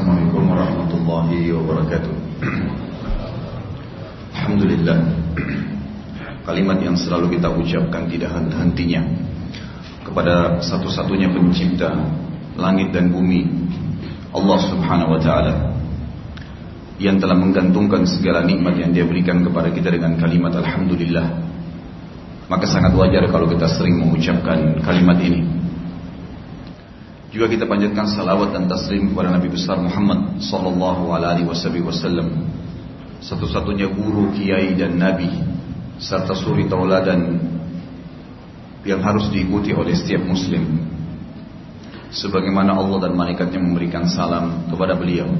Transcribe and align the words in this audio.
Assalamualaikum 0.00 0.48
warahmatullahi 0.48 1.52
wabarakatuh. 1.60 2.14
Alhamdulillah. 4.32 4.96
Kalimat 6.40 6.80
yang 6.80 6.96
selalu 6.96 7.36
kita 7.36 7.52
ucapkan 7.52 8.08
tidak 8.08 8.32
henti-hentinya 8.32 9.04
Kepada 10.00 10.56
satu-satunya 10.64 11.28
pencipta 11.28 11.92
Langit 12.56 12.96
dan 12.96 13.12
bumi 13.12 13.44
Allah 14.32 14.58
subhanahu 14.72 15.12
wa 15.12 15.20
ta'ala 15.20 15.76
Yang 16.96 17.20
telah 17.20 17.36
menggantungkan 17.36 18.08
segala 18.08 18.40
nikmat 18.40 18.80
yang 18.80 18.96
dia 18.96 19.04
berikan 19.04 19.44
kepada 19.44 19.68
kita 19.68 19.92
dengan 19.92 20.16
kalimat 20.16 20.56
Alhamdulillah. 20.56 21.28
Maka 22.48 22.64
sangat 22.64 22.96
wajar 22.96 23.28
kalau 23.28 23.44
kita 23.52 23.68
sering 23.68 24.00
mengucapkan 24.00 24.80
kalimat 24.80 25.20
ini 25.20 25.59
juga 27.30 27.46
kita 27.46 27.64
panjatkan 27.70 28.10
salawat 28.10 28.50
dan 28.50 28.66
taslim 28.66 29.14
kepada 29.14 29.30
Nabi 29.30 29.48
besar 29.54 29.78
Muhammad 29.78 30.42
sallallahu 30.42 31.14
alaihi 31.14 31.46
wasallam. 31.46 32.50
Satu-satunya 33.22 33.86
guru, 33.86 34.34
kiai 34.34 34.74
dan 34.74 34.96
nabi 34.96 35.28
serta 36.00 36.32
suri 36.32 36.64
tauladan 36.66 37.36
yang 38.82 39.04
harus 39.04 39.28
diikuti 39.28 39.76
oleh 39.76 39.92
setiap 39.92 40.24
muslim. 40.24 40.88
Sebagaimana 42.10 42.74
Allah 42.74 43.06
dan 43.06 43.12
malaikatnya 43.14 43.60
memberikan 43.62 44.08
salam 44.10 44.66
kepada 44.66 44.98
beliau. 44.98 45.30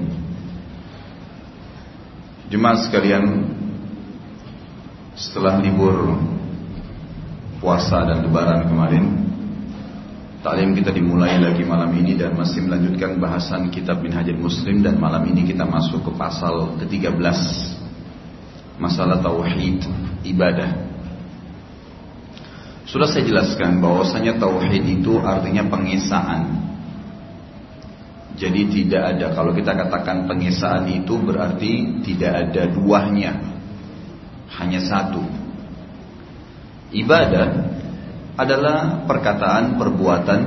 Jemaah 2.53 2.79
sekalian, 2.87 3.25
setelah 5.19 5.59
libur 5.59 6.15
puasa 7.59 8.07
dan 8.07 8.23
lebaran 8.23 8.71
kemarin, 8.71 9.30
Taklim 10.41 10.73
kita 10.73 10.89
dimulai 10.89 11.37
lagi 11.37 11.61
malam 11.69 11.93
ini 11.93 12.17
dan 12.17 12.33
masih 12.33 12.65
melanjutkan 12.65 13.21
bahasan 13.21 13.69
kitab 13.69 14.01
Minhajul 14.01 14.41
Muslim 14.41 14.81
dan 14.81 14.97
malam 14.97 15.21
ini 15.29 15.45
kita 15.45 15.69
masuk 15.69 16.01
ke 16.01 16.13
pasal 16.17 16.81
ke-13 16.81 17.21
masalah 18.81 19.21
tauhid 19.21 19.85
ibadah. 20.25 20.89
Sudah 22.89 23.05
saya 23.05 23.29
jelaskan 23.29 23.85
bahwasanya 23.85 24.41
tauhid 24.41 24.81
itu 24.81 25.21
artinya 25.21 25.69
pengesaan. 25.69 26.73
Jadi 28.41 28.61
tidak 28.73 29.03
ada 29.13 29.37
kalau 29.37 29.53
kita 29.53 29.77
katakan 29.77 30.25
pengesaan 30.25 30.89
itu 30.89 31.21
berarti 31.21 32.01
tidak 32.01 32.49
ada 32.49 32.65
duanya. 32.73 33.37
Hanya 34.57 34.81
satu. 34.81 35.21
Ibadah 36.97 37.80
adalah 38.39 39.07
perkataan, 39.07 39.79
perbuatan 39.79 40.41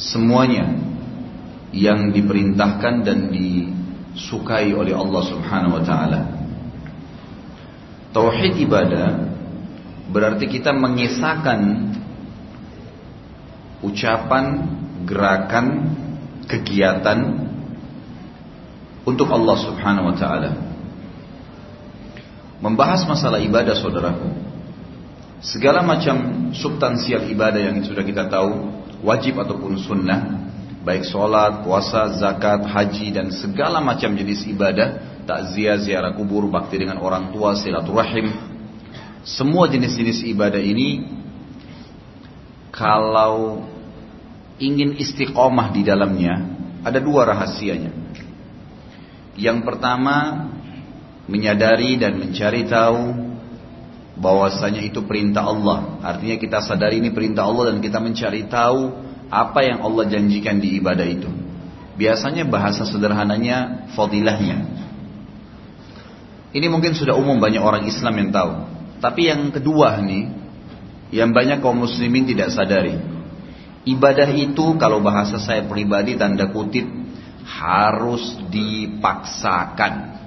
semuanya 0.00 0.66
yang 1.72 2.12
diperintahkan 2.12 2.94
dan 3.04 3.18
disukai 3.32 4.72
oleh 4.76 4.92
Allah 4.92 5.22
Subhanahu 5.24 5.80
wa 5.80 5.84
taala. 5.84 6.20
Tauhid 8.12 8.60
ibadah 8.60 9.08
berarti 10.12 10.44
kita 10.52 10.76
mengesahkan 10.76 11.60
ucapan, 13.80 14.44
gerakan, 15.08 15.66
kegiatan 16.44 17.48
untuk 19.08 19.32
Allah 19.32 19.56
Subhanahu 19.64 20.12
wa 20.12 20.16
taala. 20.16 20.50
Membahas 22.62 23.02
masalah 23.08 23.42
ibadah 23.42 23.74
saudaraku 23.74 24.51
Segala 25.42 25.82
macam 25.82 26.48
substansial 26.54 27.26
ibadah 27.26 27.58
yang 27.58 27.82
sudah 27.82 28.06
kita 28.06 28.30
tahu, 28.30 28.62
wajib 29.02 29.42
ataupun 29.42 29.74
sunnah, 29.74 30.38
baik 30.86 31.02
sholat, 31.02 31.66
puasa, 31.66 32.14
zakat, 32.14 32.62
haji, 32.62 33.10
dan 33.10 33.34
segala 33.34 33.82
macam 33.82 34.14
jenis 34.14 34.46
ibadah, 34.46 35.18
takziah, 35.26 35.82
ziarah 35.82 36.14
kubur, 36.14 36.46
bakti 36.46 36.78
dengan 36.78 37.02
orang 37.02 37.34
tua, 37.34 37.58
silaturahim, 37.58 38.30
semua 39.26 39.66
jenis-jenis 39.66 40.30
ibadah 40.30 40.62
ini, 40.62 41.10
kalau 42.70 43.66
ingin 44.62 44.94
istiqomah 44.98 45.74
di 45.74 45.82
dalamnya, 45.82 46.38
ada 46.86 47.02
dua 47.02 47.26
rahasianya. 47.34 47.90
Yang 49.34 49.58
pertama, 49.66 50.46
menyadari 51.26 51.98
dan 51.98 52.14
mencari 52.14 52.62
tahu 52.66 53.21
bahwasanya 54.16 54.84
itu 54.84 55.04
perintah 55.08 55.46
Allah. 55.46 56.00
Artinya 56.04 56.36
kita 56.36 56.58
sadari 56.60 57.00
ini 57.00 57.12
perintah 57.12 57.48
Allah 57.48 57.72
dan 57.72 57.78
kita 57.80 57.98
mencari 58.02 58.48
tahu 58.48 58.92
apa 59.32 59.60
yang 59.64 59.80
Allah 59.80 60.04
janjikan 60.08 60.60
di 60.60 60.76
ibadah 60.76 61.06
itu. 61.08 61.30
Biasanya 61.96 62.44
bahasa 62.48 62.84
sederhananya 62.84 63.88
fadilahnya. 63.96 64.64
Ini 66.52 66.66
mungkin 66.68 66.92
sudah 66.92 67.16
umum 67.16 67.40
banyak 67.40 67.60
orang 67.64 67.88
Islam 67.88 68.12
yang 68.20 68.30
tahu. 68.32 68.52
Tapi 69.00 69.32
yang 69.32 69.48
kedua 69.48 70.04
nih, 70.04 70.24
yang 71.12 71.32
banyak 71.32 71.64
kaum 71.64 71.80
muslimin 71.80 72.28
tidak 72.28 72.52
sadari. 72.52 72.96
Ibadah 73.82 74.30
itu 74.30 74.76
kalau 74.78 75.02
bahasa 75.02 75.40
saya 75.42 75.66
pribadi 75.66 76.14
tanda 76.14 76.48
kutip 76.52 76.86
harus 77.42 78.38
dipaksakan. 78.52 80.21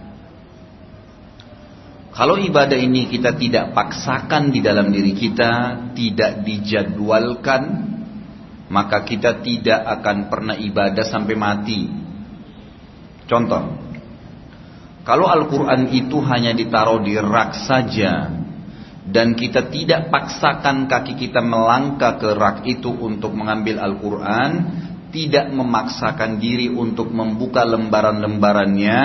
Kalau 2.15 2.39
ibadah 2.39 2.79
ini 2.79 3.11
kita 3.11 3.35
tidak 3.35 3.75
paksakan 3.75 4.47
di 4.47 4.63
dalam 4.63 4.87
diri 4.87 5.11
kita, 5.11 5.83
tidak 5.91 6.47
dijadwalkan, 6.47 7.63
maka 8.71 9.03
kita 9.03 9.43
tidak 9.43 9.83
akan 9.99 10.31
pernah 10.31 10.55
ibadah 10.55 11.03
sampai 11.03 11.35
mati. 11.35 11.91
Contoh, 13.27 13.63
kalau 15.03 15.27
Al-Quran 15.27 15.91
itu 15.91 16.23
hanya 16.23 16.55
ditaruh 16.55 17.03
di 17.03 17.19
rak 17.19 17.67
saja, 17.67 18.31
dan 19.05 19.35
kita 19.35 19.67
tidak 19.67 20.07
paksakan 20.07 20.87
kaki 20.87 21.19
kita 21.19 21.43
melangkah 21.43 22.15
ke 22.15 22.31
rak 22.31 22.63
itu 22.63 22.95
untuk 22.95 23.35
mengambil 23.35 23.83
Al-Quran, 23.83 24.51
tidak 25.11 25.51
memaksakan 25.51 26.39
diri 26.39 26.71
untuk 26.71 27.11
membuka 27.11 27.67
lembaran-lembarannya, 27.67 28.99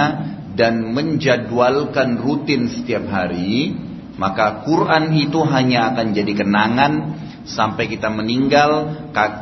dan 0.60 0.92
menjadwalkan 0.92 2.20
rutin 2.20 2.68
setiap 2.68 3.08
hari, 3.08 3.72
maka 4.20 4.60
Quran 4.68 5.08
itu 5.16 5.40
hanya 5.40 5.96
akan 5.96 6.12
jadi 6.12 6.44
kenangan 6.44 6.92
sampai 7.48 7.88
kita 7.88 8.12
meninggal, 8.12 8.92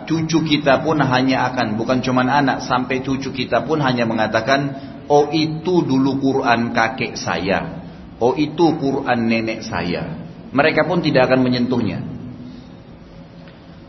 cucu 0.06 0.46
kita 0.46 0.86
pun 0.86 1.02
hanya 1.02 1.50
akan 1.50 1.74
bukan 1.74 1.98
cuma 2.06 2.22
anak, 2.22 2.62
sampai 2.62 3.02
cucu 3.02 3.34
kita 3.34 3.66
pun 3.66 3.82
hanya 3.82 4.06
mengatakan, 4.06 4.78
"Oh 5.10 5.26
itu 5.34 5.82
dulu 5.82 6.22
Quran 6.22 6.70
kakek 6.70 7.18
saya. 7.18 7.82
Oh 8.22 8.38
itu 8.38 8.78
Quran 8.78 9.26
nenek 9.26 9.66
saya." 9.66 10.22
Mereka 10.54 10.86
pun 10.86 11.02
tidak 11.02 11.34
akan 11.34 11.42
menyentuhnya. 11.42 11.98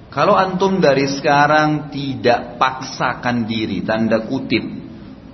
Kalau 0.09 0.33
antum 0.33 0.81
dari 0.81 1.05
sekarang 1.05 1.93
tidak 1.93 2.57
paksakan 2.57 3.45
diri, 3.45 3.85
tanda 3.85 4.25
kutip, 4.25 4.78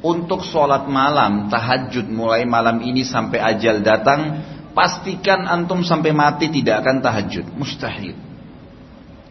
untuk 0.03 0.43
sholat 0.43 0.87
malam, 0.89 1.47
tahajud 1.47 2.07
mulai 2.11 2.43
malam 2.43 2.83
ini 2.83 3.07
sampai 3.07 3.39
ajal 3.41 3.79
datang, 3.81 4.43
pastikan 4.75 5.47
antum 5.47 5.81
sampai 5.81 6.11
mati 6.11 6.51
tidak 6.51 6.83
akan 6.83 6.99
tahajud. 6.99 7.45
Mustahil. 7.55 8.15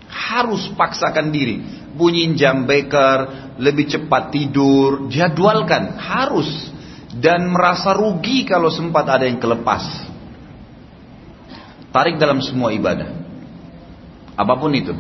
Harus 0.09 0.71
paksakan 0.75 1.29
diri. 1.35 1.61
Bunyiin 1.95 2.35
jam 2.35 2.67
beker, 2.67 3.53
lebih 3.61 3.87
cepat 3.87 4.35
tidur, 4.35 5.07
jadwalkan. 5.13 6.01
Harus. 6.01 6.49
Dan 7.15 7.55
merasa 7.55 7.95
rugi 7.95 8.43
kalau 8.43 8.73
sempat 8.73 9.07
ada 9.07 9.29
yang 9.29 9.39
kelepas. 9.39 10.11
Tarik 11.95 12.19
dalam 12.19 12.43
semua 12.43 12.75
ibadah. 12.75 13.15
Apa 14.35 14.59
pun 14.59 14.75
itu. 14.75 14.91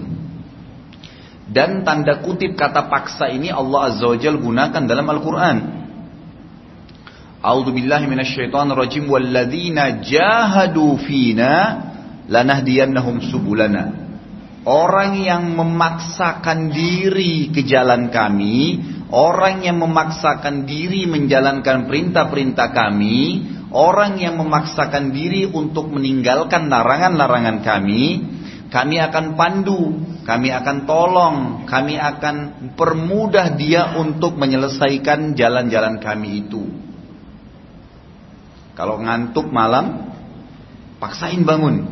Dan 1.45 1.85
tanda 1.85 2.25
kutip 2.25 2.57
kata 2.57 2.89
paksa 2.89 3.29
ini 3.29 3.53
Allah 3.53 3.93
Azza 3.93 4.09
wa 4.09 4.17
Jal 4.17 4.41
gunakan 4.41 4.83
dalam 4.89 5.05
Al-Quran. 5.05 5.57
A'udhu 7.45 7.77
billahi 7.77 8.09
minasyaitan 8.09 8.73
rajim 8.73 9.05
walladzina 9.05 10.01
jahadu 10.01 10.97
fina 11.05 11.53
lanahdiyannahum 12.33 13.21
subulana. 13.29 14.05
Orang 14.65 15.21
yang 15.21 15.53
memaksakan 15.53 16.73
diri 16.73 17.53
ke 17.53 17.69
jalan 17.69 18.09
kami, 18.09 18.81
orang 19.13 19.61
yang 19.61 19.77
memaksakan 19.77 20.65
diri 20.65 21.05
menjalankan 21.05 21.85
perintah-perintah 21.85 22.73
kami, 22.73 23.45
orang 23.77 24.17
yang 24.17 24.41
memaksakan 24.41 25.13
diri 25.13 25.45
untuk 25.53 25.93
meninggalkan 25.93 26.73
larangan-larangan 26.73 27.61
kami, 27.61 28.25
kami 28.75 28.99
akan 28.99 29.39
pandu, 29.39 30.03
kami 30.27 30.51
akan 30.51 30.83
tolong, 30.83 31.63
kami 31.71 31.95
akan 31.95 32.37
permudah 32.75 33.55
dia 33.55 33.95
untuk 33.95 34.35
menyelesaikan 34.35 35.39
jalan-jalan 35.39 36.03
kami 36.03 36.43
itu. 36.43 36.67
Kalau 38.75 38.99
ngantuk 38.99 39.47
malam, 39.55 40.11
paksain 40.99 41.47
bangun. 41.47 41.87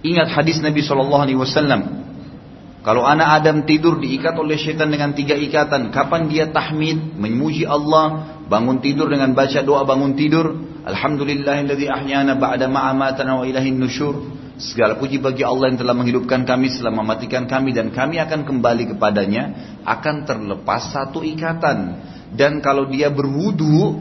Ingat 0.00 0.32
hadis 0.32 0.64
Nabi 0.64 0.80
Shallallahu 0.80 1.24
Alaihi 1.28 1.36
Wasallam. 1.36 2.00
Kalau 2.80 3.04
anak 3.04 3.44
Adam 3.44 3.68
tidur 3.68 4.00
diikat 4.00 4.32
oleh 4.40 4.56
syaitan 4.56 4.88
dengan 4.88 5.12
tiga 5.12 5.36
ikatan. 5.36 5.92
Kapan 5.92 6.32
dia 6.32 6.48
tahmid, 6.48 6.96
memuji 7.20 7.68
Allah, 7.68 8.40
bangun 8.48 8.80
tidur 8.80 9.12
dengan 9.12 9.36
baca 9.36 9.60
doa 9.60 9.84
bangun 9.84 10.16
tidur. 10.16 10.56
Alhamdulillahilladzi 10.88 11.92
ahyana 11.92 12.40
ba'da 12.40 12.72
ma'amatana 12.72 13.36
wa 13.36 13.44
ilahin 13.44 13.76
nusyur. 13.76 14.16
Segala 14.60 15.00
puji 15.00 15.16
bagi 15.16 15.40
Allah 15.40 15.72
yang 15.72 15.80
telah 15.80 15.96
menghidupkan 15.96 16.44
kami 16.44 16.68
setelah 16.68 17.00
mematikan 17.00 17.48
kami 17.48 17.72
dan 17.72 17.88
kami 17.88 18.20
akan 18.20 18.44
kembali 18.44 18.92
kepadanya 18.92 19.42
akan 19.88 20.28
terlepas 20.28 20.92
satu 20.92 21.24
ikatan. 21.24 21.96
Dan 22.36 22.60
kalau 22.60 22.84
dia 22.84 23.08
berwudu, 23.08 23.96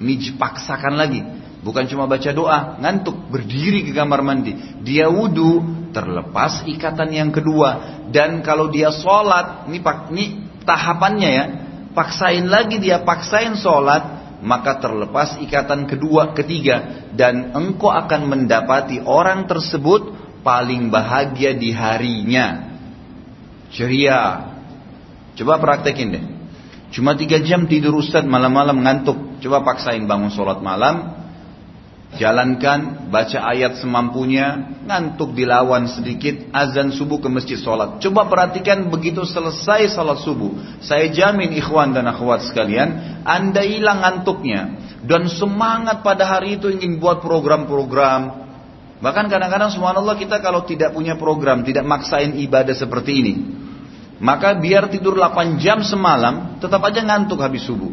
ini 0.00 0.32
paksakan 0.40 0.96
lagi. 0.96 1.20
Bukan 1.62 1.86
cuma 1.92 2.08
baca 2.08 2.30
doa, 2.32 2.80
ngantuk, 2.80 3.30
berdiri 3.30 3.84
ke 3.84 3.92
kamar 3.92 4.24
mandi. 4.24 4.56
Dia 4.80 5.12
wudu, 5.12 5.60
terlepas 5.92 6.64
ikatan 6.66 7.12
yang 7.12 7.30
kedua. 7.30 8.02
Dan 8.08 8.40
kalau 8.40 8.72
dia 8.72 8.90
sholat, 8.90 9.68
ini, 9.68 9.78
ini 10.10 10.24
tahapannya 10.64 11.30
ya, 11.30 11.44
paksain 11.92 12.48
lagi 12.48 12.80
dia 12.80 13.04
paksain 13.04 13.54
sholat, 13.60 14.21
maka 14.42 14.82
terlepas 14.82 15.38
ikatan 15.38 15.86
kedua, 15.86 16.34
ketiga, 16.34 17.06
dan 17.14 17.54
engkau 17.54 17.94
akan 17.94 18.26
mendapati 18.26 18.98
orang 18.98 19.46
tersebut 19.46 20.18
paling 20.42 20.90
bahagia 20.90 21.54
di 21.54 21.70
harinya. 21.70 22.74
Ceria. 23.70 24.52
Coba 25.38 25.62
praktekin 25.62 26.08
deh. 26.12 26.24
Cuma 26.92 27.16
tiga 27.16 27.40
jam 27.40 27.64
tidur 27.70 27.96
Ustaz 27.96 28.26
malam-malam 28.26 28.82
ngantuk. 28.82 29.40
Coba 29.40 29.64
paksain 29.64 30.04
bangun 30.04 30.28
sholat 30.28 30.60
malam, 30.60 31.21
Jalankan, 32.12 33.08
baca 33.08 33.40
ayat 33.40 33.80
semampunya, 33.80 34.76
ngantuk 34.84 35.32
dilawan 35.32 35.88
sedikit, 35.88 36.44
azan 36.52 36.92
subuh 36.92 37.24
ke 37.24 37.28
masjid 37.32 37.56
sholat. 37.56 38.04
Coba 38.04 38.28
perhatikan 38.28 38.92
begitu 38.92 39.24
selesai 39.24 39.88
sholat 39.88 40.20
subuh. 40.20 40.52
Saya 40.84 41.08
jamin 41.08 41.56
ikhwan 41.56 41.96
dan 41.96 42.04
akhwat 42.04 42.44
sekalian, 42.44 43.24
anda 43.24 43.64
hilang 43.64 44.04
ngantuknya. 44.04 44.76
Dan 45.08 45.32
semangat 45.32 46.04
pada 46.04 46.28
hari 46.28 46.60
itu 46.60 46.68
ingin 46.68 47.00
buat 47.00 47.24
program-program. 47.24 48.44
Bahkan 49.00 49.26
kadang-kadang 49.32 49.72
subhanallah 49.72 50.14
kita 50.20 50.44
kalau 50.44 50.68
tidak 50.68 50.92
punya 50.92 51.16
program, 51.16 51.64
tidak 51.64 51.88
maksain 51.88 52.36
ibadah 52.36 52.76
seperti 52.76 53.12
ini. 53.24 53.34
Maka 54.20 54.52
biar 54.60 54.92
tidur 54.92 55.16
8 55.16 55.56
jam 55.56 55.80
semalam, 55.80 56.60
tetap 56.60 56.84
aja 56.84 57.00
ngantuk 57.00 57.40
habis 57.40 57.64
subuh. 57.64 57.90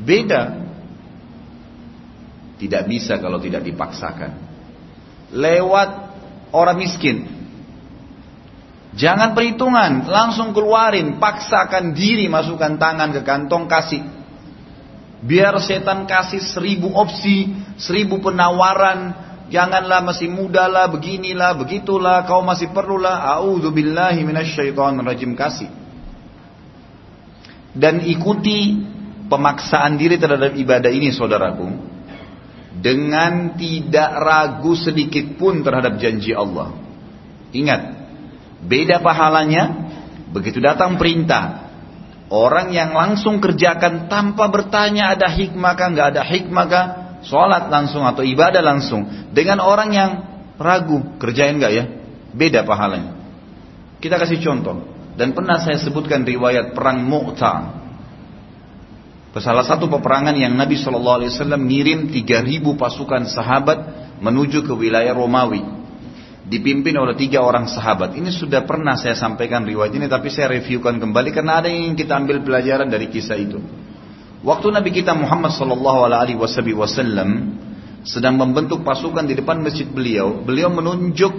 Beda 0.00 0.65
tidak 2.56 2.88
bisa 2.88 3.20
kalau 3.20 3.36
tidak 3.40 3.64
dipaksakan. 3.64 4.32
Lewat 5.32 5.88
orang 6.52 6.78
miskin. 6.80 7.28
Jangan 8.96 9.36
perhitungan, 9.36 10.08
langsung 10.08 10.56
keluarin, 10.56 11.20
paksakan 11.20 11.92
diri, 11.92 12.32
masukkan 12.32 12.80
tangan 12.80 13.12
ke 13.12 13.20
kantong, 13.20 13.68
kasih. 13.68 14.00
Biar 15.20 15.52
setan 15.60 16.08
kasih 16.08 16.40
seribu 16.40 16.96
opsi, 16.96 17.52
seribu 17.76 18.24
penawaran, 18.24 19.26
Janganlah 19.46 20.02
masih 20.02 20.26
muda 20.26 20.66
lah, 20.66 20.90
beginilah, 20.90 21.54
begitulah, 21.54 22.26
kau 22.26 22.42
masih 22.42 22.74
perlulah. 22.74 23.38
A'udzubillahi 23.38 24.26
rajim 25.06 25.38
kasih. 25.38 25.70
Dan 27.70 28.02
ikuti 28.02 28.74
pemaksaan 29.30 29.94
diri 30.00 30.18
terhadap 30.18 30.58
ibadah 30.58 30.90
ini 30.90 31.14
saudaraku 31.14 31.95
dengan 32.76 33.56
tidak 33.56 34.10
ragu 34.20 34.76
sedikit 34.76 35.40
pun 35.40 35.64
terhadap 35.64 35.96
janji 35.96 36.36
Allah. 36.36 36.76
Ingat, 37.56 37.80
beda 38.64 39.00
pahalanya 39.00 39.88
begitu 40.30 40.60
datang 40.60 41.00
perintah. 41.00 41.64
Orang 42.26 42.74
yang 42.74 42.90
langsung 42.90 43.38
kerjakan 43.38 44.10
tanpa 44.10 44.50
bertanya 44.50 45.14
ada 45.14 45.30
hikmah 45.30 45.72
kah, 45.78 45.88
nggak 45.94 46.08
ada 46.16 46.22
hikmah 46.26 46.66
kah, 46.66 46.86
sholat 47.22 47.70
langsung 47.70 48.02
atau 48.02 48.26
ibadah 48.26 48.60
langsung. 48.60 49.30
Dengan 49.30 49.62
orang 49.62 49.90
yang 49.94 50.10
ragu, 50.58 51.16
kerjain 51.22 51.54
nggak 51.54 51.72
ya? 51.72 51.84
Beda 52.34 52.66
pahalanya. 52.66 53.14
Kita 54.02 54.18
kasih 54.18 54.42
contoh. 54.42 54.82
Dan 55.16 55.32
pernah 55.32 55.56
saya 55.62 55.80
sebutkan 55.80 56.28
riwayat 56.28 56.76
perang 56.76 57.00
Mu'ta 57.06 57.85
Salah 59.36 59.66
satu 59.66 59.90
peperangan 59.92 60.32
yang 60.32 60.56
Nabi 60.56 60.80
Shallallahu 60.80 61.16
Alaihi 61.22 61.30
Wasallam 61.34 61.68
ngirim 61.68 62.08
3.000 62.08 62.72
pasukan 62.80 63.22
sahabat 63.28 63.78
menuju 64.22 64.64
ke 64.64 64.72
wilayah 64.72 65.12
Romawi, 65.12 65.60
dipimpin 66.48 66.96
oleh 66.96 67.12
tiga 67.20 67.44
orang 67.44 67.68
sahabat. 67.68 68.16
Ini 68.16 68.32
sudah 68.32 68.64
pernah 68.64 68.96
saya 68.96 69.12
sampaikan 69.12 69.68
riwayat 69.68 69.92
ini, 69.92 70.08
tapi 70.08 70.32
saya 70.32 70.56
reviewkan 70.56 70.96
kembali 70.96 71.36
karena 71.36 71.60
ada 71.60 71.68
yang 71.68 71.92
ingin 71.92 71.96
kita 72.00 72.16
ambil 72.16 72.40
pelajaran 72.40 72.88
dari 72.88 73.12
kisah 73.12 73.36
itu. 73.36 73.60
Waktu 74.40 74.72
Nabi 74.72 74.90
kita 74.94 75.12
Muhammad 75.12 75.52
Shallallahu 75.52 76.00
Alaihi 76.08 76.40
Wasallam 76.80 77.60
sedang 78.08 78.40
membentuk 78.40 78.86
pasukan 78.88 79.28
di 79.28 79.36
depan 79.36 79.60
masjid 79.60 79.84
beliau, 79.84 80.40
beliau 80.40 80.72
menunjuk 80.72 81.34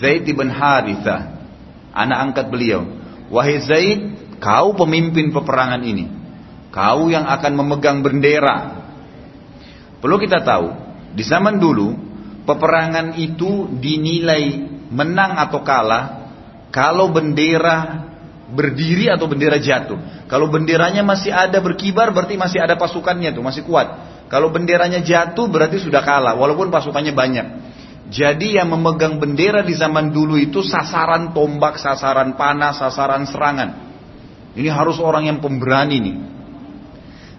Zaid 0.00 0.24
bin 0.24 0.48
Haritha, 0.48 1.44
anak 1.92 2.18
angkat 2.32 2.46
beliau. 2.48 2.88
Wahai 3.28 3.60
Zaid, 3.60 4.00
kau 4.40 4.72
pemimpin 4.72 5.28
peperangan 5.28 5.82
ini. 5.84 6.17
Kau 6.78 7.10
yang 7.10 7.26
akan 7.26 7.58
memegang 7.58 8.06
bendera. 8.06 8.86
Perlu 9.98 10.14
kita 10.22 10.46
tahu, 10.46 10.70
di 11.10 11.26
zaman 11.26 11.58
dulu 11.58 11.90
peperangan 12.46 13.18
itu 13.18 13.66
dinilai 13.82 14.62
menang 14.86 15.42
atau 15.42 15.66
kalah 15.66 16.30
kalau 16.70 17.10
bendera 17.10 18.06
berdiri 18.54 19.10
atau 19.10 19.26
bendera 19.26 19.58
jatuh. 19.58 20.30
Kalau 20.30 20.46
benderanya 20.46 21.02
masih 21.02 21.34
ada 21.34 21.58
berkibar 21.58 22.14
berarti 22.14 22.38
masih 22.38 22.62
ada 22.62 22.78
pasukannya 22.78 23.34
tuh, 23.34 23.42
masih 23.42 23.66
kuat. 23.66 23.98
Kalau 24.30 24.54
benderanya 24.54 25.02
jatuh 25.02 25.50
berarti 25.50 25.82
sudah 25.82 26.06
kalah 26.06 26.38
walaupun 26.38 26.70
pasukannya 26.70 27.10
banyak. 27.10 27.46
Jadi 28.06 28.54
yang 28.54 28.70
memegang 28.70 29.18
bendera 29.18 29.66
di 29.66 29.74
zaman 29.74 30.14
dulu 30.14 30.38
itu 30.38 30.62
sasaran 30.62 31.34
tombak, 31.34 31.74
sasaran 31.74 32.38
panah, 32.38 32.70
sasaran 32.70 33.26
serangan. 33.26 33.70
Ini 34.54 34.70
harus 34.70 35.02
orang 35.02 35.26
yang 35.26 35.42
pemberani 35.42 35.98
nih. 35.98 36.37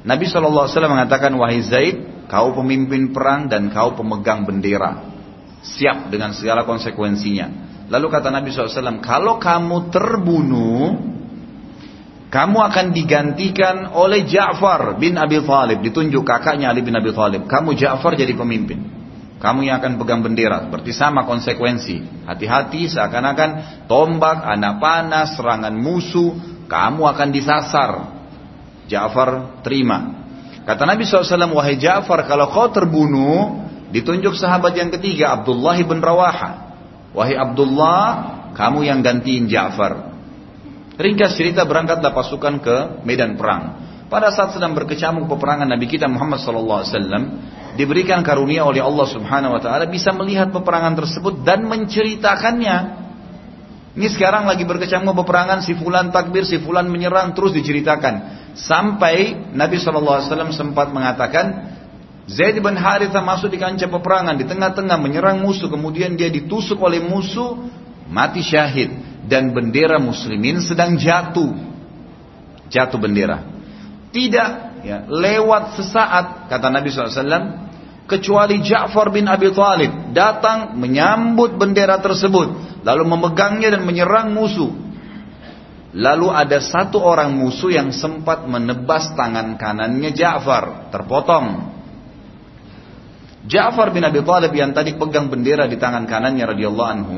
Nabi 0.03 0.31
SAW 0.31 0.69
mengatakan, 0.87 1.35
Wahai 1.35 1.59
Zaid, 1.59 2.27
kau 2.31 2.55
pemimpin 2.55 3.11
perang 3.11 3.51
dan 3.51 3.67
kau 3.73 3.97
pemegang 3.97 4.47
bendera. 4.47 5.11
Siap 5.59 6.07
dengan 6.07 6.31
segala 6.31 6.63
konsekuensinya. 6.63 7.67
Lalu 7.91 8.07
kata 8.07 8.31
Nabi 8.31 8.53
SAW, 8.53 9.03
kalau 9.03 9.41
kamu 9.41 9.91
terbunuh, 9.91 11.09
kamu 12.29 12.57
akan 12.61 12.85
digantikan 12.93 13.89
oleh 13.97 14.23
Ja'far 14.29 15.01
bin 15.01 15.17
Abi 15.17 15.41
Thalib. 15.41 15.81
Ditunjuk 15.81 16.21
kakaknya 16.21 16.69
Ali 16.69 16.85
bin 16.85 16.93
Abi 16.93 17.09
Thalib. 17.09 17.49
Kamu 17.49 17.73
Ja'far 17.73 18.13
jadi 18.13 18.37
pemimpin. 18.37 18.85
Kamu 19.41 19.65
yang 19.65 19.81
akan 19.81 19.97
pegang 19.97 20.21
bendera. 20.21 20.69
Berarti 20.69 20.93
sama 20.93 21.25
konsekuensi. 21.25 22.27
Hati-hati 22.29 22.91
seakan-akan 22.91 23.83
tombak, 23.89 24.45
anak 24.45 24.77
panas, 24.77 25.33
serangan 25.33 25.73
musuh. 25.73 26.37
Kamu 26.69 27.09
akan 27.09 27.27
disasar. 27.33 28.18
Ja'far 28.89 29.61
terima. 29.61 30.19
Kata 30.65 30.83
Nabi 30.83 31.05
SAW, 31.05 31.53
wahai 31.53 31.77
Ja'far, 31.77 32.25
kalau 32.25 32.49
kau 32.49 32.67
terbunuh, 32.73 33.69
ditunjuk 33.93 34.33
sahabat 34.35 34.75
yang 34.75 34.89
ketiga, 34.89 35.37
Abdullah 35.39 35.77
bin 35.85 36.01
Rawaha. 36.01 36.73
Wahai 37.13 37.37
Abdullah, 37.37 38.03
kamu 38.57 38.85
yang 38.89 38.99
gantiin 39.05 39.45
Ja'far. 39.45 40.13
Ringkas 40.99 41.39
cerita 41.39 41.63
berangkatlah 41.63 42.11
pasukan 42.11 42.59
ke 42.59 42.75
medan 43.07 43.39
perang. 43.39 43.87
Pada 44.09 44.33
saat 44.33 44.57
sedang 44.57 44.73
berkecamuk 44.73 45.29
peperangan 45.29 45.69
Nabi 45.69 45.85
kita 45.85 46.09
Muhammad 46.09 46.41
SAW 46.41 46.83
diberikan 47.77 48.25
karunia 48.25 48.65
oleh 48.65 48.81
Allah 48.81 49.05
Subhanahu 49.05 49.55
Wa 49.55 49.61
Taala 49.61 49.85
bisa 49.87 50.11
melihat 50.11 50.49
peperangan 50.49 50.97
tersebut 50.97 51.45
dan 51.45 51.69
menceritakannya. 51.69 52.77
Ini 53.95 54.07
sekarang 54.11 54.49
lagi 54.49 54.65
berkecamuk 54.65 55.13
peperangan 55.23 55.61
si 55.63 55.77
fulan 55.77 56.09
takbir, 56.09 56.43
si 56.43 56.59
fulan 56.59 56.89
menyerang 56.89 57.31
terus 57.31 57.55
diceritakan. 57.55 58.38
Sampai 58.59 59.39
Nabi 59.55 59.79
SAW 59.79 60.51
sempat 60.51 60.91
mengatakan, 60.91 61.77
Zaid 62.27 62.59
bin 62.59 62.75
Haritha 62.75 63.23
masuk 63.23 63.49
di 63.49 63.57
kancah 63.57 63.87
peperangan 63.87 64.35
di 64.35 64.45
tengah-tengah 64.45 64.99
menyerang 64.99 65.39
musuh, 65.39 65.71
kemudian 65.71 66.19
dia 66.19 66.27
ditusuk 66.27 66.77
oleh 66.83 66.99
musuh, 66.99 67.55
mati 68.11 68.43
syahid 68.43 68.91
dan 69.25 69.55
bendera 69.55 69.97
muslimin 69.97 70.59
sedang 70.59 70.99
jatuh. 70.99 71.55
Jatuh 72.69 72.99
bendera. 73.01 73.47
Tidak 74.11 74.49
ya, 74.83 75.07
lewat 75.07 75.79
sesaat 75.79 76.51
kata 76.51 76.67
Nabi 76.69 76.89
SAW 76.91 77.69
kecuali 78.09 78.61
Ja'far 78.65 79.13
bin 79.13 79.29
Abi 79.29 79.53
Thalib 79.53 80.13
datang 80.17 80.73
menyambut 80.77 81.55
bendera 81.61 82.01
tersebut 82.01 82.81
lalu 82.81 83.03
memegangnya 83.05 83.77
dan 83.77 83.85
menyerang 83.85 84.33
musuh 84.33 84.88
Lalu 85.89 86.27
ada 86.29 86.61
satu 86.61 87.01
orang 87.01 87.33
musuh 87.33 87.73
yang 87.73 87.89
sempat 87.89 88.45
menebas 88.45 89.09
tangan 89.17 89.57
kanannya 89.57 90.13
Ja'far, 90.13 90.93
terpotong. 90.93 91.73
Ja'far 93.49 93.89
bin 93.89 94.05
Abi 94.05 94.21
Thalib 94.21 94.53
yang 94.53 94.69
tadi 94.77 94.93
pegang 94.93 95.33
bendera 95.33 95.65
di 95.65 95.81
tangan 95.81 96.05
kanannya 96.05 96.45
radhiyallahu 96.45 96.89
anhu, 96.93 97.17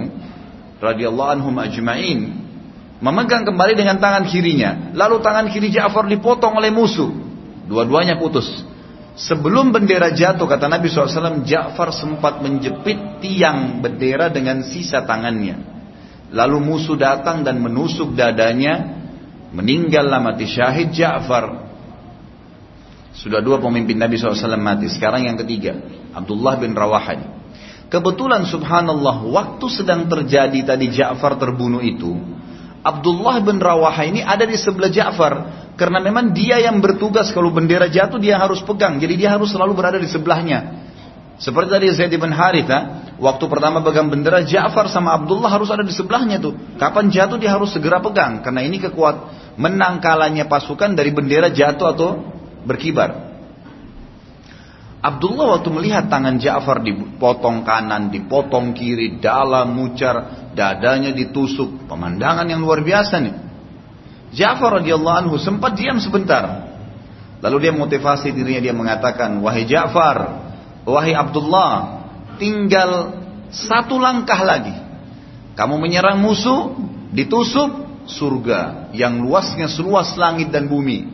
radhiyallahu 0.79 1.29
anhum 1.35 1.55
ajma'in 1.59 2.19
memegang 3.01 3.43
kembali 3.43 3.73
dengan 3.75 3.97
tangan 3.97 4.29
kirinya. 4.29 4.93
Lalu 4.95 5.19
tangan 5.19 5.49
kiri 5.49 5.73
Ja'far 5.73 6.07
dipotong 6.07 6.55
oleh 6.55 6.69
musuh. 6.71 7.09
Dua-duanya 7.67 8.15
putus. 8.21 8.47
Sebelum 9.11 9.75
bendera 9.75 10.15
jatuh, 10.15 10.47
kata 10.47 10.71
Nabi 10.71 10.87
SAW, 10.87 11.43
Ja'far 11.43 11.91
sempat 11.91 12.39
menjepit 12.39 13.19
tiang 13.19 13.83
bendera 13.83 14.31
dengan 14.31 14.63
sisa 14.63 15.03
tangannya. 15.03 15.80
Lalu 16.31 16.57
musuh 16.63 16.95
datang 16.95 17.43
dan 17.43 17.59
menusuk 17.59 18.15
dadanya. 18.15 18.99
Meninggallah 19.51 20.23
mati 20.23 20.47
syahid 20.47 20.95
Ja'far. 20.95 21.67
Sudah 23.11 23.43
dua 23.43 23.59
pemimpin 23.59 23.99
Nabi 23.99 24.15
SAW 24.15 24.55
mati. 24.55 24.87
Sekarang 24.87 25.27
yang 25.27 25.35
ketiga. 25.35 25.75
Abdullah 26.15 26.55
bin 26.55 26.71
Rawahani. 26.71 27.27
Kebetulan 27.91 28.47
subhanallah 28.47 29.27
waktu 29.27 29.67
sedang 29.67 30.07
terjadi 30.07 30.63
tadi 30.63 30.87
Ja'far 30.95 31.35
terbunuh 31.35 31.83
itu. 31.83 32.15
Abdullah 32.81 33.37
bin 33.45 33.61
Rawaha 33.61 34.09
ini 34.09 34.25
ada 34.25 34.47
di 34.47 34.57
sebelah 34.57 34.89
Ja'far. 34.89 35.33
Karena 35.77 36.01
memang 36.01 36.33
dia 36.33 36.61
yang 36.61 36.81
bertugas 36.81 37.29
kalau 37.35 37.53
bendera 37.53 37.89
jatuh 37.89 38.17
dia 38.17 38.37
harus 38.37 38.63
pegang. 38.65 38.97
Jadi 38.97 39.25
dia 39.25 39.33
harus 39.33 39.53
selalu 39.53 39.73
berada 39.77 39.97
di 40.01 40.09
sebelahnya. 40.09 40.90
Seperti 41.41 41.69
tadi 41.73 41.85
Zaid 41.89 42.13
bin 42.13 42.29
Haritha. 42.29 43.09
Waktu 43.17 43.45
pertama 43.49 43.81
pegang 43.81 44.09
bendera 44.09 44.45
Ja'far 44.45 44.89
sama 44.89 45.17
Abdullah 45.17 45.49
harus 45.49 45.69
ada 45.73 45.81
di 45.81 45.93
sebelahnya 45.93 46.37
tuh. 46.37 46.53
Kapan 46.77 47.09
jatuh 47.09 47.37
dia 47.41 47.53
harus 47.53 47.73
segera 47.73 47.97
pegang. 47.97 48.45
Karena 48.45 48.61
ini 48.61 48.77
kekuat 48.77 49.15
menang 49.57 50.01
kalahnya 50.01 50.45
pasukan 50.45 50.93
dari 50.93 51.09
bendera 51.09 51.49
jatuh 51.49 51.97
atau 51.97 52.09
berkibar. 52.65 53.33
Abdullah 55.01 55.57
waktu 55.57 55.69
melihat 55.73 56.13
tangan 56.13 56.37
Ja'far 56.37 56.85
dipotong 56.85 57.65
kanan, 57.65 58.13
dipotong 58.13 58.77
kiri, 58.77 59.17
dalam 59.17 59.73
mucar, 59.73 60.49
dadanya 60.53 61.09
ditusuk, 61.09 61.89
pemandangan 61.89 62.45
yang 62.45 62.61
luar 62.61 62.85
biasa 62.85 63.17
nih. 63.17 63.35
Ja'far 64.29 64.77
radhiyallahu 64.77 65.17
anhu 65.25 65.35
sempat 65.41 65.73
diam 65.73 65.97
sebentar. 65.97 66.69
Lalu 67.41 67.65
dia 67.65 67.73
motivasi 67.73 68.29
dirinya 68.29 68.61
dia 68.61 68.75
mengatakan, 68.77 69.41
"Wahai 69.41 69.65
Ja'far, 69.65 70.17
wahai 70.87 71.13
Abdullah, 71.13 72.03
tinggal 72.37 73.21
satu 73.51 73.97
langkah 74.01 74.39
lagi. 74.41 74.73
Kamu 75.53 75.77
menyerang 75.77 76.17
musuh, 76.21 76.73
ditusuk 77.11 78.03
surga 78.07 78.91
yang 78.95 79.21
luasnya 79.21 79.67
seluas 79.67 80.15
langit 80.15 80.49
dan 80.49 80.65
bumi." 80.71 81.05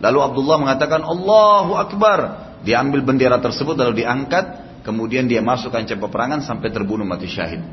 Lalu 0.00 0.18
Abdullah 0.24 0.58
mengatakan, 0.60 1.04
"Allahu 1.04 1.76
Akbar." 1.76 2.20
Dia 2.60 2.84
ambil 2.84 3.00
bendera 3.00 3.40
tersebut 3.40 3.72
lalu 3.72 4.04
diangkat, 4.04 4.80
kemudian 4.84 5.24
dia 5.24 5.40
masuk 5.40 5.72
kancah 5.72 5.96
peperangan 5.96 6.44
sampai 6.44 6.68
terbunuh 6.68 7.08
mati 7.08 7.24
syahid. 7.24 7.64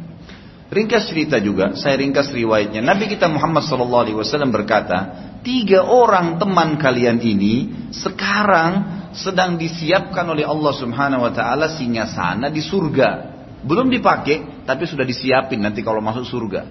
Ringkas 0.67 1.07
cerita 1.07 1.39
juga, 1.39 1.79
saya 1.79 1.95
ringkas 1.95 2.31
riwayatnya. 2.35 2.83
Nabi 2.83 3.07
kita 3.07 3.31
Muhammad 3.31 3.63
SAW 3.63 4.51
berkata, 4.51 5.27
tiga 5.39 5.87
orang 5.87 6.35
teman 6.35 6.75
kalian 6.75 7.23
ini 7.23 7.87
sekarang 7.95 8.96
sedang 9.13 9.55
disiapkan 9.55 10.25
oleh 10.27 10.43
Allah 10.47 10.73
Subhanahu 10.75 11.27
Wa 11.27 11.31
Taala 11.35 11.67
singa 11.71 12.07
sana 12.07 12.47
di 12.51 12.63
surga. 12.63 13.35
Belum 13.63 13.91
dipakai, 13.91 14.63
tapi 14.67 14.87
sudah 14.87 15.03
disiapin 15.03 15.59
nanti 15.59 15.83
kalau 15.83 15.99
masuk 15.99 16.23
surga. 16.23 16.61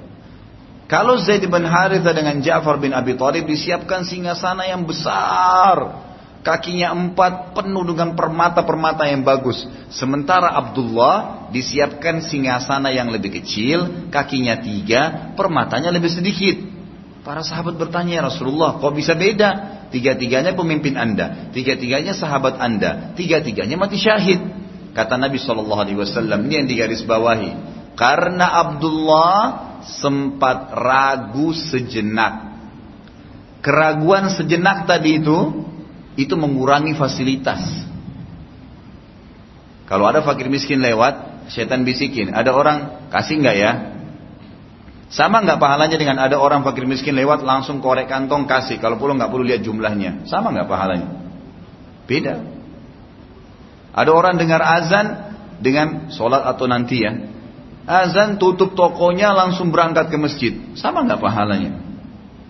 Kalau 0.87 1.19
Zaid 1.19 1.43
bin 1.43 1.67
Haritha 1.67 2.15
dengan 2.15 2.39
Ja'far 2.39 2.79
bin 2.79 2.95
Abi 2.95 3.19
Thalib 3.19 3.51
disiapkan 3.51 4.07
singa 4.07 4.39
sana 4.39 4.71
yang 4.71 4.87
besar, 4.87 6.07
kakinya 6.47 6.95
empat 6.95 7.59
penuh 7.59 7.83
dengan 7.83 8.15
permata-permata 8.15 9.03
yang 9.11 9.27
bagus. 9.27 9.67
Sementara 9.91 10.55
Abdullah 10.55 11.51
disiapkan 11.51 12.23
singgasana 12.23 12.95
yang 12.95 13.11
lebih 13.11 13.43
kecil, 13.43 14.07
kakinya 14.15 14.63
tiga, 14.63 15.35
permatanya 15.35 15.91
lebih 15.91 16.15
sedikit. 16.15 16.55
Para 17.27 17.43
sahabat 17.43 17.75
bertanya, 17.75 18.23
ya 18.23 18.31
Rasulullah, 18.31 18.79
kok 18.79 18.95
bisa 18.95 19.19
beda? 19.19 19.76
Tiga-tiganya 19.87 20.53
pemimpin 20.59 20.99
anda, 20.99 21.51
tiga-tiganya 21.55 22.11
sahabat 22.11 22.59
anda, 22.59 23.15
tiga-tiganya 23.15 23.79
mati 23.79 23.97
syahid. 23.97 24.43
Kata 24.97 25.21
Nabi 25.21 25.37
Shallallahu 25.37 25.81
Alaihi 25.81 25.99
Wasallam 26.01 26.49
ini 26.49 26.65
yang 26.65 26.69
digaris 26.69 27.05
bawahi. 27.05 27.53
Karena 27.97 28.49
Abdullah 28.67 29.39
sempat 29.85 30.73
ragu 30.73 31.53
sejenak. 31.53 32.57
Keraguan 33.61 34.33
sejenak 34.33 34.89
tadi 34.89 35.21
itu 35.21 35.65
itu 36.17 36.35
mengurangi 36.35 36.97
fasilitas. 36.97 37.61
Kalau 39.87 40.11
ada 40.11 40.25
fakir 40.25 40.51
miskin 40.51 40.83
lewat, 40.83 41.47
setan 41.53 41.87
bisikin, 41.87 42.35
ada 42.35 42.51
orang 42.51 43.09
kasih 43.13 43.39
nggak 43.39 43.57
ya? 43.57 43.73
Sama 45.07 45.39
nggak 45.39 45.63
pahalanya 45.63 45.95
dengan 45.95 46.19
ada 46.19 46.35
orang 46.35 46.67
fakir 46.67 46.83
miskin 46.83 47.15
lewat 47.15 47.47
langsung 47.47 47.79
korek 47.79 48.11
kantong 48.11 48.51
kasih, 48.51 48.83
kalau 48.83 48.99
perlu 48.99 49.15
nggak 49.15 49.31
perlu 49.31 49.45
lihat 49.47 49.63
jumlahnya, 49.63 50.27
sama 50.27 50.51
nggak 50.51 50.67
pahalanya? 50.67 51.09
Beda. 52.11 52.43
Ada 53.95 54.11
orang 54.11 54.35
dengar 54.35 54.61
azan 54.61 55.07
dengan 55.63 56.11
sholat 56.11 56.43
atau 56.43 56.67
nanti 56.67 57.07
ya, 57.07 57.13
azan 57.87 58.37
tutup 58.43 58.75
tokonya 58.75 59.31
langsung 59.31 59.71
berangkat 59.71 60.11
ke 60.11 60.19
masjid, 60.19 60.53
sama 60.75 61.07
nggak 61.07 61.23
pahalanya? 61.23 61.73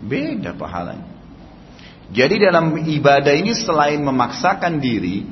Beda 0.00 0.56
pahalanya. 0.56 1.16
Jadi 2.06 2.38
dalam 2.38 2.72
ibadah 2.72 3.34
ini 3.34 3.52
selain 3.52 4.00
memaksakan 4.00 4.78
diri, 4.78 5.26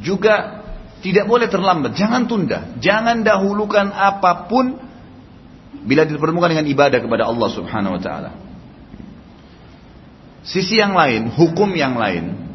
juga 0.00 0.64
tidak 1.04 1.28
boleh 1.28 1.46
terlambat. 1.46 1.92
Jangan 1.92 2.24
tunda. 2.24 2.72
Jangan 2.80 3.20
dahulukan 3.20 3.92
apa 3.92 4.48
pun 4.48 4.85
bila 5.86 6.02
dipertemukan 6.02 6.50
dengan 6.50 6.66
ibadah 6.66 6.98
kepada 6.98 7.24
Allah 7.30 7.48
Subhanahu 7.52 7.94
wa 7.96 8.02
taala. 8.02 8.30
Sisi 10.46 10.78
yang 10.78 10.94
lain, 10.94 11.30
hukum 11.34 11.74
yang 11.74 11.98
lain. 11.98 12.46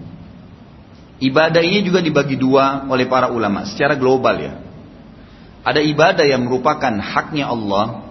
Ibadah 1.21 1.61
ini 1.61 1.83
juga 1.85 1.99
dibagi 1.99 2.39
dua 2.39 2.87
oleh 2.87 3.05
para 3.05 3.29
ulama 3.29 3.67
secara 3.67 3.99
global 3.99 4.35
ya. 4.39 4.53
Ada 5.61 5.83
ibadah 5.85 6.25
yang 6.25 6.47
merupakan 6.47 6.89
haknya 6.89 7.51
Allah, 7.51 8.09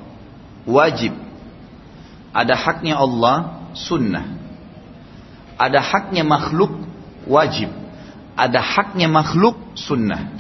wajib. 0.69 1.17
Ada 2.31 2.55
haknya 2.55 2.95
Allah, 3.01 3.67
sunnah. 3.75 4.39
Ada 5.59 5.83
haknya 5.83 6.23
makhluk 6.23 6.71
wajib. 7.27 7.75
Ada 8.39 8.63
haknya 8.63 9.11
makhluk 9.11 9.59
sunnah. 9.75 10.31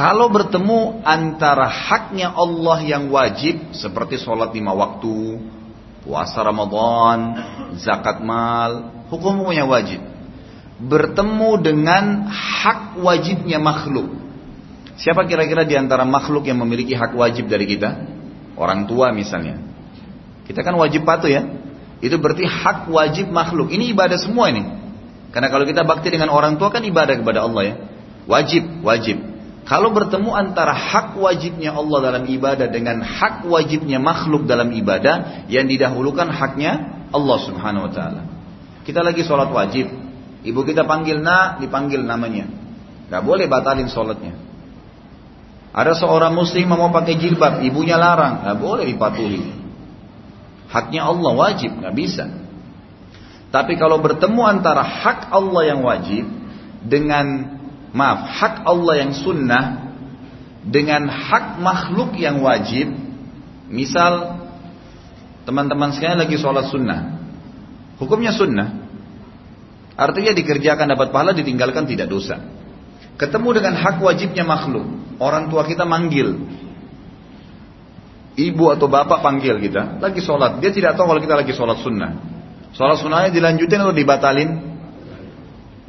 Kalau 0.00 0.32
bertemu 0.32 1.04
antara 1.04 1.68
haknya 1.68 2.32
Allah 2.32 2.80
yang 2.80 3.12
wajib 3.12 3.76
seperti 3.76 4.16
sholat 4.16 4.48
lima 4.56 4.72
waktu, 4.72 5.36
puasa 6.08 6.40
Ramadan, 6.40 7.36
zakat 7.76 8.24
mal, 8.24 9.04
hukum-hukumnya 9.12 9.68
wajib. 9.68 10.00
Bertemu 10.80 11.60
dengan 11.60 12.32
hak 12.32 12.96
wajibnya 12.96 13.60
makhluk. 13.60 14.08
Siapa 14.96 15.28
kira-kira 15.28 15.68
di 15.68 15.76
antara 15.76 16.08
makhluk 16.08 16.48
yang 16.48 16.56
memiliki 16.64 16.96
hak 16.96 17.12
wajib 17.12 17.52
dari 17.52 17.68
kita? 17.68 18.00
Orang 18.56 18.88
tua 18.88 19.12
misalnya. 19.12 19.60
Kita 20.48 20.64
kan 20.64 20.80
wajib 20.80 21.04
patuh 21.04 21.28
ya. 21.28 21.44
Itu 22.00 22.16
berarti 22.16 22.48
hak 22.48 22.88
wajib 22.88 23.28
makhluk. 23.28 23.68
Ini 23.68 23.92
ibadah 23.92 24.16
semua 24.16 24.48
ini. 24.48 24.64
Karena 25.28 25.52
kalau 25.52 25.68
kita 25.68 25.84
bakti 25.84 26.08
dengan 26.08 26.32
orang 26.32 26.56
tua 26.56 26.72
kan 26.72 26.80
ibadah 26.80 27.20
kepada 27.20 27.44
Allah 27.44 27.62
ya. 27.68 27.74
Wajib, 28.24 28.80
wajib. 28.80 29.29
Kalau 29.70 29.94
bertemu 29.94 30.34
antara 30.34 30.74
hak 30.74 31.14
wajibnya 31.14 31.70
Allah 31.78 32.10
dalam 32.10 32.24
ibadah 32.26 32.66
dengan 32.66 33.06
hak 33.06 33.46
wajibnya 33.46 34.02
makhluk 34.02 34.50
dalam 34.50 34.74
ibadah, 34.74 35.46
yang 35.46 35.70
didahulukan 35.70 36.26
haknya 36.26 37.06
Allah 37.14 37.38
Subhanahu 37.46 37.86
wa 37.86 37.92
taala. 37.94 38.22
Kita 38.82 39.06
lagi 39.06 39.22
sholat 39.22 39.46
wajib. 39.54 39.86
Ibu 40.42 40.66
kita 40.66 40.82
panggil 40.90 41.22
nak, 41.22 41.62
dipanggil 41.62 42.02
namanya. 42.02 42.50
Gak 43.14 43.22
boleh 43.22 43.46
batalin 43.46 43.86
sholatnya. 43.86 44.34
Ada 45.70 46.02
seorang 46.02 46.34
muslim 46.34 46.66
mau 46.66 46.90
pakai 46.90 47.14
jilbab, 47.14 47.62
ibunya 47.62 47.94
larang, 47.94 48.42
gak 48.42 48.58
boleh 48.58 48.90
dipatuhi. 48.90 49.54
Haknya 50.66 51.06
Allah 51.06 51.30
wajib, 51.34 51.78
nggak 51.78 51.94
bisa. 51.94 52.26
Tapi 53.54 53.78
kalau 53.78 54.02
bertemu 54.02 54.42
antara 54.46 54.82
hak 54.82 55.30
Allah 55.30 55.62
yang 55.62 55.82
wajib 55.82 56.26
dengan 56.86 57.58
maaf 57.90 58.30
hak 58.30 58.54
Allah 58.66 58.94
yang 59.06 59.12
sunnah 59.14 59.64
dengan 60.60 61.08
hak 61.08 61.58
makhluk 61.58 62.14
yang 62.20 62.44
wajib, 62.44 62.92
misal 63.72 64.44
teman-teman 65.48 65.96
sekalian 65.96 66.20
lagi 66.20 66.36
sholat 66.36 66.68
sunnah, 66.68 67.16
hukumnya 67.96 68.36
sunnah, 68.36 68.76
artinya 69.96 70.36
dikerjakan 70.36 70.92
dapat 70.92 71.08
pahala, 71.10 71.32
ditinggalkan 71.32 71.88
tidak 71.88 72.12
dosa. 72.12 72.44
Ketemu 73.16 73.60
dengan 73.60 73.74
hak 73.76 74.00
wajibnya 74.00 74.44
makhluk, 74.44 74.84
orang 75.20 75.48
tua 75.48 75.64
kita 75.64 75.88
manggil, 75.88 76.40
ibu 78.36 78.64
atau 78.72 78.86
bapak 78.88 79.24
panggil 79.24 79.60
kita, 79.60 80.00
lagi 80.00 80.20
sholat. 80.20 80.60
Dia 80.60 80.72
tidak 80.72 80.96
tahu 80.96 81.08
kalau 81.08 81.20
kita 81.20 81.34
lagi 81.36 81.52
sholat 81.56 81.80
sunnah. 81.80 82.12
Sholat 82.76 82.96
sunnahnya 83.02 83.30
dilanjutin 83.34 83.80
atau 83.80 83.94
dibatalin? 83.96 84.50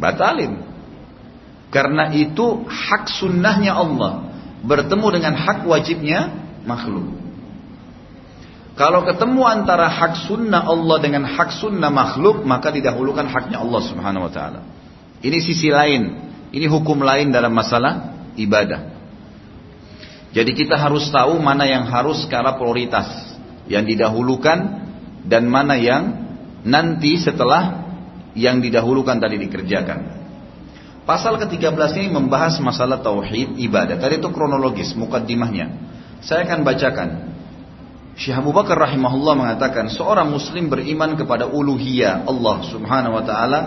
Batalin. 0.02 0.71
Karena 1.72 2.12
itu 2.12 2.68
hak 2.68 3.08
sunnahnya 3.08 3.74
Allah. 3.74 4.30
Bertemu 4.62 5.08
dengan 5.16 5.34
hak 5.40 5.66
wajibnya 5.66 6.30
makhluk. 6.68 7.18
Kalau 8.76 9.04
ketemu 9.04 9.42
antara 9.48 9.88
hak 9.88 10.28
sunnah 10.28 10.68
Allah 10.68 10.98
dengan 11.00 11.28
hak 11.28 11.50
sunnah 11.60 11.92
makhluk, 11.92 12.44
maka 12.48 12.72
didahulukan 12.72 13.28
haknya 13.28 13.60
Allah 13.60 13.82
Subhanahu 13.84 14.28
wa 14.28 14.32
taala. 14.32 14.62
Ini 15.22 15.38
sisi 15.44 15.70
lain, 15.70 16.18
ini 16.56 16.66
hukum 16.72 17.04
lain 17.04 17.30
dalam 17.30 17.52
masalah 17.52 18.16
ibadah. 18.40 18.92
Jadi 20.32 20.52
kita 20.56 20.80
harus 20.80 21.12
tahu 21.12 21.36
mana 21.44 21.68
yang 21.68 21.84
harus 21.92 22.24
skala 22.24 22.56
prioritas, 22.56 23.36
yang 23.68 23.84
didahulukan 23.84 24.60
dan 25.28 25.44
mana 25.52 25.76
yang 25.76 26.04
nanti 26.64 27.20
setelah 27.20 27.84
yang 28.32 28.64
didahulukan 28.64 29.20
tadi 29.20 29.36
dikerjakan. 29.36 30.21
Pasal 31.02 31.42
ke-13 31.42 31.98
ini 31.98 32.10
membahas 32.14 32.62
masalah 32.62 33.02
tauhid 33.02 33.58
ibadah. 33.58 33.98
Tadi 33.98 34.22
itu 34.22 34.30
kronologis, 34.30 34.94
mukaddimahnya. 34.94 35.74
Saya 36.22 36.46
akan 36.46 36.62
bacakan. 36.62 37.10
Syekh 38.14 38.38
Abu 38.38 38.54
Bakar 38.54 38.78
rahimahullah 38.78 39.34
mengatakan 39.34 39.90
seorang 39.90 40.30
muslim 40.30 40.70
beriman 40.70 41.18
kepada 41.18 41.50
uluhiyah 41.50 42.28
Allah 42.30 42.58
Subhanahu 42.70 43.18
wa 43.18 43.24
taala 43.26 43.60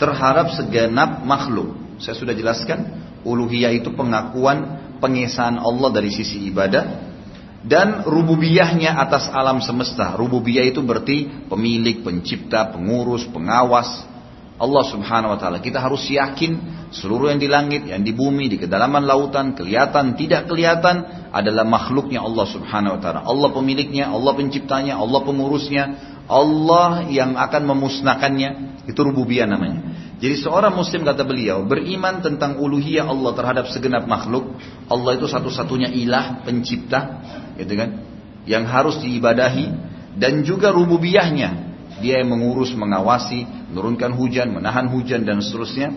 terhadap 0.00 0.54
segenap 0.56 1.26
makhluk. 1.28 1.76
Saya 2.00 2.16
sudah 2.16 2.32
jelaskan, 2.32 2.88
uluhiyah 3.26 3.74
itu 3.74 3.92
pengakuan 3.92 4.80
pengesahan 5.02 5.60
Allah 5.60 5.90
dari 5.92 6.08
sisi 6.08 6.46
ibadah 6.48 7.08
dan 7.66 8.06
rububiyahnya 8.06 8.96
atas 8.96 9.28
alam 9.28 9.58
semesta. 9.60 10.14
Rububiyah 10.14 10.64
itu 10.64 10.80
berarti 10.80 11.28
pemilik, 11.50 12.00
pencipta, 12.06 12.70
pengurus, 12.70 13.26
pengawas, 13.28 14.06
Allah 14.58 14.84
subhanahu 14.90 15.34
wa 15.34 15.38
ta'ala. 15.38 15.62
Kita 15.62 15.78
harus 15.78 16.02
yakin 16.10 16.58
seluruh 16.90 17.30
yang 17.30 17.38
di 17.38 17.46
langit, 17.46 17.86
yang 17.86 18.02
di 18.02 18.10
bumi, 18.10 18.50
di 18.50 18.58
kedalaman 18.58 19.06
lautan, 19.06 19.54
kelihatan, 19.54 20.18
tidak 20.18 20.50
kelihatan 20.50 21.30
adalah 21.30 21.62
makhluknya 21.62 22.18
Allah 22.18 22.46
subhanahu 22.50 22.98
wa 22.98 23.00
ta'ala. 23.00 23.20
Allah 23.22 23.48
pemiliknya, 23.54 24.10
Allah 24.10 24.34
penciptanya, 24.34 24.98
Allah 24.98 25.20
pengurusnya, 25.22 25.84
Allah 26.26 27.06
yang 27.06 27.38
akan 27.38 27.62
memusnahkannya. 27.70 28.50
Itu 28.90 29.06
rububiyah 29.06 29.46
namanya. 29.46 29.94
Jadi 30.18 30.34
seorang 30.42 30.74
muslim 30.74 31.06
kata 31.06 31.22
beliau 31.22 31.62
beriman 31.62 32.18
tentang 32.18 32.58
uluhiyah 32.58 33.06
Allah 33.06 33.30
terhadap 33.38 33.70
segenap 33.70 34.10
makhluk. 34.10 34.58
Allah 34.90 35.14
itu 35.14 35.30
satu-satunya 35.30 35.94
ilah, 35.94 36.42
pencipta, 36.42 37.22
gitu 37.54 37.78
kan? 37.78 38.02
Yang 38.42 38.64
harus 38.66 38.96
diibadahi 38.98 39.66
dan 40.18 40.42
juga 40.42 40.74
rububiyahnya 40.74 41.67
dia 41.98 42.22
yang 42.22 42.30
mengurus, 42.32 42.74
mengawasi, 42.74 43.46
menurunkan 43.70 44.14
hujan, 44.14 44.54
menahan 44.54 44.88
hujan 44.90 45.22
dan 45.26 45.42
seterusnya. 45.42 45.90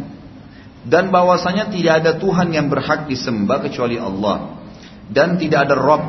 Dan 0.82 1.14
bahwasanya 1.14 1.70
tidak 1.70 2.02
ada 2.02 2.12
Tuhan 2.18 2.50
yang 2.54 2.68
berhak 2.68 3.06
disembah 3.06 3.62
kecuali 3.62 4.02
Allah. 4.02 4.62
Dan 5.06 5.38
tidak 5.38 5.70
ada 5.70 5.76
Rob, 5.78 6.04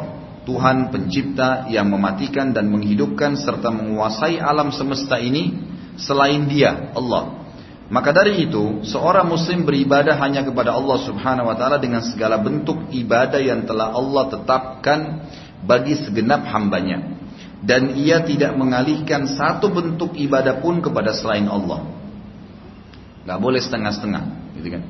Tuhan 0.49 0.89
pencipta 0.89 1.69
yang 1.69 1.93
mematikan 1.93 2.51
dan 2.51 2.73
menghidupkan 2.73 3.37
serta 3.37 3.69
menguasai 3.69 4.41
alam 4.41 4.73
semesta 4.73 5.21
ini 5.21 5.55
selain 6.01 6.49
dia, 6.49 6.93
Allah. 6.97 7.45
Maka 7.93 8.17
dari 8.17 8.49
itu, 8.49 8.81
seorang 8.89 9.29
muslim 9.29 9.69
beribadah 9.69 10.17
hanya 10.17 10.41
kepada 10.41 10.73
Allah 10.73 10.97
Subhanahu 11.05 11.53
wa 11.53 11.57
taala 11.61 11.77
dengan 11.77 12.01
segala 12.01 12.41
bentuk 12.41 12.89
ibadah 12.89 13.37
yang 13.37 13.69
telah 13.69 13.93
Allah 13.93 14.33
tetapkan 14.33 15.01
bagi 15.61 16.01
segenap 16.01 16.49
hambanya 16.49 17.22
dan 17.63 17.95
ia 17.95 18.19
tidak 18.27 18.59
mengalihkan 18.59 19.31
satu 19.31 19.71
bentuk 19.71 20.19
ibadah 20.19 20.59
pun 20.59 20.83
kepada 20.83 21.15
selain 21.15 21.47
Allah. 21.47 21.87
Gak 23.23 23.39
boleh 23.39 23.63
setengah-setengah, 23.63 24.55
gitu 24.59 24.69
kan? 24.79 24.83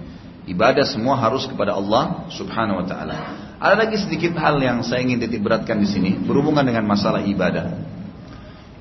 Ibadah 0.49 0.89
semua 0.89 1.21
harus 1.21 1.47
kepada 1.47 1.77
Allah 1.77 2.27
Subhanahu 2.33 2.83
wa 2.83 2.87
taala. 2.89 3.17
Ada 3.63 3.87
lagi 3.87 4.01
sedikit 4.01 4.35
hal 4.41 4.59
yang 4.59 4.83
saya 4.83 5.05
ingin 5.07 5.23
titik 5.23 5.39
beratkan 5.39 5.79
di 5.79 5.87
sini 5.87 6.19
berhubungan 6.19 6.67
dengan 6.67 6.83
masalah 6.83 7.23
ibadah. 7.23 7.79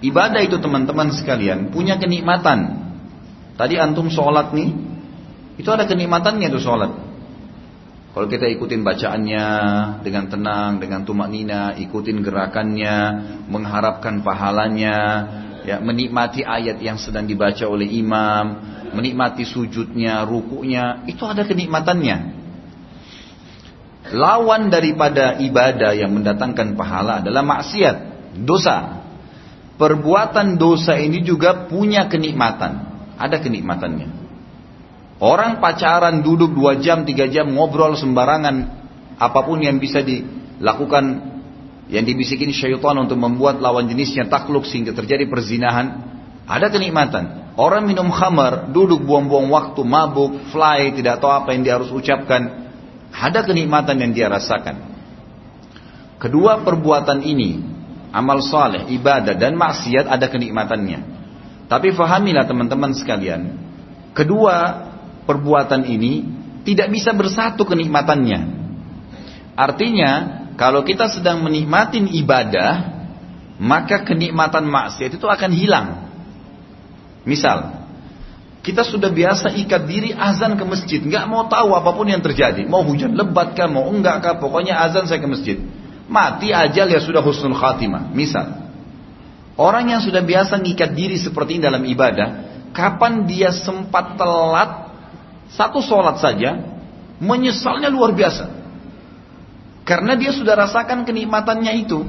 Ibadah 0.01 0.41
itu 0.41 0.57
teman-teman 0.57 1.13
sekalian 1.13 1.69
punya 1.69 2.01
kenikmatan. 2.01 2.81
Tadi 3.53 3.77
antum 3.77 4.09
sholat 4.09 4.49
nih, 4.57 4.73
itu 5.61 5.69
ada 5.69 5.85
kenikmatannya 5.85 6.49
tuh 6.49 6.63
sholat. 6.63 7.10
Kalau 8.11 8.27
kita 8.27 8.43
ikutin 8.43 8.83
bacaannya 8.83 9.45
dengan 10.03 10.27
tenang, 10.27 10.83
dengan 10.83 11.07
tumak 11.07 11.31
nina, 11.31 11.79
ikutin 11.79 12.19
gerakannya, 12.19 12.95
mengharapkan 13.47 14.19
pahalanya, 14.19 14.99
ya, 15.63 15.79
menikmati 15.79 16.43
ayat 16.43 16.83
yang 16.83 16.99
sedang 16.99 17.23
dibaca 17.23 17.63
oleh 17.63 17.87
imam, 17.87 18.59
menikmati 18.91 19.47
sujudnya, 19.47 20.27
rukunya, 20.27 21.07
itu 21.07 21.23
ada 21.23 21.47
kenikmatannya. 21.47 22.43
Lawan 24.11 24.67
daripada 24.67 25.39
ibadah 25.39 25.95
yang 25.95 26.11
mendatangkan 26.11 26.75
pahala 26.75 27.23
adalah 27.23 27.47
maksiat, 27.47 27.97
dosa. 28.43 29.07
Perbuatan 29.79 30.59
dosa 30.59 30.99
ini 30.99 31.23
juga 31.23 31.71
punya 31.71 32.11
kenikmatan, 32.11 32.91
ada 33.15 33.39
kenikmatannya. 33.39 34.20
Orang 35.21 35.61
pacaran 35.61 36.25
duduk 36.25 36.57
dua 36.57 36.81
jam, 36.81 37.05
tiga 37.05 37.29
jam 37.29 37.53
ngobrol 37.53 37.93
sembarangan. 37.93 38.81
Apa 39.21 39.45
pun 39.45 39.61
yang 39.61 39.77
bisa 39.77 40.01
dilakukan, 40.01 41.05
yang 41.93 42.01
dibisikin 42.01 42.49
syaitan 42.49 42.97
untuk 42.97 43.21
membuat 43.21 43.61
lawan 43.61 43.85
jenisnya 43.85 44.25
takluk 44.25 44.65
sehingga 44.65 44.97
terjadi 44.97 45.29
perzinahan. 45.29 46.09
Ada 46.49 46.73
kenikmatan. 46.73 47.53
Orang 47.53 47.85
minum 47.85 48.09
khamar, 48.09 48.73
duduk 48.73 49.05
buang-buang 49.05 49.45
waktu, 49.53 49.85
mabuk, 49.85 50.49
fly, 50.49 50.97
tidak 50.97 51.21
tahu 51.21 51.29
apa 51.29 51.53
yang 51.53 51.61
dia 51.61 51.73
harus 51.77 51.93
ucapkan. 51.93 52.73
Ada 53.13 53.45
kenikmatan 53.45 54.01
yang 54.01 54.17
dia 54.17 54.25
rasakan. 54.25 54.89
Kedua 56.17 56.65
perbuatan 56.65 57.21
ini, 57.21 57.61
amal 58.09 58.41
soleh, 58.41 58.89
ibadah 58.89 59.37
dan 59.37 59.53
maksiat 59.53 60.09
ada 60.09 60.25
kenikmatannya. 60.33 60.99
Tapi 61.69 61.93
fahamilah 61.93 62.49
teman-teman 62.49 62.97
sekalian, 62.97 63.41
kedua 64.17 64.89
perbuatan 65.25 65.85
ini 65.85 66.25
tidak 66.67 66.93
bisa 66.93 67.11
bersatu 67.13 67.65
kenikmatannya. 67.65 68.61
Artinya, 69.57 70.11
kalau 70.55 70.85
kita 70.85 71.09
sedang 71.09 71.41
menikmati 71.41 72.01
ibadah, 72.21 73.01
maka 73.61 74.01
kenikmatan 74.05 74.65
maksiat 74.65 75.17
itu 75.17 75.27
akan 75.29 75.51
hilang. 75.53 75.87
Misal, 77.25 77.81
kita 78.61 78.85
sudah 78.85 79.09
biasa 79.09 79.57
ikat 79.57 79.83
diri 79.89 80.09
azan 80.13 80.53
ke 80.53 80.65
masjid, 80.65 81.01
nggak 81.01 81.25
mau 81.25 81.49
tahu 81.49 81.73
apa 81.73 81.93
pun 81.97 82.05
yang 82.05 82.21
terjadi, 82.21 82.65
mau 82.65 82.85
hujan 82.85 83.13
lebat 83.17 83.57
kah, 83.57 83.65
mau 83.65 83.89
enggak 83.89 84.21
kah, 84.21 84.35
pokoknya 84.37 84.77
azan 84.81 85.09
saya 85.09 85.17
ke 85.21 85.29
masjid. 85.29 85.57
Mati 86.05 86.53
ajal 86.53 86.91
ya 86.91 86.99
sudah 87.01 87.23
husnul 87.25 87.57
khatimah. 87.57 88.13
Misal, 88.13 88.69
orang 89.57 89.97
yang 89.97 90.01
sudah 90.01 90.21
biasa 90.21 90.61
ngikat 90.61 90.93
diri 90.93 91.17
seperti 91.17 91.57
ini 91.57 91.63
dalam 91.65 91.81
ibadah, 91.85 92.27
kapan 92.69 93.25
dia 93.25 93.49
sempat 93.49 94.13
telat 94.17 94.90
satu 95.51 95.83
sholat 95.83 96.17
saja, 96.23 96.57
menyesalnya 97.19 97.91
luar 97.91 98.15
biasa. 98.15 98.47
Karena 99.83 100.15
dia 100.15 100.31
sudah 100.31 100.55
rasakan 100.55 101.03
kenikmatannya 101.03 101.73
itu. 101.83 102.07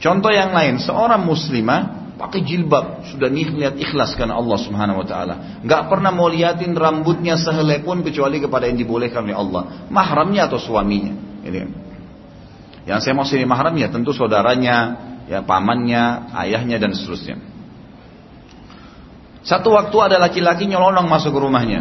Contoh 0.00 0.32
yang 0.32 0.50
lain, 0.56 0.80
seorang 0.80 1.22
muslimah 1.22 2.00
pakai 2.16 2.40
jilbab, 2.44 3.04
sudah 3.08 3.28
nih 3.28 3.48
lihat 3.52 3.76
ikhlas 3.80 4.16
karena 4.16 4.36
Allah 4.36 4.58
Subhanahu 4.60 5.04
wa 5.04 5.06
taala. 5.08 5.34
Enggak 5.60 5.92
pernah 5.92 6.12
mau 6.12 6.28
liatin 6.28 6.72
rambutnya 6.72 7.36
sehelai 7.36 7.84
pun 7.84 8.00
kecuali 8.00 8.40
kepada 8.40 8.68
yang 8.68 8.80
dibolehkan 8.80 9.28
oleh 9.28 9.36
Allah, 9.36 9.62
mahramnya 9.92 10.48
atau 10.48 10.60
suaminya, 10.60 11.16
gitu 11.44 11.56
kan. 11.64 11.70
Yang 12.88 12.98
saya 13.04 13.12
mau 13.12 13.28
sini 13.28 13.44
mahramnya 13.44 13.92
tentu 13.92 14.16
saudaranya, 14.16 14.76
ya 15.28 15.44
pamannya, 15.44 16.32
ayahnya 16.32 16.80
dan 16.80 16.96
seterusnya. 16.96 17.49
Satu 19.40 19.72
waktu 19.72 19.96
ada 20.00 20.16
laki-laki 20.20 20.68
nyelonong 20.68 21.08
masuk 21.08 21.32
ke 21.32 21.40
rumahnya. 21.40 21.80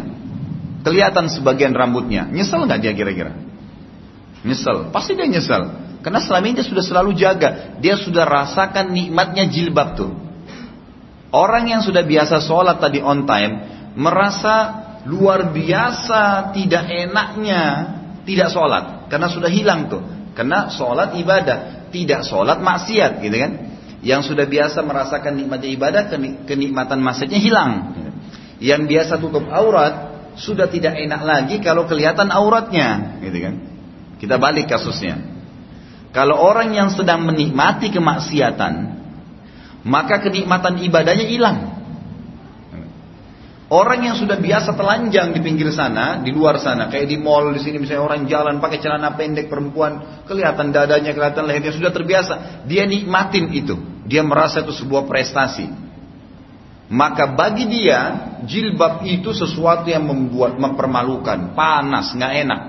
Kelihatan 0.79 1.27
sebagian 1.27 1.75
rambutnya. 1.75 2.27
Nyesel 2.31 2.63
nggak 2.63 2.79
dia 2.79 2.93
kira-kira? 2.95 3.35
Nyesel. 4.47 4.95
Pasti 4.95 5.19
dia 5.19 5.27
nyesel. 5.27 5.89
Karena 5.99 6.23
selama 6.23 6.45
ini 6.47 6.55
dia 6.63 6.67
sudah 6.67 6.83
selalu 6.83 7.11
jaga. 7.19 7.75
Dia 7.83 7.99
sudah 7.99 8.23
rasakan 8.23 8.95
nikmatnya 8.95 9.51
jilbab 9.51 9.99
tuh. 9.99 10.15
Orang 11.35 11.67
yang 11.67 11.83
sudah 11.83 12.07
biasa 12.07 12.39
sholat 12.39 12.79
tadi 12.79 13.03
on 13.03 13.27
time. 13.27 13.53
Merasa 13.99 14.55
luar 15.03 15.51
biasa 15.51 16.55
tidak 16.55 16.87
enaknya 16.87 17.63
tidak 18.23 18.49
sholat. 18.55 19.11
Karena 19.11 19.27
sudah 19.27 19.51
hilang 19.51 19.91
tuh. 19.91 20.01
Karena 20.31 20.71
sholat 20.71 21.19
ibadah. 21.19 21.91
Tidak 21.91 22.23
sholat 22.23 22.63
maksiat 22.63 23.19
gitu 23.19 23.35
kan. 23.35 23.51
Yang 23.99 24.31
sudah 24.31 24.47
biasa 24.47 24.79
merasakan 24.79 25.35
nikmatnya 25.35 25.69
ibadah, 25.75 26.03
kenikmatan 26.47 26.99
masjidnya 27.03 27.39
hilang. 27.39 27.71
Yang 28.59 28.81
biasa 28.87 29.13
tutup 29.19 29.47
aurat, 29.51 30.09
sudah 30.39 30.71
tidak 30.71 30.95
enak 30.95 31.21
lagi 31.23 31.59
kalau 31.59 31.83
kelihatan 31.83 32.31
auratnya. 32.31 33.19
Gitu 33.19 33.37
kan. 33.43 33.55
Kita 34.19 34.35
balik 34.39 34.71
kasusnya. 34.71 35.19
Kalau 36.15 36.39
orang 36.39 36.73
yang 36.73 36.89
sedang 36.89 37.27
menikmati 37.27 37.91
kemaksiatan, 37.93 38.73
maka 39.85 40.23
kenikmatan 40.23 40.81
ibadahnya 40.81 41.27
hilang. 41.27 41.57
Orang 43.69 44.01
yang 44.01 44.17
sudah 44.17 44.41
biasa 44.41 44.73
telanjang 44.73 45.29
di 45.29 45.45
pinggir 45.45 45.69
sana, 45.69 46.25
di 46.25 46.33
luar 46.33 46.57
sana, 46.57 46.89
kayak 46.89 47.05
di 47.05 47.21
mall 47.21 47.53
di 47.53 47.61
sini 47.61 47.77
misalnya 47.77 48.01
orang 48.01 48.25
jalan 48.25 48.57
pakai 48.57 48.81
celana 48.81 49.13
pendek 49.13 49.45
perempuan, 49.45 50.25
kelihatan 50.25 50.73
dadanya, 50.73 51.13
kelihatan 51.13 51.45
lehernya 51.45 51.77
sudah 51.77 51.93
terbiasa, 51.93 52.65
dia 52.65 52.89
nikmatin 52.89 53.53
itu. 53.53 53.77
Dia 54.09 54.25
merasa 54.25 54.65
itu 54.65 54.73
sebuah 54.73 55.05
prestasi. 55.05 55.69
Maka 56.89 57.29
bagi 57.37 57.69
dia 57.69 58.33
jilbab 58.49 59.05
itu 59.05 59.29
sesuatu 59.29 59.85
yang 59.85 60.09
membuat 60.09 60.57
mempermalukan, 60.57 61.53
panas, 61.53 62.17
nggak 62.17 62.33
enak. 62.49 62.61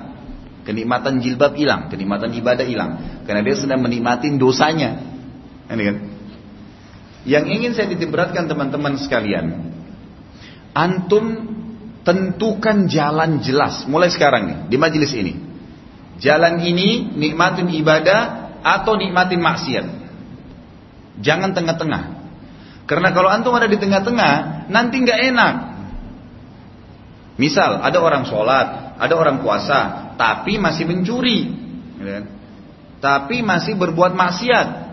Kenikmatan 0.68 1.24
jilbab 1.24 1.56
hilang, 1.56 1.88
kenikmatan 1.88 2.28
ibadah 2.36 2.68
hilang, 2.68 3.24
karena 3.24 3.40
dia 3.40 3.56
sedang 3.56 3.80
menikmatin 3.80 4.36
dosanya. 4.36 5.00
Ini 5.72 5.82
kan? 5.88 5.96
Yang 7.24 7.44
ingin 7.48 7.70
saya 7.72 7.88
ditibratkan 7.96 8.44
teman-teman 8.44 9.00
sekalian, 9.00 9.72
antum 10.76 11.56
tentukan 12.04 12.88
jalan 12.88 13.40
jelas 13.44 13.84
mulai 13.88 14.08
sekarang 14.12 14.42
nih 14.48 14.58
di 14.68 14.76
majelis 14.76 15.12
ini. 15.16 15.34
Jalan 16.20 16.60
ini 16.60 17.16
nikmatin 17.16 17.72
ibadah 17.72 18.52
atau 18.60 18.96
nikmatin 19.00 19.40
maksiat. 19.40 19.99
Jangan 21.18 21.50
tengah-tengah. 21.50 22.02
Karena 22.86 23.10
kalau 23.10 23.30
antum 23.30 23.54
ada 23.54 23.66
di 23.66 23.78
tengah-tengah, 23.78 24.66
nanti 24.70 24.96
nggak 25.02 25.20
enak. 25.34 25.54
Misal 27.38 27.82
ada 27.82 27.98
orang 27.98 28.26
sholat, 28.26 28.98
ada 29.00 29.14
orang 29.16 29.40
puasa, 29.40 30.12
tapi 30.20 30.60
masih 30.60 30.84
mencuri, 30.84 31.50
gitu 31.96 32.10
kan? 32.10 32.24
tapi 33.00 33.40
masih 33.40 33.74
berbuat 33.80 34.12
maksiat. 34.12 34.90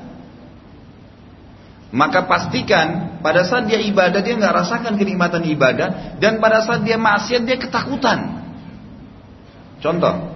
Maka 1.91 2.27
pastikan 2.27 3.19
pada 3.23 3.47
saat 3.47 3.67
dia 3.67 3.79
ibadah 3.79 4.19
dia 4.19 4.35
nggak 4.35 4.55
rasakan 4.63 4.99
kenikmatan 4.99 5.43
ibadah 5.47 6.19
dan 6.19 6.39
pada 6.39 6.63
saat 6.63 6.83
dia 6.83 6.99
maksiat 6.99 7.47
dia 7.47 7.59
ketakutan. 7.59 8.43
Contoh, 9.79 10.35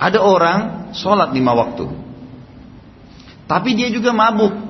ada 0.00 0.18
orang 0.20 0.92
sholat 0.96 1.32
lima 1.36 1.52
waktu, 1.52 1.88
tapi 3.48 3.76
dia 3.76 3.88
juga 3.92 4.12
mabuk. 4.12 4.69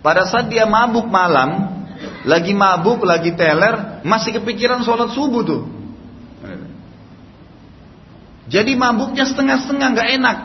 Pada 0.00 0.24
saat 0.24 0.48
dia 0.48 0.64
mabuk 0.64 1.08
malam, 1.12 1.84
lagi 2.24 2.56
mabuk, 2.56 3.04
lagi 3.04 3.36
teler, 3.36 4.00
masih 4.04 4.40
kepikiran 4.40 4.80
sholat 4.80 5.12
subuh 5.12 5.44
tuh. 5.44 5.62
Jadi 8.50 8.74
mabuknya 8.74 9.28
setengah-setengah 9.28 9.88
nggak 9.94 10.10
enak. 10.18 10.38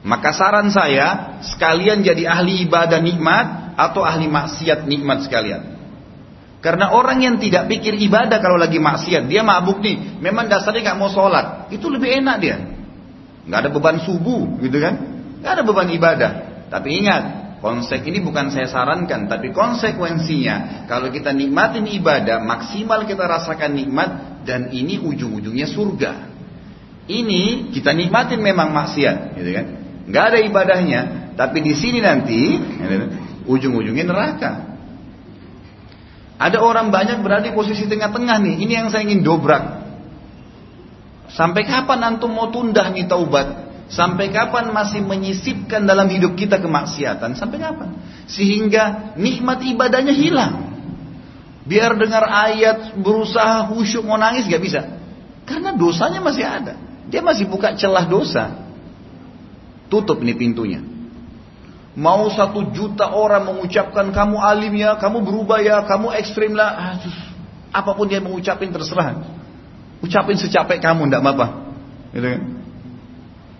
Maka 0.00 0.32
saran 0.32 0.68
saya 0.72 1.40
sekalian 1.44 2.04
jadi 2.04 2.28
ahli 2.28 2.64
ibadah 2.68 3.00
nikmat 3.00 3.76
atau 3.78 4.04
ahli 4.04 4.28
maksiat 4.28 4.84
nikmat 4.84 5.24
sekalian. 5.24 5.80
Karena 6.60 6.92
orang 6.92 7.24
yang 7.24 7.36
tidak 7.40 7.72
pikir 7.72 7.96
ibadah 7.96 8.36
kalau 8.36 8.60
lagi 8.60 8.76
maksiat, 8.76 9.32
dia 9.32 9.40
mabuk 9.40 9.80
nih, 9.80 10.20
memang 10.20 10.44
dasarnya 10.44 10.92
nggak 10.92 10.98
mau 11.00 11.08
sholat, 11.08 11.72
itu 11.72 11.88
lebih 11.88 12.20
enak 12.20 12.36
dia. 12.36 12.56
Nggak 13.48 13.58
ada 13.64 13.70
beban 13.72 13.96
subuh, 14.04 14.60
gitu 14.60 14.76
kan? 14.76 14.94
Nggak 15.40 15.52
ada 15.56 15.62
beban 15.64 15.88
ibadah. 15.88 16.32
Tapi 16.70 17.02
ingat, 17.02 17.22
konsep 17.58 18.00
ini 18.06 18.22
bukan 18.22 18.54
saya 18.54 18.70
sarankan, 18.70 19.26
tapi 19.26 19.50
konsekuensinya 19.50 20.86
kalau 20.86 21.10
kita 21.10 21.34
nikmatin 21.34 21.84
ibadah, 21.90 22.38
maksimal 22.40 23.04
kita 23.04 23.26
rasakan 23.26 23.74
nikmat 23.74 24.10
dan 24.46 24.70
ini 24.70 25.02
ujung-ujungnya 25.02 25.66
surga. 25.66 26.12
Ini 27.10 27.74
kita 27.74 27.90
nikmatin 27.90 28.38
memang 28.38 28.70
maksiat, 28.70 29.34
gitu 29.34 29.50
kan? 29.50 29.66
nggak 30.10 30.24
ada 30.34 30.38
ibadahnya, 30.42 31.00
tapi 31.38 31.58
di 31.62 31.74
sini 31.74 31.98
nanti 32.02 32.58
ujung-ujungnya 33.46 34.06
neraka. 34.06 34.52
Ada 36.40 36.56
orang 36.56 36.88
banyak 36.88 37.20
berada 37.20 37.44
di 37.44 37.52
posisi 37.52 37.84
tengah-tengah 37.84 38.40
nih. 38.40 38.54
Ini 38.64 38.72
yang 38.80 38.86
saya 38.88 39.04
ingin 39.04 39.20
dobrak. 39.20 39.84
Sampai 41.36 41.68
kapan 41.68 42.00
antum 42.00 42.32
mau 42.32 42.48
tunda 42.48 42.88
nih 42.88 43.04
taubat? 43.04 43.69
Sampai 43.90 44.30
kapan 44.30 44.70
masih 44.70 45.02
menyisipkan 45.02 45.82
dalam 45.82 46.06
hidup 46.06 46.38
kita 46.38 46.62
kemaksiatan? 46.62 47.34
Sampai 47.34 47.58
kapan? 47.58 47.98
Sehingga 48.30 49.14
nikmat 49.18 49.66
ibadahnya 49.66 50.14
hilang. 50.14 50.70
Biar 51.66 51.98
dengar 51.98 52.22
ayat 52.22 52.94
berusaha 53.02 53.66
khusyuk 53.66 54.06
mau 54.06 54.14
nangis 54.14 54.46
gak 54.46 54.62
bisa. 54.62 54.86
Karena 55.42 55.74
dosanya 55.74 56.22
masih 56.22 56.46
ada. 56.46 56.78
Dia 57.10 57.18
masih 57.18 57.50
buka 57.50 57.74
celah 57.74 58.06
dosa. 58.06 58.54
Tutup 59.90 60.22
ini 60.22 60.38
pintunya. 60.38 60.78
Mau 61.98 62.30
satu 62.30 62.70
juta 62.70 63.10
orang 63.10 63.50
mengucapkan 63.50 64.14
kamu 64.14 64.38
alim 64.38 64.78
ya, 64.78 64.94
kamu 65.02 65.26
berubah 65.26 65.58
ya, 65.58 65.82
kamu 65.82 66.14
ekstrim 66.14 66.54
lah. 66.54 66.94
Aduh, 66.94 67.18
apa 67.74 67.90
pun 67.98 68.06
dia 68.06 68.22
mengucapin 68.22 68.70
terserah. 68.70 69.18
Ucapin 69.98 70.38
secapek 70.38 70.78
kamu, 70.78 71.10
tidak 71.10 71.26
apa-apa. 71.26 71.46
Gitu 72.14 72.28
kan? 72.30 72.59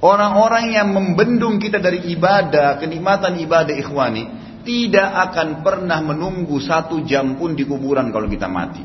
Orang-orang 0.00 0.72
yang 0.72 0.96
membendung 0.96 1.60
kita 1.60 1.76
dari 1.76 2.08
ibadah, 2.16 2.80
kenikmatan 2.80 3.36
ibadah 3.36 3.76
ikhwani, 3.76 4.24
tidak 4.64 5.08
akan 5.28 5.60
pernah 5.60 6.00
menunggu 6.00 6.56
satu 6.56 7.04
jam 7.04 7.36
pun 7.36 7.52
di 7.52 7.68
kuburan 7.68 8.08
kalau 8.08 8.24
kita 8.24 8.48
mati. 8.48 8.80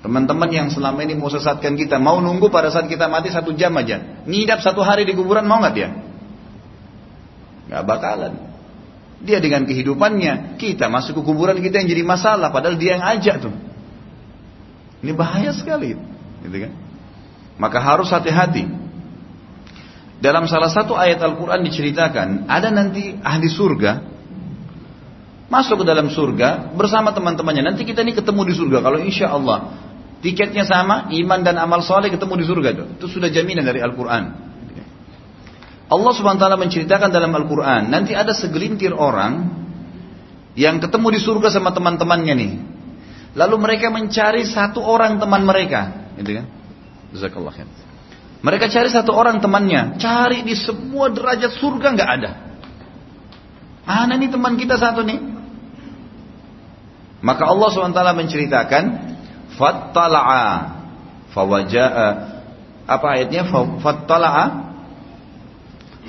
Teman-teman 0.00 0.48
yang 0.48 0.68
selama 0.72 1.04
ini 1.04 1.16
mau 1.16 1.28
sesatkan 1.28 1.76
kita, 1.76 2.00
mau 2.00 2.20
nunggu 2.20 2.48
pada 2.48 2.72
saat 2.72 2.88
kita 2.88 3.08
mati 3.08 3.28
satu 3.28 3.52
jam 3.52 3.72
aja. 3.76 4.24
Ngidap 4.24 4.64
satu 4.64 4.80
hari 4.80 5.04
di 5.04 5.12
kuburan 5.12 5.44
mau 5.44 5.60
nggak 5.60 5.74
dia? 5.76 5.88
Gak 7.68 7.84
bakalan. 7.84 8.32
Dia 9.20 9.36
dengan 9.44 9.68
kehidupannya, 9.68 10.56
kita 10.56 10.88
masuk 10.88 11.20
ke 11.20 11.22
kuburan 11.24 11.60
kita 11.60 11.84
yang 11.84 11.88
jadi 11.92 12.04
masalah, 12.04 12.48
padahal 12.48 12.80
dia 12.80 12.96
yang 12.96 13.04
ajak 13.04 13.44
tuh. 13.44 13.52
Ini 15.04 15.12
bahaya 15.12 15.52
sekali, 15.52 15.92
gitu 16.40 16.56
kan? 16.56 16.72
Maka 17.60 17.78
harus 17.80 18.08
hati-hati. 18.08 18.79
Dalam 20.20 20.44
salah 20.44 20.68
satu 20.68 20.92
ayat 20.92 21.16
Al-Quran 21.24 21.64
diceritakan, 21.64 22.44
ada 22.44 22.68
nanti 22.68 23.16
ahli 23.24 23.48
surga, 23.48 24.04
masuk 25.48 25.80
ke 25.80 25.84
dalam 25.88 26.12
surga 26.12 26.76
bersama 26.76 27.16
teman-temannya. 27.16 27.72
Nanti 27.72 27.88
kita 27.88 28.04
ini 28.04 28.12
ketemu 28.12 28.52
di 28.52 28.54
surga, 28.54 28.84
kalau 28.84 29.00
insya 29.00 29.32
Allah 29.32 29.80
tiketnya 30.20 30.68
sama, 30.68 31.08
iman 31.08 31.40
dan 31.40 31.56
amal 31.56 31.80
soleh 31.80 32.12
ketemu 32.12 32.36
di 32.36 32.44
surga. 32.44 32.68
Itu 33.00 33.08
sudah 33.08 33.32
jaminan 33.32 33.64
dari 33.64 33.80
Al-Quran. 33.80 34.52
Allah 35.90 36.12
subhanahu 36.14 36.38
wa 36.38 36.44
ta'ala 36.46 36.58
menceritakan 36.60 37.10
dalam 37.10 37.34
Al-Quran, 37.34 37.90
nanti 37.90 38.14
ada 38.14 38.30
segelintir 38.30 38.94
orang 38.94 39.50
yang 40.54 40.78
ketemu 40.78 41.18
di 41.18 41.20
surga 41.24 41.48
sama 41.50 41.74
teman-temannya 41.74 42.34
nih. 42.36 42.52
Lalu 43.34 43.56
mereka 43.58 43.90
mencari 43.90 44.44
satu 44.46 44.82
orang 44.82 45.16
teman 45.16 45.42
mereka. 45.42 46.12
Gitu 46.18 46.42
kan? 46.42 46.46
Jazakallah. 47.14 47.54
Mereka 48.40 48.72
cari 48.72 48.88
satu 48.88 49.12
orang 49.12 49.38
temannya. 49.38 50.00
Cari 50.00 50.40
di 50.44 50.56
semua 50.56 51.12
derajat 51.12 51.60
surga 51.60 51.88
nggak 51.92 52.10
ada. 52.20 52.30
Mana 53.84 54.16
nih 54.16 54.30
teman 54.32 54.56
kita 54.56 54.80
satu 54.80 55.04
nih? 55.04 55.18
Maka 57.20 57.44
Allah 57.44 57.68
SWT 57.68 58.00
menceritakan, 58.16 58.84
Fattala'a 59.60 60.46
fawaja'a 61.36 62.08
apa 62.88 63.06
ayatnya? 63.12 63.44
Fattala'a 63.84 64.70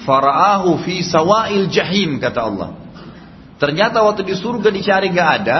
Fara'ahu 0.01 0.81
fi 0.81 1.05
sawail 1.05 1.69
jahim 1.69 2.17
kata 2.17 2.39
Allah. 2.41 2.69
Ternyata 3.61 4.01
waktu 4.01 4.25
di 4.25 4.33
surga 4.33 4.73
dicari 4.73 5.13
gak 5.13 5.29
ada, 5.45 5.57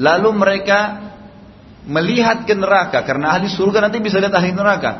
lalu 0.00 0.30
mereka 0.32 1.12
melihat 1.84 2.48
ke 2.48 2.54
neraka 2.56 3.04
karena 3.04 3.36
ahli 3.36 3.52
surga 3.52 3.84
nanti 3.84 4.00
bisa 4.00 4.16
lihat 4.16 4.32
ahli 4.32 4.56
neraka. 4.56 4.92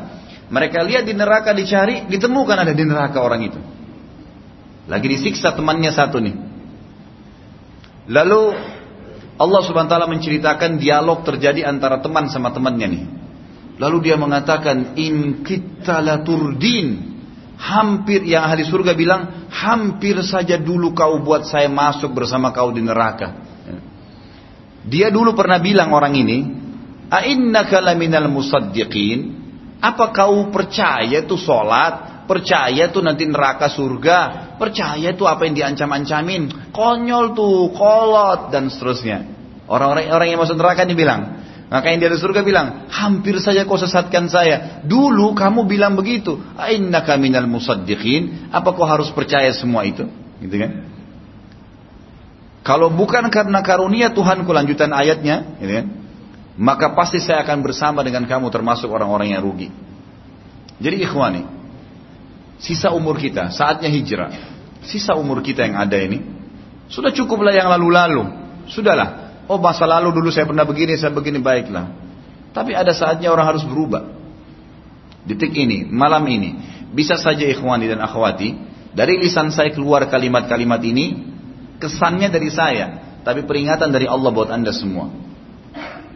Mereka 0.53 0.85
lihat 0.85 1.09
di 1.09 1.17
neraka 1.17 1.49
dicari, 1.49 2.05
ditemukan 2.05 2.57
ada 2.61 2.73
di 2.77 2.85
neraka 2.85 3.17
orang 3.25 3.41
itu. 3.41 3.57
Lagi 4.85 5.07
disiksa 5.09 5.57
temannya 5.57 5.89
satu 5.89 6.21
nih. 6.21 6.35
Lalu 8.13 8.41
Allah 9.33 9.61
subhanahu 9.65 9.89
wa 9.89 9.93
ta'ala 9.97 10.07
menceritakan 10.13 10.77
dialog 10.77 11.25
terjadi 11.25 11.65
antara 11.65 11.97
teman 12.05 12.29
sama 12.29 12.53
temannya 12.53 12.85
nih. 12.85 13.03
Lalu 13.81 13.97
dia 14.05 14.15
mengatakan, 14.19 14.93
In 14.93 15.41
kita 15.41 16.05
Hampir 17.63 18.27
yang 18.27 18.43
ahli 18.43 18.67
surga 18.67 18.91
bilang, 18.93 19.47
hampir 19.49 20.19
saja 20.21 20.59
dulu 20.59 20.91
kau 20.91 21.23
buat 21.23 21.47
saya 21.47 21.71
masuk 21.71 22.13
bersama 22.13 22.51
kau 22.53 22.69
di 22.69 22.83
neraka. 22.83 23.39
Dia 24.83 25.07
dulu 25.09 25.31
pernah 25.33 25.57
bilang 25.63 25.95
orang 25.95 26.13
ini, 26.13 26.37
A'innaka 27.07 27.79
laminal 27.79 28.27
musaddiqin? 28.27 29.42
Apa 29.83 30.15
kau 30.15 30.47
percaya 30.47 31.19
itu 31.19 31.35
sholat? 31.35 32.23
Percaya 32.23 32.87
tuh 32.87 33.03
nanti 33.03 33.27
neraka 33.27 33.67
surga? 33.67 34.55
Percaya 34.55 35.11
tuh 35.11 35.27
apa 35.27 35.43
yang 35.43 35.59
diancam-ancamin? 35.59 36.71
Konyol 36.71 37.35
tuh, 37.35 37.75
kolot, 37.75 38.47
dan 38.47 38.71
seterusnya. 38.71 39.27
Orang-orang 39.67 40.07
orang 40.07 40.27
yang 40.31 40.39
masuk 40.39 40.55
neraka 40.55 40.87
ini 40.87 40.95
bilang, 40.95 41.43
maka 41.67 41.91
yang 41.91 41.99
dari 41.99 42.15
surga 42.15 42.47
bilang, 42.47 42.87
hampir 42.87 43.35
saja 43.43 43.67
kau 43.67 43.75
sesatkan 43.75 44.31
saya. 44.31 44.79
Dulu 44.87 45.35
kamu 45.35 45.67
bilang 45.67 45.99
begitu. 45.99 46.39
Ainnaka 46.55 47.19
minal 47.19 47.49
musaddiqin. 47.51 48.53
Apa 48.55 48.71
kau 48.71 48.87
harus 48.87 49.11
percaya 49.11 49.51
semua 49.51 49.83
itu? 49.83 50.07
Gitu 50.39 50.55
kan? 50.63 50.71
Kalau 52.63 52.87
bukan 52.87 53.27
karena 53.27 53.59
karunia 53.59 54.15
Tuhan 54.15 54.47
lanjutan 54.47 54.95
ayatnya, 54.95 55.59
gitu 55.59 55.73
kan, 55.75 55.87
maka 56.53 56.93
pasti 56.93 57.17
saya 57.17 57.41
akan 57.41 57.65
bersama 57.65 58.05
dengan 58.05 58.29
kamu 58.29 58.53
termasuk 58.53 58.89
orang-orang 58.89 59.33
yang 59.33 59.41
rugi. 59.41 59.73
Jadi 60.77 61.01
ikhwani, 61.01 61.43
sisa 62.61 62.93
umur 62.93 63.17
kita, 63.17 63.49
saatnya 63.49 63.89
hijrah, 63.89 64.31
sisa 64.85 65.17
umur 65.17 65.41
kita 65.41 65.65
yang 65.65 65.77
ada 65.81 65.97
ini, 65.97 66.21
sudah 66.89 67.09
cukuplah 67.09 67.53
yang 67.53 67.69
lalu-lalu. 67.73 68.45
Sudahlah, 68.69 69.43
oh 69.49 69.57
masa 69.57 69.89
lalu 69.89 70.13
dulu 70.13 70.29
saya 70.29 70.45
pernah 70.45 70.63
begini, 70.63 70.93
saya 70.95 71.09
begini, 71.09 71.41
baiklah. 71.41 71.89
Tapi 72.53 72.77
ada 72.77 72.93
saatnya 72.93 73.33
orang 73.33 73.57
harus 73.57 73.65
berubah. 73.65 74.13
Detik 75.25 75.55
ini, 75.55 75.87
malam 75.89 76.21
ini, 76.29 76.53
bisa 76.93 77.17
saja 77.17 77.47
ikhwani 77.49 77.89
dan 77.89 78.03
akhwati, 78.03 78.53
dari 78.93 79.17
lisan 79.17 79.49
saya 79.49 79.73
keluar 79.73 80.05
kalimat-kalimat 80.05 80.77
ini, 80.85 81.17
kesannya 81.81 82.29
dari 82.29 82.49
saya, 82.53 83.17
tapi 83.25 83.41
peringatan 83.47 83.89
dari 83.89 84.05
Allah 84.05 84.29
buat 84.29 84.53
anda 84.53 84.69
semua. 84.69 85.09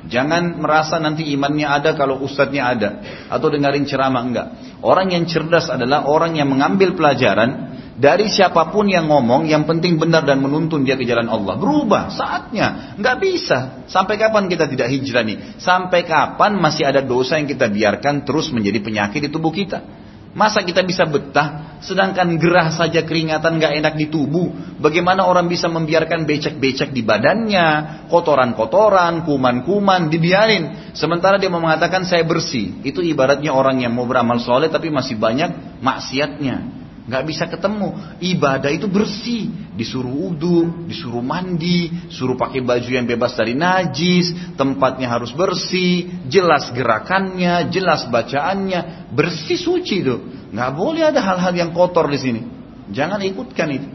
Jangan 0.08 0.58
merasa 0.60 0.98
nanti 0.98 1.28
imannya 1.36 1.68
ada 1.68 1.92
kalau 1.94 2.24
ustadznya 2.24 2.64
ada 2.64 2.90
atau 3.28 3.48
dengarin 3.52 3.84
ceramah 3.84 4.24
enggak. 4.24 4.48
Orang 4.80 5.12
yang 5.12 5.28
cerdas 5.28 5.68
adalah 5.68 6.08
orang 6.08 6.40
yang 6.40 6.48
mengambil 6.48 6.96
pelajaran 6.96 7.78
dari 7.98 8.30
siapa 8.30 8.70
pun 8.70 8.86
yang 8.86 9.10
ngomong, 9.10 9.50
yang 9.50 9.66
penting 9.66 9.98
benar 9.98 10.22
dan 10.22 10.38
menuntun 10.38 10.86
dia 10.86 10.94
ke 10.94 11.02
jalan 11.02 11.26
Allah. 11.26 11.58
Berubah 11.58 12.14
saatnya, 12.14 12.94
nggak 12.94 13.18
bisa. 13.18 13.84
Sampai 13.90 14.22
kapan 14.22 14.46
kita 14.46 14.70
tidak 14.70 14.94
hijrah 14.94 15.26
nih? 15.26 15.58
Sampai 15.58 16.06
kapan 16.06 16.62
masih 16.62 16.86
ada 16.86 17.02
dosa 17.02 17.42
yang 17.42 17.50
kita 17.50 17.66
biarkan 17.66 18.22
terus 18.22 18.54
menjadi 18.54 18.86
penyakit 18.86 19.26
di 19.26 19.30
tubuh 19.34 19.50
kita? 19.50 19.82
Masa 20.38 20.62
kita 20.62 20.86
bisa 20.86 21.02
betah, 21.10 21.82
sedangkan 21.82 22.38
gerah 22.38 22.70
saja 22.70 23.02
keringatan 23.02 23.58
gak 23.58 23.74
enak 23.74 23.94
di 23.98 24.06
tubuh. 24.06 24.78
Bagaimana 24.78 25.26
orang 25.26 25.50
bisa 25.50 25.66
membiarkan 25.66 26.30
becek-becek 26.30 26.94
di 26.94 27.02
badannya, 27.02 28.06
kotoran-kotoran, 28.06 29.26
kuman-kuman, 29.26 30.14
dibiarin. 30.14 30.94
Sementara 30.94 31.42
dia 31.42 31.50
mau 31.50 31.58
mengatakan 31.58 32.06
saya 32.06 32.22
bersih. 32.22 32.86
Itu 32.86 33.02
ibaratnya 33.02 33.50
orang 33.50 33.82
yang 33.82 33.98
mau 33.98 34.06
beramal 34.06 34.38
soleh 34.38 34.70
tapi 34.70 34.94
masih 34.94 35.18
banyak 35.18 35.82
maksiatnya 35.82 36.87
nggak 37.08 37.24
bisa 37.24 37.48
ketemu. 37.48 38.20
Ibadah 38.20 38.68
itu 38.68 38.86
bersih, 38.92 39.48
disuruh 39.80 40.12
wudhu, 40.12 40.86
disuruh 40.92 41.24
mandi, 41.24 41.90
suruh 42.12 42.36
pakai 42.36 42.60
baju 42.60 42.90
yang 42.92 43.08
bebas 43.08 43.34
dari 43.34 43.56
najis, 43.56 44.36
tempatnya 44.60 45.08
harus 45.08 45.32
bersih, 45.32 46.28
jelas 46.28 46.70
gerakannya, 46.76 47.72
jelas 47.72 48.06
bacaannya, 48.12 49.10
bersih 49.16 49.56
suci 49.56 50.04
itu. 50.04 50.16
Nggak 50.52 50.72
boleh 50.76 51.04
ada 51.08 51.24
hal-hal 51.24 51.56
yang 51.56 51.72
kotor 51.72 52.12
di 52.12 52.20
sini. 52.20 52.42
Jangan 52.92 53.24
ikutkan 53.24 53.68
itu. 53.72 53.90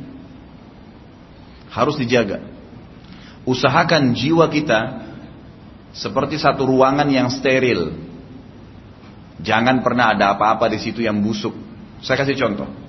Harus 1.68 2.00
dijaga. 2.00 2.40
Usahakan 3.44 4.16
jiwa 4.16 4.48
kita 4.48 4.80
seperti 5.92 6.40
satu 6.40 6.64
ruangan 6.64 7.08
yang 7.08 7.28
steril. 7.28 7.92
Jangan 9.42 9.84
pernah 9.84 10.16
ada 10.16 10.36
apa-apa 10.36 10.70
di 10.72 10.78
situ 10.80 11.04
yang 11.04 11.20
busuk. 11.20 11.52
Saya 12.04 12.20
kasih 12.20 12.36
contoh. 12.38 12.81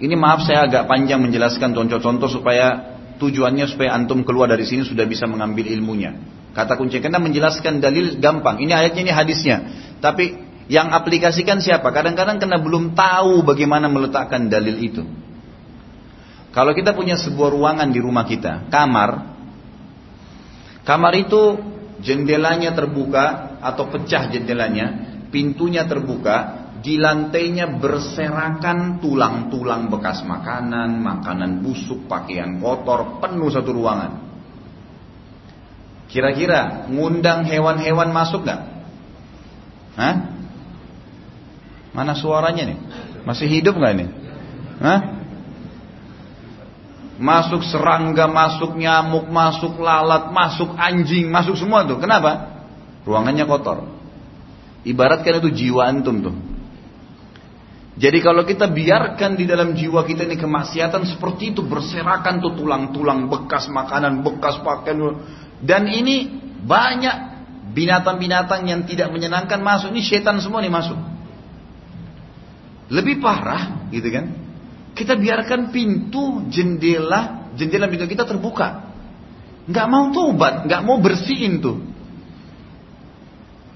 Ini 0.00 0.16
maaf 0.16 0.48
saya 0.48 0.64
agak 0.64 0.88
panjang 0.88 1.20
menjelaskan 1.20 1.76
contoh-contoh 1.76 2.32
supaya 2.32 2.96
tujuannya 3.20 3.68
supaya 3.68 3.92
antum 3.92 4.24
keluar 4.24 4.48
dari 4.48 4.64
sini 4.64 4.88
sudah 4.88 5.04
bisa 5.04 5.28
mengambil 5.28 5.68
ilmunya. 5.68 6.16
Kata 6.56 6.74
kunci 6.80 6.98
karena 7.04 7.20
menjelaskan 7.20 7.84
dalil 7.84 8.16
gampang. 8.16 8.64
Ini 8.64 8.72
ayatnya 8.72 9.02
ini 9.06 9.12
hadisnya. 9.12 9.56
Tapi 10.00 10.40
yang 10.72 10.90
aplikasikan 10.96 11.60
siapa? 11.60 11.92
Kadang-kadang 11.92 12.40
karena 12.40 12.56
belum 12.56 12.96
tahu 12.96 13.44
bagaimana 13.44 13.92
meletakkan 13.92 14.48
dalil 14.48 14.80
itu. 14.80 15.04
Kalau 16.50 16.74
kita 16.74 16.96
punya 16.96 17.14
sebuah 17.14 17.54
ruangan 17.54 17.94
di 17.94 18.00
rumah 18.02 18.26
kita, 18.26 18.66
kamar, 18.72 19.38
kamar 20.82 21.12
itu 21.14 21.62
jendelanya 22.02 22.74
terbuka 22.74 23.54
atau 23.62 23.86
pecah 23.86 24.26
jendelanya, 24.34 24.86
pintunya 25.30 25.86
terbuka, 25.86 26.59
di 26.80 26.96
lantainya 26.96 27.76
berserakan 27.76 29.04
tulang-tulang 29.04 29.92
bekas 29.92 30.24
makanan, 30.24 30.96
makanan 31.00 31.60
busuk, 31.60 32.08
pakaian 32.08 32.56
kotor, 32.56 33.20
penuh 33.20 33.52
satu 33.52 33.70
ruangan. 33.76 34.12
Kira-kira 36.10 36.90
ngundang 36.90 37.46
hewan-hewan 37.46 38.10
masuk 38.10 38.42
nggak? 38.42 38.60
Hah? 39.94 40.16
Mana 41.94 42.18
suaranya 42.18 42.74
nih? 42.74 42.78
Masih 43.28 43.46
hidup 43.46 43.76
nggak 43.76 43.94
nih? 43.94 44.08
Hah? 44.80 45.00
Masuk 47.20 47.60
serangga, 47.68 48.24
masuk 48.24 48.80
nyamuk, 48.80 49.28
masuk 49.28 49.76
lalat, 49.76 50.32
masuk 50.32 50.72
anjing, 50.80 51.28
masuk 51.28 51.60
semua 51.60 51.84
tuh. 51.84 52.00
Kenapa? 52.00 52.64
Ruangannya 53.04 53.44
kotor. 53.44 53.84
Ibaratkan 54.88 55.44
itu 55.44 55.52
jiwa 55.52 55.84
antum 55.84 56.24
tuh. 56.24 56.34
Jadi 58.00 58.18
kalau 58.24 58.48
kita 58.48 58.72
biarkan 58.72 59.36
di 59.36 59.44
dalam 59.44 59.76
jiwa 59.76 60.00
kita 60.08 60.24
ini 60.24 60.40
kemaksiatan 60.40 61.04
seperti 61.04 61.52
itu 61.52 61.60
berserakan 61.60 62.40
tuh 62.40 62.56
tulang-tulang 62.56 63.28
bekas 63.28 63.68
makanan, 63.68 64.24
bekas 64.24 64.56
pakaian 64.64 65.20
dan 65.60 65.84
ini 65.84 66.32
banyak 66.64 67.16
binatang-binatang 67.76 68.64
yang 68.64 68.88
tidak 68.88 69.12
menyenangkan 69.12 69.60
masuk. 69.60 69.92
Ini 69.92 70.00
setan 70.00 70.40
semua 70.40 70.64
nih 70.64 70.72
masuk. 70.72 70.96
Lebih 72.88 73.20
parah 73.20 73.92
gitu 73.92 74.08
kan. 74.08 74.32
Kita 74.96 75.20
biarkan 75.20 75.68
pintu, 75.68 76.48
jendela, 76.48 77.52
jendela 77.52 77.84
pintu 77.84 78.08
kita 78.08 78.24
terbuka. 78.24 78.90
Nggak 79.68 79.86
mau 79.92 80.08
tobat, 80.08 80.64
nggak 80.64 80.82
mau 80.88 80.96
bersihin 81.04 81.60
tuh. 81.60 81.76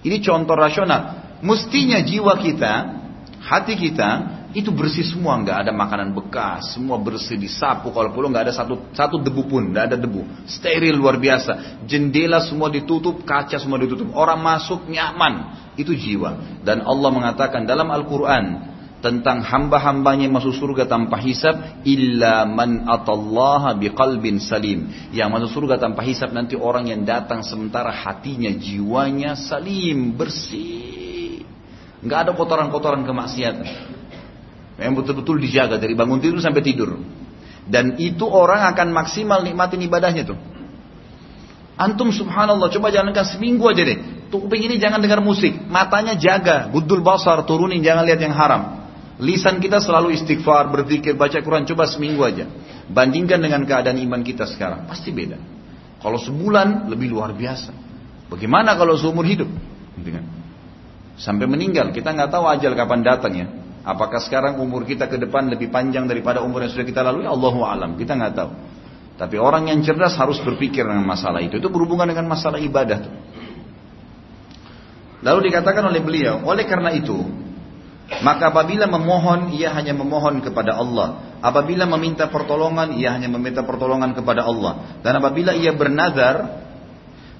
Ini 0.00 0.16
contoh 0.24 0.56
rasional. 0.56 1.20
Mestinya 1.44 2.00
jiwa 2.00 2.40
kita 2.40 3.03
hati 3.44 3.76
kita 3.76 4.10
itu 4.54 4.70
bersih 4.70 5.02
semua, 5.02 5.34
nggak 5.42 5.66
ada 5.66 5.72
makanan 5.74 6.14
bekas, 6.14 6.78
semua 6.78 6.94
bersih 6.96 7.34
disapu. 7.34 7.90
Kalau 7.90 8.14
perlu 8.14 8.30
nggak 8.30 8.50
ada 8.50 8.54
satu 8.54 8.94
satu 8.94 9.18
debu 9.18 9.50
pun, 9.50 9.74
nggak 9.74 9.84
ada 9.92 9.96
debu, 9.98 10.46
steril 10.46 10.94
luar 10.94 11.18
biasa. 11.18 11.82
Jendela 11.84 12.38
semua 12.40 12.70
ditutup, 12.70 13.26
kaca 13.26 13.58
semua 13.58 13.76
ditutup, 13.82 14.14
orang 14.14 14.38
masuk 14.40 14.86
nyaman. 14.86 15.60
Itu 15.74 15.90
jiwa. 15.90 16.62
Dan 16.62 16.86
Allah 16.86 17.10
mengatakan 17.10 17.66
dalam 17.66 17.90
Al-Quran 17.90 18.74
tentang 19.02 19.44
hamba-hambanya 19.44 20.32
masuk 20.32 20.56
surga 20.56 20.88
tanpa 20.88 21.20
hisab 21.20 21.84
illa 21.84 22.48
man 22.48 22.88
atallaha 22.88 23.76
biqalbin 23.76 24.40
salim 24.40 24.88
yang 25.12 25.28
masuk 25.28 25.60
surga 25.60 25.76
tanpa 25.76 26.00
hisab 26.06 26.32
nanti 26.32 26.56
orang 26.56 26.88
yang 26.88 27.04
datang 27.04 27.44
sementara 27.44 27.92
hatinya 27.92 28.48
jiwanya 28.48 29.36
salim 29.36 30.16
bersih 30.16 31.13
Nggak 32.04 32.18
ada 32.28 32.30
kotoran-kotoran 32.36 33.02
kemaksiatan. 33.08 33.66
Yang 34.76 34.92
betul-betul 35.00 35.40
dijaga 35.40 35.80
dari 35.80 35.96
bangun 35.96 36.20
tidur 36.20 36.38
sampai 36.38 36.60
tidur. 36.60 37.00
Dan 37.64 37.96
itu 37.96 38.28
orang 38.28 38.68
akan 38.76 38.92
maksimal 38.92 39.40
nikmatin 39.40 39.80
ibadahnya 39.80 40.28
tuh. 40.28 40.38
Antum 41.74 42.12
subhanallah 42.14 42.70
coba 42.70 42.92
jalankan 42.92 43.24
seminggu 43.24 43.64
aja 43.66 43.82
deh. 43.82 43.98
Kuping 44.28 44.66
ini 44.66 44.76
jangan 44.82 44.98
dengar 44.98 45.22
musik. 45.24 45.54
Matanya 45.70 46.18
jaga. 46.18 46.68
Budul 46.70 47.00
basar 47.00 47.40
turunin 47.46 47.80
jangan 47.80 48.04
lihat 48.04 48.20
yang 48.20 48.34
haram. 48.34 48.84
Lisan 49.22 49.62
kita 49.62 49.78
selalu 49.78 50.14
istighfar, 50.18 50.74
berzikir, 50.74 51.14
baca 51.14 51.38
Quran. 51.38 51.64
Coba 51.64 51.86
seminggu 51.86 52.22
aja. 52.26 52.50
Bandingkan 52.90 53.38
dengan 53.38 53.62
keadaan 53.62 53.96
iman 54.02 54.20
kita 54.26 54.44
sekarang. 54.44 54.90
Pasti 54.90 55.14
beda. 55.14 55.38
Kalau 56.02 56.18
sebulan 56.18 56.90
lebih 56.90 57.14
luar 57.14 57.30
biasa. 57.32 57.70
Bagaimana 58.28 58.74
kalau 58.74 58.98
seumur 58.98 59.22
hidup? 59.22 59.46
Gitu 60.02 60.10
kan? 60.10 60.24
Sampai 61.14 61.46
meninggal, 61.46 61.94
kita 61.94 62.10
nggak 62.10 62.30
tahu 62.30 62.44
ajal 62.50 62.74
kapan 62.74 63.00
datangnya. 63.06 63.46
Apakah 63.84 64.18
sekarang 64.18 64.58
umur 64.58 64.88
kita 64.88 65.06
ke 65.06 65.20
depan 65.20 65.46
lebih 65.52 65.68
panjang 65.68 66.08
daripada 66.08 66.40
umur 66.40 66.64
yang 66.64 66.72
sudah 66.72 66.86
kita 66.88 67.04
lalui? 67.04 67.28
Allahu 67.28 67.60
alam, 67.62 67.94
kita 68.00 68.16
nggak 68.16 68.32
tahu. 68.34 68.50
Tapi 69.14 69.36
orang 69.38 69.70
yang 69.70 69.78
cerdas 69.84 70.18
harus 70.18 70.42
berpikir 70.42 70.82
dengan 70.82 71.06
masalah 71.06 71.38
itu. 71.38 71.62
Itu 71.62 71.70
berhubungan 71.70 72.10
dengan 72.10 72.26
masalah 72.26 72.58
ibadah. 72.58 73.06
Lalu 75.22 75.52
dikatakan 75.52 75.86
oleh 75.86 76.02
beliau, 76.02 76.42
oleh 76.42 76.66
karena 76.66 76.90
itu, 76.90 77.14
maka 78.20 78.52
apabila 78.52 78.84
memohon, 78.84 79.54
ia 79.56 79.72
hanya 79.72 79.96
memohon 79.96 80.42
kepada 80.44 80.76
Allah. 80.76 81.38
Apabila 81.40 81.88
meminta 81.88 82.28
pertolongan, 82.28 82.92
ia 82.98 83.14
hanya 83.16 83.32
meminta 83.32 83.64
pertolongan 83.64 84.12
kepada 84.12 84.44
Allah. 84.44 85.00
Dan 85.00 85.16
apabila 85.16 85.56
ia 85.56 85.72
bernazar, 85.72 86.64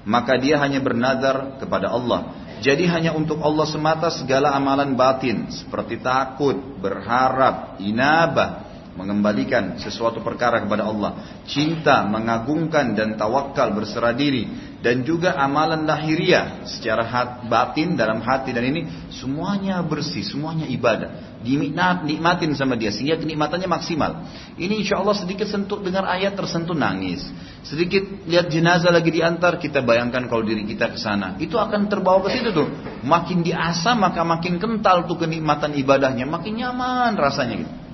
maka 0.05 0.37
dia 0.41 0.57
hanya 0.61 0.81
bernazar 0.81 1.61
kepada 1.61 1.93
Allah. 1.93 2.44
Jadi 2.63 2.87
hanya 2.87 3.11
untuk 3.11 3.43
Allah 3.43 3.67
semata 3.67 4.07
segala 4.13 4.55
amalan 4.55 4.95
batin 4.95 5.51
seperti 5.51 5.99
takut, 5.99 6.55
berharap, 6.79 7.79
inabah, 7.83 8.64
mengembalikan 8.95 9.75
sesuatu 9.75 10.23
perkara 10.23 10.63
kepada 10.63 10.87
Allah, 10.87 11.19
cinta, 11.43 12.07
mengagungkan 12.07 12.95
dan 12.95 13.19
tawakal 13.19 13.75
berserah 13.75 14.15
diri 14.15 14.47
dan 14.79 15.03
juga 15.03 15.35
amalan 15.35 15.83
lahiriah 15.83 16.63
secara 16.63 17.03
hat, 17.03 17.29
batin 17.51 17.99
dalam 17.99 18.23
hati 18.23 18.55
dan 18.55 18.63
ini 18.63 18.87
semuanya 19.11 19.83
bersih, 19.83 20.23
semuanya 20.23 20.63
ibadah. 20.71 21.41
Dinikmat, 21.45 22.07
nikmatin 22.09 22.57
sama 22.57 22.73
dia 22.73 22.89
sehingga 22.89 23.21
kenikmatannya 23.21 23.69
maksimal. 23.69 24.25
Ini 24.57 24.81
insya 24.81 24.97
Allah 24.97 25.13
sedikit 25.13 25.45
sentuh 25.45 25.77
dengar 25.77 26.07
ayat 26.09 26.33
tersentuh 26.33 26.73
nangis. 26.73 27.21
Sedikit 27.61 28.01
lihat 28.25 28.49
jenazah 28.49 28.89
lagi 28.89 29.13
diantar 29.13 29.61
kita 29.61 29.85
bayangkan 29.85 30.25
kalau 30.25 30.41
diri 30.41 30.65
kita 30.65 30.93
ke 30.93 30.97
sana. 30.97 31.37
Itu 31.37 31.61
akan 31.61 31.85
terbawa 31.85 32.25
ke 32.25 32.33
situ 32.33 32.49
tuh. 32.49 32.69
Makin 33.05 33.45
diasah 33.45 33.93
maka 33.93 34.25
makin 34.25 34.57
kental 34.57 35.05
tuh 35.05 35.21
kenikmatan 35.21 35.77
ibadahnya, 35.77 36.25
makin 36.25 36.61
nyaman 36.61 37.13
rasanya 37.13 37.61
gitu. 37.61 37.84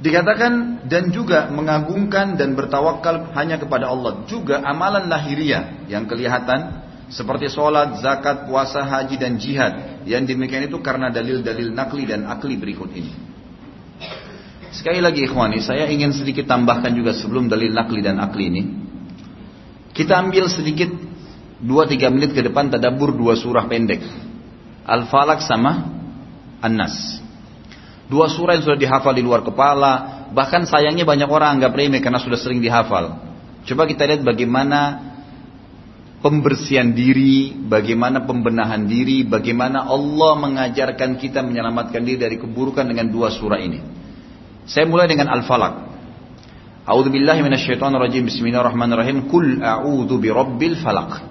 Dikatakan 0.00 0.84
dan 0.88 1.12
juga 1.12 1.52
mengagungkan 1.52 2.40
dan 2.40 2.56
bertawakal 2.56 3.36
hanya 3.36 3.60
kepada 3.60 3.92
Allah. 3.92 4.24
Juga 4.24 4.64
amalan 4.64 5.12
lahiriah 5.12 5.84
yang 5.92 6.08
kelihatan 6.08 6.88
seperti 7.12 7.52
sholat, 7.52 8.00
zakat, 8.00 8.48
puasa, 8.48 8.80
haji 8.80 9.20
dan 9.20 9.36
jihad. 9.36 10.00
Yang 10.08 10.32
demikian 10.32 10.72
itu 10.72 10.80
karena 10.80 11.12
dalil-dalil 11.12 11.76
nakli 11.76 12.08
dan 12.08 12.24
akli 12.24 12.56
berikut 12.56 12.88
ini. 12.96 13.12
Sekali 14.72 15.04
lagi 15.04 15.26
ikhwani, 15.26 15.60
saya 15.60 15.90
ingin 15.90 16.16
sedikit 16.16 16.48
tambahkan 16.48 16.94
juga 16.96 17.12
sebelum 17.12 17.50
dalil 17.50 17.74
nakli 17.74 18.00
dan 18.00 18.22
akli 18.22 18.48
ini. 18.48 18.62
Kita 19.92 20.16
ambil 20.16 20.48
sedikit 20.48 20.88
2-3 21.60 22.08
menit 22.08 22.30
ke 22.32 22.40
depan 22.40 22.72
tadabur 22.72 23.12
dua 23.12 23.36
surah 23.36 23.68
pendek. 23.68 24.00
Al-Falak 24.88 25.44
sama 25.44 25.92
An-Nas. 26.64 27.20
Dua 28.10 28.26
surah 28.26 28.58
yang 28.58 28.66
sudah 28.66 28.74
dihafal 28.74 29.14
di 29.14 29.22
luar 29.22 29.46
kepala, 29.46 30.26
bahkan 30.34 30.66
sayangnya 30.66 31.06
banyak 31.06 31.30
orang 31.30 31.62
anggap 31.62 31.78
remeh 31.78 32.02
karena 32.02 32.18
sudah 32.18 32.34
sering 32.34 32.58
dihafal. 32.58 33.22
Coba 33.62 33.86
kita 33.86 34.02
lihat 34.02 34.26
bagaimana 34.26 34.98
pembersihan 36.18 36.90
diri, 36.90 37.54
bagaimana 37.54 38.26
pembenahan 38.26 38.82
diri, 38.90 39.22
bagaimana 39.22 39.86
Allah 39.86 40.32
mengajarkan 40.42 41.22
kita 41.22 41.46
menyelamatkan 41.46 42.02
diri 42.02 42.18
dari 42.18 42.36
keburukan 42.36 42.82
dengan 42.82 43.14
dua 43.14 43.30
surah 43.30 43.62
ini. 43.62 43.78
Saya 44.66 44.90
mulai 44.90 45.06
dengan 45.06 45.30
Al-Falaq. 45.30 45.74
A'udzu 46.90 47.14
billahi 47.14 47.46
minasyaitonir 47.46 48.02
rajim. 48.02 48.26
Bismillahirrahmanirrahim. 48.26 49.30
Kul 49.30 49.62
a'udzu 49.62 50.18
birabbil 50.18 50.74
falaq. 50.82 51.22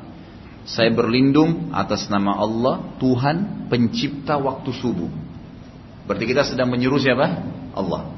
Saya 0.63 0.94
berlindung 0.96 1.76
atas 1.76 2.08
nama 2.08 2.39
Allah, 2.39 2.96
Tuhan 3.02 3.68
pencipta 3.68 4.39
waktu 4.39 4.70
subuh. 4.72 5.29
Berarti 6.10 6.26
kita 6.26 6.41
sedang 6.41 6.74
menyuruh 6.74 6.98
siapa? 6.98 7.26
Allah. 7.78 8.10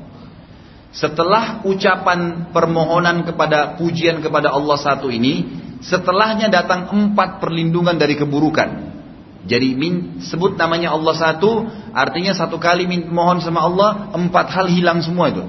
Setelah 0.96 1.60
ucapan 1.68 2.48
permohonan 2.56 3.28
kepada 3.28 3.76
pujian 3.76 4.24
kepada 4.24 4.48
Allah 4.48 4.80
satu 4.80 5.12
ini, 5.12 5.44
setelahnya 5.84 6.48
datang 6.48 6.88
empat 6.88 7.44
perlindungan 7.44 8.00
dari 8.00 8.16
keburukan. 8.16 8.96
Jadi 9.44 9.76
min, 9.76 10.24
sebut 10.24 10.56
namanya 10.56 10.96
Allah 10.96 11.20
satu, 11.20 11.68
artinya 11.92 12.32
satu 12.32 12.56
kali 12.64 12.88
min, 12.88 13.12
mohon 13.12 13.44
sama 13.44 13.68
Allah, 13.68 14.08
empat 14.16 14.48
hal 14.56 14.72
hilang 14.72 15.04
semua 15.04 15.28
itu. 15.28 15.44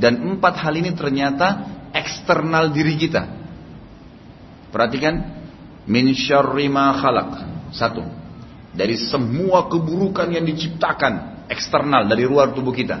Dan 0.00 0.36
empat 0.36 0.56
hal 0.56 0.80
ini 0.80 0.96
ternyata 0.96 1.76
eksternal 1.92 2.72
diri 2.72 2.96
kita. 2.96 3.28
Perhatikan, 4.72 5.44
min 5.84 6.08
syarri 6.16 6.72
ma 6.72 6.96
khalaq. 6.96 7.32
Satu. 7.76 8.00
Dari 8.72 8.96
semua 8.96 9.68
keburukan 9.68 10.32
yang 10.32 10.48
diciptakan, 10.48 11.35
eksternal 11.50 12.06
dari 12.06 12.26
luar 12.26 12.52
tubuh 12.52 12.74
kita. 12.74 12.98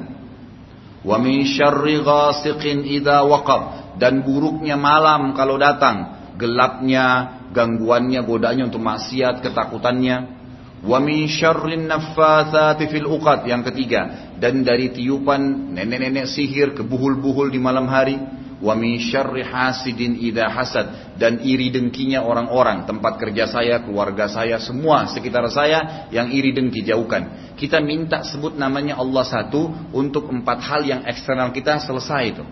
Wa 1.06 1.16
min 1.22 1.46
syarri 1.46 2.02
ghasiqin 2.02 2.82
idza 2.82 3.22
waqab 3.22 3.94
dan 4.02 4.26
buruknya 4.26 4.74
malam 4.74 5.38
kalau 5.38 5.54
datang, 5.54 6.30
gelapnya, 6.34 7.38
gangguannya, 7.54 8.20
godaannya 8.26 8.64
untuk 8.68 8.82
maksiat, 8.82 9.40
ketakutannya. 9.40 10.36
Wa 10.82 10.98
min 11.00 11.30
syarrin 11.30 11.88
naffatsati 11.88 12.90
fil 12.90 13.08
uqad 13.08 13.48
yang 13.48 13.64
ketiga 13.64 14.34
dan 14.36 14.60
dari 14.62 14.92
tiupan 14.92 15.72
nenek-nenek 15.72 16.28
sihir 16.28 16.76
kebuhul-buhul 16.76 17.48
di 17.48 17.58
malam 17.58 17.88
hari 17.88 18.20
wa 18.56 18.72
min 18.72 18.96
syarri 18.96 19.44
hasidin 19.44 20.16
idza 20.16 20.48
hasad 20.48 20.86
dan 21.20 21.44
iri 21.44 21.68
dengkinya 21.68 22.24
orang-orang 22.24 22.88
tempat 22.88 23.20
kerja 23.20 23.44
saya, 23.48 23.84
keluarga 23.84 24.28
saya, 24.32 24.56
semua 24.56 25.04
sekitar 25.12 25.44
saya 25.52 26.08
yang 26.08 26.32
iri 26.32 26.56
dengki 26.56 26.80
jauhkan. 26.84 27.52
Kita 27.56 27.80
minta 27.84 28.24
sebut 28.24 28.56
namanya 28.56 28.96
Allah 28.96 29.24
satu 29.24 29.92
untuk 29.92 30.28
empat 30.32 30.58
hal 30.64 30.80
yang 30.88 31.00
eksternal 31.04 31.52
kita 31.52 31.80
selesai 31.84 32.22
itu. 32.24 32.44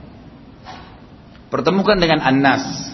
Pertemukan 1.48 1.96
dengan 1.96 2.20
An-Nas. 2.20 2.92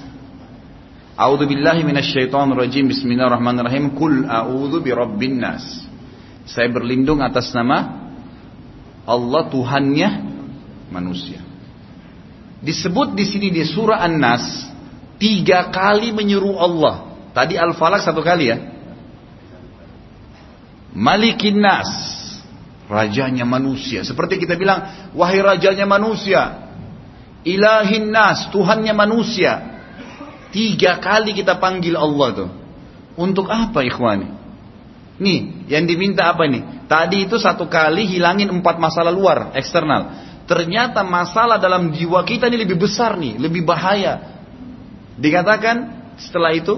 A'udzu 1.20 1.44
billahi 1.49 1.85
minasyaitonir 1.85 2.57
rajim. 2.57 2.88
Bismillahirrahmanirrahim. 2.88 3.92
Kul 3.92 4.25
a'udzu 4.25 4.81
birabbin 4.81 5.37
nas. 5.37 5.85
Saya 6.49 6.73
berlindung 6.73 7.20
atas 7.20 7.53
nama 7.53 8.09
Allah 9.05 9.42
Tuhannya 9.53 10.09
manusia. 10.88 11.50
Disebut 12.61 13.16
di 13.16 13.25
sini 13.25 13.49
di 13.49 13.64
surah 13.64 14.05
An-Nas 14.05 14.68
tiga 15.20 15.68
kali 15.68 16.12
menyeru 16.12 16.57
Allah. 16.57 17.09
Tadi 17.33 17.55
Al-Falaq 17.55 18.01
satu 18.05 18.20
kali 18.25 18.51
ya. 18.51 18.59
Malikin 20.90 21.62
Nas, 21.62 21.87
rajanya 22.90 23.46
manusia. 23.46 24.03
Seperti 24.03 24.42
kita 24.42 24.59
bilang, 24.59 25.12
wahai 25.14 25.38
rajanya 25.38 25.87
manusia, 25.87 26.66
ilahin 27.46 28.11
Nas, 28.11 28.51
Tuhannya 28.51 28.90
manusia. 28.90 29.70
Tiga 30.51 30.99
kali 30.99 31.31
kita 31.31 31.62
panggil 31.62 31.94
Allah 31.94 32.29
tuh. 32.35 32.51
Untuk 33.14 33.46
apa 33.46 33.87
ikhwani? 33.87 34.27
Nih, 35.23 35.70
yang 35.70 35.87
diminta 35.87 36.27
apa 36.27 36.49
nih? 36.51 36.90
Tadi 36.90 37.31
itu 37.31 37.38
satu 37.38 37.70
kali 37.70 38.09
hilangin 38.11 38.51
empat 38.51 38.83
masalah 38.83 39.14
luar, 39.14 39.55
eksternal. 39.55 40.30
Ternyata 40.51 41.07
masalah 41.07 41.63
dalam 41.63 41.95
jiwa 41.95 42.27
kita 42.27 42.51
ini 42.51 42.67
lebih 42.67 42.83
besar 42.83 43.15
nih, 43.15 43.39
lebih 43.39 43.63
bahaya. 43.63 44.43
Dikatakan 45.15 46.11
setelah 46.19 46.51
itu 46.51 46.75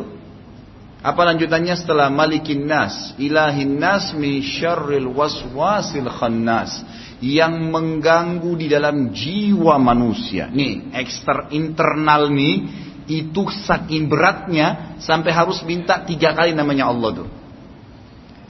apa 1.01 1.17
lanjutannya 1.33 1.73
setelah 1.81 2.13
malikin 2.13 2.69
nas, 2.69 3.17
ilahin 3.17 3.81
nas 3.81 4.13
min 4.13 4.45
syarril 4.45 5.09
waswasil 5.17 6.05
khannas 6.05 6.85
yang 7.25 7.73
mengganggu 7.73 8.53
di 8.61 8.69
dalam 8.69 9.09
jiwa 9.09 9.81
manusia. 9.81 10.53
Nih, 10.53 10.93
ekster 10.93 11.49
internal 11.57 12.29
nih 12.29 12.69
itu 13.09 13.49
saking 13.67 14.05
beratnya 14.05 15.01
sampai 15.01 15.33
harus 15.33 15.65
minta 15.65 16.05
tiga 16.05 16.37
kali 16.37 16.53
namanya 16.53 16.93
Allah 16.93 17.25
tuh. 17.25 17.42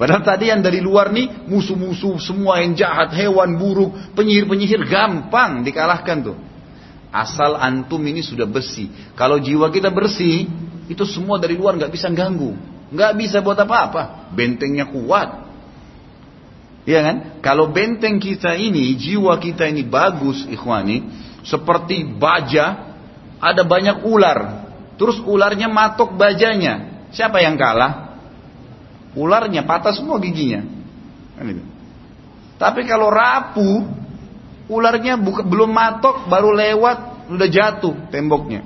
Padahal 0.02 0.26
tadi 0.26 0.50
yang 0.50 0.58
dari 0.58 0.82
luar 0.82 1.14
nih 1.14 1.46
musuh-musuh 1.46 2.18
semua 2.18 2.58
yang 2.58 2.74
jahat, 2.74 3.14
hewan 3.14 3.54
buruk, 3.54 3.94
penyihir-penyihir 4.18 4.82
gampang 4.90 5.62
dikalahkan 5.62 6.26
tuh. 6.26 6.34
Asal 7.14 7.54
antum 7.54 8.02
ini 8.02 8.18
sudah 8.18 8.42
bersih. 8.42 8.90
Kalau 9.14 9.38
jiwa 9.38 9.70
kita 9.70 9.94
bersih, 9.94 10.50
itu 10.90 11.06
semua 11.06 11.38
dari 11.38 11.54
luar 11.54 11.78
nggak 11.78 11.94
bisa 11.94 12.10
ganggu, 12.10 12.50
nggak 12.90 13.12
bisa 13.14 13.38
buat 13.46 13.54
apa-apa. 13.62 14.34
Bentengnya 14.34 14.90
kuat. 14.90 15.46
Iya 16.82 17.00
kan? 17.06 17.16
Kalau 17.38 17.70
benteng 17.70 18.18
kita 18.18 18.58
ini, 18.58 18.98
jiwa 18.98 19.38
kita 19.38 19.70
ini 19.70 19.86
bagus, 19.86 20.50
ikhwani, 20.50 21.06
seperti 21.46 22.10
baja, 22.10 22.98
ada 23.38 23.62
banyak 23.62 24.02
ular. 24.02 24.66
Terus 24.98 25.22
ularnya 25.22 25.70
matok 25.70 26.18
bajanya. 26.18 27.06
Siapa 27.14 27.38
yang 27.38 27.54
kalah? 27.54 28.11
Ularnya 29.12 29.64
patah 29.68 29.92
semua 29.92 30.16
giginya. 30.20 30.64
Kan 31.36 31.60
Tapi 32.56 32.80
kalau 32.88 33.12
rapuh, 33.12 33.84
ularnya 34.72 35.20
buka, 35.20 35.44
belum 35.44 35.68
matok, 35.68 36.30
baru 36.30 36.54
lewat, 36.54 37.28
sudah 37.28 37.48
jatuh 37.48 37.94
temboknya. 38.08 38.64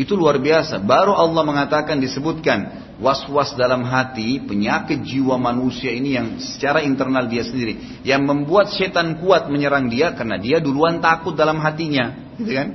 Itu 0.00 0.16
luar 0.16 0.40
biasa. 0.40 0.80
Baru 0.80 1.12
Allah 1.12 1.44
mengatakan 1.44 2.00
disebutkan 2.00 2.80
was-was 3.00 3.52
dalam 3.52 3.84
hati, 3.84 4.40
penyakit 4.40 5.04
jiwa 5.04 5.36
manusia 5.36 5.92
ini 5.92 6.16
yang 6.16 6.40
secara 6.40 6.80
internal 6.80 7.28
dia 7.28 7.44
sendiri, 7.44 8.00
yang 8.04 8.24
membuat 8.24 8.72
setan 8.72 9.20
kuat 9.20 9.52
menyerang 9.52 9.92
dia 9.92 10.16
karena 10.16 10.40
dia 10.40 10.56
duluan 10.56 11.04
takut 11.04 11.36
dalam 11.36 11.60
hatinya, 11.60 12.36
gitu 12.40 12.52
kan? 12.52 12.68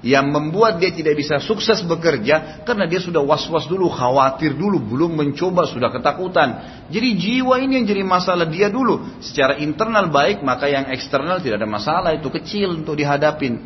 Yang 0.00 0.32
membuat 0.32 0.80
dia 0.80 0.88
tidak 0.96 1.12
bisa 1.12 1.36
sukses 1.44 1.84
bekerja 1.84 2.64
karena 2.64 2.88
dia 2.88 3.04
sudah 3.04 3.20
was-was 3.20 3.68
dulu, 3.68 3.92
khawatir 3.92 4.56
dulu, 4.56 4.80
belum 4.80 5.12
mencoba 5.12 5.68
sudah 5.68 5.92
ketakutan. 5.92 6.48
Jadi 6.88 7.08
jiwa 7.20 7.60
ini 7.60 7.80
yang 7.80 7.86
jadi 7.86 8.02
masalah 8.04 8.48
dia 8.48 8.72
dulu. 8.72 9.20
Secara 9.20 9.60
internal 9.60 10.08
baik, 10.08 10.40
maka 10.40 10.72
yang 10.72 10.88
eksternal 10.88 11.44
tidak 11.44 11.60
ada 11.60 11.68
masalah, 11.68 12.16
itu 12.16 12.32
kecil 12.32 12.80
untuk 12.80 12.96
dihadapin. 12.96 13.60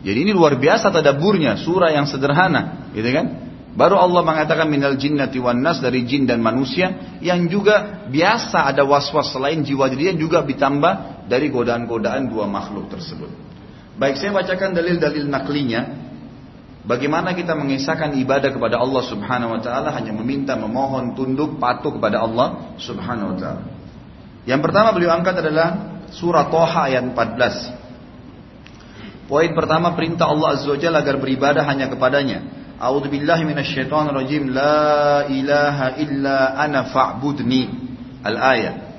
Jadi 0.00 0.18
ini 0.24 0.32
luar 0.32 0.56
biasa 0.56 0.88
tadaburnya, 0.88 1.60
surah 1.60 1.92
yang 1.92 2.08
sederhana, 2.08 2.88
gitu 2.96 3.12
kan? 3.12 3.26
Baru 3.76 4.00
Allah 4.00 4.24
mengatakan 4.24 4.66
minal 4.66 4.96
jinnati 4.96 5.36
wan 5.36 5.60
nas 5.60 5.78
dari 5.78 6.02
jin 6.02 6.26
dan 6.26 6.42
manusia 6.42 7.20
yang 7.22 7.46
juga 7.46 8.08
biasa 8.08 8.66
ada 8.66 8.82
was-was 8.82 9.30
selain 9.30 9.62
jiwa 9.62 9.92
yang 9.94 10.18
juga 10.18 10.42
ditambah 10.42 11.28
dari 11.30 11.52
godaan-godaan 11.52 12.26
dua 12.26 12.50
makhluk 12.50 12.90
tersebut. 12.90 13.49
Baik, 13.98 14.20
saya 14.20 14.30
bacakan 14.30 14.76
dalil-dalil 14.76 15.26
naklinya. 15.26 15.82
Bagaimana 16.80 17.36
kita 17.36 17.52
mengisahkan 17.52 18.16
ibadah 18.24 18.56
kepada 18.56 18.80
Allah 18.80 19.02
Subhanahu 19.04 19.52
wa 19.52 19.60
taala 19.60 19.92
hanya 19.92 20.16
meminta, 20.16 20.56
memohon, 20.56 21.12
tunduk, 21.12 21.60
patuh 21.60 21.92
kepada 21.92 22.24
Allah 22.24 22.72
Subhanahu 22.80 23.34
wa 23.34 23.36
taala. 23.36 23.62
Yang 24.48 24.60
pertama 24.64 24.88
beliau 24.96 25.12
angkat 25.12 25.44
adalah 25.44 26.00
surah 26.16 26.48
Toha 26.48 26.88
ayat 26.88 27.04
14. 27.12 29.28
Poin 29.30 29.46
pertama 29.54 29.94
perintah 29.94 30.26
Allah 30.26 30.58
Azza 30.58 30.66
wa 30.66 30.74
agar 30.74 31.14
beribadah 31.22 31.62
hanya 31.62 31.86
kepadanya. 31.86 32.42
A'udzu 32.82 33.12
billahi 33.12 33.46
rajim. 33.54 34.50
La 34.50 35.30
ilaha 35.30 35.94
illa 36.02 36.58
ana 36.58 36.90
fa'budni. 36.90 37.70
Al-ayat. 38.26 38.89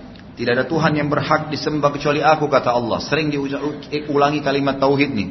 Tidak 0.41 0.57
ada 0.57 0.65
Tuhan 0.65 0.97
yang 0.97 1.05
berhak 1.05 1.53
disembah 1.53 1.93
kecuali 1.93 2.17
aku 2.17 2.49
kata 2.49 2.73
Allah. 2.73 2.97
Sering 2.97 3.29
diulangi 3.29 4.41
kalimat 4.41 4.81
tauhid 4.81 5.13
nih. 5.13 5.29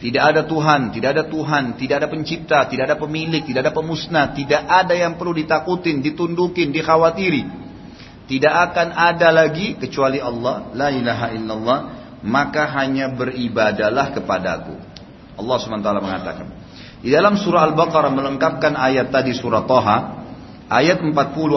Tidak 0.00 0.16
ada 0.16 0.48
Tuhan, 0.48 0.96
tidak 0.96 1.10
ada 1.12 1.24
Tuhan, 1.28 1.76
tidak 1.76 2.00
ada 2.00 2.08
pencipta, 2.08 2.64
tidak 2.64 2.88
ada 2.88 2.96
pemilik, 2.96 3.44
tidak 3.44 3.68
ada 3.68 3.72
pemusnah, 3.76 4.32
tidak 4.32 4.64
ada 4.64 4.96
yang 4.96 5.20
perlu 5.20 5.36
ditakutin, 5.36 6.00
ditundukin, 6.00 6.72
dikhawatiri. 6.72 7.44
Tidak 8.32 8.54
akan 8.72 8.96
ada 8.96 9.28
lagi 9.28 9.76
kecuali 9.76 10.16
Allah, 10.24 10.72
la 10.72 10.88
ilaha 10.88 11.36
illallah, 11.36 11.78
maka 12.24 12.64
hanya 12.80 13.12
beribadalah 13.12 14.08
kepadaku. 14.16 14.72
Allah 15.36 15.56
SWT 15.60 15.84
mengatakan. 16.00 16.46
Di 17.04 17.12
dalam 17.12 17.36
surah 17.36 17.68
Al-Baqarah 17.68 18.08
melengkapkan 18.08 18.72
ayat 18.72 19.12
tadi 19.12 19.36
surah 19.36 19.68
Toha, 19.68 20.19
ayat 20.70 21.02
40 21.02 21.12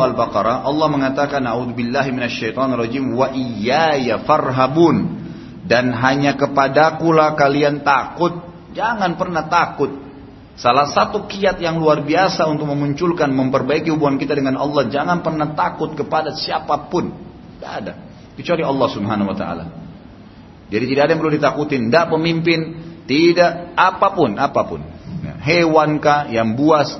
Al-Baqarah, 0.10 0.66
Allah 0.66 0.88
mengatakan, 0.90 1.46
A'udzubillahi 1.46 2.10
minasyaitonirrajim 2.10 3.14
wa 3.14 3.30
iyaya 3.30 4.26
farhabun 4.26 5.22
dan 5.64 5.94
hanya 5.94 6.36
kepadakulah 6.36 7.38
kalian 7.38 7.86
takut. 7.86 8.42
Jangan 8.74 9.16
pernah 9.16 9.46
takut. 9.48 10.02
Salah 10.54 10.86
satu 10.86 11.26
kiat 11.26 11.58
yang 11.62 11.82
luar 11.82 12.06
biasa 12.06 12.46
untuk 12.46 12.70
memunculkan, 12.70 13.30
memperbaiki 13.30 13.90
hubungan 13.90 14.22
kita 14.22 14.38
dengan 14.38 14.58
Allah, 14.58 14.86
jangan 14.90 15.22
pernah 15.26 15.54
takut 15.54 15.94
kepada 15.98 16.34
siapa 16.34 16.90
pun. 16.90 17.10
Tidak 17.58 17.72
ada. 17.72 17.94
Kecuali 18.34 18.62
Allah 18.66 18.88
subhanahu 18.90 19.30
wa 19.34 19.38
ta'ala. 19.38 19.66
Jadi 20.74 20.86
tidak 20.90 21.02
ada 21.06 21.12
yang 21.14 21.22
perlu 21.22 21.34
ditakutin. 21.38 21.82
Tidak 21.90 22.06
pemimpin, 22.10 22.60
tidak 23.06 23.78
apa 23.78 24.08
pun, 24.14 24.38
apa 24.42 24.62
pun. 24.66 24.82
Hewankah 25.42 26.34
yang 26.34 26.58
buas. 26.58 26.98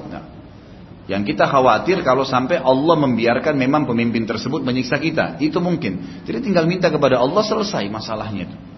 Yang 1.04 1.36
kita 1.36 1.52
khawatir 1.52 2.00
kalau 2.00 2.24
sampai 2.24 2.64
Allah 2.64 2.96
membiarkan 2.96 3.60
memang 3.60 3.84
pemimpin 3.84 4.24
tersebut 4.24 4.64
menyiksa 4.64 4.96
kita. 5.04 5.36
Itu 5.44 5.60
mungkin. 5.60 6.24
Jadi 6.24 6.40
tinggal 6.40 6.64
minta 6.64 6.88
kepada 6.88 7.20
Allah 7.20 7.44
selesai 7.44 7.84
masalahnya. 7.92 8.72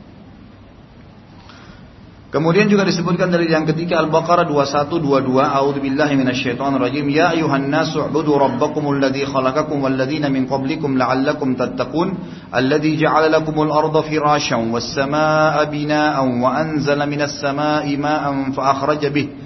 Kemudian 2.33 2.67
juga 2.67 2.83
disebutkan 2.83 3.31
dari 3.31 3.47
yang 3.47 3.63
ketiga 3.63 4.01
Al-Baqarah 4.03 4.43
2122 4.43 5.39
A'udzu 5.39 5.79
billahi 5.79 6.19
minasyaitonir 6.19 6.83
rajim 6.83 7.07
ya 7.07 7.31
ayuhan 7.31 7.71
nasu 7.71 8.03
ubudu 8.03 8.35
rabbakumul 8.35 8.99
ladzi 8.99 9.23
khalaqakum 9.23 9.79
wal 9.79 9.95
ladzina 9.95 10.27
min 10.27 10.43
qablikum 10.43 10.99
la'allakum 10.99 11.55
tattaqun 11.55 12.11
alladzi 12.51 12.99
ja'ala 12.99 13.31
lakumul 13.31 13.71
arda 13.71 14.03
firasyan 14.03 14.67
was 14.67 14.83
samaa'a 14.91 15.63
binaa'an 15.71 16.27
wa 16.43 16.51
anzala 16.59 17.07
minas 17.07 17.39
samaa'i 17.39 17.95
maa'an 17.95 18.51
fa 18.51 18.75
akhraja 18.75 19.15
bihi 19.15 19.44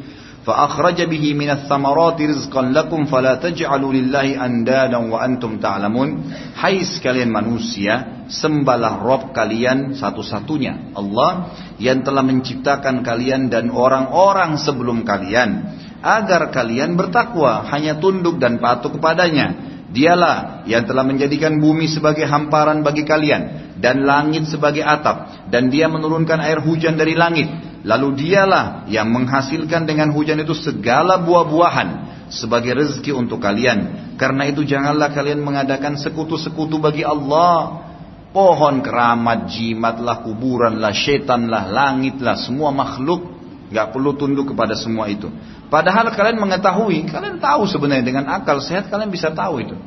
فأخرج 0.48 0.98
به 1.08 1.24
من 1.34 1.50
الثمرات 1.50 2.18
رزقا 2.22 2.62
لكم 2.62 3.00
فلا 3.04 3.34
تجعلوا 3.34 3.92
لله 3.92 4.28
أندادا 4.46 5.00
وأنتم 5.12 5.50
تعلمون 5.58 6.08
Hai 6.54 6.84
sekalian 6.84 7.32
manusia 7.32 8.24
Sembahlah 8.28 9.04
Rob 9.04 9.36
kalian 9.36 9.96
satu-satunya 9.96 10.96
Allah 10.96 11.52
yang 11.80 12.04
telah 12.04 12.24
menciptakan 12.24 13.04
kalian 13.04 13.52
dan 13.52 13.72
orang-orang 13.72 14.60
sebelum 14.60 15.04
kalian 15.04 15.80
Agar 16.04 16.52
kalian 16.52 16.96
bertakwa 16.96 17.64
Hanya 17.68 17.96
tunduk 17.96 18.36
dan 18.36 18.60
patuh 18.60 18.92
kepadanya 18.92 19.72
Dialah 19.92 20.66
yang 20.68 20.84
telah 20.84 21.06
menjadikan 21.06 21.56
bumi 21.56 21.88
sebagai 21.88 22.26
hamparan 22.28 22.82
bagi 22.82 23.06
kalian 23.06 23.72
dan 23.78 24.02
langit 24.02 24.48
sebagai 24.48 24.82
atap 24.82 25.46
dan 25.52 25.70
dia 25.70 25.86
menurunkan 25.86 26.40
air 26.40 26.58
hujan 26.58 26.98
dari 26.98 27.14
langit 27.14 27.46
Lalu 27.79 28.27
dialah 28.27 28.89
yang 28.91 29.07
menghasilkan 29.07 29.87
dengan 29.87 30.11
hujan 30.11 30.43
itu 30.43 30.51
segala 30.51 31.19
buah-buahan 31.23 31.89
sebagai 32.27 32.75
rezeki 32.75 33.15
untuk 33.15 33.39
kalian. 33.39 34.11
Karena 34.19 34.51
itu 34.51 34.67
janganlah 34.67 35.15
kalian 35.15 35.39
mengadakan 35.39 35.95
sekutu-sekutu 35.95 36.77
bagi 36.77 37.07
Allah. 37.07 37.87
Pohon 38.29 38.85
keramat, 38.85 39.49
jimatlah, 39.49 40.21
kuburanlah, 40.21 40.93
setanlah, 40.93 41.65
langitlah, 41.65 42.37
semua 42.37 42.69
makhluk 42.69 43.25
gak 43.73 43.89
perlu 43.89 44.13
tunduk 44.13 44.53
kepada 44.53 44.77
semua 44.77 45.09
itu. 45.09 45.29
Padahal 45.69 46.13
kalian 46.13 46.37
mengetahui, 46.37 47.09
kalian 47.09 47.41
tahu 47.41 47.65
sebenarnya 47.65 48.05
dengan 48.05 48.25
akal 48.29 48.61
sehat 48.61 48.89
kalian 48.89 49.09
bisa 49.09 49.33
tahu 49.33 49.65
itu. 49.65 49.77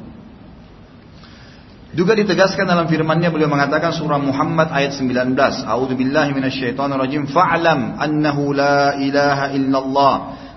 Juga 1.92 2.16
ditegaskan 2.16 2.64
dalam 2.64 2.88
firman-Nya 2.88 3.28
beliau 3.28 3.52
mengatakan 3.52 3.92
surah 3.92 4.16
Muhammad 4.16 4.72
ayat 4.72 4.96
19. 4.96 5.36
A'udzu 5.36 5.92
billahi 5.92 6.32
minasyaitonir 6.32 6.96
rajim. 6.96 7.28
Fa'lam 7.28 8.00
annahu 8.00 8.56
la 8.56 8.96
ilaha 8.96 9.52
illallah. 9.52 10.14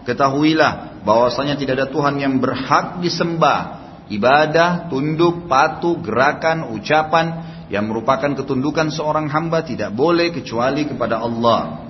Ketahuilah 0.08 1.04
bahwasanya 1.04 1.60
tidak 1.60 1.84
ada 1.84 1.88
Tuhan 1.92 2.24
yang 2.24 2.40
berhak 2.40 3.04
disembah. 3.04 3.84
Ibadah, 4.08 4.88
tunduk, 4.88 5.52
patuh, 5.52 6.00
gerakan, 6.00 6.72
ucapan 6.72 7.44
yang 7.68 7.92
merupakan 7.92 8.32
ketundukan 8.32 8.94
seorang 8.96 9.28
hamba 9.28 9.66
tidak 9.68 9.92
boleh 9.92 10.32
kecuali 10.32 10.88
kepada 10.88 11.20
Allah. 11.20 11.84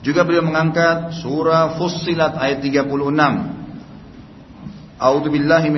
Juga 0.00 0.24
beliau 0.24 0.40
mengangkat 0.40 1.20
surah 1.20 1.76
Fussilat 1.76 2.32
ayat 2.40 2.64
36. 2.64 3.59
A'udzubillahi 5.00 5.72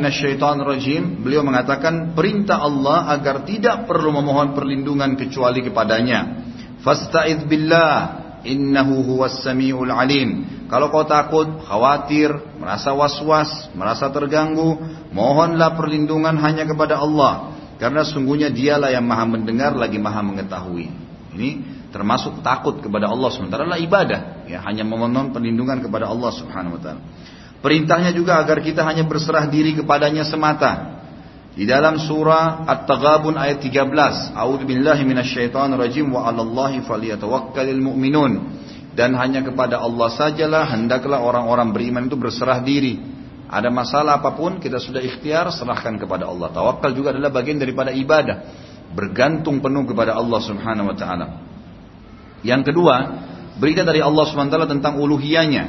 rajim. 0.66 1.22
Beliau 1.22 1.46
mengatakan 1.46 2.10
perintah 2.18 2.58
Allah 2.58 3.06
agar 3.14 3.46
tidak 3.46 3.86
perlu 3.86 4.10
memohon 4.10 4.50
perlindungan 4.50 5.14
kecuali 5.14 5.62
kepadanya. 5.62 6.42
Fasta'idz 6.82 7.46
billah 7.46 7.94
innahu 8.42 9.06
huwas 9.06 9.46
samiul 9.46 9.94
alim. 9.94 10.66
Kalau 10.66 10.90
kau 10.90 11.06
takut, 11.06 11.46
khawatir, 11.62 12.34
merasa 12.58 12.90
was-was, 12.90 13.70
merasa 13.78 14.10
terganggu, 14.10 14.82
mohonlah 15.14 15.78
perlindungan 15.78 16.34
hanya 16.42 16.66
kepada 16.66 16.98
Allah. 16.98 17.54
Karena 17.78 18.02
sungguhnya 18.02 18.50
dialah 18.50 18.90
yang 18.90 19.06
maha 19.06 19.26
mendengar 19.26 19.70
lagi 19.78 20.02
maha 20.02 20.18
mengetahui. 20.26 20.90
Ini 21.38 21.50
termasuk 21.94 22.42
takut 22.42 22.82
kepada 22.82 23.06
Allah 23.06 23.30
sementara 23.30 23.70
adalah 23.70 23.78
ibadah. 23.78 24.50
Ya, 24.50 24.66
hanya 24.66 24.82
memohon 24.82 25.30
perlindungan 25.30 25.78
kepada 25.78 26.10
Allah 26.10 26.30
subhanahu 26.34 26.78
wa 26.78 26.82
ta'ala. 26.82 27.02
Perintahnya 27.62 28.10
juga 28.10 28.42
agar 28.42 28.58
kita 28.58 28.82
hanya 28.82 29.06
berserah 29.06 29.46
diri 29.46 29.78
kepadanya 29.78 30.26
semata. 30.26 30.98
Di 31.52 31.62
dalam 31.62 32.00
surah 32.00 32.66
At-Taghabun 32.66 33.38
ayat 33.38 33.62
13, 33.62 34.34
A'udzu 34.34 34.66
billahi 34.66 35.06
minasyaitonir 35.06 35.78
rajim 35.78 36.10
wa 36.10 36.26
'alallahi 36.26 36.82
falyatawakkalul 36.82 37.82
mu'minun. 37.92 38.32
Dan 38.92 39.14
hanya 39.16 39.40
kepada 39.46 39.78
Allah 39.78 40.10
sajalah 40.12 40.68
hendaklah 40.74 41.22
orang-orang 41.22 41.70
beriman 41.70 42.10
itu 42.10 42.18
berserah 42.18 42.60
diri. 42.60 42.98
Ada 43.52 43.68
masalah 43.68 44.20
apa 44.20 44.32
pun 44.32 44.58
kita 44.58 44.80
sudah 44.80 45.00
ikhtiar 45.00 45.52
serahkan 45.52 46.00
kepada 46.00 46.24
Allah. 46.24 46.48
Tawakal 46.50 46.96
juga 46.96 47.12
adalah 47.12 47.28
bagian 47.28 47.60
daripada 47.60 47.92
ibadah. 47.92 48.48
Bergantung 48.92 49.60
penuh 49.60 49.84
kepada 49.84 50.16
Allah 50.16 50.40
Subhanahu 50.40 50.88
wa 50.88 50.96
taala. 50.96 51.26
Yang 52.40 52.72
kedua, 52.72 52.96
berita 53.60 53.84
dari 53.84 54.00
Allah 54.00 54.24
Subhanahu 54.24 54.50
wa 54.50 54.54
taala 54.56 54.68
tentang 54.68 54.96
uluhiyahnya. 55.00 55.64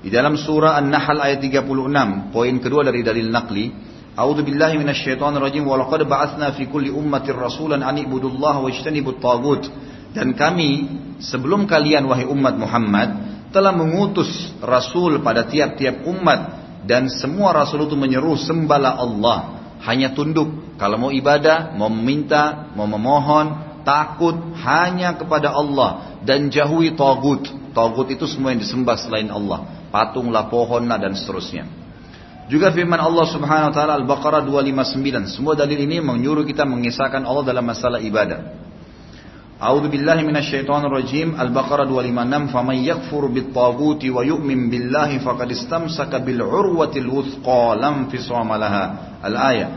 Di 0.00 0.08
dalam 0.08 0.32
surah 0.40 0.80
An-Nahl 0.80 1.20
ayat 1.20 1.44
36, 1.44 2.32
poin 2.32 2.54
kedua 2.56 2.88
dari 2.88 3.04
dalil 3.04 3.28
naqli, 3.28 3.68
A'udzu 4.16 4.42
billahi 4.42 4.80
minasyaitonir 4.80 5.38
rajim 5.38 5.68
wa 5.68 5.76
laqad 5.76 6.08
ba'atsna 6.08 6.56
fi 6.56 6.66
kulli 6.66 6.88
ummatin 6.88 7.36
rasulan 7.36 7.84
an 7.84 7.94
ibudullaha 8.00 8.64
wajtanibut 8.64 9.20
tagut. 9.20 9.68
Dan 10.16 10.34
kami 10.34 10.88
sebelum 11.22 11.68
kalian 11.68 12.08
wahai 12.08 12.26
umat 12.26 12.58
Muhammad 12.58 13.08
telah 13.54 13.70
mengutus 13.70 14.56
rasul 14.64 15.22
pada 15.22 15.46
tiap-tiap 15.46 16.02
umat 16.08 16.40
dan 16.88 17.06
semua 17.06 17.54
rasul 17.54 17.86
itu 17.86 17.94
menyeru 17.94 18.34
sembahlah 18.34 18.98
Allah, 18.98 19.38
hanya 19.84 20.16
tunduk. 20.16 20.76
Kalau 20.80 20.96
mau 20.96 21.12
ibadah, 21.14 21.76
mau 21.76 21.92
meminta, 21.92 22.72
mau 22.72 22.88
memohon, 22.88 23.78
takut 23.84 24.34
hanya 24.64 25.14
kepada 25.14 25.52
Allah 25.54 26.18
dan 26.24 26.48
jauhi 26.48 26.96
tagut. 26.96 27.46
Tagut 27.70 28.10
itu 28.10 28.26
semua 28.26 28.50
yang 28.50 28.64
disembah 28.64 28.96
selain 28.98 29.30
Allah 29.30 29.79
patunglah, 29.90 30.48
pohonlah 30.48 30.96
dan 30.96 31.12
seterusnya. 31.12 31.66
Juga 32.50 32.74
firman 32.74 32.98
Allah 32.98 33.30
Subhanahu 33.30 33.70
wa 33.70 33.74
taala 33.74 33.94
Al-Baqarah 34.02 34.42
259. 34.42 35.38
Semua 35.38 35.54
dalil 35.54 35.86
ini 35.86 36.02
menyuruh 36.02 36.42
kita 36.42 36.66
mengisahkan 36.66 37.22
Allah 37.22 37.46
dalam 37.46 37.62
masalah 37.62 38.02
ibadah. 38.02 38.58
A'udzu 39.60 39.86
billahi 39.86 40.26
minasyaitonir 40.26 40.90
rajim. 40.90 41.38
Al-Baqarah 41.38 41.86
256. 41.86 42.50
Faman 42.50 42.76
yakfur 42.82 43.30
bit-taghuti 43.30 44.10
wa 44.10 44.26
yu'min 44.26 44.66
billahi 44.66 45.22
faqad 45.22 45.46
istamsaka 45.46 46.18
bil 46.26 46.42
urwatil 46.42 47.06
wuthqa 47.06 47.78
lam 47.78 48.10
fisama 48.10 48.58
laha. 48.58 49.14
Al-ayah. 49.22 49.70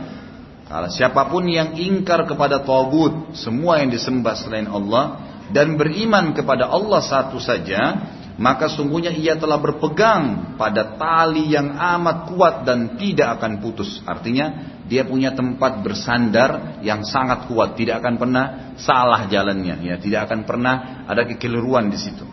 Kalau 0.66 0.90
siapa 0.90 1.30
pun 1.30 1.46
yang 1.46 1.78
ingkar 1.78 2.26
kepada 2.26 2.64
taubat, 2.64 3.38
semua 3.38 3.78
yang 3.78 3.94
disembah 3.94 4.34
selain 4.34 4.66
Allah 4.66 5.20
dan 5.54 5.78
beriman 5.78 6.34
kepada 6.34 6.66
Allah 6.66 7.04
satu 7.04 7.38
saja, 7.38 8.00
maka 8.34 8.66
sungguhnya 8.66 9.14
ia 9.14 9.38
telah 9.38 9.62
berpegang 9.62 10.56
pada 10.58 10.98
tali 10.98 11.54
yang 11.54 11.70
amat 11.78 12.34
kuat 12.34 12.66
dan 12.66 12.98
tidak 12.98 13.38
akan 13.38 13.62
putus. 13.62 14.02
Artinya 14.02 14.74
dia 14.90 15.06
punya 15.06 15.32
tempat 15.32 15.86
bersandar 15.86 16.82
yang 16.82 17.06
sangat 17.06 17.46
kuat, 17.46 17.78
tidak 17.78 18.02
akan 18.02 18.14
pernah 18.18 18.44
salah 18.74 19.30
jalannya, 19.30 19.86
ya, 19.86 19.94
tidak 20.02 20.26
akan 20.26 20.42
pernah 20.42 21.06
ada 21.06 21.22
kekeliruan 21.30 21.88
di 21.88 21.98
situ. 21.98 22.26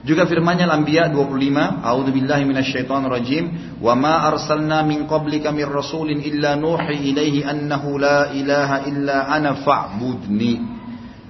Juga 0.00 0.24
firman-Nya 0.24 0.64
Al-Anbiya 0.64 1.12
25, 1.12 1.84
A'udzubillahi 1.84 2.48
minasyaitonir 2.48 3.12
rajim, 3.12 3.44
"Wa 3.84 3.92
ma 3.92 4.24
arsalna 4.32 4.80
min 4.80 5.04
qablika 5.04 5.52
mir 5.52 5.68
rasulin 5.68 6.24
illa 6.24 6.56
nuhi 6.56 7.12
ilaihi 7.12 7.44
annahu 7.44 8.00
la 8.00 8.32
ilaha 8.32 8.88
illa 8.88 9.28
ana 9.28 9.60
fa'budni." 9.60 10.69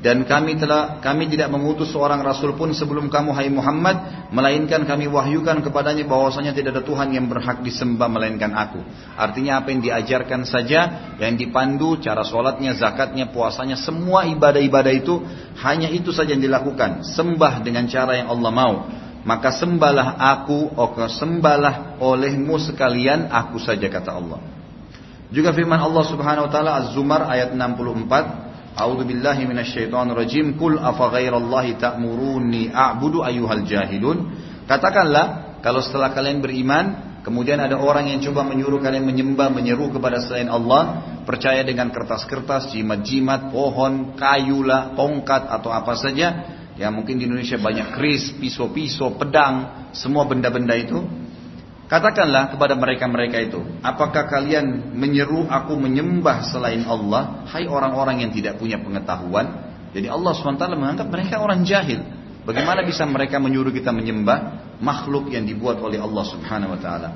Dan 0.01 0.24
kami 0.24 0.57
telah 0.57 0.96
kami 1.05 1.28
tidak 1.28 1.53
mengutus 1.53 1.92
seorang 1.92 2.24
rasul 2.24 2.57
pun 2.57 2.72
sebelum 2.72 3.12
kamu 3.12 3.36
hai 3.36 3.53
Muhammad 3.53 4.28
melainkan 4.32 4.88
kami 4.88 5.05
wahyukan 5.05 5.61
kepadanya 5.61 6.09
bahwasanya 6.09 6.57
tidak 6.57 6.80
ada 6.80 6.82
Tuhan 6.88 7.12
yang 7.12 7.28
berhak 7.28 7.61
disembah 7.61 8.09
melainkan 8.09 8.48
aku. 8.57 8.80
Artinya 9.12 9.61
apa 9.61 9.68
yang 9.68 9.84
diajarkan 9.84 10.48
saja, 10.48 11.12
yang 11.20 11.36
dipandu, 11.36 12.01
cara 12.01 12.24
sholatnya, 12.24 12.72
zakatnya, 12.80 13.28
puasanya, 13.28 13.76
semua 13.76 14.24
ibadah-ibadah 14.24 14.92
itu 14.96 15.20
hanya 15.61 15.92
itu 15.92 16.16
saja 16.16 16.32
yang 16.32 16.48
dilakukan. 16.48 17.05
Sembah 17.05 17.61
dengan 17.61 17.84
cara 17.84 18.16
yang 18.16 18.32
Allah 18.32 18.53
mau. 18.57 18.74
Maka 19.20 19.53
sembahlah 19.53 20.16
aku, 20.16 20.80
oke 20.80 21.12
sembahlah 21.12 22.01
olehmu 22.01 22.57
sekalian 22.57 23.28
aku 23.28 23.61
saja 23.61 23.84
kata 23.92 24.16
Allah. 24.16 24.40
Juga 25.28 25.53
firman 25.53 25.76
Allah 25.76 26.09
Subhanahu 26.09 26.48
wa 26.48 26.51
taala 26.51 26.70
Az-Zumar 26.80 27.28
ayat 27.28 27.53
64 27.53 28.49
A'udzu 28.77 29.03
billahi 29.07 29.47
minasyaitonir 29.47 30.14
rajim. 30.14 30.55
Qul 30.55 30.79
afa 30.79 31.11
ghairallahi 31.11 31.79
ta'muruni 31.79 32.71
a'budu 32.71 33.27
ayyuhal 33.27 33.66
jahilun. 33.66 34.18
Katakanlah 34.71 35.59
kalau 35.61 35.83
setelah 35.83 36.14
kalian 36.14 36.39
beriman 36.39 37.11
kemudian 37.21 37.61
ada 37.61 37.77
orang 37.77 38.09
yang 38.09 38.21
coba 38.25 38.47
menyuruh 38.49 38.81
kalian 38.81 39.05
menyembah 39.05 39.53
menyeru 39.53 39.93
kepada 39.93 40.25
selain 40.25 40.49
Allah, 40.49 41.05
percaya 41.29 41.61
dengan 41.61 41.93
kertas-kertas, 41.93 42.73
jimat-jimat, 42.73 43.53
pohon, 43.53 44.16
kayu 44.16 44.64
lah, 44.64 44.97
tongkat 44.97 45.51
atau 45.51 45.68
apa 45.68 45.95
saja. 45.99 46.29
Ya 46.81 46.89
mungkin 46.89 47.21
di 47.21 47.29
Indonesia 47.29 47.61
banyak 47.61 47.93
keris, 47.93 48.33
pisau-pisau, 48.41 49.21
pedang, 49.21 49.91
semua 49.93 50.25
benda-benda 50.25 50.73
itu. 50.81 50.97
Katakanlah 51.91 52.55
kepada 52.55 52.78
mereka-mereka 52.78 53.51
itu, 53.51 53.66
apakah 53.82 54.30
kalian 54.30 54.95
menyeru 54.95 55.51
aku 55.51 55.74
menyembah 55.74 56.47
selain 56.47 56.86
Allah? 56.86 57.43
Hai 57.51 57.66
orang-orang 57.66 58.22
yang 58.22 58.30
tidak 58.30 58.62
punya 58.62 58.78
pengetahuan. 58.78 59.74
Jadi 59.91 60.07
Allah 60.07 60.30
SWT 60.30 60.70
menganggap 60.78 61.11
mereka 61.11 61.43
orang 61.43 61.66
jahil. 61.66 61.99
Bagaimana 62.47 62.86
bisa 62.86 63.03
mereka 63.11 63.43
menyuruh 63.43 63.74
kita 63.74 63.91
menyembah 63.91 64.70
makhluk 64.78 65.34
yang 65.34 65.43
dibuat 65.43 65.82
oleh 65.82 65.99
Allah 65.99 66.24
Subhanahu 66.30 66.78
wa 66.78 66.80
taala? 66.80 67.09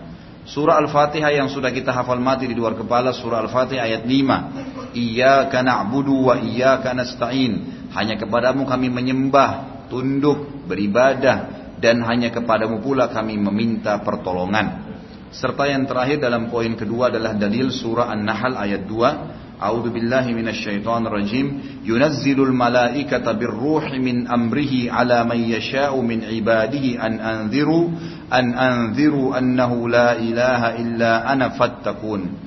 Surah 0.42 0.82
Al-Fatihah 0.82 1.30
yang 1.30 1.46
sudah 1.46 1.70
kita 1.70 1.94
hafal 1.94 2.18
mati 2.18 2.50
di 2.50 2.58
luar 2.58 2.74
kepala 2.74 3.14
surah 3.14 3.46
Al-Fatihah 3.46 3.86
ayat 3.86 4.02
5. 4.02 4.90
Iyyaka 4.90 5.62
na'budu 5.62 6.18
wa 6.18 6.34
iyyaka 6.34 6.98
nasta'in. 6.98 7.52
Hanya 7.94 8.18
kepadamu 8.18 8.66
kami 8.66 8.90
menyembah, 8.90 9.86
tunduk, 9.86 10.66
beribadah 10.66 11.63
dan 11.84 12.00
hanya 12.08 12.32
kepadamu 12.32 12.80
pula 12.80 13.12
kami 13.12 13.36
meminta 13.36 14.00
pertolongan. 14.00 14.96
Serta 15.28 15.68
yang 15.68 15.84
terakhir 15.84 16.16
dalam 16.16 16.48
poin 16.48 16.72
kedua 16.72 17.12
adalah 17.12 17.36
dalil 17.36 17.68
surah 17.68 18.08
An-Nahl 18.08 18.56
ayat 18.56 18.88
2. 18.88 19.60
A'udzu 19.60 19.92
billahi 19.92 20.32
minasyaitonir 20.32 21.12
rajim. 21.12 21.46
Yunazzilul 21.84 22.56
malaikata 22.56 23.36
birruhi 23.36 24.00
min 24.00 24.24
amrihi 24.24 24.88
ala 24.88 25.28
man 25.28 25.36
yasha'u 25.36 26.00
min 26.00 26.24
ibadihi 26.24 26.96
an 26.96 27.20
anziru 27.20 27.92
an 28.32 28.46
anziru 28.56 29.36
annahu 29.36 29.84
la 29.84 30.16
ilaha 30.16 30.80
illa 30.80 31.28
ana 31.28 31.52
fattakun. 31.52 32.40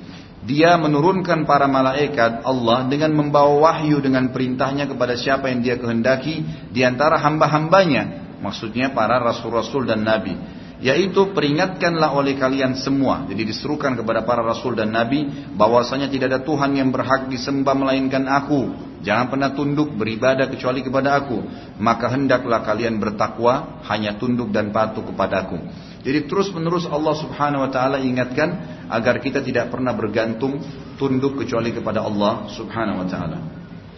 Dia 0.48 0.80
menurunkan 0.80 1.44
para 1.44 1.68
malaikat 1.68 2.42
Allah 2.42 2.88
dengan 2.88 3.14
membawa 3.14 3.68
wahyu 3.68 4.00
dengan 4.00 4.32
perintahnya 4.32 4.88
kepada 4.88 5.20
siapa 5.20 5.52
yang 5.52 5.60
dia 5.60 5.76
kehendaki 5.76 6.40
di 6.72 6.88
antara 6.88 7.20
hamba-hambanya 7.20 8.27
Maksudnya 8.38 8.94
para 8.94 9.18
rasul-rasul 9.18 9.90
dan 9.90 10.06
nabi. 10.06 10.38
Yaitu 10.78 11.34
peringatkanlah 11.34 12.14
oleh 12.14 12.38
kalian 12.38 12.78
semua. 12.78 13.26
Jadi 13.26 13.50
diserukan 13.50 13.98
kepada 13.98 14.22
para 14.22 14.46
rasul 14.46 14.78
dan 14.78 14.94
nabi 14.94 15.26
bahwasanya 15.58 16.06
tidak 16.06 16.38
ada 16.38 16.40
Tuhan 16.46 16.78
yang 16.78 16.94
berhak 16.94 17.34
disembah 17.34 17.74
melainkan 17.74 18.30
aku. 18.30 18.78
Jangan 19.02 19.26
pernah 19.34 19.50
tunduk 19.58 19.98
beribadah 19.98 20.46
kecuali 20.46 20.86
kepada 20.86 21.18
aku. 21.18 21.42
Maka 21.82 22.14
hendaklah 22.14 22.62
kalian 22.62 23.02
bertakwa 23.02 23.82
hanya 23.90 24.22
tunduk 24.22 24.54
dan 24.54 24.70
patuh 24.70 25.02
kepadaku. 25.02 25.58
Jadi 26.06 26.30
terus 26.30 26.54
menerus 26.54 26.86
Allah 26.86 27.18
subhanahu 27.18 27.66
wa 27.66 27.72
ta'ala 27.74 27.98
ingatkan 28.00 28.50
agar 28.86 29.18
kita 29.18 29.42
tidak 29.42 29.74
pernah 29.74 29.98
bergantung 29.98 30.62
tunduk 31.02 31.42
kecuali 31.42 31.74
kepada 31.74 32.06
Allah 32.06 32.48
subhanahu 32.54 33.02
wa 33.02 33.08
ta'ala. 33.10 33.38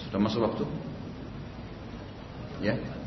Sudah 0.07 0.19
masuk 0.19 0.41
waktu? 0.47 0.63
Ya. 2.63 2.98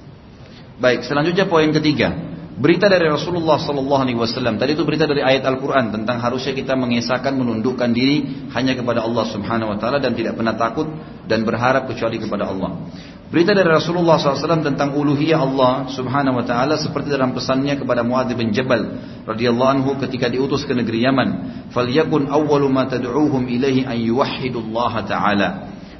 Baik, 0.82 1.06
selanjutnya 1.06 1.46
poin 1.46 1.70
ketiga. 1.70 2.10
Berita 2.58 2.90
dari 2.90 3.06
Rasulullah 3.06 3.54
Sallallahu 3.54 4.02
Alaihi 4.02 4.18
Wasallam. 4.18 4.58
Tadi 4.58 4.74
itu 4.74 4.82
berita 4.82 5.06
dari 5.06 5.22
ayat 5.22 5.46
Al-Quran 5.46 5.94
tentang 5.94 6.18
harusnya 6.18 6.50
kita 6.58 6.74
mengesahkan, 6.74 7.38
menundukkan 7.38 7.94
diri 7.94 8.50
hanya 8.50 8.74
kepada 8.74 9.06
Allah 9.06 9.24
Subhanahu 9.30 9.72
Wa 9.72 9.78
Taala 9.78 10.02
dan 10.02 10.18
tidak 10.18 10.34
pernah 10.34 10.58
takut 10.58 10.90
dan 11.30 11.46
berharap 11.46 11.86
kecuali 11.86 12.18
kepada 12.18 12.50
Allah. 12.50 12.90
Berita 13.32 13.56
dari 13.56 13.64
Rasulullah 13.64 14.20
SAW 14.20 14.60
tentang 14.60 14.92
uluhiyah 14.92 15.40
Allah 15.40 15.88
Subhanahu 15.88 16.42
Wa 16.42 16.44
Taala 16.44 16.76
seperti 16.76 17.14
dalam 17.14 17.32
pesannya 17.32 17.78
kepada 17.80 18.04
Muadz 18.04 18.36
bin 18.36 18.52
Jabal 18.52 19.00
radhiyallahu 19.24 19.70
anhu 19.72 19.90
ketika 20.02 20.28
diutus 20.28 20.68
ke 20.68 20.76
negeri 20.76 21.08
Yaman. 21.08 21.28
Falyakun 21.72 22.28
awwalu 22.28 22.68
ma 22.68 22.84
tad'uuhum 22.90 23.48
ilaihi 23.48 23.88
an 23.88 23.96
yuwahhidullaha 23.96 25.08
ta'ala. 25.08 25.48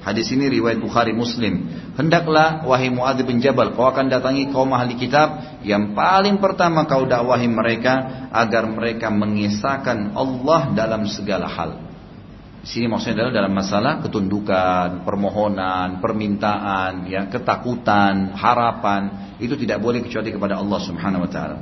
Hadis 0.03 0.35
ini 0.35 0.51
riwayat 0.51 0.83
Bukhari 0.83 1.15
Muslim. 1.15 1.71
Hendaklah 1.95 2.67
wahai 2.67 2.91
Muadz 2.91 3.23
bin 3.23 3.39
Jabal 3.39 3.71
kau 3.79 3.87
akan 3.87 4.11
datangi 4.11 4.51
kaum 4.51 4.75
ahli 4.75 4.99
kitab 4.99 5.63
yang 5.63 5.95
paling 5.95 6.43
pertama 6.43 6.91
kau 6.91 7.07
dakwahi 7.07 7.47
mereka 7.47 8.27
agar 8.35 8.67
mereka 8.67 9.15
mengisahkan 9.15 10.11
Allah 10.19 10.75
dalam 10.75 11.07
segala 11.07 11.47
hal. 11.47 11.93
Di 12.63 12.79
sini 12.79 12.87
maksudnya 12.91 13.27
adalah 13.27 13.47
dalam 13.47 13.55
masalah 13.55 13.93
ketundukan, 14.03 15.03
permohonan, 15.07 15.99
permintaan, 15.99 17.11
ya, 17.11 17.27
ketakutan, 17.27 18.35
harapan, 18.39 19.35
itu 19.43 19.55
tidak 19.59 19.83
boleh 19.83 20.03
kecuali 20.03 20.31
kepada 20.31 20.59
Allah 20.59 20.79
Subhanahu 20.83 21.27
wa 21.27 21.31
taala. 21.31 21.59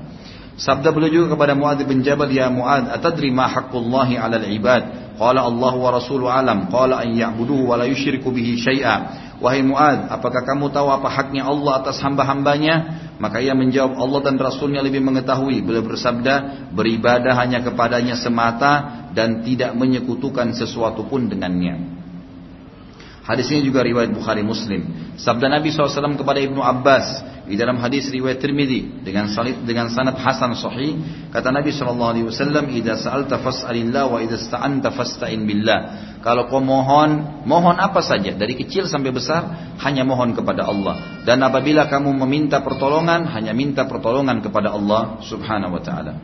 Sabda 0.60 0.92
beliau 0.92 1.24
juga 1.24 1.40
kepada 1.40 1.56
Muadz 1.56 1.80
bin 1.88 2.04
Jabal, 2.04 2.28
"Ya 2.28 2.52
Muadz, 2.52 2.92
atadri 2.92 3.32
ma 3.32 3.48
haqqullahi 3.48 4.20
'alal 4.20 4.44
ibad?" 4.44 5.16
Qala 5.16 5.44
Allah 5.44 5.72
wa 5.72 5.88
rasuluhu 5.92 6.28
alam. 6.28 6.68
Qala 6.68 7.00
an 7.00 7.16
ya'buduhu 7.16 7.72
wa 7.72 7.80
la 7.80 7.88
yusyriku 7.88 8.28
bihi 8.28 8.60
syai'a. 8.60 8.96
Wahai 9.40 9.64
Muad, 9.64 10.12
apakah 10.12 10.44
kamu 10.44 10.68
tahu 10.68 10.92
apa 10.92 11.08
haknya 11.08 11.48
Allah 11.48 11.80
atas 11.80 12.00
hamba-hambanya? 12.04 13.08
Maka 13.20 13.40
ia 13.40 13.56
menjawab, 13.56 14.00
Allah 14.00 14.20
dan 14.20 14.36
Rasulnya 14.40 14.80
lebih 14.84 15.00
mengetahui. 15.00 15.60
Beliau 15.64 15.84
bersabda, 15.84 16.68
beribadah 16.72 17.36
hanya 17.36 17.60
kepadanya 17.64 18.16
semata 18.16 19.04
dan 19.16 19.44
tidak 19.44 19.76
menyekutukan 19.76 20.56
sesuatu 20.56 21.04
pun 21.08 21.28
dengannya. 21.28 21.99
Hadis 23.30 23.46
ini 23.54 23.62
juga 23.62 23.86
riwayat 23.86 24.10
Bukhari 24.10 24.42
Muslim. 24.42 25.14
Sabda 25.14 25.46
Nabi 25.46 25.70
SAW 25.70 26.18
kepada 26.18 26.42
Ibnu 26.42 26.58
Abbas 26.58 27.22
di 27.46 27.54
dalam 27.54 27.78
hadis 27.78 28.10
riwayat 28.10 28.42
Tirmidzi 28.42 29.06
dengan 29.06 29.30
sanad 29.30 29.62
dengan 29.62 29.86
sanad 29.86 30.18
hasan 30.18 30.50
sahih 30.58 30.98
kata 31.30 31.54
Nabi 31.54 31.70
SAW, 31.70 32.10
"Idza 32.74 32.98
sa'alta 32.98 33.38
fas'alillah 33.38 34.10
wa 34.10 34.18
idza 34.18 34.34
sta'anta 34.34 34.90
fasta'in 34.90 35.46
billah." 35.46 35.80
Kalau 36.26 36.50
kau 36.50 36.58
mohon, 36.58 37.42
mohon 37.46 37.78
apa 37.78 38.02
saja 38.02 38.34
dari 38.34 38.58
kecil 38.58 38.90
sampai 38.90 39.14
besar 39.14 39.46
hanya 39.78 40.02
mohon 40.02 40.34
kepada 40.34 40.66
Allah. 40.66 41.22
Dan 41.22 41.38
apabila 41.46 41.86
kamu 41.86 42.10
meminta 42.26 42.58
pertolongan, 42.66 43.30
hanya 43.30 43.54
minta 43.54 43.86
pertolongan 43.86 44.42
kepada 44.42 44.74
Allah 44.74 45.22
Subhanahu 45.22 45.78
wa 45.78 45.82
taala. 45.86 46.18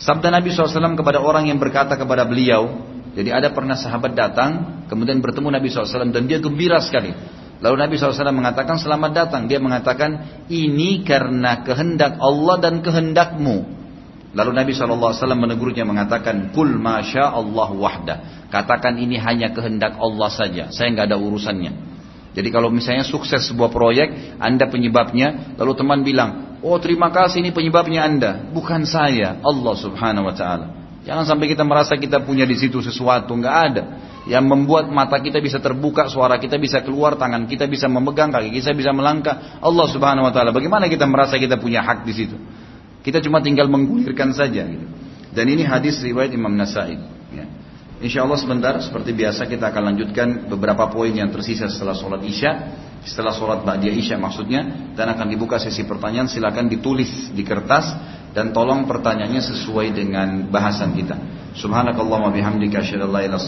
Sabda 0.00 0.32
Nabi 0.32 0.52
SAW 0.52 0.96
kepada 0.96 1.20
orang 1.20 1.52
yang 1.52 1.60
berkata 1.60 2.00
kepada 2.00 2.24
beliau, 2.24 2.95
jadi 3.16 3.32
ada 3.32 3.48
pernah 3.56 3.80
sahabat 3.80 4.12
datang, 4.12 4.84
kemudian 4.92 5.24
bertemu 5.24 5.48
Nabi 5.48 5.72
SAW 5.72 6.12
dan 6.12 6.28
dia 6.28 6.36
gembira 6.36 6.84
sekali. 6.84 7.16
Lalu 7.64 7.76
Nabi 7.80 7.94
SAW 7.96 8.28
mengatakan 8.28 8.76
selamat 8.76 9.10
datang. 9.16 9.48
Dia 9.48 9.56
mengatakan 9.56 10.44
ini 10.52 11.00
karena 11.00 11.64
kehendak 11.64 12.20
Allah 12.20 12.60
dan 12.60 12.84
kehendakmu. 12.84 13.72
Lalu 14.36 14.52
Nabi 14.52 14.76
SAW 14.76 15.32
menegurnya 15.32 15.88
mengatakan 15.88 16.52
kul 16.52 16.76
masya 16.76 17.32
Allah 17.32 17.68
wahda. 17.72 18.16
Katakan 18.52 19.00
ini 19.00 19.16
hanya 19.16 19.48
kehendak 19.56 19.96
Allah 19.96 20.28
saja. 20.28 20.68
Saya 20.68 20.92
nggak 20.92 21.08
ada 21.08 21.16
urusannya. 21.16 21.72
Jadi 22.36 22.52
kalau 22.52 22.68
misalnya 22.68 23.08
sukses 23.08 23.48
sebuah 23.48 23.72
proyek, 23.72 24.36
anda 24.36 24.68
penyebabnya, 24.68 25.56
lalu 25.56 25.72
teman 25.72 26.04
bilang, 26.04 26.60
oh 26.60 26.76
terima 26.76 27.08
kasih 27.08 27.40
ini 27.40 27.48
penyebabnya 27.48 28.04
anda, 28.04 28.44
bukan 28.52 28.84
saya, 28.84 29.40
Allah 29.40 29.72
Subhanahu 29.80 30.28
Wa 30.28 30.34
Taala. 30.36 30.85
Jangan 31.06 31.22
sampai 31.22 31.46
kita 31.46 31.62
merasa 31.62 31.94
kita 31.94 32.18
punya 32.26 32.42
di 32.42 32.58
situ 32.58 32.82
sesuatu, 32.82 33.30
nggak 33.38 33.56
ada. 33.70 33.82
Yang 34.26 34.44
membuat 34.50 34.90
mata 34.90 35.22
kita 35.22 35.38
bisa 35.38 35.62
terbuka, 35.62 36.10
suara 36.10 36.34
kita 36.34 36.58
bisa 36.58 36.82
keluar, 36.82 37.14
tangan 37.14 37.46
kita 37.46 37.70
bisa 37.70 37.86
memegang, 37.86 38.34
kaki 38.34 38.50
kita 38.50 38.74
bisa 38.74 38.90
melangkah. 38.90 39.62
Allah 39.62 39.86
Subhanahu 39.86 40.26
Wa 40.26 40.32
Taala. 40.34 40.50
Bagaimana 40.50 40.90
kita 40.90 41.06
merasa 41.06 41.38
kita 41.38 41.62
punya 41.62 41.78
hak 41.78 42.02
di 42.02 42.10
situ? 42.10 42.34
Kita 43.06 43.22
cuma 43.22 43.38
tinggal 43.38 43.70
menggulirkan 43.70 44.34
saja. 44.34 44.66
Gitu. 44.66 44.86
Dan 45.30 45.46
ini 45.46 45.62
hadis 45.62 46.02
riwayat 46.02 46.34
Imam 46.34 46.50
Nasai. 46.58 46.98
Ya. 47.30 47.46
Insya 47.96 48.28
Allah 48.28 48.36
sebentar, 48.36 48.76
seperti 48.84 49.16
biasa 49.16 49.48
kita 49.48 49.72
akan 49.72 49.82
lanjutkan 49.92 50.28
beberapa 50.52 50.92
poin 50.92 51.16
yang 51.16 51.32
tersisa 51.32 51.64
setelah 51.72 51.96
sholat 51.96 52.20
isya 52.28 52.52
setelah 53.06 53.30
sholat 53.30 53.62
Ba'diyah 53.62 53.94
Isya 53.94 54.16
maksudnya 54.18 54.90
dan 54.98 55.06
akan 55.14 55.30
dibuka 55.30 55.62
sesi 55.62 55.86
pertanyaan 55.86 56.26
silakan 56.26 56.66
ditulis 56.66 57.30
di 57.30 57.46
kertas 57.46 57.94
dan 58.34 58.50
tolong 58.50 58.84
pertanyaannya 58.84 59.40
sesuai 59.46 59.94
dengan 59.94 60.50
bahasan 60.50 60.92
kita. 60.92 61.14
Subhanakallahumma 61.56 62.34
bihamdika 62.34 62.82
asyhadu 62.82 63.08
an 63.08 63.10
la 63.14 63.20
ilaha 63.24 63.40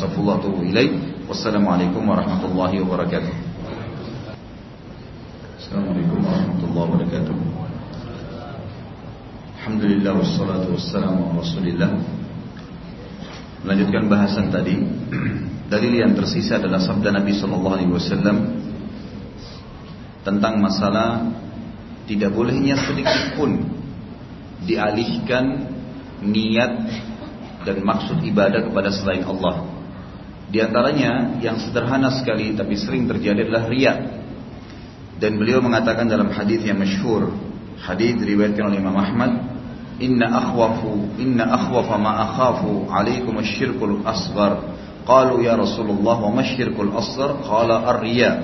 wassalamualaikum 1.29 2.07
warahmatullahi 2.07 2.81
wabarakatuh. 2.87 3.35
Assalamualaikum 5.59 6.19
warahmatullahi 6.23 6.87
wabarakatuh. 6.89 7.37
Alhamdulillah 9.59 10.13
wassalatu 10.17 10.73
wassalamu 10.73 11.35
ala 11.35 11.45
rasulillah 11.45 12.18
Melanjutkan 13.67 14.05
bahasan 14.07 14.51
tadi 14.55 14.77
Dalil 15.69 16.01
yang 16.01 16.17
tersisa 16.17 16.57
adalah 16.57 16.81
sabda 16.81 17.13
Nabi 17.13 17.37
Sallallahu 17.37 17.77
Alaihi 17.77 17.93
Wasallam 17.93 18.37
tentang 20.25 20.65
masalah 20.65 21.29
tidak 22.09 22.33
bolehnya 22.33 22.81
sedikit 22.89 23.37
pun 23.37 23.69
dialihkan 24.65 25.69
niat 26.25 26.73
dan 27.69 27.85
maksud 27.85 28.17
ibadah 28.25 28.65
kepada 28.65 28.89
selain 28.89 29.29
Allah. 29.29 29.69
Di 30.49 30.65
antaranya 30.65 31.37
yang 31.45 31.61
sederhana 31.61 32.17
sekali 32.17 32.57
tapi 32.57 32.73
sering 32.73 33.05
terjadi 33.05 33.45
adalah 33.45 33.69
riya. 33.69 33.95
Dan 35.21 35.37
beliau 35.37 35.61
mengatakan 35.61 36.09
dalam 36.09 36.33
hadis 36.33 36.65
yang 36.65 36.81
masyhur, 36.81 37.29
hadis 37.85 38.17
diriwayatkan 38.17 38.73
oleh 38.73 38.81
Imam 38.81 38.97
Ahmad, 38.97 39.58
إن 39.99 40.23
أخوف 40.23 40.79
إن 41.19 41.41
أخوف 41.41 41.89
ما 41.99 42.23
أخاف 42.23 42.91
عليكم 42.91 43.39
الشرك 43.39 43.83
الأصغر. 43.83 44.53
قالوا 45.07 45.43
يا 45.43 45.57
رسول 45.57 45.91
الله 45.91 46.17
وما 46.23 46.41
الشرك 46.41 46.77
الأصغر؟ 46.81 47.31
قال 47.43 47.71
الرياء. 47.71 48.37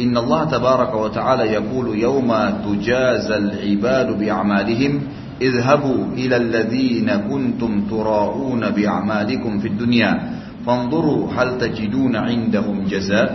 إن 0.00 0.16
الله 0.16 0.44
تبارك 0.44 0.92
وتعالى 0.94 1.44
يقول 1.58 1.98
يوم 1.98 2.30
تجازى 2.64 3.36
العباد 3.36 4.18
بأعمالهم 4.18 4.92
اذهبوا 5.42 6.00
إلى 6.14 6.36
الذين 6.36 7.08
كنتم 7.30 7.72
تراؤون 7.90 8.62
بأعمالكم 8.70 9.52
في 9.58 9.68
الدنيا 9.68 10.12
فانظروا 10.66 11.20
هل 11.36 11.48
تجدون 11.58 12.14
عندهم 12.16 12.76
جزاء. 12.86 13.30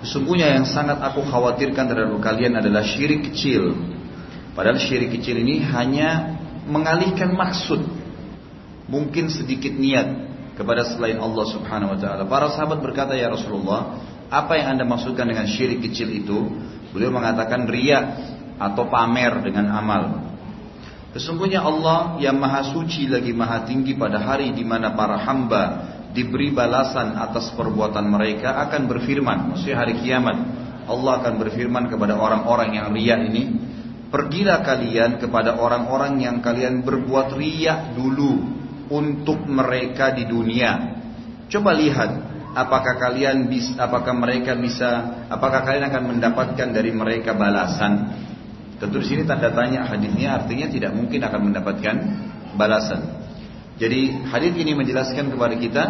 Sesungguhnya 0.00 0.56
yang 0.56 0.64
sangat 0.64 0.96
aku 0.96 1.20
khawatirkan 1.28 1.84
terhadap 1.84 2.16
kalian 2.24 2.56
adalah 2.56 2.80
syirik 2.80 3.28
kecil. 3.28 3.76
Padahal 4.56 4.80
syirik 4.80 5.12
kecil 5.12 5.44
ini 5.44 5.60
hanya 5.60 6.39
mengalihkan 6.66 7.32
maksud. 7.32 7.80
Mungkin 8.90 9.30
sedikit 9.30 9.70
niat 9.70 10.30
kepada 10.58 10.82
selain 10.84 11.16
Allah 11.16 11.46
subhanahu 11.46 11.94
wa 11.94 11.98
ta'ala. 11.98 12.22
Para 12.26 12.50
sahabat 12.50 12.82
berkata, 12.82 13.14
Ya 13.14 13.30
Rasulullah, 13.30 14.02
apa 14.28 14.58
yang 14.58 14.76
anda 14.76 14.84
maksudkan 14.84 15.24
dengan 15.30 15.46
syirik 15.46 15.80
kecil 15.86 16.10
itu? 16.10 16.38
Beliau 16.90 17.14
mengatakan 17.14 17.70
ria 17.70 17.98
atau 18.58 18.90
pamer 18.90 19.40
dengan 19.46 19.72
amal. 19.72 20.30
Sesungguhnya 21.10 21.64
Allah 21.64 22.22
yang 22.22 22.38
maha 22.38 22.70
suci 22.70 23.10
lagi 23.10 23.34
maha 23.34 23.66
tinggi 23.66 23.98
pada 23.98 24.22
hari 24.22 24.54
di 24.54 24.62
mana 24.62 24.94
para 24.94 25.18
hamba 25.18 25.62
diberi 26.14 26.54
balasan 26.54 27.18
atas 27.18 27.50
perbuatan 27.54 28.06
mereka 28.06 28.58
akan 28.68 28.86
berfirman. 28.86 29.54
Maksudnya 29.54 29.76
hari 29.78 29.98
kiamat. 29.98 30.38
Allah 30.86 31.22
akan 31.22 31.34
berfirman 31.38 31.86
kepada 31.86 32.18
orang-orang 32.18 32.78
yang 32.78 32.90
ria 32.94 33.18
ini. 33.18 33.69
Pergilah 34.10 34.66
kalian 34.66 35.22
kepada 35.22 35.54
orang-orang 35.54 36.18
yang 36.18 36.42
kalian 36.42 36.82
berbuat 36.82 37.38
ria 37.38 37.94
dulu 37.94 38.42
untuk 38.90 39.46
mereka 39.46 40.10
di 40.10 40.26
dunia. 40.26 40.98
Coba 41.46 41.78
lihat 41.78 42.10
apakah 42.58 42.98
kalian 42.98 43.46
bisa 43.46 43.78
apakah 43.78 44.10
mereka 44.10 44.58
bisa 44.58 45.22
apakah 45.30 45.62
kalian 45.62 45.86
akan 45.86 46.02
mendapatkan 46.16 46.68
dari 46.74 46.90
mereka 46.90 47.38
balasan 47.38 48.10
tentu 48.82 48.98
di 48.98 49.06
sini 49.06 49.22
tanda 49.22 49.54
tanya 49.54 49.86
hadisnya 49.86 50.42
artinya 50.42 50.66
tidak 50.66 50.90
mungkin 50.90 51.22
akan 51.22 51.40
mendapatkan 51.46 51.96
balasan 52.58 53.22
jadi 53.78 54.26
hadis 54.34 54.52
ini 54.58 54.74
menjelaskan 54.74 55.30
kepada 55.30 55.54
kita 55.54 55.82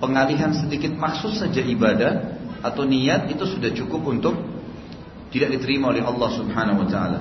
pengalihan 0.00 0.56
sedikit 0.56 0.90
maksud 0.96 1.36
saja 1.38 1.62
ibadah 1.62 2.12
atau 2.64 2.82
niat 2.82 3.30
itu 3.30 3.46
sudah 3.46 3.70
cukup 3.70 4.02
untuk 4.10 4.34
tidak 5.30 5.54
diterima 5.54 5.94
oleh 5.94 6.02
Allah 6.02 6.30
Subhanahu 6.34 6.82
wa 6.82 6.88
taala. 6.90 7.20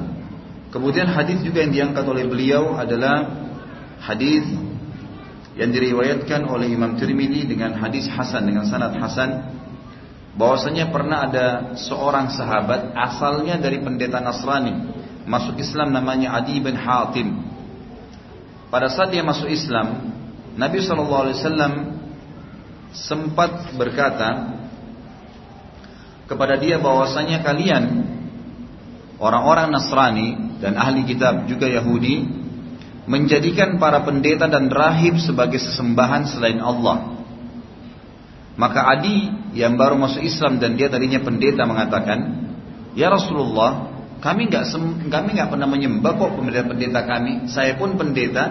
Kemudian 0.76 1.08
hadis 1.08 1.40
juga 1.40 1.64
yang 1.64 1.72
diangkat 1.72 2.04
oleh 2.04 2.28
beliau 2.28 2.76
adalah 2.76 3.32
hadis 4.04 4.44
yang 5.56 5.72
diriwayatkan 5.72 6.44
oleh 6.52 6.68
Imam 6.68 7.00
Tirmidzi 7.00 7.48
dengan 7.48 7.80
hadis 7.80 8.12
Hasan 8.12 8.44
dengan 8.44 8.68
sanad 8.68 8.92
Hasan. 9.00 9.56
Bahwasanya 10.36 10.92
pernah 10.92 11.32
ada 11.32 11.48
seorang 11.80 12.28
sahabat 12.28 12.92
asalnya 12.92 13.56
dari 13.56 13.80
pendeta 13.80 14.20
Nasrani 14.20 14.92
masuk 15.24 15.56
Islam 15.64 15.96
namanya 15.96 16.36
Adi 16.44 16.60
bin 16.60 16.76
Hatim. 16.76 17.40
Pada 18.68 18.92
saat 18.92 19.16
dia 19.16 19.24
masuk 19.24 19.48
Islam 19.48 20.12
Nabi 20.60 20.84
SAW 20.84 21.32
sempat 22.92 23.72
berkata 23.80 24.60
kepada 26.28 26.60
dia 26.60 26.84
bahwasanya 26.84 27.40
kalian 27.48 28.15
orang-orang 29.20 29.72
Nasrani 29.72 30.60
dan 30.60 30.76
ahli 30.76 31.08
kitab 31.08 31.48
juga 31.48 31.68
Yahudi 31.70 32.26
menjadikan 33.06 33.78
para 33.78 34.02
pendeta 34.02 34.50
dan 34.50 34.68
rahib 34.68 35.22
sebagai 35.22 35.62
sesembahan 35.62 36.26
selain 36.26 36.58
Allah. 36.58 37.16
Maka 38.56 38.88
Adi 38.98 39.30
yang 39.54 39.76
baru 39.76 40.00
masuk 40.00 40.24
Islam 40.24 40.58
dan 40.58 40.80
dia 40.80 40.88
tadinya 40.88 41.20
pendeta 41.22 41.68
mengatakan, 41.68 42.48
Ya 42.96 43.12
Rasulullah, 43.12 43.92
kami 44.24 44.48
nggak 44.48 44.66
kami 45.12 45.30
nggak 45.36 45.50
pernah 45.52 45.68
menyembah 45.68 46.12
kok 46.16 46.32
pendeta-pendeta 46.40 47.02
kami. 47.04 47.52
Saya 47.52 47.76
pun 47.76 48.00
pendeta, 48.00 48.44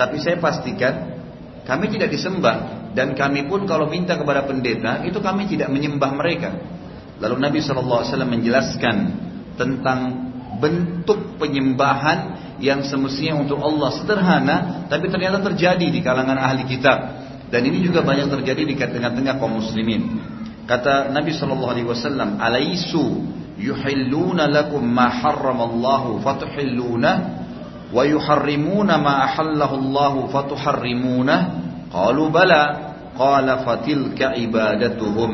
tapi 0.00 0.16
saya 0.16 0.40
pastikan 0.40 1.20
kami 1.68 1.92
tidak 1.92 2.08
disembah 2.10 2.90
dan 2.96 3.14
kami 3.14 3.46
pun 3.46 3.68
kalau 3.68 3.86
minta 3.86 4.16
kepada 4.18 4.42
pendeta 4.48 5.04
itu 5.04 5.20
kami 5.20 5.46
tidak 5.46 5.68
menyembah 5.70 6.10
mereka. 6.16 6.50
Lalu 7.20 7.36
Nabi 7.36 7.58
SAW 7.60 8.02
menjelaskan 8.24 8.96
tentang 9.60 10.32
bentuk 10.56 11.36
penyembahan 11.36 12.40
yang 12.60 12.84
semestinya 12.84 13.40
untuk 13.40 13.60
Allah 13.60 13.90
sederhana 13.96 14.56
tapi 14.88 15.08
ternyata 15.08 15.40
terjadi 15.52 15.86
di 15.88 16.00
kalangan 16.00 16.36
ahli 16.36 16.64
kitab. 16.64 17.20
Dan 17.50 17.66
ini 17.66 17.82
juga 17.82 18.06
banyak 18.06 18.30
terjadi 18.30 18.62
di 18.62 18.74
tengah-tengah 18.78 19.36
kaum 19.36 19.58
muslimin. 19.58 20.22
Kata 20.70 21.10
Nabi 21.10 21.34
sallallahu 21.34 21.72
alaihi 21.74 21.88
wasallam 21.90 22.38
alaisu 22.38 23.26
yuhilluna 23.58 24.46
lakum 24.46 24.86
ma 24.86 25.10
harramallahu 25.10 26.22
fatuhilluna 26.22 27.10
wa 27.90 28.02
yuharrimuna 28.06 29.02
ma 29.02 29.26
ahallahu 29.26 29.74
Allah 29.82 30.12
fatuharrimuna? 30.30 31.36
Qalu 31.90 32.24
bala. 32.30 32.62
Qala 33.18 33.66
fatilka 33.66 34.38
ibadatuhum. 34.38 35.32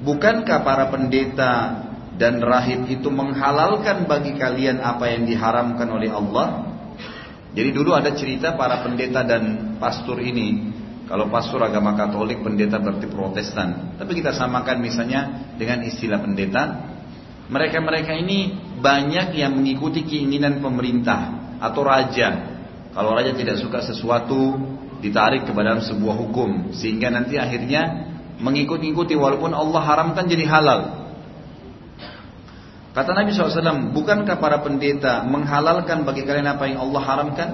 Bukankah 0.00 0.62
para 0.62 0.88
pendeta 0.94 1.52
dan 2.20 2.44
rahib 2.44 2.88
itu 2.92 3.08
menghalalkan 3.08 4.04
bagi 4.04 4.36
kalian 4.36 4.84
apa 4.84 5.08
yang 5.08 5.24
diharamkan 5.24 5.88
oleh 5.88 6.12
Allah. 6.12 6.68
Jadi 7.52 7.70
dulu 7.72 7.92
ada 7.92 8.12
cerita 8.16 8.56
para 8.56 8.80
pendeta 8.84 9.24
dan 9.24 9.76
pastor 9.76 10.20
ini. 10.20 10.72
Kalau 11.08 11.28
pastor 11.28 11.60
agama 11.60 11.92
Katolik, 11.92 12.40
pendeta 12.40 12.80
berarti 12.80 13.04
Protestan. 13.04 14.00
Tapi 14.00 14.12
kita 14.16 14.32
samakan 14.32 14.80
misalnya 14.80 15.52
dengan 15.60 15.84
istilah 15.84 16.24
pendeta. 16.24 16.62
Mereka-mereka 17.52 18.16
ini 18.16 18.56
banyak 18.80 19.36
yang 19.36 19.52
mengikuti 19.52 20.08
keinginan 20.08 20.64
pemerintah 20.64 21.52
atau 21.60 21.84
raja. 21.84 22.56
Kalau 22.96 23.12
raja 23.12 23.36
tidak 23.36 23.60
suka 23.60 23.84
sesuatu, 23.84 24.56
ditarik 25.04 25.44
ke 25.44 25.52
dalam 25.52 25.84
sebuah 25.84 26.16
hukum. 26.16 26.72
Sehingga 26.72 27.12
nanti 27.12 27.36
akhirnya 27.36 28.08
mengikuti-ikuti 28.40 29.12
walaupun 29.18 29.52
Allah 29.52 29.82
haramkan 29.84 30.24
jadi 30.24 30.48
halal. 30.48 31.01
Kata 32.92 33.16
Nabi 33.16 33.32
SAW, 33.32 33.96
bukankah 33.96 34.36
para 34.36 34.60
pendeta 34.60 35.24
menghalalkan 35.24 36.04
bagi 36.04 36.28
kalian 36.28 36.44
apa 36.44 36.68
yang 36.68 36.84
Allah 36.84 37.00
haramkan? 37.00 37.50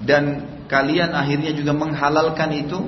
Dan 0.00 0.24
kalian 0.64 1.12
akhirnya 1.12 1.52
juga 1.52 1.76
menghalalkan 1.76 2.56
itu? 2.56 2.80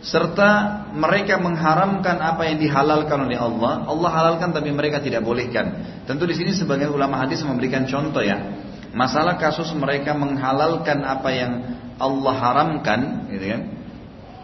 Serta 0.00 0.80
mereka 0.96 1.36
mengharamkan 1.36 2.16
apa 2.16 2.48
yang 2.48 2.56
dihalalkan 2.56 3.28
oleh 3.28 3.36
Allah. 3.36 3.84
Allah 3.84 4.08
halalkan 4.08 4.56
tapi 4.56 4.72
mereka 4.72 5.04
tidak 5.04 5.20
bolehkan. 5.20 6.00
Tentu 6.08 6.24
di 6.24 6.32
sini 6.32 6.56
sebagian 6.56 6.88
ulama 6.88 7.20
hadis 7.20 7.44
memberikan 7.44 7.84
contoh 7.84 8.24
ya. 8.24 8.40
Masalah 8.96 9.36
kasus 9.36 9.68
mereka 9.76 10.16
menghalalkan 10.16 11.04
apa 11.04 11.28
yang 11.28 11.52
Allah 12.00 12.34
haramkan, 12.40 13.28
gitu 13.28 13.44
kan? 13.44 13.62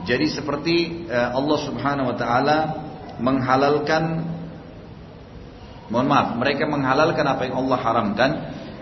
Jadi 0.05 0.27
seperti 0.29 0.77
uh, 1.09 1.33
Allah 1.33 1.59
Subhanahu 1.65 2.13
wa 2.13 2.17
taala 2.21 2.59
menghalalkan 3.17 4.36
mohon 5.91 6.07
maaf, 6.11 6.35
mereka 6.39 6.67
menghalalkan 6.67 7.27
apa 7.27 7.47
yang 7.47 7.57
Allah 7.67 7.79
haramkan. 7.79 8.31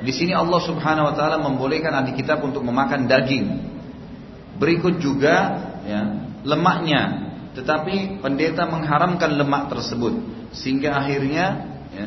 Di 0.05 0.13
sini 0.13 0.37
Allah 0.37 0.61
Subhanahu 0.61 1.13
wa 1.13 1.15
taala 1.17 1.41
membolehkan 1.41 1.93
ahli 1.93 2.13
kitab 2.13 2.45
untuk 2.45 2.61
memakan 2.61 3.09
daging. 3.09 3.47
Berikut 4.61 5.01
juga 5.01 5.37
ya, 5.85 6.03
lemaknya. 6.45 7.03
Tetapi 7.55 8.19
pendeta 8.19 8.67
mengharamkan 8.67 9.39
lemak 9.39 9.71
tersebut 9.71 10.19
sehingga 10.51 10.99
akhirnya 10.99 11.71
ya, 11.95 12.07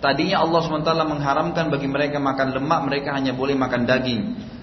tadinya 0.00 0.40
Allah 0.40 0.60
SWT 0.64 0.92
mengharamkan 1.04 1.68
bagi 1.68 1.84
mereka 1.84 2.16
makan 2.16 2.56
lemak, 2.56 2.80
mereka 2.88 3.12
hanya 3.12 3.36
boleh 3.36 3.52
makan 3.52 3.84
daging. 3.84 4.20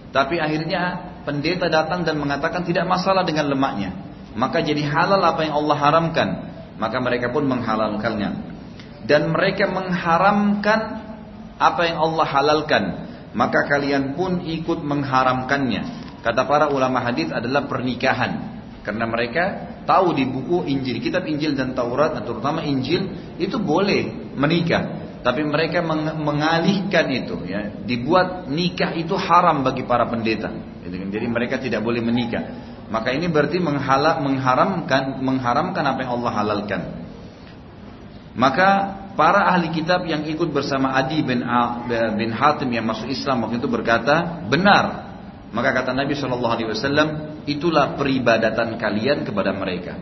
Tapi 0.10 0.42
akhirnya 0.42 1.14
pendeta 1.28 1.70
datang 1.70 2.02
dan 2.02 2.18
mengatakan 2.18 2.66
tidak 2.66 2.90
masalah 2.90 3.22
dengan 3.22 3.54
lemaknya. 3.54 3.94
Maka 4.34 4.66
jadi 4.66 4.82
halal 4.86 5.22
apa 5.22 5.46
yang 5.46 5.56
Allah 5.62 5.78
haramkan. 5.78 6.30
Maka 6.78 6.98
mereka 7.02 7.34
pun 7.34 7.46
menghalalkannya. 7.46 8.57
Dan 9.06 9.30
mereka 9.30 9.70
mengharamkan 9.70 10.80
apa 11.58 11.82
yang 11.86 11.98
Allah 12.02 12.26
halalkan. 12.26 12.84
Maka 13.38 13.70
kalian 13.70 14.18
pun 14.18 14.42
ikut 14.42 14.82
mengharamkannya. 14.82 16.08
Kata 16.26 16.42
para 16.50 16.74
ulama 16.74 17.04
hadis 17.06 17.30
adalah 17.30 17.70
pernikahan. 17.70 18.58
Karena 18.82 19.04
mereka 19.04 19.44
tahu 19.84 20.16
di 20.16 20.24
buku 20.24 20.64
Injil, 20.64 21.04
kitab 21.04 21.28
Injil 21.28 21.60
dan 21.60 21.76
Taurat, 21.76 22.16
terutama 22.24 22.64
Injil 22.64 23.36
itu 23.36 23.60
boleh 23.60 24.32
menikah. 24.36 25.08
Tapi 25.28 25.44
mereka 25.44 25.84
mengalihkan 26.16 27.12
itu, 27.12 27.36
ya, 27.52 27.68
dibuat 27.84 28.48
nikah 28.48 28.96
itu 28.96 29.12
haram 29.20 29.60
bagi 29.60 29.84
para 29.84 30.08
pendeta. 30.08 30.48
Jadi 30.88 31.28
mereka 31.28 31.60
tidak 31.60 31.84
boleh 31.84 32.00
menikah. 32.00 32.48
Maka 32.88 33.12
ini 33.12 33.28
berarti 33.28 33.60
menghala, 33.60 34.24
mengharamkan 34.24 35.20
mengharamkan 35.20 35.84
apa 35.84 36.00
yang 36.08 36.12
Allah 36.24 36.32
halalkan. 36.32 36.82
Maka 38.38 38.70
para 39.18 39.50
ahli 39.50 39.74
kitab 39.74 40.06
yang 40.06 40.22
ikut 40.30 40.54
bersama 40.54 40.94
Adi 40.94 41.26
bin, 41.26 41.42
bin 42.16 42.30
Hatim 42.30 42.70
yang 42.70 42.86
masuk 42.86 43.10
Islam 43.10 43.42
waktu 43.44 43.58
itu 43.58 43.66
berkata, 43.66 44.46
benar 44.46 45.08
maka 45.48 45.72
kata 45.72 45.96
Nabi 45.96 46.14
Shallallahu 46.14 46.54
Alaihi 46.60 46.70
Wasallam, 46.76 47.10
itulah 47.48 47.96
peribadatan 47.96 48.76
kalian 48.76 49.24
kepada 49.24 49.56
mereka. 49.56 49.96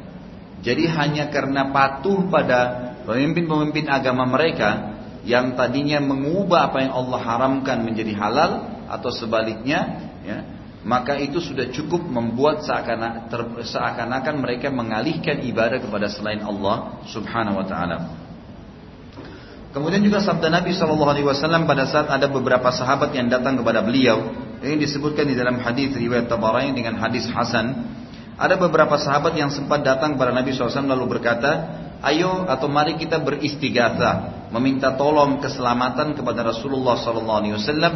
Jadi 0.65 0.89
hanya 0.89 1.29
karena 1.29 1.69
patuh 1.69 2.25
pada 2.33 2.91
pemimpin-pemimpin 3.05 3.85
agama 3.85 4.25
mereka 4.25 4.97
yang 5.21 5.53
tadinya 5.53 6.01
mengubah 6.01 6.73
apa 6.73 6.81
yang 6.81 6.93
Allah 6.97 7.19
haramkan 7.21 7.85
menjadi 7.85 8.17
halal 8.17 8.51
atau 8.89 9.13
sebaliknya, 9.13 10.09
ya, 10.25 10.37
maka 10.81 11.17
itu 11.21 11.37
sudah 11.37 11.69
cukup 11.69 12.01
membuat 12.01 12.65
seakan-akan 12.65 14.35
mereka 14.41 14.73
mengalihkan 14.73 15.45
ibadah 15.45 15.77
kepada 15.77 16.09
selain 16.09 16.41
Allah 16.41 17.05
Subhanahu 17.09 17.61
Wa 17.61 17.65
Taala. 17.69 17.97
Kemudian 19.75 20.07
juga 20.07 20.23
sabda 20.23 20.47
Nabi 20.47 20.71
Shallallahu 20.71 21.11
Alaihi 21.11 21.27
Wasallam 21.27 21.67
pada 21.67 21.83
saat 21.83 22.07
ada 22.07 22.31
beberapa 22.31 22.71
sahabat 22.71 23.11
yang 23.11 23.27
datang 23.27 23.59
kepada 23.59 23.83
beliau, 23.83 24.31
ini 24.63 24.79
disebutkan 24.79 25.27
di 25.27 25.35
dalam 25.35 25.59
hadis 25.59 25.91
riwayat 25.91 26.31
Tabarani 26.31 26.71
dengan 26.71 26.95
hadis 26.95 27.27
Hasan. 27.27 27.91
Ada 28.39 28.55
beberapa 28.55 28.95
sahabat 28.95 29.35
yang 29.35 29.51
sempat 29.51 29.83
datang 29.83 30.15
kepada 30.15 30.31
Nabi 30.31 30.55
SAW 30.55 30.87
lalu 30.87 31.19
berkata, 31.19 31.51
ayo 32.07 32.47
atau 32.47 32.71
mari 32.71 32.95
kita 32.95 33.19
beristighatha, 33.19 34.47
meminta 34.55 34.95
tolong 34.95 35.43
keselamatan 35.43 36.15
kepada 36.15 36.55
Rasulullah 36.55 36.95
SAW 36.95 37.91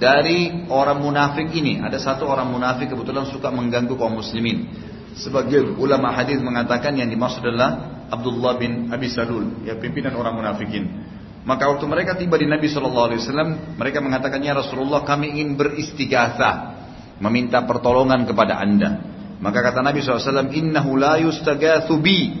dari 0.00 0.64
orang 0.72 0.96
munafik 0.96 1.52
ini. 1.52 1.84
Ada 1.84 2.00
satu 2.00 2.24
orang 2.24 2.48
munafik 2.48 2.88
kebetulan 2.88 3.28
suka 3.28 3.52
mengganggu 3.52 3.92
kaum 4.00 4.16
muslimin. 4.16 4.64
Sebagian 5.12 5.76
ulama 5.76 6.08
hadis 6.08 6.40
mengatakan 6.40 6.96
yang 6.96 7.12
dimaksud 7.12 7.44
adalah 7.44 8.00
Abdullah 8.08 8.56
bin 8.56 8.88
Abi 8.88 9.12
Salul, 9.12 9.60
ya 9.68 9.76
pimpinan 9.76 10.16
orang 10.16 10.40
munafikin. 10.40 11.17
Maka 11.48 11.64
waktu 11.64 11.88
mereka 11.88 12.12
tiba 12.20 12.36
di 12.36 12.44
Nabi 12.44 12.68
Shallallahu 12.68 13.06
Alaihi 13.08 13.20
Wasallam, 13.24 13.50
mereka 13.80 14.04
mengatakannya 14.04 14.52
Rasulullah 14.52 15.00
kami 15.08 15.32
ingin 15.32 15.56
beristighatha, 15.56 16.76
meminta 17.24 17.64
pertolongan 17.64 18.28
kepada 18.28 18.60
anda. 18.60 19.00
Maka 19.40 19.64
kata 19.64 19.80
Nabi 19.80 20.04
SAW, 20.04 20.52
Innahu 20.52 21.00
la 21.00 21.16
yustagathu 21.24 21.96
bi, 22.04 22.36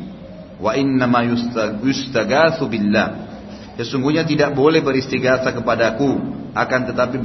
wa 0.60 0.76
innama 0.76 1.24
yustagathu 1.80 2.68
billah. 2.68 3.08
Sesungguhnya 3.80 4.28
tidak 4.28 4.52
boleh 4.52 4.84
beristighatha 4.84 5.56
kepadaku, 5.56 6.18
akan 6.52 6.80
tetapi 6.92 7.16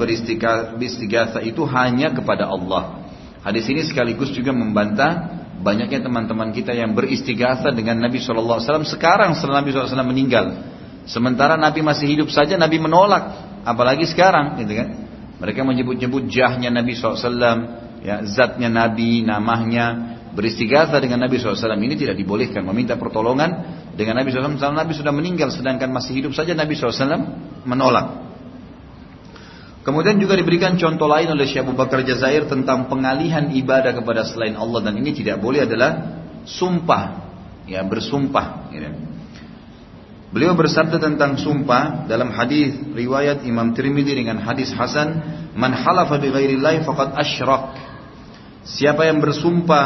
beristighatha 0.80 1.44
itu 1.44 1.68
hanya 1.68 2.16
kepada 2.16 2.48
Allah. 2.48 3.04
Hadis 3.44 3.68
ini 3.68 3.84
sekaligus 3.84 4.32
juga 4.32 4.56
membantah 4.56 5.44
banyaknya 5.60 6.08
teman-teman 6.08 6.56
kita 6.56 6.72
yang 6.72 6.96
beristighatha 6.96 7.76
dengan 7.76 8.00
Nabi 8.00 8.24
SAW 8.24 8.88
sekarang 8.88 9.36
setelah 9.36 9.60
Nabi 9.60 9.76
SAW 9.76 10.00
meninggal. 10.08 10.73
Sementara 11.04 11.60
Nabi 11.60 11.84
masih 11.84 12.08
hidup 12.08 12.32
saja 12.32 12.56
Nabi 12.56 12.80
menolak, 12.80 13.24
apalagi 13.68 14.08
sekarang, 14.08 14.60
gitu 14.64 14.74
kan? 14.76 14.90
Mereka 15.44 15.60
menyebut-nyebut 15.68 16.32
jahnya 16.32 16.72
Nabi 16.72 16.96
SAW, 16.96 17.20
ya 18.00 18.24
zatnya 18.24 18.72
Nabi, 18.72 19.28
namanya, 19.28 20.16
beristighatha 20.34 20.98
dengan 20.98 21.22
Nabi 21.22 21.38
SAW 21.38 21.78
ini 21.78 21.94
tidak 21.94 22.18
dibolehkan 22.18 22.66
meminta 22.66 22.98
pertolongan 22.98 23.84
dengan 23.94 24.18
Nabi 24.18 24.34
SAW. 24.34 24.58
Nabi 24.58 24.94
sudah 24.98 25.14
meninggal 25.14 25.54
sedangkan 25.54 25.94
masih 25.94 26.18
hidup 26.18 26.34
saja 26.34 26.58
Nabi 26.58 26.74
SAW 26.74 27.06
menolak. 27.68 28.34
Kemudian 29.84 30.16
juga 30.16 30.40
diberikan 30.40 30.80
contoh 30.80 31.12
lain 31.12 31.28
oleh 31.28 31.44
Syekh 31.44 31.68
Abu 31.68 31.76
Bakar 31.76 32.08
Jazair 32.08 32.48
tentang 32.48 32.88
pengalihan 32.88 33.52
ibadah 33.52 33.92
kepada 33.92 34.24
selain 34.24 34.56
Allah 34.56 34.80
dan 34.80 34.96
ini 34.96 35.12
tidak 35.12 35.44
boleh 35.44 35.68
adalah 35.68 36.24
sumpah, 36.48 37.04
ya 37.68 37.84
bersumpah. 37.84 38.72
Gitu. 38.72 39.13
Beliau 40.34 40.58
bersabda 40.58 40.98
tentang 40.98 41.38
sumpah 41.38 42.10
dalam 42.10 42.34
hadis 42.34 42.74
riwayat 42.98 43.46
Imam 43.46 43.70
Tirmidzi 43.78 44.18
dengan 44.18 44.42
hadis 44.42 44.74
Hasan, 44.74 45.22
"Man 45.54 45.78
halafa 45.78 46.18
bi 46.18 46.34
ghairillahi 46.34 46.82
faqad 46.82 47.14
asyrak." 47.14 47.78
Siapa 48.66 49.06
yang 49.06 49.22
bersumpah 49.22 49.86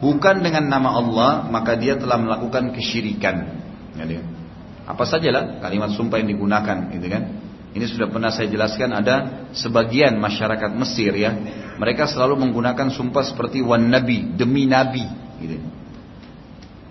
bukan 0.00 0.40
dengan 0.40 0.64
nama 0.72 0.96
Allah, 0.96 1.44
maka 1.52 1.76
dia 1.76 2.00
telah 2.00 2.16
melakukan 2.16 2.72
kesyirikan. 2.72 3.52
Jadi, 3.92 4.16
apa 4.88 5.04
sajalah 5.04 5.60
kalimat 5.60 5.92
sumpah 5.92 6.24
yang 6.24 6.40
digunakan, 6.40 6.88
gitu 6.88 7.06
kan? 7.12 7.22
Ini 7.76 7.84
sudah 7.84 8.08
pernah 8.08 8.32
saya 8.32 8.48
jelaskan 8.48 8.96
ada 8.96 9.44
sebagian 9.52 10.16
masyarakat 10.16 10.72
Mesir 10.72 11.12
ya, 11.12 11.36
mereka 11.76 12.08
selalu 12.08 12.40
menggunakan 12.40 12.88
sumpah 12.88 13.28
seperti 13.28 13.60
wan 13.60 13.92
nabi, 13.92 14.24
demi 14.40 14.64
nabi, 14.64 15.04
gitu. 15.36 15.60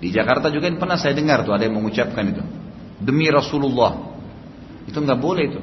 Di 0.05 0.13
Jakarta 0.13 0.53
juga 0.53 0.69
pernah 0.77 1.01
saya 1.01 1.17
dengar 1.17 1.41
tuh 1.41 1.57
ada 1.57 1.65
yang 1.65 1.81
mengucapkan 1.81 2.25
itu 2.29 2.60
demi 3.01 3.27
Rasulullah. 3.27 4.13
Itu 4.85 5.01
nggak 5.01 5.19
boleh 5.19 5.43
itu. 5.49 5.61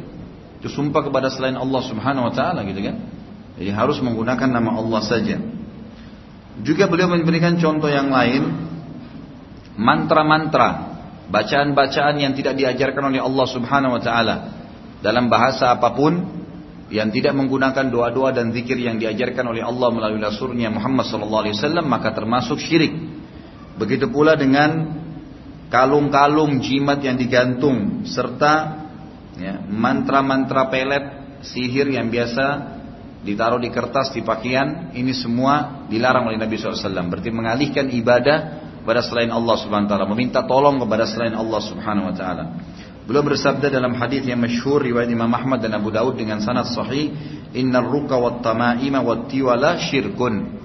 Itu 0.58 0.68
sumpah 0.74 1.06
kepada 1.06 1.30
selain 1.30 1.54
Allah 1.54 1.82
Subhanahu 1.86 2.28
wa 2.28 2.34
taala 2.34 2.66
gitu 2.66 2.82
kan. 2.82 2.96
Jadi 3.58 3.70
harus 3.74 3.98
menggunakan 4.02 4.48
nama 4.50 4.78
Allah 4.78 5.00
saja. 5.02 5.38
Juga 6.62 6.90
beliau 6.90 7.10
memberikan 7.10 7.54
contoh 7.58 7.86
yang 7.86 8.10
lain 8.10 8.42
mantra-mantra, 9.78 10.98
bacaan-bacaan 11.30 12.18
yang 12.18 12.34
tidak 12.34 12.58
diajarkan 12.58 13.14
oleh 13.14 13.22
Allah 13.22 13.46
Subhanahu 13.46 13.94
wa 13.94 14.02
taala 14.02 14.36
dalam 14.98 15.30
bahasa 15.30 15.70
apa 15.70 15.94
pun 15.94 16.38
yang 16.90 17.12
tidak 17.14 17.36
menggunakan 17.36 17.92
doa-doa 17.92 18.34
dan 18.34 18.50
zikir 18.50 18.80
yang 18.80 18.98
diajarkan 18.98 19.44
oleh 19.46 19.60
Allah 19.60 19.92
melalui 19.92 20.18
rasulnya 20.18 20.72
Muhammad 20.72 21.06
wasallam 21.06 21.86
maka 21.86 22.10
termasuk 22.10 22.58
syirik. 22.58 22.90
Begitu 23.78 24.10
pula 24.10 24.34
dengan 24.34 24.97
kalung-kalung 25.68 26.64
jimat 26.64 27.00
yang 27.04 27.16
digantung 27.20 28.04
serta 28.08 28.84
ya, 29.36 29.60
mantra-mantra 29.68 30.72
pelet 30.72 31.04
sihir 31.44 31.92
yang 31.92 32.08
biasa 32.08 32.76
ditaruh 33.22 33.60
di 33.60 33.68
kertas 33.68 34.10
di 34.16 34.24
pakaian 34.24 34.90
ini 34.96 35.12
semua 35.12 35.84
dilarang 35.86 36.32
oleh 36.32 36.40
Nabi 36.40 36.56
SAW 36.56 37.12
berarti 37.12 37.30
mengalihkan 37.30 37.92
ibadah 37.92 38.38
kepada 38.82 39.04
selain 39.04 39.28
Allah 39.28 39.56
Subhanahu 39.60 39.84
Wa 39.84 39.92
Taala 39.92 40.06
meminta 40.08 40.40
tolong 40.48 40.80
kepada 40.80 41.04
selain 41.04 41.36
Allah 41.36 41.60
Subhanahu 41.60 42.08
Wa 42.08 42.14
Taala. 42.16 42.44
Beliau 43.04 43.24
bersabda 43.24 43.72
dalam 43.72 43.96
hadis 43.96 44.24
yang 44.24 44.40
masyhur 44.40 44.84
riwayat 44.84 45.08
Imam 45.08 45.32
Ahmad 45.32 45.64
dan 45.64 45.76
Abu 45.76 45.88
Daud 45.88 46.16
dengan 46.16 46.44
sanad 46.44 46.68
sahih, 46.68 47.12
"Innar 47.56 47.84
ruqa 47.84 48.20
wat 48.20 48.44
tamaima 48.44 49.00
wat 49.00 49.32
tiwala 49.32 49.80
syirkun." 49.80 50.60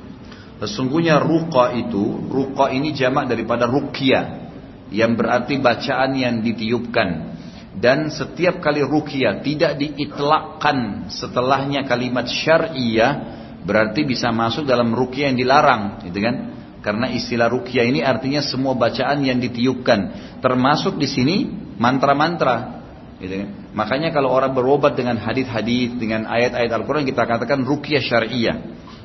Sesungguhnya 0.60 1.24
ruqa 1.24 1.76
itu, 1.76 2.04
ruqa 2.32 2.72
ini 2.72 2.96
jamak 2.96 3.28
daripada 3.32 3.68
ruqyah 3.68 4.43
yang 4.90 5.16
berarti 5.16 5.60
bacaan 5.62 6.18
yang 6.18 6.42
ditiupkan. 6.42 7.36
Dan 7.74 8.14
setiap 8.14 8.62
kali 8.62 8.86
rukyah 8.86 9.42
tidak 9.42 9.82
diitlakkan 9.82 11.10
setelahnya 11.10 11.90
kalimat 11.90 12.30
syariah 12.30 13.42
berarti 13.66 14.06
bisa 14.06 14.30
masuk 14.30 14.70
dalam 14.70 14.94
rukyah 14.94 15.34
yang 15.34 15.38
dilarang 15.40 16.06
gitu 16.06 16.22
kan? 16.22 16.36
Karena 16.84 17.10
istilah 17.10 17.50
rukyah 17.50 17.88
ini 17.88 18.04
artinya 18.04 18.44
semua 18.44 18.78
bacaan 18.78 19.26
yang 19.26 19.42
ditiupkan. 19.42 20.00
Termasuk 20.44 21.02
di 21.02 21.08
sini 21.10 21.36
mantra-mantra 21.82 22.86
gitu 23.18 23.42
kan? 23.42 23.50
Makanya 23.74 24.14
kalau 24.14 24.30
orang 24.30 24.54
berobat 24.54 24.94
dengan 24.94 25.18
hadis-hadis 25.18 25.98
dengan 25.98 26.30
ayat-ayat 26.30 26.70
Al-Qur'an 26.70 27.10
kita 27.10 27.26
katakan 27.26 27.66
rukyah 27.66 28.04
syariah 28.06 28.58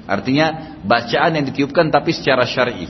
Artinya 0.08 0.80
bacaan 0.88 1.36
yang 1.36 1.44
ditiupkan 1.44 1.92
tapi 1.92 2.16
secara 2.16 2.48
syar'i. 2.48 2.88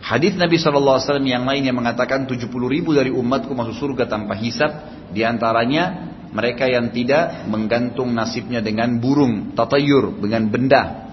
Hadis 0.00 0.36
Nabi 0.38 0.60
SAW 0.60 1.00
yang 1.24 1.48
lain 1.48 1.62
yang 1.66 1.76
mengatakan 1.76 2.28
70 2.28 2.46
ribu 2.48 2.92
dari 2.94 3.10
umatku 3.10 3.52
masuk 3.56 3.74
surga 3.74 4.06
tanpa 4.06 4.36
hisap. 4.36 4.70
Di 5.10 5.24
antaranya 5.24 6.14
mereka 6.36 6.68
yang 6.68 6.92
tidak 6.92 7.48
menggantung 7.48 8.12
nasibnya 8.12 8.60
dengan 8.60 9.00
burung, 9.00 9.56
tatayur, 9.56 10.20
dengan 10.20 10.46
benda. 10.52 11.06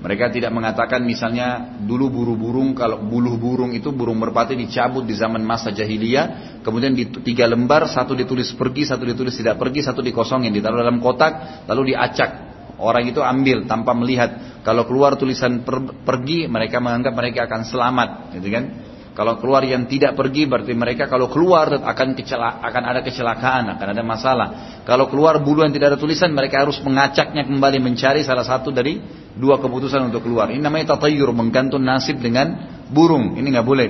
Mereka 0.00 0.32
tidak 0.32 0.48
mengatakan 0.56 1.04
misalnya 1.04 1.76
dulu 1.76 2.08
buru 2.08 2.32
burung 2.32 2.72
kalau 2.72 3.04
buluh 3.04 3.36
burung 3.36 3.76
itu 3.76 3.92
burung 3.92 4.16
merpati 4.16 4.56
dicabut 4.56 5.04
di 5.04 5.12
zaman 5.12 5.44
masa 5.44 5.76
jahiliyah, 5.76 6.56
kemudian 6.64 6.96
di 6.96 7.04
tiga 7.20 7.44
lembar 7.44 7.84
satu 7.84 8.16
ditulis 8.16 8.48
pergi, 8.56 8.88
satu 8.88 9.04
ditulis 9.04 9.36
tidak 9.36 9.60
pergi, 9.60 9.84
satu 9.84 10.00
dikosongin, 10.00 10.56
ditaruh 10.56 10.80
dalam 10.80 11.04
kotak, 11.04 11.68
lalu 11.68 11.92
diacak. 11.92 12.49
Orang 12.80 13.04
itu 13.04 13.20
ambil 13.20 13.68
tanpa 13.68 13.92
melihat 13.92 14.60
kalau 14.64 14.88
keluar 14.88 15.20
tulisan 15.20 15.60
per, 15.60 15.80
pergi 16.04 16.48
mereka 16.48 16.80
menganggap 16.80 17.12
mereka 17.12 17.44
akan 17.44 17.60
selamat, 17.68 18.08
gitu 18.40 18.48
kan? 18.48 18.64
Kalau 19.10 19.36
keluar 19.36 19.66
yang 19.66 19.84
tidak 19.84 20.16
pergi 20.16 20.46
berarti 20.46 20.72
mereka 20.72 21.04
kalau 21.10 21.28
keluar 21.28 21.68
akan 21.68 22.16
kecela, 22.16 22.62
akan 22.62 22.82
ada 22.88 23.00
kecelakaan, 23.02 23.68
akan 23.76 23.88
ada 23.92 24.02
masalah. 24.06 24.48
Kalau 24.86 25.10
keluar 25.10 25.42
bulu 25.42 25.66
yang 25.66 25.74
tidak 25.74 25.92
ada 25.92 25.98
tulisan 26.00 26.30
mereka 26.30 26.62
harus 26.62 26.78
mengacaknya 26.80 27.44
kembali 27.44 27.84
mencari 27.84 28.22
salah 28.22 28.46
satu 28.46 28.70
dari 28.70 29.02
dua 29.34 29.58
keputusan 29.58 30.08
untuk 30.08 30.24
keluar. 30.24 30.48
Ini 30.54 30.62
namanya 30.62 30.96
tatayur, 30.96 31.34
menggantung 31.34 31.82
nasib 31.82 32.22
dengan 32.22 32.54
burung. 32.86 33.34
Ini 33.34 33.44
nggak 33.44 33.66
boleh. 33.66 33.88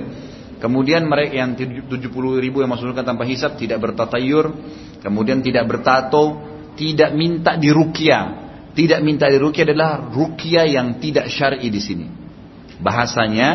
Kemudian 0.57 1.05
mereka 1.05 1.37
yang 1.37 1.57
70 1.57 1.89
ribu 2.37 2.61
yang 2.61 2.69
masukkan 2.69 3.05
tanpa 3.05 3.25
hisap 3.25 3.57
tidak 3.57 3.81
bertatayur, 3.81 4.53
kemudian 5.01 5.41
tidak 5.41 5.69
bertato, 5.69 6.37
tidak 6.77 7.13
minta 7.17 7.57
dirukia. 7.57 8.40
Tidak 8.71 8.99
minta 9.03 9.27
dirukia 9.27 9.67
adalah 9.67 10.07
rukia 10.07 10.63
yang 10.63 11.03
tidak 11.03 11.27
syar'i 11.27 11.67
di 11.67 11.81
sini. 11.83 12.07
Bahasanya 12.79 13.49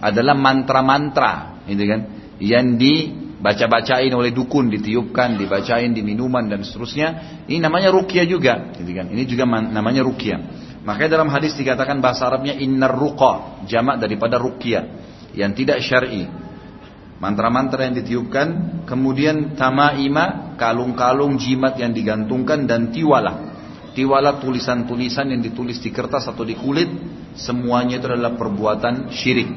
adalah 0.00 0.32
mantra-mantra, 0.32 1.62
gitu 1.68 1.84
kan? 1.84 2.00
Yang 2.40 2.66
dibaca-bacain 2.80 4.10
oleh 4.10 4.32
dukun, 4.32 4.72
ditiupkan, 4.72 5.36
dibacain 5.36 5.92
di 5.92 6.00
minuman 6.00 6.48
dan 6.48 6.64
seterusnya. 6.64 7.08
Ini 7.46 7.60
namanya 7.60 7.92
ruqyah 7.92 8.24
juga, 8.24 8.72
gitu 8.72 8.90
kan? 8.96 9.12
Ini 9.12 9.22
juga 9.28 9.44
namanya 9.46 10.02
ruqyah. 10.02 10.40
Makanya 10.82 11.20
dalam 11.20 11.30
hadis 11.30 11.54
dikatakan 11.54 12.02
bahasa 12.02 12.26
Arabnya 12.26 12.56
innar 12.58 12.96
ruqa, 12.96 13.62
jamak 13.68 14.02
daripada 14.02 14.40
ruqyah 14.40 14.82
yang 15.36 15.52
tidak 15.54 15.84
syar'i. 15.84 16.26
Mantra-mantra 17.22 17.86
yang 17.86 17.94
ditiupkan, 17.94 18.82
kemudian 18.82 19.54
tamaima, 19.54 20.58
kalung-kalung 20.58 21.38
jimat 21.38 21.78
yang 21.78 21.94
digantungkan 21.94 22.66
dan 22.66 22.90
tiwala. 22.90 23.51
Tiwala 23.92 24.40
tulisan-tulisan 24.40 25.28
yang 25.28 25.44
ditulis 25.44 25.76
di 25.80 25.92
kertas 25.92 26.24
atau 26.24 26.48
di 26.48 26.56
kulit, 26.56 26.88
semuanya 27.36 28.00
itu 28.00 28.08
adalah 28.08 28.34
perbuatan 28.40 29.12
syirik. 29.12 29.48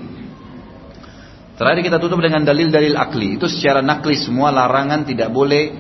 Terakhir 1.55 1.87
kita 1.87 1.97
tutup 2.03 2.19
dengan 2.19 2.43
dalil-dalil 2.43 2.99
akli. 2.99 3.39
Itu 3.39 3.47
secara 3.47 3.79
nakli 3.79 4.19
semua 4.19 4.51
larangan 4.51 5.07
tidak 5.07 5.31
boleh 5.31 5.71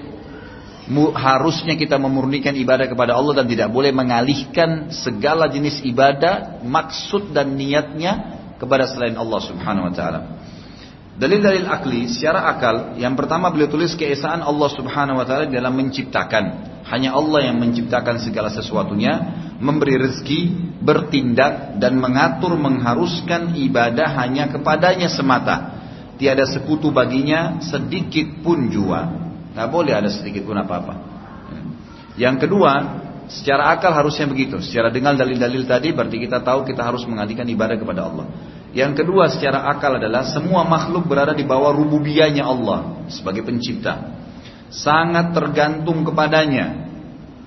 harusnya 1.17 1.73
kita 1.75 1.97
memurnikan 1.97 2.53
ibadah 2.55 2.85
kepada 2.85 3.17
Allah 3.17 3.41
dan 3.41 3.49
tidak 3.49 3.73
boleh 3.73 3.89
mengalihkan 3.89 4.93
segala 4.93 5.49
jenis 5.49 5.81
ibadah 5.81 6.61
maksud 6.61 7.33
dan 7.33 7.57
niatnya 7.57 8.37
kepada 8.61 8.85
selain 8.87 9.17
Allah 9.17 9.41
Subhanahu 9.41 9.89
wa 9.89 9.93
taala. 9.93 10.19
Dalil-dalil 11.15 11.63
akli 11.63 12.11
secara 12.11 12.43
akal 12.51 12.99
yang 12.99 13.15
pertama 13.15 13.47
beliau 13.47 13.71
tulis 13.71 13.95
keesaan 13.95 14.43
Allah 14.43 14.67
Subhanahu 14.67 15.15
wa 15.15 15.23
taala 15.23 15.47
dalam 15.47 15.71
menciptakan. 15.79 16.75
Hanya 16.85 17.15
Allah 17.15 17.49
yang 17.49 17.57
menciptakan 17.57 18.19
segala 18.19 18.51
sesuatunya, 18.51 19.13
memberi 19.57 19.95
rezeki, 19.95 20.39
bertindak 20.83 21.79
dan 21.79 21.97
mengatur 21.97 22.59
mengharuskan 22.59 23.55
ibadah 23.55 24.11
hanya 24.21 24.51
kepadanya 24.51 25.07
semata. 25.07 25.79
Tiada 26.19 26.43
sekutu 26.45 26.91
baginya 26.91 27.63
sedikit 27.63 28.43
pun 28.43 28.67
jua. 28.67 29.07
Nggak 29.55 29.69
boleh 29.71 29.95
ada 29.95 30.11
sedikit 30.11 30.43
pun 30.43 30.59
apa-apa. 30.59 31.15
Yang 32.19 32.47
kedua, 32.47 32.71
secara 33.27 33.73
akal 33.73 33.91
harusnya 33.93 34.29
begitu. 34.29 34.61
Secara 34.61 34.93
dengar 34.93 35.17
dalil-dalil 35.17 35.65
tadi 35.65 35.93
berarti 35.93 36.17
kita 36.21 36.41
tahu 36.41 36.65
kita 36.67 36.81
harus 36.85 37.05
mengalihkan 37.09 37.45
ibadah 37.49 37.77
kepada 37.77 38.01
Allah. 38.05 38.25
Yang 38.75 39.03
kedua 39.03 39.31
secara 39.31 39.71
akal 39.71 39.97
adalah 39.97 40.27
semua 40.27 40.67
makhluk 40.67 41.07
berada 41.07 41.31
di 41.31 41.47
bawah 41.47 41.71
rububiyahnya 41.71 42.43
Allah 42.43 43.07
sebagai 43.07 43.41
pencipta 43.47 44.15
sangat 44.75 45.31
tergantung 45.31 46.03
kepadanya. 46.03 46.85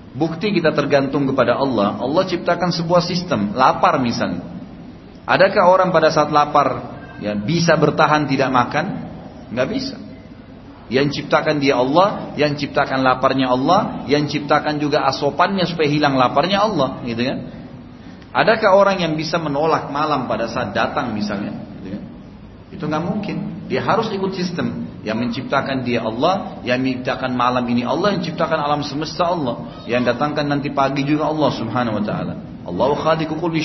Bukti 0.09 0.49
kita 0.49 0.73
tergantung 0.73 1.29
kepada 1.29 1.53
Allah, 1.53 2.01
Allah 2.01 2.25
ciptakan 2.25 2.73
sebuah 2.73 3.05
sistem, 3.05 3.53
lapar 3.53 4.01
misalnya. 4.01 4.41
Adakah 5.29 5.69
orang 5.69 5.89
pada 5.93 6.09
saat 6.09 6.33
lapar 6.33 6.97
ya 7.21 7.37
bisa 7.37 7.77
bertahan 7.77 8.25
tidak 8.25 8.49
makan? 8.49 8.85
Nggak 9.53 9.69
bisa. 9.69 9.95
Yang 10.89 11.21
ciptakan 11.21 11.61
dia 11.61 11.77
Allah, 11.77 12.33
yang 12.33 12.57
ciptakan 12.57 13.05
laparnya 13.05 13.53
Allah, 13.53 14.09
yang 14.09 14.25
ciptakan 14.25 14.81
juga 14.81 15.05
asopannya 15.05 15.69
supaya 15.69 15.85
hilang 15.85 16.17
laparnya 16.17 16.65
Allah, 16.65 17.05
gitu 17.05 17.21
kan? 17.21 17.37
Adakah 18.33 18.73
orang 18.73 18.97
yang 19.01 19.13
bisa 19.13 19.37
menolak 19.37 19.89
malam 19.93 20.25
pada 20.25 20.49
saat 20.49 20.73
datang 20.73 21.13
misalnya? 21.13 21.53
Gitu 21.77 21.87
kan? 21.93 22.03
Itu 22.73 22.83
nggak 22.89 23.03
mungkin. 23.05 23.37
Dia 23.69 23.85
harus 23.85 24.09
ikut 24.09 24.33
sistem. 24.33 24.89
Yang 24.99 25.17
menciptakan 25.29 25.87
dia 25.87 26.03
Allah, 26.03 26.59
yang 26.65 26.81
menciptakan 26.83 27.31
malam 27.37 27.63
ini 27.69 27.87
Allah, 27.87 28.13
yang 28.13 28.25
menciptakan 28.25 28.59
alam 28.59 28.81
semesta 28.83 29.29
Allah, 29.29 29.85
yang 29.87 30.03
datangkan 30.03 30.43
nanti 30.43 30.73
pagi 30.73 31.07
juga 31.07 31.29
Allah 31.29 31.49
Subhanahu 31.55 32.01
wa 32.01 32.03
taala. 32.03 32.33
Allahu 32.67 32.97
khaliqu 32.97 33.33
kulli. 33.37 33.61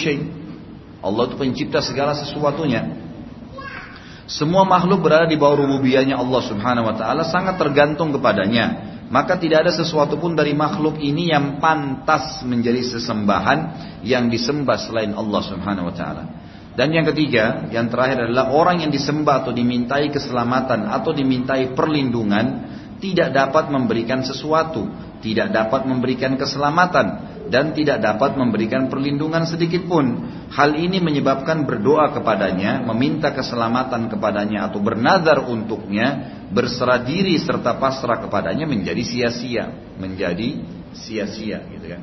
Allah 1.05 1.23
itu 1.29 1.37
pencipta 1.37 1.85
segala 1.85 2.17
sesuatunya. 2.17 3.04
Semua 4.25 4.65
makhluk 4.65 5.05
berada 5.05 5.29
di 5.29 5.37
bawah 5.37 5.69
rububiyahnya 5.69 6.17
Allah 6.17 6.43
Subhanahu 6.49 6.89
wa 6.89 6.95
taala 6.97 7.29
sangat 7.29 7.61
tergantung 7.61 8.09
kepadanya. 8.13 8.97
Maka 9.13 9.37
tidak 9.37 9.69
ada 9.69 9.73
sesuatu 9.77 10.17
pun 10.17 10.33
dari 10.33 10.57
makhluk 10.57 10.97
ini 10.97 11.29
yang 11.29 11.61
pantas 11.61 12.41
menjadi 12.41 12.81
sesembahan 12.81 13.59
yang 14.01 14.33
disembah 14.33 14.81
selain 14.81 15.13
Allah 15.13 15.43
Subhanahu 15.45 15.93
wa 15.93 15.95
taala. 15.95 16.25
Dan 16.75 16.91
yang 16.91 17.07
ketiga, 17.07 17.71
yang 17.71 17.87
terakhir 17.87 18.27
adalah 18.27 18.51
orang 18.51 18.83
yang 18.83 18.91
disembah 18.91 19.47
atau 19.47 19.55
dimintai 19.55 20.11
keselamatan 20.11 20.91
atau 20.91 21.15
dimintai 21.15 21.71
perlindungan 21.71 22.47
tidak 23.03 23.35
dapat 23.35 23.71
memberikan 23.71 24.23
sesuatu, 24.23 24.87
tidak 25.25 25.51
dapat 25.51 25.89
memberikan 25.89 26.37
keselamatan 26.37 27.35
dan 27.49 27.77
tidak 27.77 28.01
dapat 28.01 28.37
memberikan 28.41 28.89
perlindungan 28.89 29.45
sedikit 29.45 29.85
pun. 29.85 30.21
Hal 30.53 30.77
ini 30.79 31.03
menyebabkan 31.03 31.67
berdoa 31.67 32.15
kepadanya, 32.15 32.85
meminta 32.87 33.35
keselamatan 33.35 34.09
kepadanya 34.09 34.71
atau 34.71 34.81
bernazar 34.81 35.45
untuknya, 35.45 36.41
berserah 36.53 37.03
diri 37.03 37.37
serta 37.41 37.77
pasrah 37.77 38.23
kepadanya 38.23 38.65
menjadi 38.65 39.03
sia-sia, 39.03 39.97
menjadi 39.99 40.63
sia-sia 40.95 41.63
gitu 41.69 41.87
kan. 41.91 42.03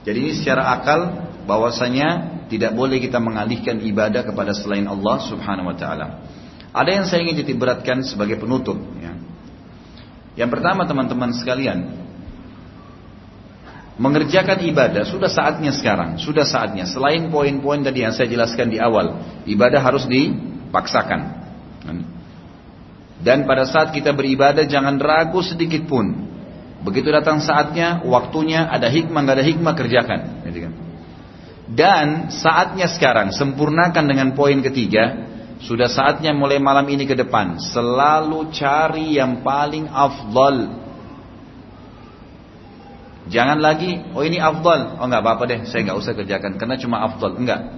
Jadi 0.00 0.18
ini 0.18 0.32
secara 0.32 0.72
akal 0.80 1.00
bahwasanya 1.44 2.40
tidak 2.48 2.72
boleh 2.72 2.98
kita 2.98 3.20
mengalihkan 3.20 3.78
ibadah 3.84 4.24
kepada 4.24 4.56
selain 4.56 4.88
Allah 4.88 5.16
Subhanahu 5.28 5.70
wa 5.70 5.76
taala. 5.76 6.06
Ada 6.70 6.90
yang 6.90 7.04
saya 7.06 7.26
ingin 7.26 7.42
titik 7.42 7.58
beratkan 7.58 8.02
sebagai 8.06 8.38
penutup 8.38 8.78
ya. 9.02 9.09
Yang 10.40 10.56
pertama 10.56 10.88
teman-teman 10.88 11.36
sekalian, 11.36 11.78
mengerjakan 14.00 14.64
ibadah 14.64 15.04
sudah 15.04 15.28
saatnya 15.28 15.76
sekarang, 15.76 16.16
sudah 16.16 16.48
saatnya. 16.48 16.88
Selain 16.88 17.28
poin-poin 17.28 17.84
tadi 17.84 18.00
yang 18.00 18.16
saya 18.16 18.32
jelaskan 18.32 18.72
di 18.72 18.80
awal, 18.80 19.20
ibadah 19.44 19.84
harus 19.84 20.08
dipaksakan. 20.08 21.44
Dan 23.20 23.44
pada 23.44 23.68
saat 23.68 23.92
kita 23.92 24.16
beribadah 24.16 24.64
jangan 24.64 24.96
ragu 24.96 25.44
sedikit 25.44 25.84
pun. 25.84 26.08
Begitu 26.80 27.12
datang 27.12 27.44
saatnya, 27.44 28.00
waktunya, 28.08 28.64
ada 28.64 28.88
hikmah, 28.88 29.20
nggak 29.20 29.36
ada 29.36 29.44
hikmah 29.44 29.74
kerjakan. 29.76 30.20
Gitu 30.48 30.58
kan. 30.64 30.72
Dan 31.70 32.06
saatnya 32.32 32.88
sekarang 32.88 33.36
sempurnakan 33.36 34.08
dengan 34.08 34.32
poin 34.32 34.56
ketiga. 34.64 35.29
Sudah 35.60 35.92
saatnya 35.92 36.32
mulai 36.32 36.56
malam 36.56 36.88
ini 36.88 37.04
ke 37.04 37.12
depan 37.12 37.60
selalu 37.60 38.48
cari 38.56 39.20
yang 39.20 39.44
paling 39.44 39.84
afdal. 39.92 40.80
Jangan 43.30 43.60
lagi, 43.60 44.00
oh 44.16 44.24
ini 44.24 44.40
afdal, 44.40 44.96
oh 44.98 45.06
nggak 45.06 45.22
apa-apa 45.22 45.42
deh, 45.46 45.60
saya 45.68 45.86
nggak 45.86 45.98
usah 46.00 46.16
kerjakan 46.16 46.56
karena 46.56 46.74
cuma 46.80 47.04
afdal, 47.04 47.36
enggak. 47.36 47.76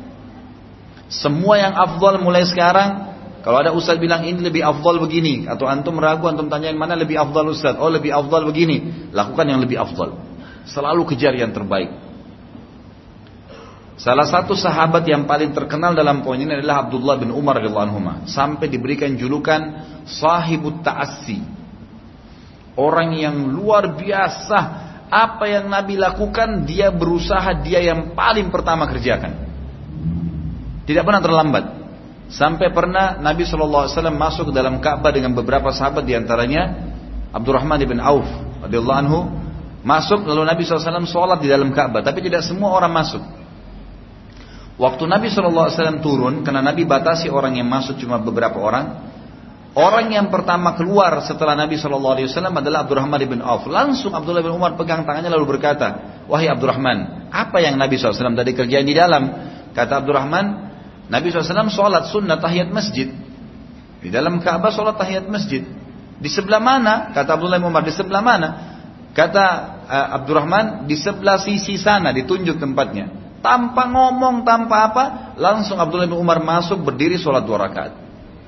Semua 1.12 1.60
yang 1.60 1.74
afdal 1.76 2.22
mulai 2.24 2.48
sekarang, 2.48 3.12
kalau 3.44 3.60
ada 3.60 3.74
ustaz 3.74 4.00
bilang 4.00 4.24
ini 4.24 4.40
lebih 4.40 4.64
afdal 4.64 4.96
begini, 5.02 5.44
atau 5.44 5.68
antum 5.68 5.98
ragu, 6.00 6.24
antum 6.30 6.48
tanya 6.48 6.72
yang 6.72 6.80
mana 6.80 6.96
lebih 6.96 7.20
afdal 7.20 7.52
ustaz, 7.52 7.76
oh 7.76 7.90
lebih 7.92 8.14
afdal 8.14 8.48
begini, 8.48 9.10
lakukan 9.12 9.44
yang 9.44 9.60
lebih 9.60 9.76
afdal. 9.76 10.16
Selalu 10.64 11.02
kejar 11.12 11.34
yang 11.36 11.50
terbaik. 11.50 11.90
Salah 14.02 14.26
satu 14.26 14.58
sahabat 14.58 15.06
yang 15.06 15.30
paling 15.30 15.54
terkenal 15.54 15.94
dalam 15.94 16.26
poin 16.26 16.34
ini 16.34 16.58
adalah 16.58 16.82
Abdullah 16.82 17.22
bin 17.22 17.30
Umar 17.30 17.62
radhiyallahu 17.62 17.86
anhu 17.86 18.26
sampai 18.26 18.66
diberikan 18.66 19.14
julukan 19.14 19.62
sahibut 20.02 20.82
ta'assi. 20.82 21.38
Orang 22.74 23.14
yang 23.14 23.52
luar 23.52 23.94
biasa 23.94 24.90
Apa 25.12 25.44
yang 25.44 25.68
Nabi 25.68 26.00
lakukan, 26.00 26.64
dia 26.64 26.88
berusaha 26.88 27.52
dia 27.60 27.84
yang 27.84 28.16
paling 28.16 28.48
pertama 28.48 28.88
kerjakan. 28.88 29.44
Tidak 30.88 31.04
pernah 31.04 31.20
terlambat. 31.20 31.64
Sampai 32.32 32.72
pernah 32.72 33.20
Nabi 33.20 33.44
SAW 33.44 33.92
masuk 34.08 34.48
ke 34.48 34.52
dalam 34.56 34.80
Ka'bah 34.80 35.12
dengan 35.12 35.36
beberapa 35.36 35.68
sahabat 35.68 36.08
di 36.08 36.16
antaranya 36.16 36.96
Abdurrahman 37.28 37.76
ibn 37.84 38.00
Auf 38.00 38.24
radhiyallahu 38.64 39.00
anhu 39.04 39.18
masuk 39.84 40.24
lalu 40.24 40.48
Nabi 40.48 40.64
SAW 40.64 41.04
sholat 41.04 41.44
di 41.44 41.52
dalam 41.52 41.76
Ka'bah 41.76 42.00
tapi 42.00 42.24
tidak 42.24 42.40
semua 42.48 42.72
orang 42.72 42.96
masuk. 42.96 43.41
Waktu 44.80 45.04
Nabi 45.04 45.28
SAW 45.28 46.00
turun 46.00 46.40
karena 46.40 46.64
Nabi 46.64 46.88
batasi 46.88 47.28
orang 47.28 47.60
yang 47.60 47.68
masuk 47.68 48.00
cuma 48.00 48.16
beberapa 48.20 48.56
orang. 48.56 49.12
Orang 49.72 50.12
yang 50.12 50.28
pertama 50.28 50.76
keluar 50.76 51.16
setelah 51.24 51.56
Nabi 51.56 51.80
SAW 51.80 52.12
adalah 52.52 52.84
Abdurrahman 52.84 53.20
ibn 53.24 53.40
Auf. 53.40 53.64
Langsung 53.64 54.12
Abdullah 54.12 54.44
bin 54.44 54.52
Umar 54.52 54.76
pegang 54.76 55.08
tangannya 55.08 55.32
lalu 55.32 55.56
berkata, 55.56 56.20
Wahai 56.28 56.52
Abdurrahman, 56.52 57.28
apa 57.32 57.56
yang 57.64 57.80
Nabi 57.80 57.96
SAW 57.96 58.36
tadi 58.36 58.52
kerjain 58.52 58.84
di 58.84 58.92
dalam? 58.92 59.32
Kata 59.72 60.04
Abdurrahman, 60.04 60.44
Nabi 61.08 61.32
SAW 61.32 61.72
sholat 61.72 62.12
sunnah 62.12 62.36
tahiyat 62.36 62.68
masjid. 62.68 63.16
Di 64.04 64.12
dalam 64.12 64.44
Ka'bah 64.44 64.68
sholat 64.68 65.00
tahiyat 65.00 65.24
masjid. 65.32 65.64
Di 66.20 66.28
sebelah 66.28 66.60
mana? 66.60 67.16
Kata 67.16 67.40
Abdullah 67.40 67.56
bin 67.56 67.72
Umar, 67.72 67.80
di 67.80 67.96
sebelah 67.96 68.20
mana? 68.20 68.48
Kata 69.16 69.44
uh, 69.88 70.08
Abdurrahman, 70.20 70.84
di 70.84 71.00
sebelah 71.00 71.40
sisi 71.40 71.80
sana, 71.80 72.12
ditunjuk 72.12 72.60
tempatnya. 72.60 73.21
Tanpa 73.42 73.90
ngomong, 73.90 74.46
tanpa 74.46 74.76
apa, 74.88 75.04
langsung 75.34 75.76
Abdullah 75.82 76.06
bin 76.06 76.14
Umar 76.14 76.38
masuk 76.38 76.78
berdiri 76.86 77.18
sholat 77.18 77.42
dua 77.42 77.66
rakaat. 77.66 77.92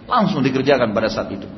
Langsung 0.07 0.40
dikerjakan 0.40 0.95
pada 0.95 1.11
saat 1.11 1.34
itu. 1.34 1.51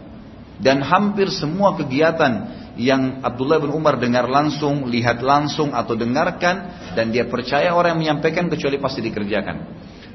Dan 0.57 0.81
hampir 0.81 1.29
semua 1.29 1.77
kegiatan 1.77 2.49
yang 2.81 3.21
Abdullah 3.21 3.61
bin 3.61 3.73
Umar 3.77 4.01
dengar 4.01 4.25
langsung, 4.25 4.89
lihat 4.89 5.21
langsung 5.21 5.77
atau 5.77 5.93
dengarkan 5.93 6.89
dan 6.97 7.13
dia 7.13 7.29
percaya 7.29 7.77
orang 7.77 7.97
yang 7.97 8.17
menyampaikan 8.17 8.49
kecuali 8.49 8.81
pasti 8.81 9.05
dikerjakan. 9.05 9.57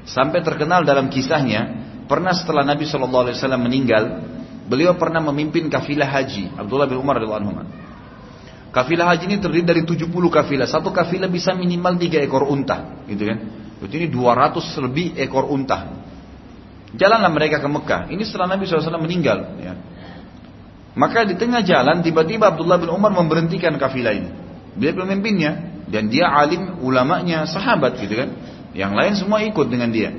Sampai 0.02 0.42
terkenal 0.42 0.82
dalam 0.82 1.06
kisahnya, 1.06 1.78
pernah 2.10 2.34
setelah 2.34 2.66
Nabi 2.66 2.90
Shallallahu 2.90 3.30
Alaihi 3.30 3.38
Wasallam 3.38 3.62
meninggal, 3.62 4.04
beliau 4.66 4.98
pernah 4.98 5.22
memimpin 5.22 5.70
kafilah 5.70 6.10
haji. 6.10 6.58
Abdullah 6.58 6.90
bin 6.90 6.98
Umar 6.98 7.22
radhiyallahu 7.22 7.54
anhu. 7.54 7.81
Kafilah 8.72 9.12
haji 9.12 9.28
ini 9.28 9.36
terdiri 9.36 9.64
dari 9.68 9.82
70 9.84 10.08
kafilah. 10.08 10.64
Satu 10.64 10.88
kafilah 10.88 11.28
bisa 11.28 11.52
minimal 11.52 12.00
3 12.00 12.24
ekor 12.24 12.48
unta, 12.48 13.04
gitu 13.04 13.28
kan? 13.28 13.38
Jadi 13.84 13.94
ini 14.00 14.08
200 14.08 14.64
lebih 14.80 15.06
ekor 15.20 15.44
unta. 15.52 15.92
Jalanlah 16.96 17.28
mereka 17.28 17.60
ke 17.60 17.68
Mekah. 17.68 18.08
Ini 18.08 18.24
setelah 18.24 18.56
Nabi 18.56 18.64
SAW 18.68 19.00
meninggal. 19.00 19.60
Ya. 19.60 19.76
Maka 20.92 21.24
di 21.24 21.36
tengah 21.40 21.64
jalan 21.64 22.04
tiba-tiba 22.04 22.52
Abdullah 22.52 22.76
bin 22.76 22.92
Umar 22.92 23.12
memberhentikan 23.16 23.76
kafilah 23.80 24.12
ini. 24.12 24.30
Dia 24.76 24.92
pemimpinnya 24.92 25.84
dan 25.88 26.08
dia 26.12 26.28
alim 26.28 26.80
ulamanya 26.84 27.48
sahabat 27.48 27.96
gitu 28.00 28.12
kan. 28.16 28.28
Yang 28.72 28.92
lain 28.92 29.12
semua 29.16 29.40
ikut 29.44 29.68
dengan 29.68 29.88
dia. 29.92 30.12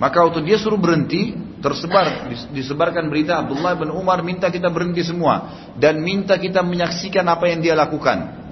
Maka 0.00 0.24
waktu 0.24 0.44
dia 0.44 0.56
suruh 0.60 0.80
berhenti, 0.80 1.36
tersebar 1.62 2.28
disebarkan 2.50 3.06
berita 3.06 3.38
Abdullah 3.38 3.78
bin 3.78 3.94
Umar 3.94 4.20
minta 4.26 4.50
kita 4.50 4.68
berhenti 4.68 5.06
semua 5.06 5.70
dan 5.78 6.02
minta 6.02 6.34
kita 6.36 6.60
menyaksikan 6.60 7.22
apa 7.24 7.48
yang 7.48 7.62
dia 7.62 7.78
lakukan. 7.78 8.42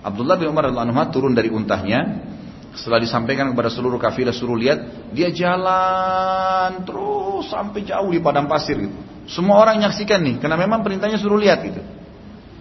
Abdullah 0.00 0.40
bin 0.40 0.48
Umar 0.48 0.72
radhiyallahu 0.72 1.12
turun 1.12 1.36
dari 1.36 1.52
untahnya, 1.52 2.24
setelah 2.72 3.04
disampaikan 3.04 3.52
kepada 3.52 3.68
seluruh 3.68 4.00
kafilah 4.00 4.32
suruh 4.32 4.56
lihat, 4.56 5.12
dia 5.12 5.28
jalan 5.28 6.88
terus 6.88 7.52
sampai 7.52 7.84
jauh 7.84 8.08
di 8.08 8.20
padang 8.24 8.48
pasir 8.48 8.80
gitu. 8.80 8.96
Semua 9.28 9.60
orang 9.60 9.76
menyaksikan 9.84 10.24
nih, 10.24 10.36
karena 10.40 10.56
memang 10.56 10.80
perintahnya 10.80 11.20
suruh 11.20 11.36
lihat 11.36 11.60
gitu. 11.68 11.84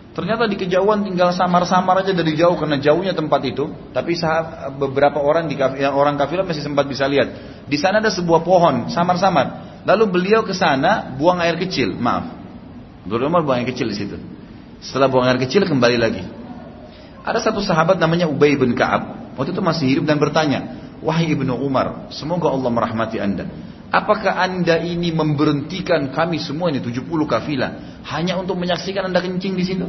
Ternyata 0.09 0.51
di 0.51 0.59
kejauhan 0.59 1.05
tinggal 1.05 1.31
samar-samar 1.31 2.03
aja 2.03 2.11
dari 2.11 2.35
jauh 2.35 2.57
karena 2.59 2.75
jauhnya 2.81 3.15
tempat 3.15 3.39
itu. 3.45 3.71
Tapi 3.95 4.17
saat 4.17 4.73
beberapa 4.75 5.21
orang 5.21 5.47
di 5.47 5.55
yang 5.55 5.95
orang 5.95 6.19
kafilah 6.19 6.43
masih 6.43 6.65
sempat 6.65 6.89
bisa 6.89 7.07
lihat. 7.07 7.29
Di 7.69 7.77
sana 7.79 8.01
ada 8.03 8.11
sebuah 8.11 8.41
pohon 8.41 8.89
samar-samar. 8.91 9.68
Lalu 9.87 10.03
beliau 10.11 10.41
ke 10.43 10.51
sana 10.51 11.15
buang 11.15 11.39
air 11.39 11.55
kecil, 11.55 11.95
maaf. 11.95 12.35
Abdul 13.07 13.25
Umar 13.27 13.43
buang 13.47 13.63
air 13.63 13.67
kecil 13.69 13.87
di 13.91 13.97
situ. 13.97 14.17
Setelah 14.83 15.07
buang 15.07 15.27
air 15.27 15.39
kecil 15.39 15.63
kembali 15.63 15.97
lagi. 15.99 16.23
Ada 17.23 17.51
satu 17.51 17.59
sahabat 17.59 17.99
namanya 17.99 18.27
Ubay 18.27 18.55
bin 18.55 18.75
Ka'ab. 18.75 19.35
Waktu 19.35 19.55
itu 19.55 19.61
masih 19.63 19.85
hidup 19.87 20.05
dan 20.07 20.19
bertanya, 20.19 20.59
Wahai 20.99 21.31
Ibnu 21.31 21.55
Umar, 21.55 22.11
semoga 22.11 22.51
Allah 22.51 22.71
merahmati 22.71 23.23
anda. 23.23 23.47
Apakah 23.89 24.37
anda 24.37 24.77
ini 24.83 25.09
memberhentikan 25.09 26.13
kami 26.13 26.37
semua 26.37 26.69
ini 26.69 26.83
70 26.83 27.07
kafilah 27.25 28.03
hanya 28.05 28.37
untuk 28.37 28.59
menyaksikan 28.59 29.09
anda 29.09 29.17
kencing 29.17 29.57
di 29.57 29.65
situ? 29.65 29.87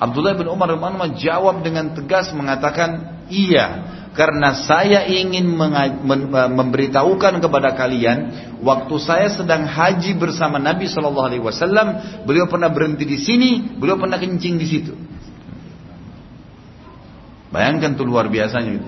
Abdullah 0.00 0.32
bin 0.32 0.48
Umar 0.48 0.72
jawab 1.20 1.60
dengan 1.60 1.92
tegas 1.92 2.32
mengatakan, 2.32 3.20
iya. 3.28 3.99
Karena 4.10 4.58
saya 4.66 5.06
ingin 5.06 5.54
memberitahukan 6.34 7.38
kepada 7.38 7.78
kalian, 7.78 8.18
waktu 8.58 8.94
saya 8.98 9.30
sedang 9.30 9.70
haji 9.70 10.18
bersama 10.18 10.58
Nabi 10.58 10.90
Shallallahu 10.90 11.28
Alaihi 11.30 11.44
Wasallam, 11.46 11.86
beliau 12.26 12.50
pernah 12.50 12.66
berhenti 12.74 13.06
di 13.06 13.18
sini, 13.22 13.78
beliau 13.78 14.02
pernah 14.02 14.18
kencing 14.18 14.58
di 14.58 14.66
situ. 14.66 14.92
Bayangkan 17.54 17.94
tuh 17.94 18.06
luar 18.06 18.26
biasanya 18.26 18.70
gitu? 18.74 18.86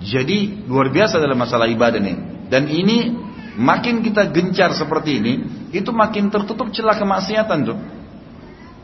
Jadi 0.00 0.64
luar 0.64 0.88
biasa 0.88 1.20
dalam 1.20 1.36
masalah 1.36 1.68
ibadah 1.68 2.00
nih. 2.00 2.48
Dan 2.48 2.64
ini 2.64 3.12
makin 3.60 4.00
kita 4.00 4.32
gencar 4.32 4.72
seperti 4.72 5.20
ini, 5.20 5.32
itu 5.76 5.92
makin 5.92 6.32
tertutup 6.32 6.72
celah 6.72 6.96
kemaksiatan 6.96 7.58
tuh. 7.68 7.99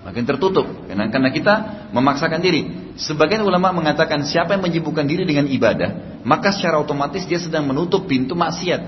Makin 0.07 0.23
tertutup. 0.23 0.87
Karena 0.87 1.31
kita 1.35 1.55
memaksakan 1.91 2.39
diri. 2.39 2.95
Sebagian 2.95 3.43
ulama 3.43 3.75
mengatakan 3.75 4.23
siapa 4.23 4.55
yang 4.55 4.63
menyibukkan 4.63 5.03
diri 5.03 5.27
dengan 5.27 5.51
ibadah, 5.51 6.23
maka 6.23 6.55
secara 6.55 6.79
otomatis 6.79 7.27
dia 7.27 7.43
sedang 7.43 7.67
menutup 7.67 8.07
pintu 8.07 8.39
maksiat. 8.39 8.87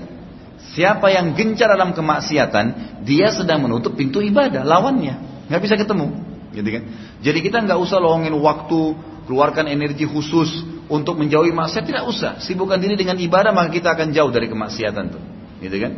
Siapa 0.79 1.11
yang 1.11 1.35
gencar 1.35 1.75
dalam 1.75 1.91
kemaksiatan, 1.91 2.65
dia 3.03 3.35
sedang 3.35 3.67
menutup 3.67 3.99
pintu 3.99 4.23
ibadah, 4.23 4.63
lawannya. 4.63 5.43
Nggak 5.51 5.61
bisa 5.65 5.75
ketemu, 5.75 6.07
gitu 6.55 6.69
kan? 6.71 6.83
Jadi 7.19 7.39
kita 7.43 7.57
nggak 7.67 7.79
usah 7.83 7.99
lowongin 7.99 8.31
waktu, 8.39 8.95
keluarkan 9.27 9.67
energi 9.67 10.07
khusus 10.07 10.63
untuk 10.87 11.19
menjauhi 11.19 11.51
maksiat. 11.51 11.83
Tidak 11.83 12.03
usah. 12.07 12.39
Sibukkan 12.39 12.79
diri 12.79 12.95
dengan 12.95 13.19
ibadah 13.19 13.51
maka 13.51 13.75
kita 13.75 13.91
akan 13.91 14.15
jauh 14.15 14.31
dari 14.31 14.47
kemaksiatan 14.47 15.03
tuh. 15.11 15.23
Gitu 15.59 15.83
kan? 15.83 15.91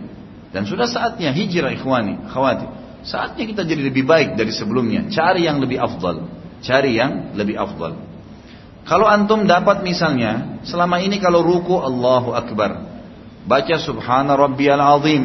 Dan 0.49 0.65
sudah 0.65 0.89
saatnya 0.89 1.29
hijrah 1.29 1.71
ikhwani 1.77 2.27
khawati 2.27 2.80
saatnya 3.05 3.43
kita 3.49 3.65
jadi 3.65 3.81
lebih 3.91 4.05
baik 4.05 4.37
dari 4.37 4.53
sebelumnya. 4.53 5.09
Cari 5.09 5.45
yang 5.45 5.61
lebih 5.61 5.81
afdal. 5.81 6.29
Cari 6.61 6.97
yang 6.97 7.33
lebih 7.33 7.57
afdal. 7.57 7.97
Kalau 8.85 9.05
antum 9.05 9.45
dapat 9.45 9.85
misalnya 9.85 10.61
selama 10.65 11.01
ini 11.01 11.21
kalau 11.21 11.45
ruku 11.45 11.77
Allahu 11.77 12.33
Akbar. 12.33 12.89
Baca 13.45 13.75
subhana 13.81 14.37
rabbiyal 14.37 14.81
azim. 14.81 15.23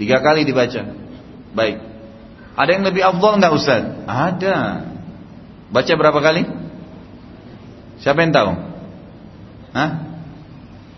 Tiga 0.00 0.20
kali 0.24 0.48
dibaca. 0.48 0.96
Baik. 1.52 1.76
Ada 2.56 2.70
yang 2.76 2.84
lebih 2.84 3.02
afdal 3.04 3.40
nggak 3.40 3.52
Ustaz? 3.52 3.82
Ada. 4.08 4.56
Baca 5.72 5.92
berapa 5.96 6.20
kali? 6.20 6.44
Siapa 8.00 8.18
yang 8.20 8.32
tahu? 8.32 8.50
Hah? 9.72 9.90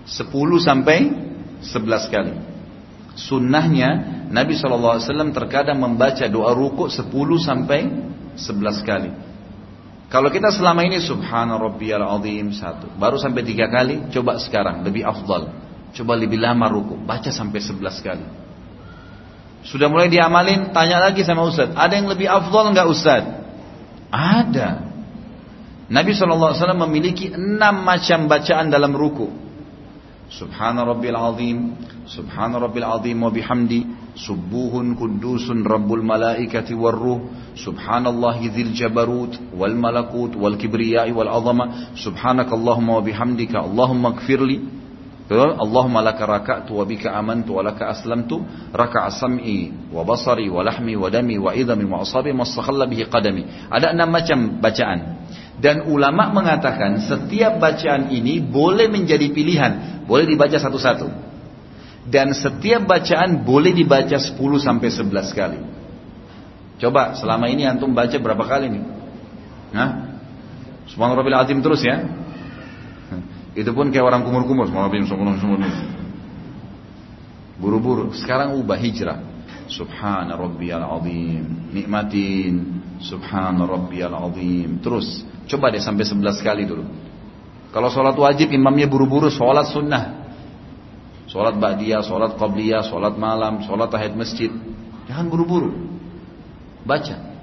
10 0.04 0.30
sampai 0.60 0.98
11 1.62 2.14
kali. 2.14 2.53
Sunnahnya 3.14 3.90
Nabi 4.34 4.58
SAW 4.58 4.98
terkadang 5.30 5.78
membaca 5.78 6.26
doa 6.26 6.50
ruku 6.50 6.90
10 6.90 7.06
sampai 7.38 7.80
11 8.34 8.82
kali. 8.82 9.10
Kalau 10.10 10.30
kita 10.30 10.50
selama 10.50 10.86
ini 10.86 11.02
Subhana 11.02 11.58
Rabbiyal 11.58 12.02
Azim 12.02 12.54
satu, 12.54 12.90
baru 12.98 13.18
sampai 13.18 13.42
tiga 13.42 13.66
kali, 13.70 14.10
coba 14.14 14.38
sekarang 14.38 14.86
lebih 14.86 15.02
afdal. 15.06 15.50
Coba 15.94 16.18
lebih 16.18 16.42
lama 16.42 16.66
ruku, 16.66 16.98
baca 16.98 17.30
sampai 17.30 17.62
11 17.62 18.02
kali. 18.02 18.26
Sudah 19.64 19.88
mulai 19.88 20.12
diamalin, 20.12 20.74
tanya 20.74 21.00
lagi 21.00 21.22
sama 21.24 21.46
Ustaz, 21.46 21.72
ada 21.72 21.94
yang 21.94 22.10
lebih 22.10 22.28
afdal 22.28 22.74
nggak 22.74 22.88
Ustaz? 22.90 23.22
Ada. 24.12 24.86
Nabi 25.88 26.12
SAW 26.14 26.54
memiliki 26.86 27.32
enam 27.32 27.82
macam 27.82 28.26
bacaan 28.28 28.70
dalam 28.70 28.92
ruku. 28.92 29.30
Subhana 30.30 30.84
rabbil 30.88 31.16
azim, 31.16 31.76
subhana 32.08 32.58
rabbil 32.58 32.84
subuhun 34.16 34.96
kudusun 34.96 35.62
rabbul 35.62 36.00
malaikati 36.00 36.72
war 36.72 36.96
ruh, 36.96 37.28
subhanallahi 37.54 38.50
dzil 38.50 38.72
jabarut 38.72 39.36
wal 39.52 39.76
malakut 39.76 40.32
wal 40.34 40.56
kibriyai 40.56 41.12
wal 41.12 41.28
azama, 41.28 41.92
subhanakallahumma 41.98 42.98
wa 42.98 43.02
Allahumma 43.62 44.16
gfirli. 44.16 44.58
Allahumma 45.24 46.04
laka 46.04 46.28
wa 46.76 46.84
bika 46.84 47.08
amantu 47.16 47.56
wa 47.56 47.64
laka 47.64 47.88
aslamtu 47.88 48.44
raka'a 48.76 49.08
wa 49.88 50.04
basari 50.04 50.52
wa 50.52 50.60
asabi. 52.04 52.36
Ada 53.72 53.96
enam 53.96 54.08
macam 54.12 54.60
bacaan. 54.60 55.24
Dan 55.54 55.86
ulama 55.86 56.34
mengatakan 56.34 56.98
setiap 56.98 57.62
bacaan 57.62 58.10
ini 58.10 58.42
boleh 58.42 58.90
menjadi 58.90 59.30
pilihan, 59.30 60.02
boleh 60.04 60.26
dibaca 60.26 60.58
satu-satu. 60.58 61.08
Dan 62.04 62.36
setiap 62.36 62.84
bacaan 62.84 63.46
boleh 63.46 63.72
dibaca 63.72 64.18
10 64.18 64.36
sampai 64.60 64.88
11 64.92 65.32
kali. 65.32 65.60
Coba 66.76 67.16
selama 67.16 67.48
ini 67.48 67.64
antum 67.64 67.94
baca 67.94 68.12
berapa 68.18 68.44
kali 68.44 68.66
nih? 68.68 68.84
Hah? 69.72 69.90
Subhanallah 70.90 71.46
azim 71.46 71.64
terus 71.64 71.80
ya. 71.80 72.02
Itu 73.54 73.70
pun 73.72 73.88
kayak 73.94 74.04
orang 74.04 74.22
kumur-kumur. 74.26 74.68
Subhanallah 74.68 75.94
Buru-buru. 77.56 78.10
Sekarang 78.12 78.58
ubah 78.58 78.76
hijrah. 78.76 79.22
Subhana 79.70 80.34
rabbiyal 80.34 80.82
azim. 80.82 81.72
Nikmatin. 81.72 82.54
Subhana 83.00 83.64
rabbiyal 83.64 84.12
azim. 84.12 84.82
Terus. 84.82 85.22
Coba 85.44 85.68
deh 85.68 85.82
sampai 85.82 86.04
11 86.08 86.40
kali 86.40 86.64
dulu. 86.64 86.84
Kalau 87.74 87.88
sholat 87.90 88.14
wajib 88.14 88.54
imamnya 88.54 88.86
buru-buru. 88.86 89.28
Sholat 89.28 89.68
sunnah. 89.68 90.24
Sholat 91.26 91.58
ba'diyah, 91.58 92.06
sholat 92.06 92.38
qabliyah, 92.38 92.86
sholat 92.86 93.18
malam, 93.18 93.64
sholat 93.66 93.90
tahid 93.90 94.14
masjid. 94.14 94.54
Jangan 95.10 95.26
buru-buru. 95.26 95.74
Baca. 96.86 97.34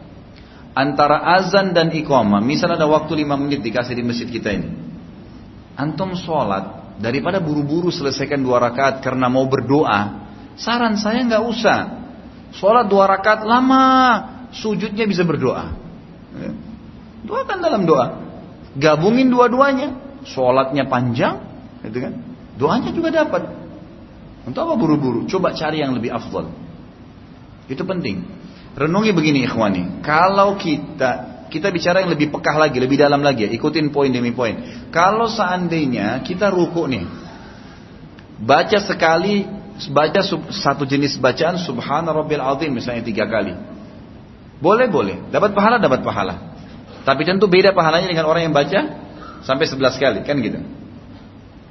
Antara 0.72 1.20
azan 1.36 1.76
dan 1.76 1.92
iqamah. 1.92 2.40
Misal 2.40 2.80
ada 2.80 2.88
waktu 2.88 3.28
5 3.28 3.36
menit 3.36 3.60
dikasih 3.60 3.92
di 3.92 4.04
masjid 4.08 4.30
kita 4.32 4.50
ini. 4.56 4.70
Antum 5.76 6.16
sholat. 6.16 6.96
Daripada 7.02 7.42
buru-buru 7.42 7.90
selesaikan 7.90 8.40
dua 8.46 8.62
rakaat 8.62 9.02
karena 9.02 9.26
mau 9.26 9.50
berdoa. 9.50 10.30
Saran 10.54 10.96
saya 10.96 11.26
nggak 11.26 11.44
usah. 11.44 11.80
Sholat 12.54 12.86
dua 12.88 13.10
rakaat 13.10 13.42
lama. 13.44 13.88
Sujudnya 14.54 15.10
bisa 15.10 15.26
berdoa. 15.26 15.74
Doakan 17.26 17.58
dalam 17.62 17.86
doa. 17.86 18.22
Gabungin 18.78 19.30
dua-duanya. 19.30 19.94
Sholatnya 20.26 20.86
panjang. 20.90 21.42
Gitu 21.86 21.98
kan. 22.02 22.14
Doanya 22.58 22.90
juga 22.94 23.10
dapat. 23.14 23.50
Untuk 24.46 24.62
apa 24.66 24.74
buru-buru? 24.78 25.30
Coba 25.30 25.54
cari 25.54 25.82
yang 25.82 25.94
lebih 25.94 26.14
afdal. 26.14 26.50
Itu 27.70 27.86
penting. 27.86 28.26
Renungi 28.74 29.12
begini 29.14 29.46
ikhwani. 29.46 30.02
Kalau 30.02 30.58
kita 30.58 31.32
kita 31.52 31.68
bicara 31.68 32.00
yang 32.00 32.16
lebih 32.16 32.32
pekah 32.32 32.56
lagi, 32.56 32.80
lebih 32.80 32.96
dalam 32.96 33.20
lagi 33.20 33.44
ya. 33.46 33.50
Ikutin 33.52 33.92
poin 33.92 34.08
demi 34.08 34.32
poin. 34.32 34.88
Kalau 34.90 35.28
seandainya 35.28 36.24
kita 36.24 36.48
ruku 36.48 36.88
nih. 36.88 37.06
Baca 38.42 38.80
sekali, 38.82 39.46
baca 39.92 40.24
satu 40.50 40.88
jenis 40.88 41.20
bacaan 41.22 41.62
subhana 41.62 42.10
rabbil 42.10 42.42
azim 42.42 42.74
misalnya 42.74 43.06
tiga 43.06 43.30
kali. 43.30 43.54
Boleh, 44.64 44.88
boleh. 44.90 45.30
Dapat 45.30 45.52
pahala, 45.54 45.78
dapat 45.78 46.02
pahala. 46.02 46.51
Tapi 47.02 47.22
tentu 47.26 47.50
beda 47.50 47.74
pahalanya 47.74 48.10
dengan 48.10 48.30
orang 48.30 48.50
yang 48.50 48.56
baca 48.56 48.80
sampai 49.42 49.66
sebelas 49.66 49.98
kali. 49.98 50.22
Kan 50.22 50.38
gitu. 50.42 50.62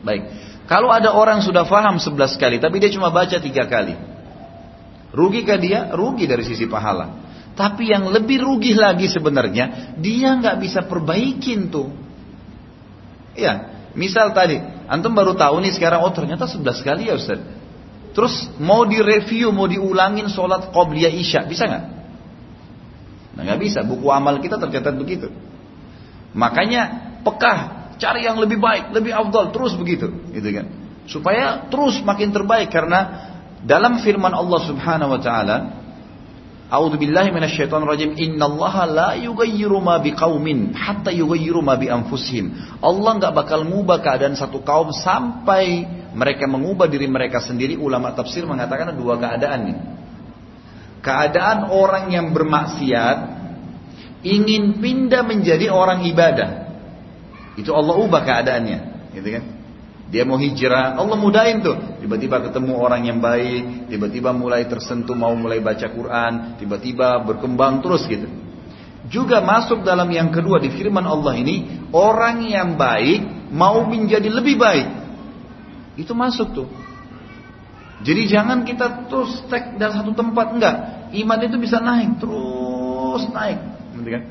Baik. 0.03 0.23
Kalau 0.71 0.91
ada 0.95 1.11
orang 1.11 1.43
sudah 1.43 1.67
faham 1.67 1.99
sebelas 1.99 2.39
kali, 2.39 2.63
tapi 2.63 2.79
dia 2.79 2.91
cuma 2.95 3.11
baca 3.11 3.37
tiga 3.43 3.67
kali. 3.67 3.99
Rugikah 5.11 5.59
dia? 5.59 5.91
Rugi 5.91 6.31
dari 6.31 6.47
sisi 6.47 6.71
pahala. 6.71 7.27
Tapi 7.59 7.91
yang 7.91 8.07
lebih 8.07 8.39
rugi 8.39 8.79
lagi 8.79 9.11
sebenarnya, 9.11 9.99
dia 9.99 10.31
nggak 10.39 10.57
bisa 10.63 10.87
perbaikin 10.87 11.69
tuh. 11.69 11.91
Ya, 13.35 13.83
misal 13.99 14.31
tadi, 14.31 14.63
antum 14.87 15.11
baru 15.11 15.35
tahu 15.35 15.59
nih 15.59 15.75
sekarang, 15.75 16.07
oh 16.07 16.15
ternyata 16.15 16.47
sebelas 16.47 16.79
kali 16.87 17.11
ya 17.11 17.19
Ustaz. 17.19 17.43
Terus 18.15 18.47
mau 18.63 18.87
direview, 18.87 19.51
mau 19.51 19.67
diulangin 19.67 20.31
sholat 20.31 20.71
qobliyah 20.71 21.11
isya, 21.11 21.47
bisa 21.51 21.67
nggak? 21.67 21.85
Nah 23.35 23.43
nggak 23.47 23.61
bisa, 23.63 23.81
buku 23.87 24.11
amal 24.11 24.43
kita 24.43 24.59
tercatat 24.59 24.95
begitu. 24.99 25.31
Makanya 26.35 27.15
pekah 27.23 27.59
cari 28.01 28.27
yang 28.27 28.39
lebih 28.41 28.59
baik, 28.59 28.95
lebih 28.95 29.13
afdal, 29.15 29.55
terus 29.55 29.75
begitu, 29.77 30.11
gitu 30.35 30.49
kan. 30.51 30.67
Supaya 31.07 31.67
terus 31.69 31.99
makin 32.03 32.31
terbaik 32.31 32.71
karena 32.71 33.31
dalam 33.67 34.01
firman 34.01 34.33
Allah 34.33 34.61
Subhanahu 34.65 35.15
wa 35.15 35.21
taala, 35.21 35.57
A'udzu 36.71 37.03
billahi 37.03 37.35
minasyaitonir 37.35 37.89
rajim. 37.91 38.11
Innallaha 38.15 38.87
la 38.87 39.11
yughayyiru 39.19 39.83
ma 39.83 39.99
biqaumin 39.99 40.71
hatta 40.71 41.11
yughayyiru 41.11 41.59
ma 41.59 41.75
bi 41.75 41.91
anfusihim. 41.91 42.79
Allah 42.79 43.19
nggak 43.19 43.35
bakal 43.35 43.67
mengubah 43.67 43.99
keadaan 43.99 44.39
satu 44.39 44.63
kaum 44.63 44.95
sampai 44.95 45.83
mereka 46.15 46.47
mengubah 46.47 46.87
diri 46.87 47.11
mereka 47.11 47.43
sendiri. 47.43 47.75
Ulama 47.75 48.15
tafsir 48.15 48.47
mengatakan 48.47 48.95
ada 48.95 48.97
dua 48.97 49.19
keadaan 49.19 49.61
nih. 49.67 49.77
Keadaan 51.01 51.73
orang 51.73 52.13
yang 52.13 52.33
bermaksiat 52.37 53.41
ingin 54.21 54.81
pindah 54.81 55.25
menjadi 55.25 55.73
orang 55.73 56.05
ibadah. 56.05 56.51
Itu 57.57 57.73
Allah 57.73 57.97
ubah 57.97 58.23
keadaannya, 58.25 58.79
gitu 59.17 59.29
kan? 59.33 59.45
Dia 60.11 60.27
mau 60.27 60.37
hijrah, 60.37 60.99
Allah 60.99 61.17
mudahin 61.17 61.63
tuh. 61.63 62.03
Tiba-tiba 62.03 62.43
ketemu 62.43 62.73
orang 62.83 63.07
yang 63.07 63.23
baik, 63.23 63.87
tiba-tiba 63.87 64.35
mulai 64.35 64.67
tersentuh 64.67 65.15
mau 65.15 65.33
mulai 65.39 65.63
baca 65.63 65.87
Quran, 65.87 66.59
tiba-tiba 66.59 67.23
berkembang 67.23 67.79
terus 67.79 68.03
gitu. 68.11 68.27
Juga 69.07 69.39
masuk 69.41 69.87
dalam 69.87 70.11
yang 70.11 70.35
kedua 70.35 70.59
di 70.59 70.69
firman 70.75 71.07
Allah 71.07 71.39
ini, 71.39 71.89
orang 71.95 72.43
yang 72.45 72.75
baik 72.75 73.51
mau 73.55 73.87
menjadi 73.87 74.27
lebih 74.27 74.59
baik. 74.59 74.89
Itu 75.95 76.13
masuk 76.13 76.49
tuh. 76.55 76.69
Jadi 78.01 78.23
jangan 78.33 78.65
kita 78.65 79.13
terus 79.13 79.45
stek 79.45 79.77
dalam 79.77 79.93
satu 80.01 80.13
tempat 80.17 80.57
enggak. 80.57 80.77
Iman 81.13 81.41
itu 81.45 81.57
bisa 81.61 81.83
naik 81.85 82.17
terus 82.17 83.29
naik, 83.29 83.59
kan? 84.01 84.23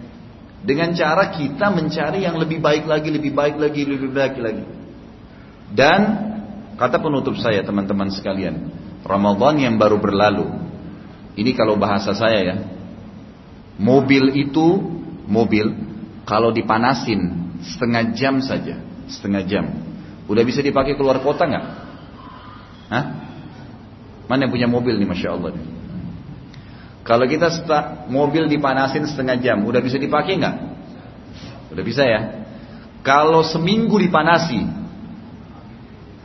Dengan 0.60 0.90
cara 0.92 1.32
kita 1.32 1.72
mencari 1.72 2.26
yang 2.26 2.36
lebih 2.36 2.60
baik 2.60 2.90
lagi, 2.90 3.14
lebih 3.14 3.32
baik 3.32 3.56
lagi, 3.62 3.82
lebih 3.86 4.10
baik 4.10 4.36
lagi. 4.42 4.66
Dan 5.70 6.00
kata 6.76 6.98
penutup 6.98 7.38
saya 7.38 7.62
teman-teman 7.62 8.10
sekalian, 8.10 8.74
Ramadan 9.06 9.62
yang 9.62 9.76
baru 9.78 10.02
berlalu. 10.02 10.50
Ini 11.38 11.52
kalau 11.54 11.78
bahasa 11.78 12.12
saya 12.18 12.40
ya. 12.42 12.58
Mobil 13.80 14.36
itu 14.36 14.76
mobil 15.24 15.72
kalau 16.28 16.52
dipanasin 16.52 17.54
setengah 17.64 18.12
jam 18.18 18.44
saja, 18.44 18.82
setengah 19.08 19.44
jam. 19.48 19.66
Udah 20.28 20.44
bisa 20.44 20.60
dipakai 20.60 21.00
keluar 21.00 21.24
kota 21.24 21.48
nggak? 21.48 21.66
Hah? 22.92 23.29
Mana 24.30 24.46
yang 24.46 24.54
punya 24.54 24.70
mobil 24.70 24.94
nih, 24.96 25.10
masya 25.10 25.34
Allah. 25.34 25.58
Nih? 25.58 25.68
Kalau 27.02 27.26
kita 27.26 27.50
mobil 28.06 28.46
dipanasin 28.46 29.10
setengah 29.10 29.42
jam, 29.42 29.66
udah 29.66 29.82
bisa 29.82 29.98
dipakai 29.98 30.38
nggak? 30.38 30.56
Udah 31.74 31.84
bisa 31.84 32.06
ya. 32.06 32.46
Kalau 33.02 33.42
seminggu 33.42 33.98
dipanasi, 33.98 34.62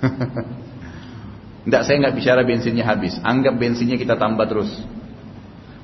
Enggak, 1.64 1.82
saya 1.88 1.96
nggak 2.04 2.14
bicara 2.20 2.40
bensinnya 2.44 2.84
habis. 2.84 3.16
Anggap 3.24 3.56
bensinnya 3.56 3.96
kita 3.96 4.20
tambah 4.20 4.44
terus. 4.44 4.68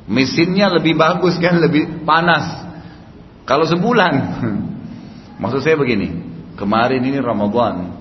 Mesinnya 0.04 0.68
lebih 0.68 0.98
bagus 1.00 1.40
kan, 1.40 1.56
lebih 1.64 2.04
panas. 2.04 2.68
Kalau 3.48 3.64
sebulan, 3.64 4.14
maksud 5.42 5.64
saya 5.64 5.80
begini. 5.80 6.28
Kemarin 6.60 7.00
ini 7.00 7.16
Ramadan, 7.16 7.99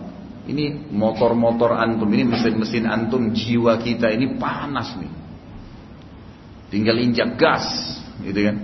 ini 0.50 0.89
motor-motor 0.89 1.78
antum, 1.78 2.10
ini 2.10 2.26
mesin-mesin 2.26 2.89
antum, 2.89 3.30
jiwa 3.30 3.78
kita 3.78 4.10
ini 4.10 4.34
panas 4.41 4.97
nih. 4.97 5.14
Tinggal 6.74 6.97
injak 6.97 7.38
gas, 7.38 7.66
gitu 8.26 8.50
kan. 8.50 8.58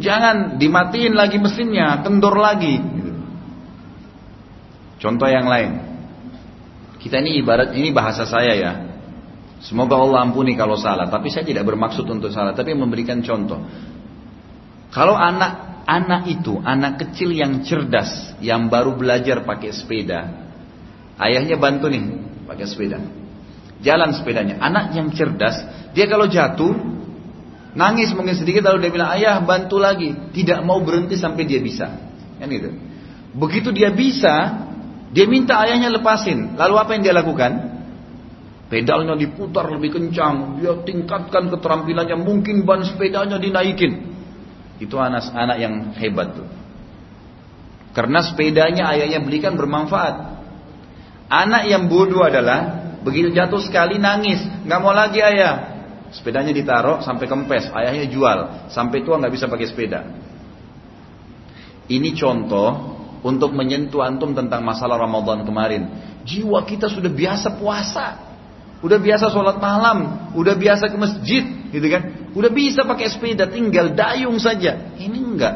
Jangan 0.00 0.36
dimatiin 0.56 1.12
lagi 1.12 1.36
mesinnya, 1.36 2.00
kendor 2.00 2.36
lagi. 2.36 2.80
Gitu. 2.80 3.12
Contoh 5.00 5.28
yang 5.28 5.48
lain. 5.48 5.72
Kita 6.98 7.20
ini 7.20 7.40
ibarat, 7.40 7.76
ini 7.76 7.92
bahasa 7.92 8.24
saya 8.24 8.52
ya. 8.56 8.72
Semoga 9.60 9.98
Allah 9.98 10.24
ampuni 10.24 10.56
kalau 10.56 10.78
salah, 10.78 11.10
tapi 11.10 11.28
saya 11.28 11.44
tidak 11.44 11.68
bermaksud 11.68 12.06
untuk 12.08 12.32
salah, 12.32 12.56
tapi 12.56 12.72
memberikan 12.72 13.20
contoh. 13.20 13.60
Kalau 14.88 15.18
anak 15.18 15.84
anak 15.88 16.28
itu, 16.28 16.60
anak 16.60 17.00
kecil 17.00 17.32
yang 17.32 17.64
cerdas, 17.64 18.36
yang 18.40 18.68
baru 18.68 18.94
belajar 18.94 19.42
pakai 19.42 19.72
sepeda, 19.72 20.47
ayahnya 21.18 21.58
bantu 21.58 21.90
nih 21.90 22.02
pakai 22.46 22.66
sepeda. 22.66 22.98
Jalan 23.78 24.10
sepedanya. 24.10 24.58
Anak 24.58 24.90
yang 24.94 25.14
cerdas, 25.14 25.62
dia 25.94 26.10
kalau 26.10 26.26
jatuh, 26.26 26.98
Nangis 27.78 28.10
mungkin 28.10 28.34
sedikit 28.34 28.66
lalu 28.66 28.88
dia 28.88 28.90
bilang, 28.90 29.10
ayah 29.14 29.38
bantu 29.38 29.78
lagi. 29.78 30.10
Tidak 30.34 30.64
mau 30.66 30.82
berhenti 30.82 31.14
sampai 31.14 31.46
dia 31.46 31.62
bisa. 31.62 31.86
Kan 32.40 32.50
gitu. 32.50 32.74
Begitu 33.38 33.70
dia 33.70 33.94
bisa, 33.94 34.66
dia 35.14 35.30
minta 35.30 35.60
ayahnya 35.62 35.92
lepasin. 35.94 36.58
Lalu 36.58 36.74
apa 36.74 36.90
yang 36.98 37.02
dia 37.06 37.14
lakukan? 37.14 37.78
Pedalnya 38.66 39.14
diputar 39.14 39.70
lebih 39.70 39.94
kencang. 39.94 40.58
Dia 40.58 40.80
tingkatkan 40.82 41.52
keterampilannya. 41.54 42.18
Mungkin 42.18 42.66
ban 42.66 42.82
sepedanya 42.82 43.38
dinaikin. 43.38 44.16
Itu 44.82 44.98
anak-anak 44.98 45.56
yang 45.62 45.94
hebat 45.94 46.34
tuh. 46.34 46.48
Karena 47.94 48.26
sepedanya 48.26 48.90
ayahnya 48.90 49.22
belikan 49.22 49.54
bermanfaat. 49.54 50.37
Anak 51.28 51.68
yang 51.68 51.92
bodoh 51.92 52.24
adalah 52.24 52.88
begitu 53.04 53.28
jatuh 53.36 53.60
sekali 53.60 54.00
nangis, 54.00 54.40
nggak 54.64 54.80
mau 54.80 54.96
lagi 54.96 55.20
ayah. 55.20 55.76
Sepedanya 56.08 56.56
ditaruh 56.56 57.04
sampai 57.04 57.28
kempes, 57.28 57.68
ayahnya 57.68 58.08
jual, 58.08 58.38
sampai 58.72 59.04
tua 59.04 59.20
nggak 59.20 59.32
bisa 59.36 59.44
pakai 59.44 59.66
sepeda. 59.68 60.00
Ini 61.88 62.16
contoh 62.16 62.96
untuk 63.20 63.52
menyentuh 63.52 64.00
antum 64.00 64.32
tentang 64.32 64.64
masalah 64.64 64.96
Ramadan 64.96 65.44
kemarin. 65.44 65.82
Jiwa 66.24 66.64
kita 66.64 66.88
sudah 66.88 67.12
biasa 67.12 67.60
puasa, 67.60 68.06
udah 68.80 68.96
biasa 68.96 69.28
sholat 69.28 69.60
malam, 69.60 70.32
udah 70.32 70.56
biasa 70.56 70.88
ke 70.88 70.96
masjid, 70.96 71.44
gitu 71.68 71.86
kan? 71.92 72.32
Udah 72.32 72.48
bisa 72.48 72.88
pakai 72.88 73.12
sepeda, 73.12 73.44
tinggal 73.48 73.92
dayung 73.92 74.40
saja. 74.40 74.96
Ini 74.96 75.16
enggak. 75.16 75.54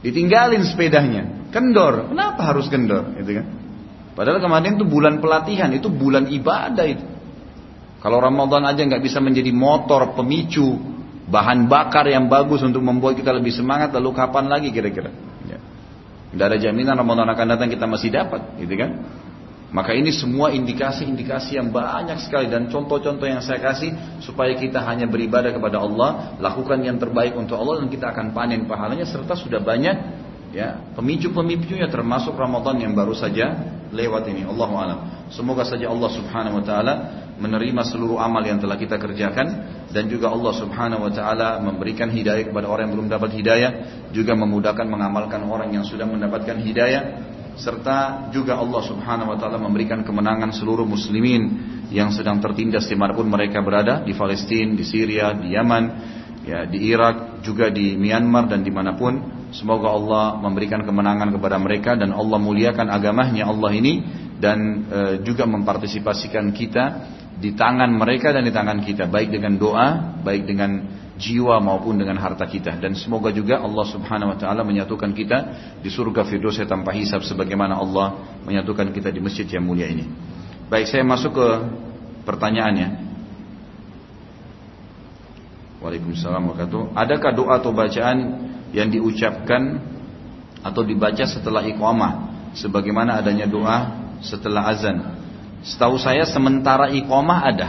Ditinggalin 0.00 0.64
sepedanya, 0.64 1.48
kendor. 1.52 2.08
Kenapa 2.08 2.40
harus 2.56 2.68
kendor, 2.72 3.16
gitu 3.20 3.40
kan? 3.42 3.65
Padahal 4.16 4.40
kemarin 4.40 4.80
itu 4.80 4.88
bulan 4.88 5.20
pelatihan, 5.20 5.68
itu 5.76 5.92
bulan 5.92 6.24
ibadah 6.32 6.86
itu. 6.88 7.04
Kalau 8.00 8.16
Ramadan 8.16 8.64
aja 8.64 8.80
nggak 8.80 9.04
bisa 9.04 9.20
menjadi 9.20 9.52
motor 9.52 10.16
pemicu, 10.16 10.80
bahan 11.28 11.68
bakar 11.68 12.08
yang 12.08 12.24
bagus 12.32 12.64
untuk 12.64 12.80
membuat 12.80 13.20
kita 13.20 13.28
lebih 13.36 13.52
semangat, 13.52 13.92
lalu 13.92 14.16
kapan 14.16 14.48
lagi 14.48 14.72
kira-kira? 14.72 15.12
Ya. 15.44 15.60
Tidak 16.32 16.46
ada 16.48 16.56
jaminan 16.56 16.96
Ramadan 16.96 17.28
akan 17.28 17.46
datang 17.56 17.68
kita 17.68 17.84
masih 17.84 18.08
dapat, 18.08 18.56
gitu 18.56 18.72
kan? 18.80 19.04
Maka 19.76 19.92
ini 19.92 20.14
semua 20.14 20.54
indikasi-indikasi 20.54 21.60
yang 21.60 21.68
banyak 21.68 22.16
sekali 22.24 22.48
dan 22.48 22.72
contoh-contoh 22.72 23.26
yang 23.28 23.44
saya 23.44 23.60
kasih 23.60 24.22
supaya 24.24 24.56
kita 24.56 24.80
hanya 24.80 25.04
beribadah 25.04 25.52
kepada 25.52 25.82
Allah, 25.82 26.40
lakukan 26.40 26.80
yang 26.80 26.96
terbaik 26.96 27.36
untuk 27.36 27.60
Allah 27.60 27.84
dan 27.84 27.92
kita 27.92 28.16
akan 28.16 28.32
panen 28.32 28.64
pahalanya 28.64 29.04
serta 29.04 29.36
sudah 29.36 29.60
banyak 29.60 30.24
ya 30.54 30.82
pemicu-pemicunya 30.94 31.90
termasuk 31.90 32.34
Ramadan 32.34 32.78
yang 32.82 32.92
baru 32.92 33.14
saja 33.16 33.76
lewat 33.90 34.26
ini. 34.30 34.42
Allah 34.46 34.68
alam. 34.70 34.98
Semoga 35.30 35.66
saja 35.66 35.90
Allah 35.90 36.10
Subhanahu 36.10 36.62
wa 36.62 36.64
taala 36.64 36.94
menerima 37.36 37.82
seluruh 37.86 38.16
amal 38.16 38.40
yang 38.42 38.56
telah 38.62 38.78
kita 38.78 38.96
kerjakan 38.96 39.46
dan 39.90 40.06
juga 40.06 40.30
Allah 40.30 40.52
Subhanahu 40.54 41.06
wa 41.06 41.12
taala 41.12 41.58
memberikan 41.62 42.10
hidayah 42.10 42.46
kepada 42.46 42.66
orang 42.66 42.90
yang 42.90 42.94
belum 43.00 43.08
dapat 43.10 43.30
hidayah, 43.34 43.70
juga 44.14 44.32
memudahkan 44.38 44.86
mengamalkan 44.86 45.42
orang 45.46 45.74
yang 45.74 45.84
sudah 45.84 46.06
mendapatkan 46.06 46.56
hidayah 46.62 47.02
serta 47.56 48.28
juga 48.36 48.60
Allah 48.60 48.84
Subhanahu 48.84 49.32
wa 49.32 49.36
taala 49.40 49.56
memberikan 49.56 50.04
kemenangan 50.04 50.52
seluruh 50.52 50.84
muslimin 50.84 51.74
yang 51.88 52.12
sedang 52.12 52.36
tertindas 52.36 52.84
di 52.84 52.96
mana 52.98 53.16
pun 53.16 53.24
mereka 53.24 53.64
berada 53.64 54.04
di 54.04 54.12
Palestina, 54.12 54.76
di 54.76 54.84
Syria, 54.84 55.32
di 55.32 55.56
Yaman, 55.56 55.84
ya 56.46 56.62
di 56.64 56.78
Irak, 56.88 57.42
juga 57.42 57.68
di 57.68 57.98
Myanmar 57.98 58.46
dan 58.46 58.62
di 58.62 58.70
mana 58.70 58.94
pun. 58.94 59.34
Semoga 59.50 59.90
Allah 59.90 60.24
memberikan 60.38 60.82
kemenangan 60.86 61.34
kepada 61.34 61.58
mereka 61.58 61.98
dan 61.98 62.14
Allah 62.14 62.38
muliakan 62.38 62.86
agamanya 62.90 63.50
Allah 63.50 63.70
ini 63.74 64.02
dan 64.36 64.58
e, 64.86 65.00
juga 65.26 65.48
mempartisipasikan 65.48 66.50
kita 66.54 66.84
di 67.36 67.52
tangan 67.52 67.88
mereka 67.92 68.32
dan 68.32 68.46
di 68.46 68.52
tangan 68.52 68.84
kita 68.84 69.08
baik 69.10 69.32
dengan 69.32 69.56
doa, 69.56 70.18
baik 70.20 70.44
dengan 70.44 70.70
jiwa 71.16 71.56
maupun 71.64 71.96
dengan 71.96 72.20
harta 72.20 72.44
kita 72.44 72.76
dan 72.76 72.92
semoga 72.92 73.32
juga 73.32 73.64
Allah 73.64 73.86
Subhanahu 73.88 74.36
wa 74.36 74.38
taala 74.38 74.60
menyatukan 74.60 75.16
kita 75.16 75.38
di 75.80 75.88
surga 75.88 76.28
firdaus 76.28 76.60
tanpa 76.68 76.92
hisab 76.92 77.24
sebagaimana 77.24 77.80
Allah 77.80 78.36
menyatukan 78.44 78.92
kita 78.92 79.08
di 79.08 79.24
masjid 79.24 79.48
yang 79.48 79.64
mulia 79.64 79.88
ini. 79.88 80.04
Baik, 80.68 80.90
saya 80.90 81.06
masuk 81.06 81.38
ke 81.38 81.48
pertanyaannya. 82.26 83.05
Waalaikumsalam 85.86 86.42
warahmatullahi 86.50 86.98
Adakah 86.98 87.30
doa 87.30 87.62
atau 87.62 87.70
bacaan 87.70 88.18
yang 88.74 88.90
diucapkan 88.90 89.78
atau 90.66 90.82
dibaca 90.82 91.22
setelah 91.22 91.62
iqamah? 91.62 92.12
Sebagaimana 92.58 93.22
adanya 93.22 93.46
doa 93.46 93.94
setelah 94.18 94.66
azan? 94.66 95.14
Setahu 95.62 95.94
saya 95.94 96.26
sementara 96.26 96.90
iqamah 96.90 97.38
ada. 97.46 97.68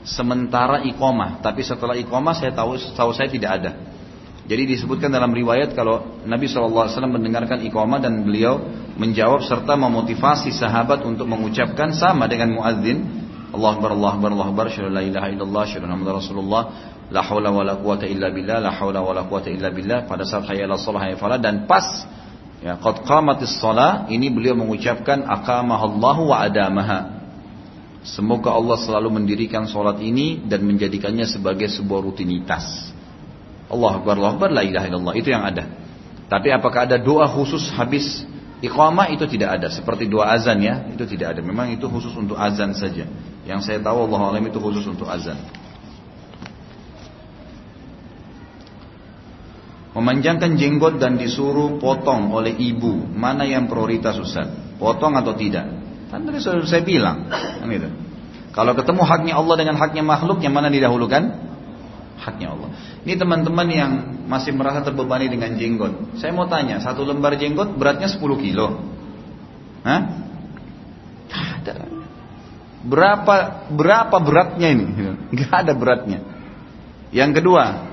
Sementara 0.00 0.80
iqamah, 0.88 1.44
tapi 1.44 1.60
setelah 1.60 1.92
iqamah 2.00 2.32
saya 2.32 2.56
tahu 2.56 2.80
tahu 2.96 3.12
saya 3.12 3.28
tidak 3.28 3.50
ada. 3.60 3.70
Jadi 4.48 4.66
disebutkan 4.66 5.12
dalam 5.12 5.30
riwayat 5.30 5.76
kalau 5.76 6.24
Nabi 6.24 6.48
SAW 6.48 6.88
mendengarkan 7.04 7.60
iqamah 7.68 8.00
dan 8.00 8.24
beliau 8.24 8.64
menjawab 8.96 9.44
serta 9.44 9.76
memotivasi 9.76 10.56
sahabat 10.56 11.04
untuk 11.04 11.28
mengucapkan 11.28 11.92
sama 11.92 12.24
dengan 12.32 12.56
muadzin. 12.56 13.28
Allah 13.52 13.76
akbar 13.76 13.92
Allah 13.92 14.10
akbar 14.16 14.30
Allah 14.32 14.48
akbar. 14.50 14.66
La 14.88 15.04
ilaha 15.04 15.28
syahadu 15.68 16.08
Rasulullah 16.08 16.62
la 17.10 17.20
haula 17.26 17.50
wala 17.50 17.74
quwata 17.76 18.06
illa 18.06 18.30
billah 18.30 18.62
la 18.62 18.70
haula 18.70 19.02
wala 19.02 19.26
quwata 19.26 19.50
illa 19.50 19.70
billah 19.74 20.06
pada 20.06 20.22
saat 20.22 20.46
hayya 20.46 20.70
ala 20.70 20.78
shalah 20.78 21.02
hayya 21.10 21.16
falah 21.18 21.38
dan 21.42 21.66
pas 21.66 22.06
ya 22.62 22.78
qad 22.78 23.02
qamatis 23.02 23.58
shalah 23.58 24.06
ini 24.08 24.30
beliau 24.30 24.54
mengucapkan 24.54 25.26
aqamahallahu 25.26 26.30
wa 26.30 26.46
adamaha 26.46 27.20
Semoga 28.00 28.56
Allah 28.56 28.80
selalu 28.80 29.12
mendirikan 29.12 29.68
sholat 29.68 30.00
ini 30.00 30.40
dan 30.48 30.64
menjadikannya 30.64 31.28
sebagai 31.28 31.68
sebuah 31.68 32.00
rutinitas. 32.00 32.88
Allah 33.68 34.00
Akbar, 34.00 34.16
Allah 34.16 34.32
Akbar, 34.40 34.48
la 34.48 34.64
ilaha 34.64 34.88
illallah. 34.88 35.14
Itu 35.20 35.28
yang 35.28 35.44
ada. 35.44 35.68
Tapi 36.32 36.48
apakah 36.48 36.88
ada 36.88 36.96
doa 36.96 37.28
khusus 37.28 37.68
habis 37.76 38.24
iqamah 38.64 39.12
itu 39.12 39.28
tidak 39.28 39.60
ada. 39.60 39.68
Seperti 39.68 40.08
doa 40.08 40.32
azan 40.32 40.64
ya, 40.64 40.88
itu 40.88 41.04
tidak 41.04 41.36
ada. 41.36 41.40
Memang 41.44 41.76
itu 41.76 41.84
khusus 41.92 42.16
untuk 42.16 42.40
azan 42.40 42.72
saja. 42.72 43.04
Yang 43.44 43.68
saya 43.68 43.78
tahu 43.84 44.08
Allah 44.08 44.20
Alam 44.32 44.48
itu 44.48 44.56
khusus 44.56 44.88
untuk 44.88 45.04
azan. 45.04 45.36
Memanjangkan 49.90 50.54
jenggot 50.54 51.02
dan 51.02 51.18
disuruh 51.18 51.82
potong 51.82 52.30
oleh 52.30 52.54
ibu, 52.54 52.94
mana 53.10 53.42
yang 53.42 53.66
prioritas 53.66 54.14
Ustaz? 54.22 54.46
Potong 54.78 55.18
atau 55.18 55.34
tidak? 55.34 55.66
Kan 56.14 56.22
tadi 56.26 56.38
saya 56.42 56.82
bilang, 56.86 57.26
kan 57.26 57.66
gitu. 57.66 57.90
Kalau 58.54 58.74
ketemu 58.78 59.02
haknya 59.02 59.34
Allah 59.38 59.54
dengan 59.58 59.78
haknya 59.78 60.02
makhluk, 60.06 60.42
yang 60.42 60.54
mana 60.54 60.70
didahulukan? 60.70 61.50
Haknya 62.22 62.54
Allah. 62.54 62.70
Ini 63.02 63.14
teman-teman 63.18 63.66
yang 63.70 63.92
masih 64.30 64.54
merasa 64.54 64.82
terbebani 64.86 65.26
dengan 65.26 65.58
jenggot. 65.58 66.18
Saya 66.22 66.30
mau 66.34 66.46
tanya, 66.46 66.78
satu 66.78 67.02
lembar 67.02 67.34
jenggot 67.34 67.74
beratnya 67.74 68.06
10 68.06 68.22
kilo. 68.38 68.78
Hah? 69.82 70.02
Ada. 71.30 71.74
Berapa 72.86 73.34
berapa 73.74 74.16
beratnya 74.22 74.68
ini? 74.70 74.84
Gak 75.38 75.66
ada 75.66 75.72
beratnya. 75.74 76.22
Yang 77.10 77.42
kedua, 77.42 77.90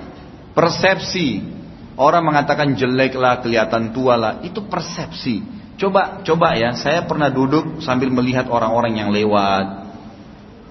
persepsi 0.54 1.57
orang 1.98 2.24
mengatakan 2.24 2.78
jelek 2.78 3.18
lah, 3.18 3.42
kelihatan 3.42 3.92
tua 3.92 4.16
lah, 4.16 4.34
itu 4.46 4.64
persepsi. 4.70 5.42
Coba, 5.78 6.26
coba 6.26 6.58
ya, 6.58 6.74
saya 6.74 7.06
pernah 7.06 7.30
duduk 7.30 7.82
sambil 7.86 8.10
melihat 8.10 8.50
orang-orang 8.50 8.98
yang 8.98 9.10
lewat. 9.14 9.90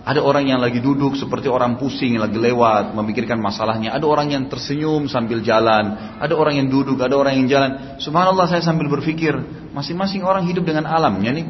Ada 0.07 0.23
orang 0.23 0.47
yang 0.47 0.63
lagi 0.63 0.79
duduk 0.79 1.19
seperti 1.19 1.51
orang 1.51 1.83
pusing 1.83 2.15
lagi 2.15 2.39
lewat, 2.39 2.95
memikirkan 2.95 3.43
masalahnya. 3.43 3.91
Ada 3.91 4.07
orang 4.07 4.31
yang 4.31 4.47
tersenyum 4.47 5.11
sambil 5.11 5.43
jalan. 5.43 6.15
Ada 6.23 6.31
orang 6.31 6.63
yang 6.63 6.71
duduk, 6.71 7.03
ada 7.03 7.19
orang 7.19 7.43
yang 7.43 7.51
jalan. 7.51 7.99
Subhanallah 7.99 8.47
saya 8.47 8.63
sambil 8.63 8.87
berpikir, 8.87 9.35
masing-masing 9.75 10.23
orang 10.23 10.47
hidup 10.47 10.63
dengan 10.63 10.87
alamnya 10.87 11.43
nih. 11.43 11.47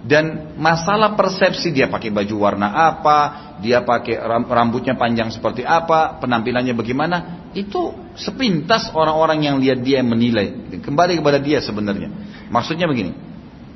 Dan 0.00 0.56
masalah 0.56 1.12
persepsi 1.12 1.76
dia 1.76 1.84
pakai 1.92 2.08
baju 2.08 2.34
warna 2.40 2.72
apa, 2.72 3.52
dia 3.60 3.84
pakai 3.84 4.16
rambutnya 4.48 4.96
panjang 4.96 5.28
seperti 5.28 5.60
apa, 5.60 6.16
penampilannya 6.16 6.72
bagaimana, 6.72 7.16
itu 7.52 7.92
sepintas 8.16 8.88
orang-orang 8.96 9.44
yang 9.44 9.56
lihat 9.60 9.84
dia 9.84 10.00
menilai. 10.00 10.72
Kembali 10.80 11.20
kepada 11.20 11.36
dia 11.36 11.60
sebenarnya. 11.60 12.08
Maksudnya 12.48 12.88
begini, 12.88 13.12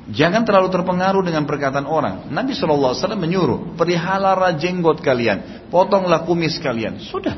jangan 0.09 0.41
terlalu 0.41 0.73
terpengaruh 0.73 1.21
dengan 1.21 1.45
perkataan 1.45 1.85
orang. 1.85 2.33
Nabi 2.33 2.57
SAW 2.57 2.97
menyuruh, 3.13 3.77
perihalalah 3.77 4.57
jenggot 4.57 5.05
kalian, 5.05 5.69
potonglah 5.69 6.25
kumis 6.25 6.57
kalian. 6.57 7.05
Sudah, 7.05 7.37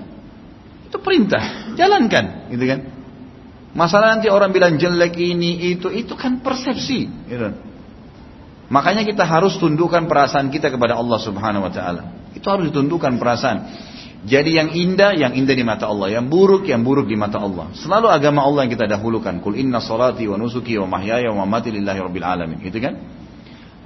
itu 0.88 0.96
perintah, 1.04 1.76
jalankan, 1.76 2.56
gitu 2.56 2.64
kan. 2.72 2.80
Masalah 3.76 4.16
nanti 4.16 4.32
orang 4.32 4.56
bilang 4.56 4.80
jelek 4.80 5.20
ini 5.20 5.76
itu 5.76 5.92
itu 5.92 6.16
kan 6.16 6.40
persepsi. 6.40 7.12
Gitu. 7.28 7.67
Makanya 8.68 9.08
kita 9.08 9.24
harus 9.24 9.56
tundukkan 9.56 10.12
perasaan 10.12 10.52
kita 10.52 10.68
kepada 10.68 11.00
Allah 11.00 11.20
Subhanahu 11.24 11.68
Wa 11.68 11.72
Taala. 11.72 12.02
Itu 12.36 12.48
harus 12.52 12.68
ditundukkan 12.70 13.16
perasaan. 13.16 13.58
Jadi 14.28 14.60
yang 14.60 14.76
indah, 14.76 15.16
yang 15.16 15.32
indah 15.38 15.56
di 15.56 15.64
mata 15.64 15.88
Allah. 15.88 16.20
Yang 16.20 16.26
buruk, 16.28 16.64
yang 16.68 16.84
buruk 16.84 17.08
di 17.08 17.16
mata 17.16 17.40
Allah. 17.40 17.72
Selalu 17.72 18.12
agama 18.12 18.44
Allah 18.44 18.68
yang 18.68 18.74
kita 18.76 18.84
dahulukan. 18.84 19.40
Kul 19.40 19.56
inna 19.56 19.80
salati 19.80 20.28
wa 20.28 20.36
nusuki 20.36 20.76
wa 20.76 21.00
mahyaya 21.00 21.32
wa 21.32 21.48
mamati 21.48 21.72
lillahi 21.72 22.00
rabbil 22.02 22.28
alamin. 22.28 22.60
Gitu 22.60 22.84
kan? 22.84 23.00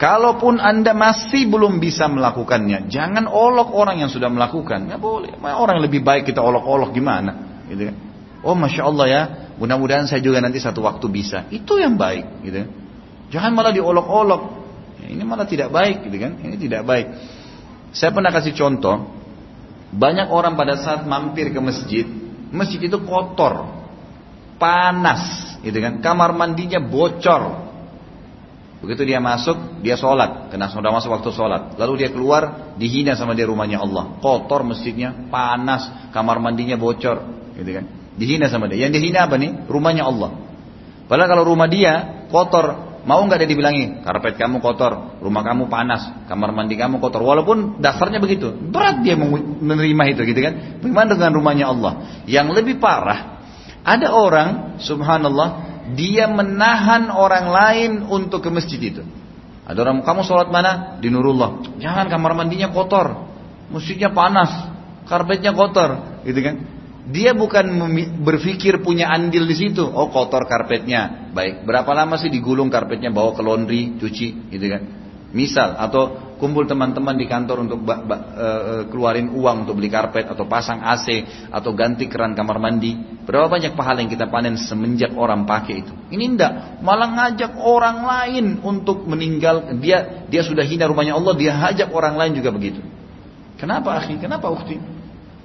Kalaupun 0.01 0.57
anda 0.57 0.97
masih 0.97 1.45
belum 1.45 1.77
bisa 1.77 2.09
melakukannya, 2.09 2.89
jangan 2.89 3.29
olok 3.29 3.69
orang 3.69 4.01
yang 4.01 4.09
sudah 4.09 4.33
melakukan. 4.33 4.89
Nggak 4.89 4.97
boleh. 4.97 5.37
Orang 5.37 5.77
yang 5.77 5.85
lebih 5.85 6.01
baik 6.01 6.25
kita 6.25 6.41
olok-olok 6.41 6.89
gimana? 6.89 7.61
Gitu 7.69 7.93
kan? 7.93 7.95
Oh 8.41 8.57
masya 8.57 8.89
Allah 8.89 9.05
ya, 9.05 9.21
mudah-mudahan 9.61 10.09
saya 10.09 10.25
juga 10.25 10.41
nanti 10.41 10.57
satu 10.57 10.81
waktu 10.81 11.05
bisa. 11.05 11.45
Itu 11.53 11.77
yang 11.77 12.01
baik. 12.01 12.41
Gitu 12.41 12.65
kan? 12.65 12.69
Jangan 13.29 13.51
malah 13.53 13.77
diolok-olok. 13.77 14.41
Ya, 15.01 15.07
ini 15.09 15.23
malah 15.25 15.49
tidak 15.49 15.73
baik, 15.73 16.05
gitu 16.05 16.17
kan? 16.21 16.37
Ini 16.37 16.55
tidak 16.61 16.85
baik. 16.85 17.07
Saya 17.91 18.13
pernah 18.13 18.31
kasih 18.31 18.53
contoh, 18.53 19.11
banyak 19.91 20.31
orang 20.31 20.55
pada 20.55 20.79
saat 20.79 21.03
mampir 21.03 21.51
ke 21.51 21.59
masjid, 21.59 22.05
masjid 22.53 22.79
itu 22.79 22.97
kotor, 23.03 23.67
panas, 24.61 25.57
gitu 25.65 25.77
kan? 25.81 25.99
Kamar 25.99 26.31
mandinya 26.31 26.79
bocor. 26.79 27.73
Begitu 28.81 29.13
dia 29.13 29.21
masuk, 29.21 29.83
dia 29.85 29.93
sholat, 29.93 30.49
karena 30.49 30.65
sudah 30.65 30.89
masuk 30.89 31.13
waktu 31.13 31.29
sholat. 31.29 31.77
Lalu 31.77 32.01
dia 32.01 32.09
keluar, 32.09 32.73
dihina 32.81 33.13
sama 33.13 33.37
dia 33.37 33.45
rumahnya 33.45 33.77
Allah. 33.77 34.17
Kotor 34.17 34.65
masjidnya, 34.65 35.29
panas, 35.29 36.09
kamar 36.09 36.41
mandinya 36.41 36.77
bocor, 36.81 37.21
gitu 37.57 37.71
kan? 37.77 37.85
Dihina 38.17 38.49
sama 38.49 38.65
dia. 38.65 38.89
Yang 38.89 39.01
dihina 39.01 39.29
apa 39.29 39.37
nih? 39.37 39.69
Rumahnya 39.69 40.03
Allah. 40.05 40.33
Padahal 41.05 41.29
kalau 41.29 41.43
rumah 41.45 41.67
dia 41.69 42.25
kotor, 42.33 42.90
Mau 43.01 43.25
nggak 43.25 43.41
dia 43.41 43.49
dibilangi, 43.49 44.05
karpet 44.05 44.37
kamu 44.37 44.61
kotor, 44.61 45.17
rumah 45.25 45.41
kamu 45.41 45.73
panas, 45.73 46.29
kamar 46.29 46.53
mandi 46.53 46.77
kamu 46.77 47.01
kotor. 47.01 47.25
Walaupun 47.25 47.81
dasarnya 47.81 48.21
begitu, 48.21 48.53
berat 48.53 49.01
dia 49.01 49.17
menerima 49.17 50.03
itu 50.13 50.21
gitu 50.29 50.39
kan. 50.45 50.53
Bagaimana 50.85 51.17
dengan 51.17 51.33
rumahnya 51.33 51.65
Allah? 51.73 52.21
Yang 52.29 52.61
lebih 52.61 52.77
parah, 52.77 53.41
ada 53.81 54.13
orang, 54.13 54.77
subhanallah, 54.77 55.49
dia 55.97 56.29
menahan 56.29 57.09
orang 57.09 57.45
lain 57.49 57.91
untuk 58.05 58.45
ke 58.45 58.49
masjid 58.53 58.77
itu. 58.77 59.01
Ada 59.65 59.81
orang, 59.81 60.05
kamu 60.05 60.21
sholat 60.21 60.53
mana? 60.53 61.01
Di 61.01 61.09
Nurullah. 61.09 61.81
Jangan 61.81 62.05
kamar 62.05 62.37
mandinya 62.37 62.69
kotor, 62.69 63.29
masjidnya 63.73 64.13
panas, 64.13 64.69
karpetnya 65.09 65.57
kotor, 65.57 66.21
gitu 66.21 66.37
kan? 66.37 66.55
Dia 67.01 67.33
bukan 67.33 67.65
berpikir 68.21 68.85
punya 68.85 69.09
andil 69.09 69.49
di 69.49 69.55
situ. 69.57 69.81
Oh 69.81 70.13
kotor 70.13 70.45
karpetnya. 70.45 71.33
Baik, 71.33 71.65
berapa 71.65 71.89
lama 71.97 72.13
sih 72.21 72.29
digulung 72.29 72.69
karpetnya 72.69 73.09
bawa 73.09 73.33
ke 73.33 73.41
laundry, 73.41 73.97
cuci, 73.97 74.53
gitu 74.53 74.65
kan? 74.69 74.81
Misal 75.33 75.79
atau 75.79 76.35
kumpul 76.37 76.65
teman-teman 76.69 77.15
di 77.17 77.25
kantor 77.25 77.65
untuk 77.65 77.81
ba, 77.81 78.01
ba, 78.01 78.17
uh, 78.17 78.81
keluarin 78.89 79.31
uang 79.31 79.65
untuk 79.65 79.79
beli 79.79 79.87
karpet 79.87 80.27
atau 80.27 80.45
pasang 80.45 80.81
AC 80.83 81.23
atau 81.49 81.71
ganti 81.73 82.05
keran 82.05 82.37
kamar 82.37 82.61
mandi. 82.61 82.97
Berapa 83.25 83.49
banyak 83.49 83.73
pahala 83.73 84.03
yang 84.03 84.11
kita 84.11 84.29
panen 84.29 84.59
semenjak 84.59 85.15
orang 85.17 85.47
pakai 85.47 85.85
itu? 85.85 85.93
Ini 86.11 86.25
enggak, 86.35 86.83
malah 86.85 87.09
ngajak 87.13 87.57
orang 87.57 88.03
lain 88.03 88.45
untuk 88.61 89.07
meninggal. 89.09 89.73
Dia 89.79 90.27
dia 90.27 90.41
sudah 90.45 90.67
hina 90.67 90.85
rumahnya 90.85 91.17
Allah, 91.17 91.33
dia 91.33 91.53
hajak 91.55 91.89
orang 91.89 92.19
lain 92.19 92.37
juga 92.37 92.51
begitu. 92.53 92.83
Kenapa 93.57 93.97
akhi? 93.97 94.17
Kenapa 94.17 94.49
ukti? 94.49 95.00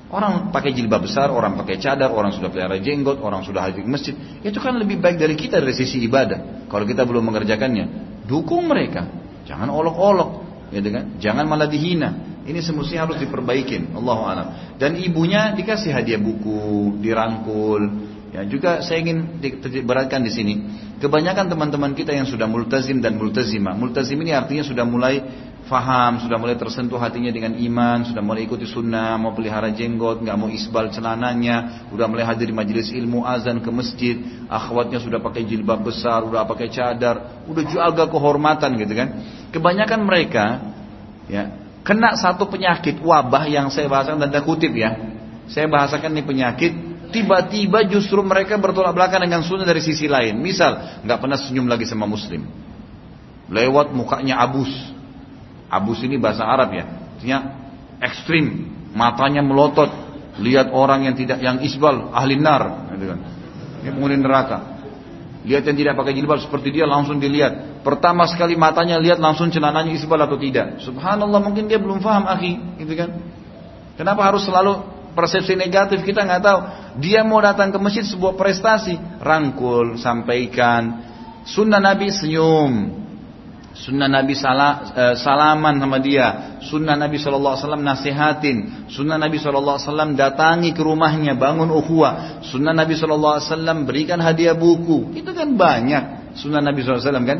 Orang 0.06 0.54
pakai 0.54 0.70
jilbab 0.70 1.02
besar, 1.02 1.34
orang 1.34 1.58
pakai 1.58 1.82
cadar, 1.82 2.14
orang 2.14 2.30
sudah 2.30 2.46
pelihara 2.46 2.78
jenggot, 2.78 3.18
orang 3.18 3.42
sudah 3.42 3.66
hadir 3.66 3.82
masjid. 3.82 4.14
Itu 4.38 4.62
kan 4.62 4.78
lebih 4.78 5.02
baik 5.02 5.18
dari 5.18 5.34
kita 5.34 5.58
dari 5.58 5.74
sisi 5.74 5.98
ibadah. 6.06 6.70
Kalau 6.70 6.86
kita 6.86 7.02
belum 7.02 7.26
mengerjakannya, 7.26 7.84
dukung 8.22 8.70
mereka. 8.70 9.10
Jangan 9.50 9.66
olok-olok, 9.66 10.30
gitu 10.70 10.88
kan? 10.94 11.18
Jangan 11.18 11.44
malah 11.50 11.66
dihina. 11.66 12.38
Ini 12.46 12.62
semestinya 12.62 13.10
harus 13.10 13.18
diperbaikin. 13.18 13.98
Allah. 13.98 14.54
Dan 14.78 14.94
ibunya 14.94 15.50
dikasih 15.58 15.90
hadiah 15.90 16.22
buku, 16.22 17.02
dirangkul. 17.02 18.14
Ya, 18.36 18.44
juga 18.44 18.84
saya 18.84 19.00
ingin 19.00 19.40
beratkan 19.88 20.20
di 20.20 20.28
sini. 20.28 20.54
Kebanyakan 21.00 21.48
teman-teman 21.48 21.96
kita 21.96 22.12
yang 22.12 22.28
sudah 22.28 22.44
multazim 22.44 23.00
dan 23.00 23.16
multazimah. 23.16 23.72
Multazim 23.72 24.20
ini 24.20 24.36
artinya 24.36 24.60
sudah 24.60 24.84
mulai 24.84 25.24
faham, 25.64 26.20
sudah 26.20 26.36
mulai 26.36 26.52
tersentuh 26.60 27.00
hatinya 27.00 27.32
dengan 27.32 27.56
iman, 27.56 28.04
sudah 28.04 28.20
mulai 28.20 28.44
ikuti 28.44 28.68
sunnah, 28.68 29.16
mau 29.16 29.32
pelihara 29.32 29.72
jenggot, 29.72 30.20
nggak 30.20 30.36
mau 30.36 30.52
isbal 30.52 30.92
celananya, 30.92 31.88
sudah 31.88 32.04
mulai 32.12 32.28
hadir 32.28 32.52
di 32.52 32.56
majelis 32.56 32.92
ilmu 32.92 33.24
azan 33.24 33.64
ke 33.64 33.70
masjid, 33.72 34.20
akhwatnya 34.52 35.00
sudah 35.00 35.16
pakai 35.16 35.48
jilbab 35.48 35.80
besar, 35.80 36.20
sudah 36.28 36.44
pakai 36.44 36.68
cadar, 36.68 37.40
udah 37.48 37.64
jaga 37.72 38.04
kehormatan 38.04 38.76
gitu 38.76 38.92
kan. 38.92 39.08
Kebanyakan 39.48 40.00
mereka 40.04 40.44
ya 41.24 41.56
kena 41.80 42.20
satu 42.20 42.52
penyakit 42.52 43.00
wabah 43.00 43.48
yang 43.48 43.72
saya 43.72 43.88
bahasakan 43.88 44.28
dan 44.28 44.44
kutip 44.44 44.76
ya. 44.76 44.92
Saya 45.48 45.72
bahasakan 45.72 46.12
ini 46.12 46.20
penyakit 46.20 46.85
tiba-tiba 47.10 47.86
justru 47.90 48.22
mereka 48.22 48.56
bertolak 48.56 48.94
belakang 48.94 49.24
dengan 49.26 49.42
sunnah 49.44 49.66
dari 49.66 49.82
sisi 49.82 50.06
lain. 50.06 50.38
Misal, 50.38 51.02
nggak 51.04 51.18
pernah 51.18 51.38
senyum 51.38 51.66
lagi 51.66 51.84
sama 51.84 52.04
muslim. 52.08 52.46
Lewat 53.46 53.94
mukanya 53.94 54.42
abus, 54.42 54.70
Abus 55.66 55.98
ini 56.06 56.14
bahasa 56.14 56.46
Arab 56.46 56.70
ya, 56.78 56.84
artinya 56.86 57.38
ekstrim, 57.98 58.70
matanya 58.94 59.42
melotot, 59.42 59.90
lihat 60.38 60.70
orang 60.70 61.10
yang 61.10 61.14
tidak 61.18 61.42
yang 61.42 61.58
isbal, 61.58 62.14
ahli 62.14 62.38
nar, 62.38 62.94
gitu 62.94 63.10
kan. 63.10 63.18
Ini 63.82 63.90
penghuni 63.90 64.16
neraka. 64.18 64.78
Lihat 65.46 65.62
yang 65.62 65.78
tidak 65.78 65.94
pakai 65.94 66.14
jilbab 66.14 66.42
seperti 66.42 66.74
dia 66.74 66.86
langsung 66.90 67.22
dilihat. 67.22 67.82
Pertama 67.86 68.26
sekali 68.26 68.58
matanya 68.58 68.98
lihat 68.98 69.22
langsung 69.22 69.46
celananya 69.50 69.94
isbal 69.94 70.18
atau 70.18 70.34
tidak. 70.38 70.82
Subhanallah 70.82 71.38
mungkin 71.38 71.70
dia 71.70 71.78
belum 71.78 71.98
paham 71.98 72.30
akhi, 72.30 72.82
gitu 72.82 72.94
kan. 72.94 73.10
Kenapa 73.98 74.22
harus 74.22 74.46
selalu 74.46 74.95
persepsi 75.16 75.56
negatif 75.56 76.04
kita 76.04 76.22
nggak 76.22 76.42
tahu. 76.44 76.58
Dia 77.00 77.24
mau 77.24 77.40
datang 77.40 77.72
ke 77.72 77.78
masjid 77.80 78.04
sebuah 78.04 78.36
prestasi, 78.36 79.00
rangkul, 79.24 79.96
sampaikan. 79.96 81.02
Sunnah 81.48 81.80
Nabi 81.80 82.12
senyum, 82.12 82.72
Sunnah 83.76 84.08
Nabi 84.08 84.32
eh, 84.32 85.14
salaman 85.20 85.76
sama 85.76 86.00
dia. 86.00 86.58
Sunnah 86.64 86.96
Nabi 86.96 87.20
SAW 87.20 87.76
nasihatin. 87.76 88.88
Sunnah 88.88 89.20
Nabi 89.20 89.36
SAW 89.36 90.16
datangi 90.16 90.72
ke 90.72 90.80
rumahnya, 90.80 91.36
bangun 91.36 91.68
ukhuwah. 91.68 92.40
Sunnah 92.40 92.72
Nabi 92.72 92.96
SAW 92.96 93.44
berikan 93.84 94.16
hadiah 94.20 94.56
buku. 94.56 95.12
Itu 95.12 95.36
kan 95.36 95.52
banyak 95.60 96.32
sunnah 96.40 96.64
Nabi 96.64 96.80
SAW 96.80 97.04
kan. 97.28 97.38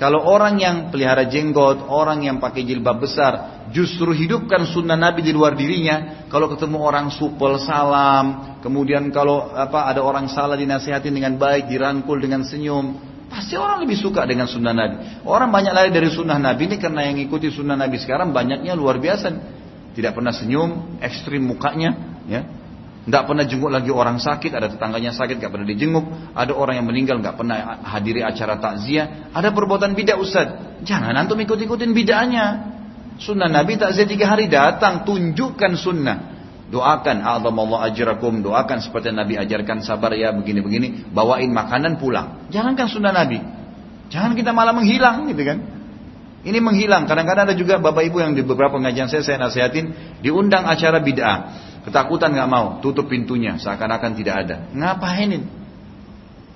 Kalau 0.00 0.24
orang 0.24 0.58
yang 0.58 0.76
pelihara 0.88 1.28
jenggot, 1.28 1.84
orang 1.86 2.26
yang 2.26 2.36
pakai 2.42 2.64
jilbab 2.64 3.04
besar, 3.04 3.64
justru 3.70 4.10
hidupkan 4.10 4.66
sunnah 4.66 4.98
Nabi 4.98 5.22
di 5.22 5.30
luar 5.30 5.54
dirinya. 5.54 6.26
Kalau 6.26 6.50
ketemu 6.50 6.80
orang 6.80 7.12
supel 7.12 7.60
salam, 7.62 8.58
kemudian 8.64 9.12
kalau 9.14 9.52
apa 9.52 9.86
ada 9.86 10.00
orang 10.02 10.26
salah 10.32 10.58
dinasihatin 10.58 11.12
dengan 11.12 11.38
baik, 11.38 11.70
dirangkul 11.70 12.18
dengan 12.18 12.42
senyum, 12.42 13.12
Pasti 13.32 13.56
orang 13.56 13.88
lebih 13.88 13.96
suka 13.96 14.28
dengan 14.28 14.44
sunnah 14.44 14.76
Nabi. 14.76 15.24
Orang 15.24 15.48
banyak 15.48 15.72
lari 15.72 15.88
dari 15.88 16.12
sunnah 16.12 16.36
Nabi 16.36 16.68
ini 16.68 16.76
karena 16.76 17.08
yang 17.08 17.16
ikuti 17.16 17.48
sunnah 17.48 17.80
Nabi 17.80 17.96
sekarang 17.96 18.28
banyaknya 18.28 18.76
luar 18.76 19.00
biasa. 19.00 19.32
Tidak 19.96 20.12
pernah 20.12 20.36
senyum, 20.36 21.00
ekstrim 21.00 21.40
mukanya, 21.40 22.20
ya. 22.28 22.44
Tidak 23.02 23.22
pernah 23.26 23.42
jenguk 23.42 23.66
lagi 23.66 23.90
orang 23.90 24.22
sakit, 24.22 24.54
ada 24.54 24.70
tetangganya 24.70 25.10
sakit, 25.10 25.42
gak 25.42 25.50
pernah 25.50 25.66
dijenguk. 25.66 26.06
Ada 26.38 26.54
orang 26.54 26.78
yang 26.78 26.86
meninggal, 26.86 27.18
gak 27.18 27.34
pernah 27.34 27.82
hadiri 27.82 28.22
acara 28.22 28.62
takziah. 28.62 29.34
Ada 29.34 29.50
perbuatan 29.50 29.98
bidah 29.98 30.14
Ustaz. 30.22 30.78
Jangan 30.86 31.10
antum 31.18 31.34
ikut-ikutin 31.42 31.90
bidahnya. 31.90 32.44
Sunnah 33.18 33.50
Nabi 33.50 33.74
takziah 33.74 34.06
tiga 34.06 34.30
hari 34.30 34.46
datang, 34.46 35.02
tunjukkan 35.02 35.74
sunnah. 35.74 36.30
Doakan 36.70 37.20
Allah 37.26 37.90
ajrakum, 37.90 38.40
doakan 38.40 38.78
seperti 38.80 39.10
Nabi 39.12 39.36
ajarkan 39.36 39.82
sabar 39.82 40.14
ya 40.14 40.32
begini-begini, 40.32 41.10
bawain 41.10 41.50
makanan 41.50 41.98
pulang. 41.98 42.48
Jangankan 42.54 42.86
sunnah 42.86 43.12
Nabi. 43.12 43.42
Jangan 44.14 44.32
kita 44.38 44.54
malah 44.54 44.72
menghilang 44.72 45.26
gitu 45.26 45.42
kan. 45.42 45.58
Ini 46.42 46.58
menghilang. 46.58 47.06
Kadang-kadang 47.06 47.50
ada 47.50 47.56
juga 47.58 47.78
bapak 47.78 48.02
ibu 48.10 48.18
yang 48.18 48.34
di 48.34 48.42
beberapa 48.42 48.74
pengajian 48.78 49.06
saya 49.06 49.22
saya 49.22 49.38
nasihatin 49.38 50.18
diundang 50.22 50.66
acara 50.66 50.98
bid'ah. 50.98 51.38
Ketakutan 51.82 52.30
nggak 52.30 52.50
mau, 52.50 52.66
tutup 52.78 53.10
pintunya 53.10 53.58
seakan-akan 53.58 54.14
tidak 54.14 54.34
ada. 54.46 54.56
Ngapainin? 54.70 55.42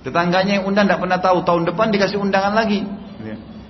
Tetangganya 0.06 0.62
yang 0.62 0.64
undang 0.70 0.86
tidak 0.86 1.02
pernah 1.02 1.18
tahu, 1.18 1.42
tahun 1.42 1.66
depan 1.66 1.90
dikasih 1.90 2.22
undangan 2.22 2.54
lagi. 2.54 2.86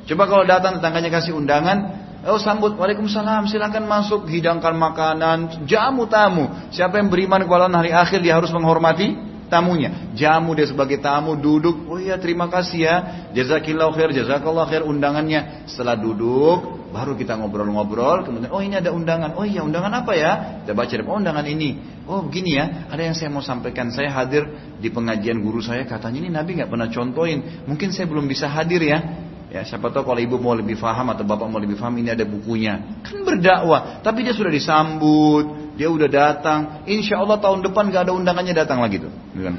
Coba 0.06 0.28
kalau 0.28 0.44
datang 0.44 0.78
tetangganya 0.78 1.10
kasih 1.16 1.32
undangan, 1.32 2.06
Oh 2.26 2.42
sambut, 2.42 2.74
Waalaikumsalam, 2.74 3.46
silakan 3.46 3.86
masuk, 3.86 4.26
hidangkan 4.26 4.74
makanan, 4.74 5.62
jamu 5.70 6.10
tamu. 6.10 6.50
Siapa 6.74 6.98
yang 6.98 7.06
beriman 7.06 7.46
kepada 7.46 7.70
hari 7.70 7.94
akhir 7.94 8.18
dia 8.18 8.34
harus 8.34 8.50
menghormati 8.50 9.14
tamunya. 9.46 10.12
Jamu 10.14 10.54
dia 10.54 10.66
sebagai 10.68 10.98
tamu, 10.98 11.38
duduk, 11.38 11.86
oh 11.88 11.98
iya 11.98 12.18
terima 12.18 12.46
kasih 12.50 12.80
ya, 12.82 12.96
jazakillah 13.32 13.90
khair, 13.94 14.10
jazakallah 14.12 14.66
khair 14.66 14.82
undangannya. 14.82 15.66
Setelah 15.70 15.98
duduk, 15.98 16.90
baru 16.90 17.18
kita 17.18 17.36
ngobrol-ngobrol, 17.38 18.26
kemudian 18.26 18.50
oh 18.52 18.62
ini 18.62 18.78
ada 18.78 18.94
undangan, 18.94 19.34
oh 19.38 19.46
iya 19.46 19.62
undangan 19.62 19.92
apa 20.04 20.12
ya? 20.14 20.32
Kita 20.62 20.72
baca, 20.72 20.94
oh 21.06 21.16
undangan 21.18 21.46
ini. 21.46 22.02
Oh 22.06 22.22
begini 22.22 22.54
ya, 22.54 22.86
ada 22.86 23.02
yang 23.02 23.14
saya 23.18 23.28
mau 23.30 23.42
sampaikan, 23.42 23.90
saya 23.90 24.10
hadir 24.14 24.46
di 24.78 24.88
pengajian 24.90 25.42
guru 25.42 25.58
saya, 25.58 25.82
katanya 25.86 26.22
ini 26.22 26.30
Nabi 26.30 26.62
nggak 26.62 26.70
pernah 26.70 26.88
contohin, 26.90 27.66
mungkin 27.66 27.90
saya 27.90 28.06
belum 28.06 28.30
bisa 28.30 28.46
hadir 28.46 28.82
ya. 28.82 28.98
Ya, 29.46 29.62
siapa 29.62 29.94
tahu 29.94 30.10
kalau 30.10 30.18
ibu 30.18 30.42
mau 30.42 30.58
lebih 30.58 30.74
paham 30.74 31.14
atau 31.14 31.22
bapak 31.22 31.46
mau 31.46 31.62
lebih 31.62 31.78
paham 31.78 31.94
ini 32.02 32.10
ada 32.10 32.26
bukunya. 32.26 32.98
Kan 33.06 33.22
berdakwah, 33.22 34.02
tapi 34.02 34.26
dia 34.26 34.34
sudah 34.34 34.50
disambut, 34.50 35.65
dia 35.76 35.88
udah 35.92 36.08
datang. 36.08 36.88
Insya 36.88 37.20
Allah 37.20 37.36
tahun 37.38 37.60
depan 37.60 37.92
gak 37.92 38.08
ada 38.08 38.12
undangannya 38.16 38.56
datang 38.56 38.80
lagi 38.80 39.00
tuh. 39.00 39.12
Kan? 39.36 39.56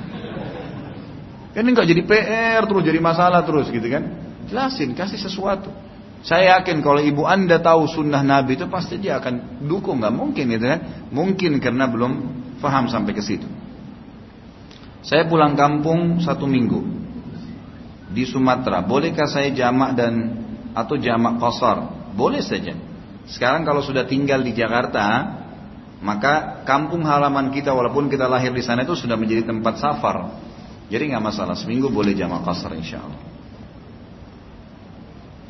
ini 1.58 1.74
nggak 1.74 1.90
jadi 1.90 2.02
PR 2.06 2.62
terus, 2.70 2.84
jadi 2.86 3.00
masalah 3.02 3.42
terus 3.42 3.74
gitu 3.74 3.88
kan? 3.90 4.04
Jelasin, 4.46 4.94
kasih 4.94 5.18
sesuatu. 5.18 5.74
Saya 6.22 6.58
yakin 6.58 6.86
kalau 6.86 7.02
ibu 7.02 7.26
anda 7.26 7.58
tahu 7.58 7.90
sunnah 7.90 8.22
Nabi 8.22 8.58
itu 8.58 8.70
pasti 8.70 9.02
dia 9.02 9.18
akan 9.18 9.66
dukung, 9.66 10.02
nggak 10.02 10.14
mungkin 10.14 10.46
gitu 10.54 10.66
kan? 10.70 11.10
Mungkin 11.10 11.58
karena 11.58 11.90
belum 11.90 12.12
paham 12.62 12.90
sampai 12.90 13.14
ke 13.14 13.26
situ. 13.26 13.50
Saya 15.02 15.26
pulang 15.26 15.58
kampung 15.58 16.22
satu 16.22 16.46
minggu 16.46 16.84
di 18.12 18.26
Sumatera, 18.26 18.86
bolehkah 18.86 19.30
saya 19.30 19.50
jamak 19.54 19.98
dan 19.98 20.14
atau 20.78 20.98
jamak 20.98 21.42
kosor? 21.42 21.90
Boleh 22.14 22.42
saja. 22.42 22.74
Sekarang 23.30 23.66
kalau 23.66 23.82
sudah 23.82 24.06
tinggal 24.06 24.42
di 24.42 24.54
Jakarta, 24.54 25.06
maka 25.98 26.62
kampung 26.62 27.02
halaman 27.02 27.50
kita 27.50 27.74
walaupun 27.74 28.06
kita 28.06 28.30
lahir 28.30 28.54
di 28.54 28.62
sana 28.62 28.86
itu 28.86 28.94
sudah 28.94 29.18
menjadi 29.18 29.50
tempat 29.50 29.82
safar. 29.82 30.38
Jadi 30.88 31.12
nggak 31.12 31.24
masalah, 31.24 31.58
seminggu 31.58 31.90
boleh 31.90 32.14
jamak 32.14 32.46
kosor 32.46 32.72
insya 32.78 33.02
Allah. 33.02 33.22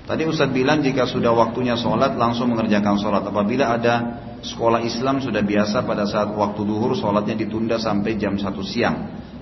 Tadi 0.08 0.24
Ustadz 0.24 0.56
bilang 0.56 0.80
jika 0.80 1.04
sudah 1.04 1.36
waktunya 1.36 1.76
sholat 1.76 2.16
langsung 2.16 2.48
mengerjakan 2.56 2.96
sholat. 2.96 3.28
Apabila 3.28 3.76
ada 3.76 4.24
sekolah 4.40 4.80
Islam 4.88 5.20
sudah 5.20 5.44
biasa 5.44 5.84
pada 5.84 6.08
saat 6.08 6.32
waktu 6.32 6.64
duhur 6.64 6.96
sholatnya 6.96 7.36
ditunda 7.36 7.76
sampai 7.76 8.16
jam 8.16 8.40
1 8.40 8.48
siang. 8.64 8.98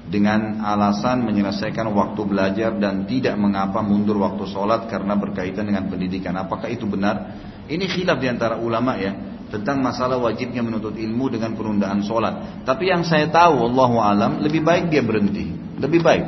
dengan 0.06 0.62
alasan 0.62 1.26
menyelesaikan 1.26 1.90
waktu 1.90 2.22
belajar 2.30 2.78
dan 2.78 3.10
tidak 3.10 3.34
mengapa 3.42 3.82
mundur 3.82 4.22
waktu 4.22 4.46
sholat 4.46 4.86
karena 4.86 5.18
berkaitan 5.18 5.66
dengan 5.66 5.90
pendidikan. 5.90 6.38
Apakah 6.38 6.70
itu 6.70 6.86
benar? 6.86 7.34
Ini 7.66 7.90
khilaf 7.90 8.22
di 8.22 8.30
antara 8.30 8.62
ulama 8.62 8.94
ya 9.02 9.35
tentang 9.50 9.82
masalah 9.82 10.18
wajibnya 10.18 10.66
menuntut 10.66 10.98
ilmu 10.98 11.30
dengan 11.30 11.54
penundaan 11.54 12.02
sholat. 12.02 12.66
Tapi 12.66 12.90
yang 12.90 13.06
saya 13.06 13.30
tahu, 13.30 13.70
Allah 13.70 13.92
alam, 14.02 14.32
lebih 14.42 14.66
baik 14.66 14.90
dia 14.90 15.06
berhenti, 15.06 15.54
lebih 15.78 16.02
baik. 16.02 16.26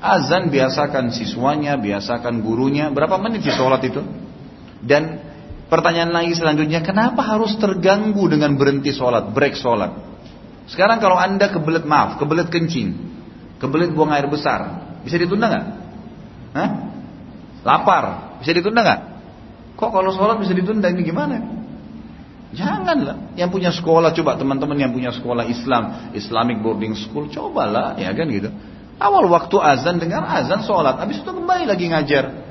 Azan 0.00 0.52
biasakan 0.52 1.12
siswanya, 1.12 1.76
biasakan 1.76 2.40
gurunya. 2.44 2.92
Berapa 2.92 3.16
menit 3.20 3.44
di 3.44 3.52
sholat 3.52 3.80
itu? 3.84 4.00
Dan 4.80 5.20
pertanyaan 5.68 6.12
lagi 6.12 6.36
selanjutnya, 6.36 6.84
kenapa 6.84 7.24
harus 7.24 7.56
terganggu 7.56 8.28
dengan 8.28 8.56
berhenti 8.56 8.92
sholat, 8.92 9.32
break 9.32 9.56
sholat? 9.56 9.92
Sekarang 10.68 11.00
kalau 11.00 11.16
anda 11.16 11.48
kebelet 11.48 11.86
maaf, 11.86 12.20
kebelet 12.20 12.50
kencing, 12.50 12.92
kebelet 13.62 13.94
buang 13.94 14.12
air 14.12 14.26
besar, 14.26 14.84
bisa 15.06 15.16
ditunda 15.16 15.46
nggak? 15.48 15.66
Hah? 16.56 16.70
Lapar, 17.62 18.04
bisa 18.42 18.52
ditunda 18.52 18.82
nggak? 18.82 19.00
Kok 19.76 19.90
kalau 19.92 20.10
sholat 20.12 20.40
bisa 20.40 20.52
ditunda 20.56 20.88
ini 20.88 21.02
gimana? 21.04 21.55
Janganlah. 22.56 23.36
Yang 23.36 23.50
punya 23.52 23.70
sekolah 23.70 24.16
coba 24.16 24.40
teman-teman 24.40 24.80
yang 24.80 24.92
punya 24.96 25.12
sekolah 25.12 25.44
Islam, 25.44 26.10
Islamic 26.16 26.64
boarding 26.64 26.96
school, 26.96 27.28
cobalah 27.28 28.00
ya 28.00 28.10
kan 28.16 28.26
gitu. 28.32 28.48
Awal 28.96 29.28
waktu 29.28 29.56
azan 29.60 30.00
dengar 30.00 30.24
azan 30.24 30.64
sholat, 30.64 30.96
habis 30.96 31.20
itu 31.20 31.28
kembali 31.28 31.68
lagi 31.68 31.92
ngajar. 31.92 32.48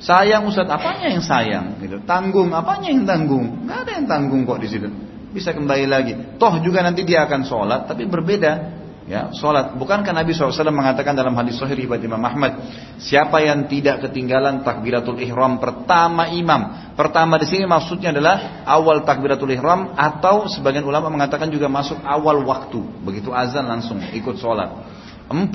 Sayang 0.00 0.48
Ustaz, 0.48 0.68
apanya 0.68 1.12
yang 1.12 1.24
sayang? 1.24 1.76
Gitu. 1.80 2.00
Tanggung, 2.08 2.52
apanya 2.56 2.88
yang 2.88 3.04
tanggung? 3.04 3.68
Gak 3.68 3.84
ada 3.84 3.90
yang 4.00 4.06
tanggung 4.08 4.48
kok 4.48 4.60
di 4.60 4.68
situ 4.68 4.88
bisa 5.36 5.52
kembali 5.52 5.84
lagi. 5.84 6.12
Toh 6.40 6.64
juga 6.64 6.80
nanti 6.80 7.04
dia 7.04 7.28
akan 7.28 7.44
sholat, 7.44 7.84
tapi 7.84 8.08
berbeda. 8.08 8.75
Ya, 9.06 9.30
sholat. 9.30 9.78
Bukankah 9.78 10.10
Nabi 10.10 10.34
SAW 10.34 10.50
mengatakan 10.74 11.14
dalam 11.14 11.30
hadis 11.38 11.62
Sahih 11.62 11.78
riwayat 11.78 12.02
Imam 12.02 12.18
Ahmad, 12.26 12.58
siapa 12.98 13.38
yang 13.38 13.70
tidak 13.70 14.02
ketinggalan 14.02 14.66
takbiratul 14.66 15.22
ihram 15.22 15.62
pertama 15.62 16.26
imam. 16.34 16.90
Pertama 16.98 17.38
di 17.38 17.46
sini 17.46 17.70
maksudnya 17.70 18.10
adalah 18.10 18.66
awal 18.66 19.06
takbiratul 19.06 19.54
ihram 19.54 19.94
atau 19.94 20.50
sebagian 20.50 20.82
ulama 20.82 21.06
mengatakan 21.06 21.46
juga 21.54 21.70
masuk 21.70 22.02
awal 22.02 22.42
waktu. 22.42 22.82
Begitu 23.06 23.30
azan 23.30 23.70
langsung 23.70 24.02
ikut 24.10 24.42
sholat. 24.42 24.74
40 25.30 25.46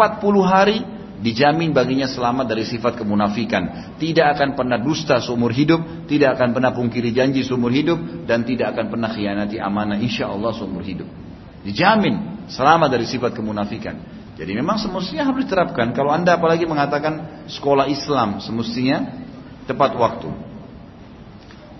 hari 0.47 0.79
dijamin 1.19 1.75
baginya 1.75 2.07
selamat 2.07 2.55
dari 2.55 2.63
sifat 2.63 2.95
kemunafikan. 2.95 3.95
Tidak 3.99 4.31
akan 4.31 4.55
pernah 4.55 4.79
dusta 4.79 5.19
seumur 5.19 5.51
hidup, 5.51 6.07
tidak 6.07 6.39
akan 6.39 6.55
pernah 6.55 6.71
pungkiri 6.71 7.11
janji 7.11 7.43
seumur 7.43 7.75
hidup, 7.75 8.23
dan 8.23 8.47
tidak 8.47 8.79
akan 8.79 8.87
pernah 8.87 9.11
khianati 9.11 9.59
amanah 9.59 9.99
insya 9.99 10.31
Allah 10.31 10.55
seumur 10.55 10.87
hidup. 10.87 11.30
Dijamin 11.61 12.47
selamat 12.49 12.89
dari 12.89 13.05
sifat 13.05 13.37
kemunafikan. 13.37 13.95
Jadi 14.35 14.51
memang 14.57 14.81
semestinya 14.81 15.29
harus 15.29 15.45
diterapkan. 15.45 15.93
Kalau 15.93 16.09
anda 16.09 16.33
apalagi 16.33 16.65
mengatakan 16.65 17.45
sekolah 17.45 17.85
Islam, 17.85 18.41
semestinya 18.41 19.21
tepat 19.69 19.93
waktu. 19.93 20.29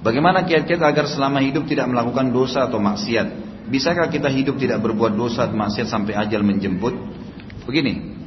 Bagaimana 0.01 0.45
kiat-kiat 0.45 0.81
agar 0.81 1.05
selama 1.09 1.41
hidup 1.41 1.65
tidak 1.65 1.89
melakukan 1.89 2.29
dosa 2.29 2.65
atau 2.69 2.81
maksiat? 2.81 3.49
Bisakah 3.69 4.09
kita 4.09 4.29
hidup 4.29 4.57
tidak 4.57 4.81
berbuat 4.81 5.13
dosa 5.13 5.45
atau 5.45 5.57
maksiat 5.57 5.87
sampai 5.89 6.17
ajal 6.17 6.41
menjemput? 6.41 6.93
Begini, 7.65 8.17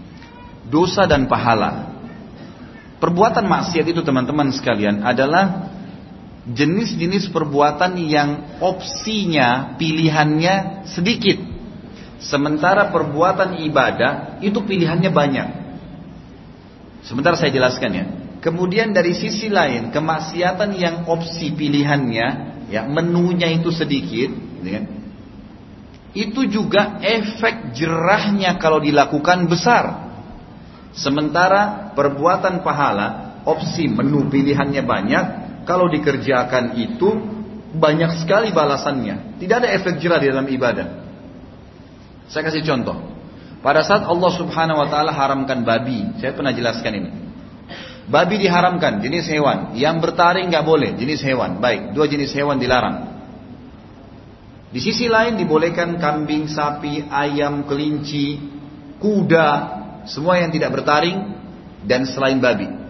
dosa 0.71 1.07
dan 1.07 1.27
pahala. 1.27 1.95
Perbuatan 3.03 3.45
maksiat 3.45 3.91
itu 3.91 4.01
teman-teman 4.07 4.55
sekalian 4.55 5.03
adalah 5.03 5.69
jenis-jenis 6.45 7.33
perbuatan 7.33 7.97
yang 8.05 8.61
opsinya, 8.61 9.81
pilihannya 9.81 10.85
sedikit. 10.85 11.41
Sementara 12.21 12.93
perbuatan 12.93 13.65
ibadah 13.65 14.41
itu 14.45 14.61
pilihannya 14.61 15.11
banyak. 15.13 15.49
Sebentar 17.05 17.37
saya 17.37 17.53
jelaskan 17.53 17.91
ya. 17.93 18.05
Kemudian 18.45 18.93
dari 18.93 19.17
sisi 19.17 19.49
lain, 19.49 19.89
kemaksiatan 19.89 20.77
yang 20.77 20.97
opsi 21.09 21.49
pilihannya, 21.57 22.29
ya 22.69 22.85
menunya 22.85 23.49
itu 23.49 23.73
sedikit, 23.73 24.37
ya, 24.61 24.85
itu 26.13 26.45
juga 26.47 27.01
efek 27.01 27.73
jerahnya 27.73 28.61
kalau 28.61 28.85
dilakukan 28.85 29.49
besar. 29.49 30.13
Sementara 30.93 31.91
perbuatan 31.97 32.61
pahala, 32.61 33.41
opsi 33.49 33.89
menu 33.89 34.29
pilihannya 34.29 34.83
banyak, 34.85 35.25
kalau 35.65 35.89
dikerjakan 35.91 36.79
itu 36.79 37.09
banyak 37.75 38.23
sekali 38.23 38.55
balasannya. 38.55 39.41
Tidak 39.43 39.57
ada 39.59 39.69
efek 39.75 39.99
jerah 39.99 40.23
di 40.23 40.31
dalam 40.31 40.47
ibadah. 40.47 40.87
Saya 42.31 42.47
kasih 42.49 42.63
contoh. 42.65 42.97
Pada 43.65 43.81
saat 43.81 44.05
Allah 44.05 44.33
Subhanahu 44.37 44.79
wa 44.79 44.89
taala 44.93 45.11
haramkan 45.11 45.65
babi, 45.65 46.21
saya 46.21 46.37
pernah 46.37 46.53
jelaskan 46.53 46.93
ini. 47.01 47.11
Babi 48.05 48.37
diharamkan, 48.45 49.01
jenis 49.01 49.25
hewan. 49.33 49.73
Yang 49.73 50.05
bertaring 50.05 50.53
nggak 50.53 50.65
boleh, 50.69 50.93
jenis 51.01 51.25
hewan. 51.25 51.57
Baik, 51.57 51.97
dua 51.97 52.05
jenis 52.05 52.37
hewan 52.37 52.61
dilarang. 52.61 53.17
Di 54.69 54.81
sisi 54.83 55.09
lain 55.09 55.41
dibolehkan 55.41 55.97
kambing, 55.97 56.45
sapi, 56.51 57.09
ayam, 57.09 57.65
kelinci, 57.65 58.37
kuda, 59.01 59.49
semua 60.05 60.37
yang 60.37 60.53
tidak 60.53 60.77
bertaring 60.77 61.33
dan 61.89 62.05
selain 62.05 62.43
babi. 62.45 62.84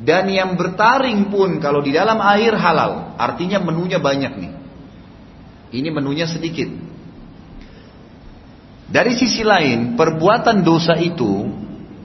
Dan 0.00 0.32
yang 0.32 0.56
bertaring 0.56 1.28
pun 1.28 1.60
kalau 1.60 1.84
di 1.84 1.92
dalam 1.92 2.16
air 2.24 2.56
halal, 2.56 3.14
artinya 3.20 3.60
menunya 3.60 4.00
banyak 4.00 4.32
nih. 4.32 4.52
Ini 5.70 5.88
menunya 5.92 6.24
sedikit. 6.24 6.72
Dari 8.90 9.12
sisi 9.14 9.44
lain, 9.44 9.94
perbuatan 9.94 10.64
dosa 10.66 10.96
itu, 10.98 11.46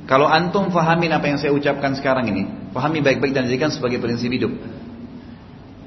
kalau 0.05 0.30
antum 0.30 0.69
fahamin 0.69 1.09
apa 1.15 1.26
yang 1.31 1.39
saya 1.41 1.55
ucapkan 1.55 1.97
sekarang 1.97 2.30
ini, 2.30 2.43
pahami 2.76 3.01
baik-baik 3.01 3.34
dan 3.34 3.47
jadikan 3.49 3.73
sebagai 3.73 3.97
prinsip 3.97 4.30
hidup. 4.30 4.53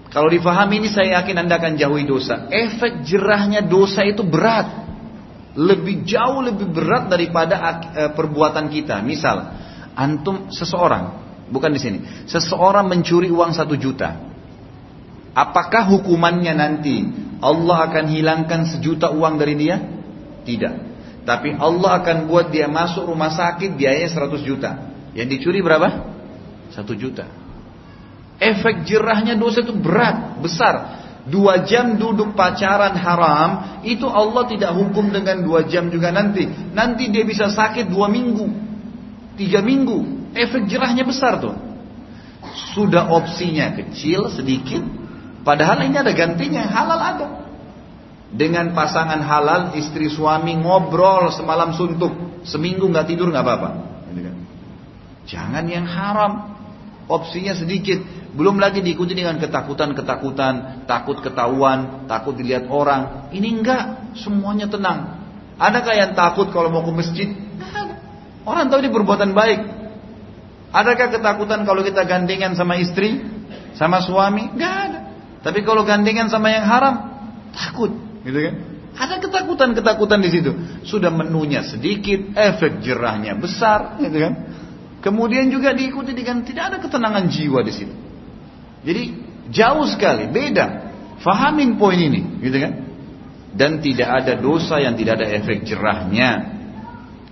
Kalau 0.09 0.33
difahami 0.33 0.81
ini 0.81 0.89
saya 0.89 1.21
yakin 1.21 1.45
anda 1.45 1.61
akan 1.61 1.77
jauhi 1.77 2.09
dosa. 2.09 2.49
Efek 2.49 3.05
jerahnya 3.05 3.61
dosa 3.63 4.03
itu 4.09 4.25
berat 4.25 4.89
lebih 5.59 6.07
jauh 6.07 6.39
lebih 6.39 6.71
berat 6.71 7.11
daripada 7.11 7.55
uh, 7.59 8.11
perbuatan 8.15 8.71
kita. 8.71 9.03
Misal, 9.03 9.53
antum 9.99 10.49
seseorang, 10.55 11.28
bukan 11.49 11.71
di 11.75 11.81
sini, 11.81 11.99
seseorang 12.29 12.89
mencuri 12.89 13.33
uang 13.33 13.53
satu 13.57 13.75
juta. 13.75 14.29
Apakah 15.33 15.87
hukumannya 15.87 16.55
nanti 16.57 16.97
Allah 17.39 17.87
akan 17.87 18.05
hilangkan 18.11 18.67
sejuta 18.67 19.15
uang 19.15 19.39
dari 19.39 19.55
dia? 19.55 19.77
Tidak. 20.43 20.75
Tapi 21.23 21.55
Allah 21.55 22.01
akan 22.03 22.27
buat 22.27 22.49
dia 22.49 22.67
masuk 22.67 23.05
rumah 23.05 23.31
sakit 23.31 23.77
biayanya 23.77 24.09
100 24.09 24.49
juta. 24.49 24.71
Yang 25.13 25.29
dicuri 25.39 25.61
berapa? 25.61 25.89
Satu 26.73 26.97
juta. 26.97 27.29
Efek 28.39 28.87
jerahnya 28.87 29.35
dosa 29.35 29.61
itu 29.61 29.75
berat, 29.75 30.39
besar. 30.39 30.75
Dua 31.29 31.61
jam 31.69 32.01
duduk 32.01 32.33
pacaran 32.33 32.97
haram, 32.97 33.85
itu 33.85 34.09
Allah 34.09 34.49
tidak 34.49 34.73
hukum 34.73 35.13
dengan 35.13 35.45
dua 35.45 35.69
jam 35.69 35.93
juga 35.93 36.09
nanti. 36.09 36.49
Nanti 36.73 37.13
dia 37.13 37.21
bisa 37.29 37.53
sakit 37.53 37.93
dua 37.93 38.09
minggu, 38.09 38.49
tiga 39.37 39.61
minggu. 39.61 40.18
Efek 40.37 40.69
jerahnya 40.69 41.05
besar 41.05 41.41
tuh. 41.41 41.57
Sudah 42.75 43.09
opsinya 43.13 43.73
kecil, 43.77 44.29
sedikit. 44.33 44.83
Padahal 45.43 45.87
ini 45.87 45.97
ada 45.97 46.13
gantinya, 46.13 46.69
halal 46.69 47.01
ada. 47.01 47.29
Dengan 48.29 48.77
pasangan 48.77 49.25
halal, 49.25 49.73
istri 49.81 50.13
suami 50.13 50.53
ngobrol 50.61 51.33
semalam 51.33 51.73
suntuk. 51.73 52.45
Seminggu 52.45 52.85
nggak 52.85 53.09
tidur 53.09 53.33
nggak 53.33 53.45
apa-apa. 53.45 53.71
Kan. 54.13 54.37
Jangan 55.25 55.65
yang 55.69 55.89
haram. 55.89 56.57
Opsinya 57.09 57.57
sedikit. 57.57 58.05
Belum 58.37 58.61
lagi 58.61 58.85
diikuti 58.85 59.17
dengan 59.17 59.41
ketakutan-ketakutan, 59.41 60.85
takut 60.85 61.25
ketahuan, 61.25 62.05
takut 62.05 62.37
dilihat 62.37 62.69
orang. 62.69 63.33
Ini 63.33 63.49
enggak, 63.49 64.13
semuanya 64.21 64.69
tenang. 64.69 65.17
Adakah 65.57 65.95
yang 65.97 66.13
takut 66.13 66.53
kalau 66.53 66.69
mau 66.69 66.85
ke 66.85 66.93
masjid? 66.93 67.29
Orang 68.45 68.69
tahu 68.69 68.85
ini 68.85 68.93
perbuatan 68.93 69.33
baik. 69.33 69.61
Adakah 70.69 71.09
ketakutan 71.09 71.65
kalau 71.65 71.81
kita 71.81 72.05
gandengan 72.05 72.53
sama 72.53 72.77
istri, 72.77 73.25
sama 73.73 74.05
suami? 74.05 74.53
Enggak 74.53 74.75
ada. 74.91 75.01
Tapi 75.41 75.65
kalau 75.65 75.87
gandengan 75.87 76.29
sama 76.29 76.53
yang 76.53 76.67
haram, 76.69 77.09
takut, 77.55 77.95
gitu 78.27 78.37
kan? 78.37 78.55
Ada 78.99 79.23
ketakutan-ketakutan 79.23 80.19
di 80.19 80.31
situ. 80.35 80.51
Sudah 80.83 81.15
menunya 81.15 81.63
sedikit, 81.63 82.35
efek 82.35 82.83
jerahnya 82.83 83.39
besar, 83.39 83.97
gitu 84.03 84.19
kan? 84.19 84.35
Kemudian 84.99 85.49
juga 85.55 85.71
diikuti 85.71 86.11
dengan 86.11 86.43
tidak 86.43 86.75
ada 86.75 86.77
ketenangan 86.83 87.31
jiwa 87.31 87.63
di 87.63 87.73
situ. 87.73 87.95
Jadi 88.83 89.03
jauh 89.55 89.87
sekali, 89.87 90.27
beda. 90.27 90.91
Fahamin 91.23 91.79
poin 91.79 91.97
ini, 91.97 92.43
gitu 92.43 92.59
kan? 92.59 92.73
Dan 93.55 93.79
tidak 93.79 94.27
ada 94.27 94.35
dosa 94.37 94.83
yang 94.83 94.99
tidak 94.99 95.23
ada 95.23 95.27
efek 95.33 95.63
jerahnya. 95.63 96.58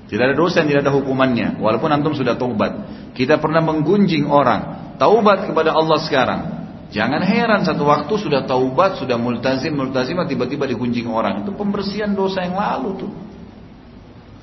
Tidak 0.06 0.22
ada 0.22 0.36
dosa 0.38 0.62
yang 0.62 0.70
tidak 0.70 0.82
ada 0.86 0.94
hukumannya. 0.94 1.58
Walaupun 1.58 1.90
antum 1.90 2.14
sudah 2.14 2.38
taubat. 2.38 2.72
Kita 3.12 3.42
pernah 3.42 3.58
menggunjing 3.62 4.30
orang. 4.30 4.94
Taubat 5.02 5.50
kepada 5.50 5.74
Allah 5.74 5.98
sekarang. 6.06 6.40
Jangan 6.86 7.18
heran 7.26 7.66
satu 7.66 7.82
waktu 7.82 8.14
sudah 8.14 8.46
taubat, 8.46 9.02
sudah 9.02 9.18
multazim, 9.18 9.74
multazimah 9.74 10.30
tiba-tiba 10.30 10.70
digunjing 10.70 11.10
orang. 11.10 11.42
Itu 11.42 11.50
pembersihan 11.58 12.14
dosa 12.14 12.46
yang 12.46 12.54
lalu 12.54 13.06
tuh. 13.06 13.12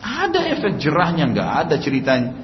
Ada 0.04 0.52
efek 0.52 0.84
jerahnya, 0.84 1.32
nggak 1.32 1.50
ada 1.64 1.76
ceritanya. 1.80 2.36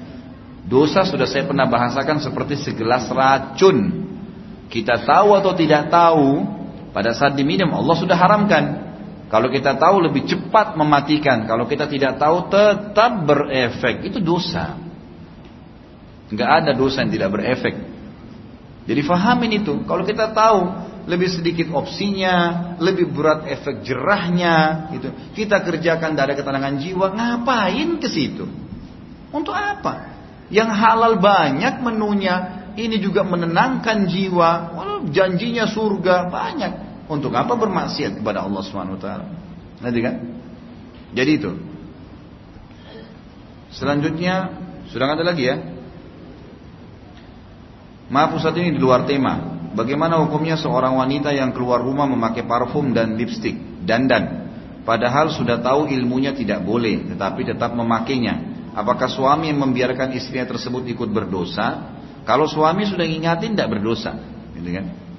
Dosa 0.64 1.04
sudah 1.04 1.28
saya 1.28 1.44
pernah 1.44 1.68
bahasakan 1.68 2.24
seperti 2.24 2.56
segelas 2.56 3.12
racun. 3.12 4.08
Kita 4.72 5.04
tahu 5.04 5.36
atau 5.36 5.52
tidak 5.52 5.92
tahu, 5.92 6.40
pada 6.96 7.12
saat 7.12 7.36
diminum 7.36 7.68
Allah 7.76 7.96
sudah 8.00 8.16
haramkan. 8.16 8.64
Kalau 9.30 9.46
kita 9.46 9.78
tahu 9.78 10.10
lebih 10.10 10.26
cepat 10.26 10.74
mematikan. 10.74 11.46
Kalau 11.46 11.70
kita 11.70 11.86
tidak 11.86 12.18
tahu 12.18 12.50
tetap 12.50 13.12
berefek. 13.22 14.02
Itu 14.02 14.18
dosa. 14.18 14.74
Nggak 16.34 16.50
ada 16.50 16.70
dosa 16.74 17.06
yang 17.06 17.14
tidak 17.14 17.30
berefek. 17.38 17.74
Jadi 18.90 19.00
fahamin 19.06 19.62
itu. 19.62 19.86
Kalau 19.86 20.02
kita 20.02 20.34
tahu 20.34 20.90
lebih 21.06 21.30
sedikit 21.30 21.70
opsinya, 21.70 22.74
lebih 22.82 23.14
berat 23.14 23.46
efek 23.46 23.86
jerahnya, 23.86 24.90
gitu. 24.98 25.14
Kita 25.32 25.62
kerjakan 25.62 26.18
dari 26.18 26.34
ketenangan 26.34 26.74
jiwa, 26.82 27.06
ngapain 27.14 28.02
ke 28.02 28.08
situ? 28.10 28.44
Untuk 29.30 29.54
apa? 29.54 30.10
Yang 30.50 30.70
halal 30.74 31.22
banyak 31.22 31.78
menunya, 31.86 32.66
ini 32.74 32.98
juga 32.98 33.22
menenangkan 33.22 34.10
jiwa, 34.10 34.50
janjinya 35.10 35.70
surga 35.70 36.26
banyak. 36.26 36.89
Untuk 37.10 37.34
apa 37.34 37.58
bermaksiat 37.58 38.22
kepada 38.22 38.46
Allah 38.46 38.62
Subhanahu 38.62 38.94
wa 38.94 39.02
taala? 39.02 39.26
Nanti 39.82 39.98
kan? 39.98 40.14
Jadi 41.10 41.30
itu. 41.34 41.50
Selanjutnya, 43.74 44.54
sudah 44.94 45.18
ada 45.18 45.26
lagi 45.26 45.50
ya? 45.50 45.58
Maaf 48.10 48.38
Ustaz 48.38 48.54
ini 48.58 48.74
di 48.74 48.80
luar 48.82 49.10
tema. 49.10 49.58
Bagaimana 49.74 50.22
hukumnya 50.22 50.58
seorang 50.58 50.98
wanita 50.98 51.30
yang 51.30 51.54
keluar 51.54 51.82
rumah 51.82 52.06
memakai 52.06 52.42
parfum 52.42 52.90
dan 52.90 53.14
lipstick, 53.14 53.54
dandan, 53.86 54.50
padahal 54.82 55.30
sudah 55.30 55.62
tahu 55.62 55.86
ilmunya 55.86 56.34
tidak 56.34 56.66
boleh, 56.66 57.06
tetapi 57.14 57.46
tetap 57.46 57.70
memakainya. 57.78 58.50
Apakah 58.74 59.06
suami 59.06 59.50
yang 59.54 59.62
membiarkan 59.62 60.10
istrinya 60.14 60.50
tersebut 60.50 60.86
ikut 60.90 61.10
berdosa? 61.10 61.94
Kalau 62.26 62.50
suami 62.50 62.86
sudah 62.86 63.06
ngingatin 63.06 63.54
tidak 63.54 63.78
berdosa, 63.78 64.18
gitu 64.58 64.70
kan? 64.74 65.09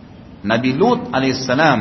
Nabi 0.42 0.74
Lut 0.74 1.14
alaihissalam 1.14 1.80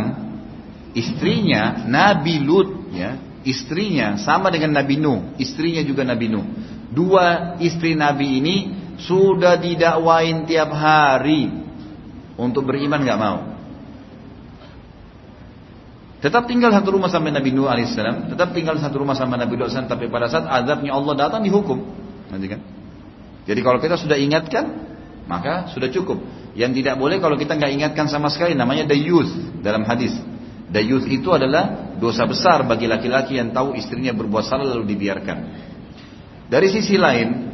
istrinya 0.93 1.85
Nabi 1.89 2.41
Lut 2.45 2.93
ya 2.93 3.16
istrinya 3.47 4.20
sama 4.20 4.53
dengan 4.53 4.77
Nabi 4.77 5.01
Nuh 5.01 5.35
istrinya 5.41 5.81
juga 5.81 6.05
Nabi 6.05 6.27
Nuh 6.28 6.45
dua 6.91 7.57
istri 7.62 7.95
Nabi 7.95 8.43
ini 8.43 8.57
sudah 9.01 9.57
didakwain 9.57 10.45
tiap 10.45 10.74
hari 10.77 11.49
untuk 12.37 12.69
beriman 12.69 13.01
nggak 13.01 13.20
mau. 13.20 13.39
Tetap 16.20 16.45
tinggal 16.45 16.69
satu 16.69 16.93
rumah 16.93 17.09
sampai 17.09 17.32
Nabi 17.32 17.49
Nuh 17.49 17.65
alaihissalam, 17.65 18.28
tetap 18.28 18.53
tinggal 18.53 18.77
satu 18.77 19.01
rumah 19.01 19.16
sama 19.16 19.41
Nabi 19.41 19.57
Nuh 19.57 19.73
tapi 19.73 20.12
pada 20.12 20.28
saat 20.28 20.45
azabnya 20.45 20.93
Allah 20.93 21.16
datang 21.16 21.41
dihukum. 21.41 21.81
Nanti 22.28 22.47
kan? 22.49 22.61
Jadi 23.49 23.61
kalau 23.65 23.81
kita 23.81 23.97
sudah 23.97 24.20
ingatkan, 24.20 24.69
maka 25.24 25.73
sudah 25.73 25.89
cukup. 25.89 26.20
Yang 26.55 26.82
tidak 26.82 26.98
boleh 26.98 27.22
kalau 27.22 27.39
kita 27.39 27.55
nggak 27.55 27.72
ingatkan 27.72 28.06
sama 28.10 28.27
sekali 28.31 28.59
namanya 28.59 28.89
dayuth 28.90 29.60
dalam 29.62 29.86
hadis. 29.86 30.14
Dayuth 30.70 31.06
itu 31.10 31.31
adalah 31.35 31.94
dosa 31.98 32.27
besar 32.27 32.62
bagi 32.66 32.86
laki-laki 32.86 33.39
yang 33.39 33.51
tahu 33.51 33.74
istrinya 33.74 34.14
berbuat 34.14 34.44
salah 34.47 34.66
lalu 34.70 34.94
dibiarkan. 34.94 35.39
Dari 36.51 36.68
sisi 36.70 36.98
lain, 36.98 37.51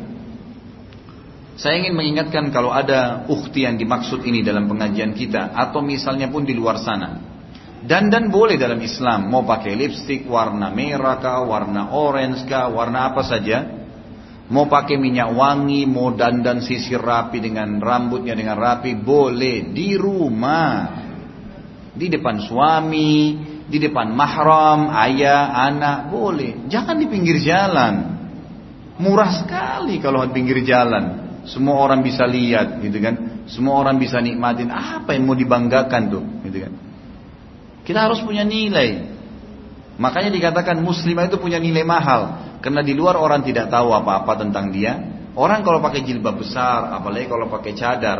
saya 1.57 1.81
ingin 1.81 1.97
mengingatkan 1.97 2.53
kalau 2.53 2.69
ada 2.69 3.25
ukti 3.33 3.65
yang 3.65 3.81
dimaksud 3.81 4.21
ini 4.25 4.45
dalam 4.45 4.69
pengajian 4.69 5.17
kita 5.17 5.57
atau 5.57 5.81
misalnya 5.81 6.29
pun 6.29 6.45
di 6.45 6.53
luar 6.53 6.77
sana. 6.81 7.37
Dan 7.87 8.13
dan 8.13 8.29
boleh 8.29 8.61
dalam 8.61 8.77
Islam 8.83 9.33
mau 9.33 9.47
pakai 9.47 9.73
lipstick 9.73 10.29
warna 10.29 10.69
merah 10.69 11.17
kah, 11.17 11.45
warna 11.45 11.97
orange 11.97 12.45
kah, 12.45 12.69
warna 12.69 13.09
apa 13.13 13.25
saja. 13.25 13.86
Mau 14.47 14.71
pakai 14.71 14.95
minyak 14.95 15.35
wangi, 15.35 15.91
mau 15.91 16.15
dandan 16.15 16.63
sisir 16.63 17.03
rapi 17.03 17.43
dengan 17.43 17.83
rambutnya 17.83 18.39
dengan 18.39 18.55
rapi, 18.55 18.95
boleh 18.95 19.75
di 19.75 19.99
rumah. 19.99 21.03
Di 21.97 22.07
depan 22.07 22.39
suami, 22.39 23.15
di 23.67 23.79
depan 23.83 24.15
mahram, 24.15 24.95
ayah, 24.95 25.51
anak, 25.67 26.15
boleh. 26.15 26.71
Jangan 26.71 26.95
di 26.95 27.07
pinggir 27.11 27.43
jalan. 27.43 28.15
Murah 29.03 29.35
sekali 29.35 29.99
kalau 29.99 30.23
di 30.31 30.31
pinggir 30.31 30.63
jalan. 30.63 31.27
Semua 31.51 31.83
orang 31.83 32.07
bisa 32.07 32.23
lihat 32.23 32.79
gitu 32.79 33.03
kan. 33.03 33.47
Semua 33.51 33.83
orang 33.83 33.99
bisa 33.99 34.23
nikmatin 34.23 34.71
apa 34.71 35.15
yang 35.15 35.27
mau 35.27 35.35
dibanggakan 35.35 36.03
tuh 36.07 36.25
gitu 36.47 36.59
kan. 36.71 36.73
Kita 37.83 37.99
harus 38.11 38.23
punya 38.23 38.47
nilai. 38.47 39.15
Makanya 39.99 40.31
dikatakan 40.31 40.79
muslimah 40.83 41.27
itu 41.27 41.39
punya 41.39 41.59
nilai 41.59 41.83
mahal 41.87 42.46
karena 42.61 42.81
di 42.83 42.93
luar 42.97 43.21
orang 43.21 43.45
tidak 43.45 43.69
tahu 43.69 43.93
apa-apa 43.93 44.33
tentang 44.41 44.73
dia. 44.73 44.99
Orang 45.37 45.61
kalau 45.61 45.85
pakai 45.85 46.01
jilbab 46.01 46.41
besar, 46.41 46.97
apalagi 46.97 47.29
kalau 47.29 47.53
pakai 47.53 47.77
cadar, 47.77 48.19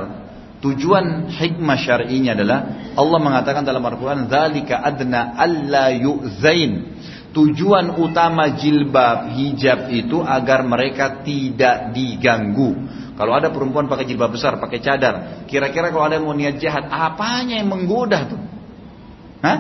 tujuan 0.61 1.33
hikmah 1.33 1.79
syar'inya 1.81 2.37
adalah 2.37 2.59
Allah 2.93 3.19
mengatakan 3.21 3.65
dalam 3.65 3.81
Al-Qur'an 3.81 4.29
dzalika 4.29 4.85
adna 4.85 5.33
alla 5.37 5.93
yu'zain. 5.97 6.97
Tujuan 7.33 8.01
utama 8.01 8.57
jilbab 8.57 9.37
hijab 9.37 9.93
itu 9.93 10.25
agar 10.25 10.65
mereka 10.65 11.21
tidak 11.21 11.93
diganggu. 11.93 12.73
Kalau 13.17 13.33
ada 13.33 13.49
perempuan 13.49 13.89
pakai 13.89 14.09
jilbab 14.09 14.37
besar, 14.37 14.61
pakai 14.61 14.81
cadar, 14.81 15.45
kira-kira 15.49 15.89
kalau 15.89 16.05
ada 16.05 16.21
yang 16.21 16.29
mau 16.29 16.37
niat 16.37 16.61
jahat, 16.61 16.89
apanya 16.89 17.61
yang 17.61 17.69
menggoda 17.69 18.29
tuh? 18.29 18.41
Hah? 19.41 19.59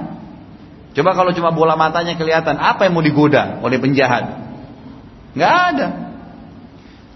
Coba 0.96 1.12
kalau 1.12 1.32
cuma 1.36 1.52
bola 1.52 1.76
matanya 1.76 2.16
kelihatan, 2.16 2.56
apa 2.56 2.88
yang 2.88 2.96
mau 2.96 3.04
digoda 3.04 3.60
oleh 3.60 3.76
penjahat? 3.76 4.45
Nggak 5.36 5.54
ada. 5.72 5.88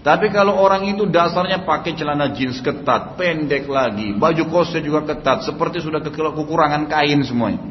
Tapi 0.01 0.33
kalau 0.33 0.57
orang 0.57 0.89
itu 0.89 1.05
dasarnya 1.05 1.61
pakai 1.61 1.93
celana 1.93 2.33
jeans 2.33 2.57
ketat, 2.61 3.17
pendek 3.17 3.69
lagi, 3.69 4.17
baju 4.17 4.43
kosnya 4.49 4.81
juga 4.81 5.13
ketat, 5.13 5.45
seperti 5.45 5.77
sudah 5.77 6.01
kekurangan 6.01 6.89
kain 6.89 7.21
semuanya. 7.21 7.61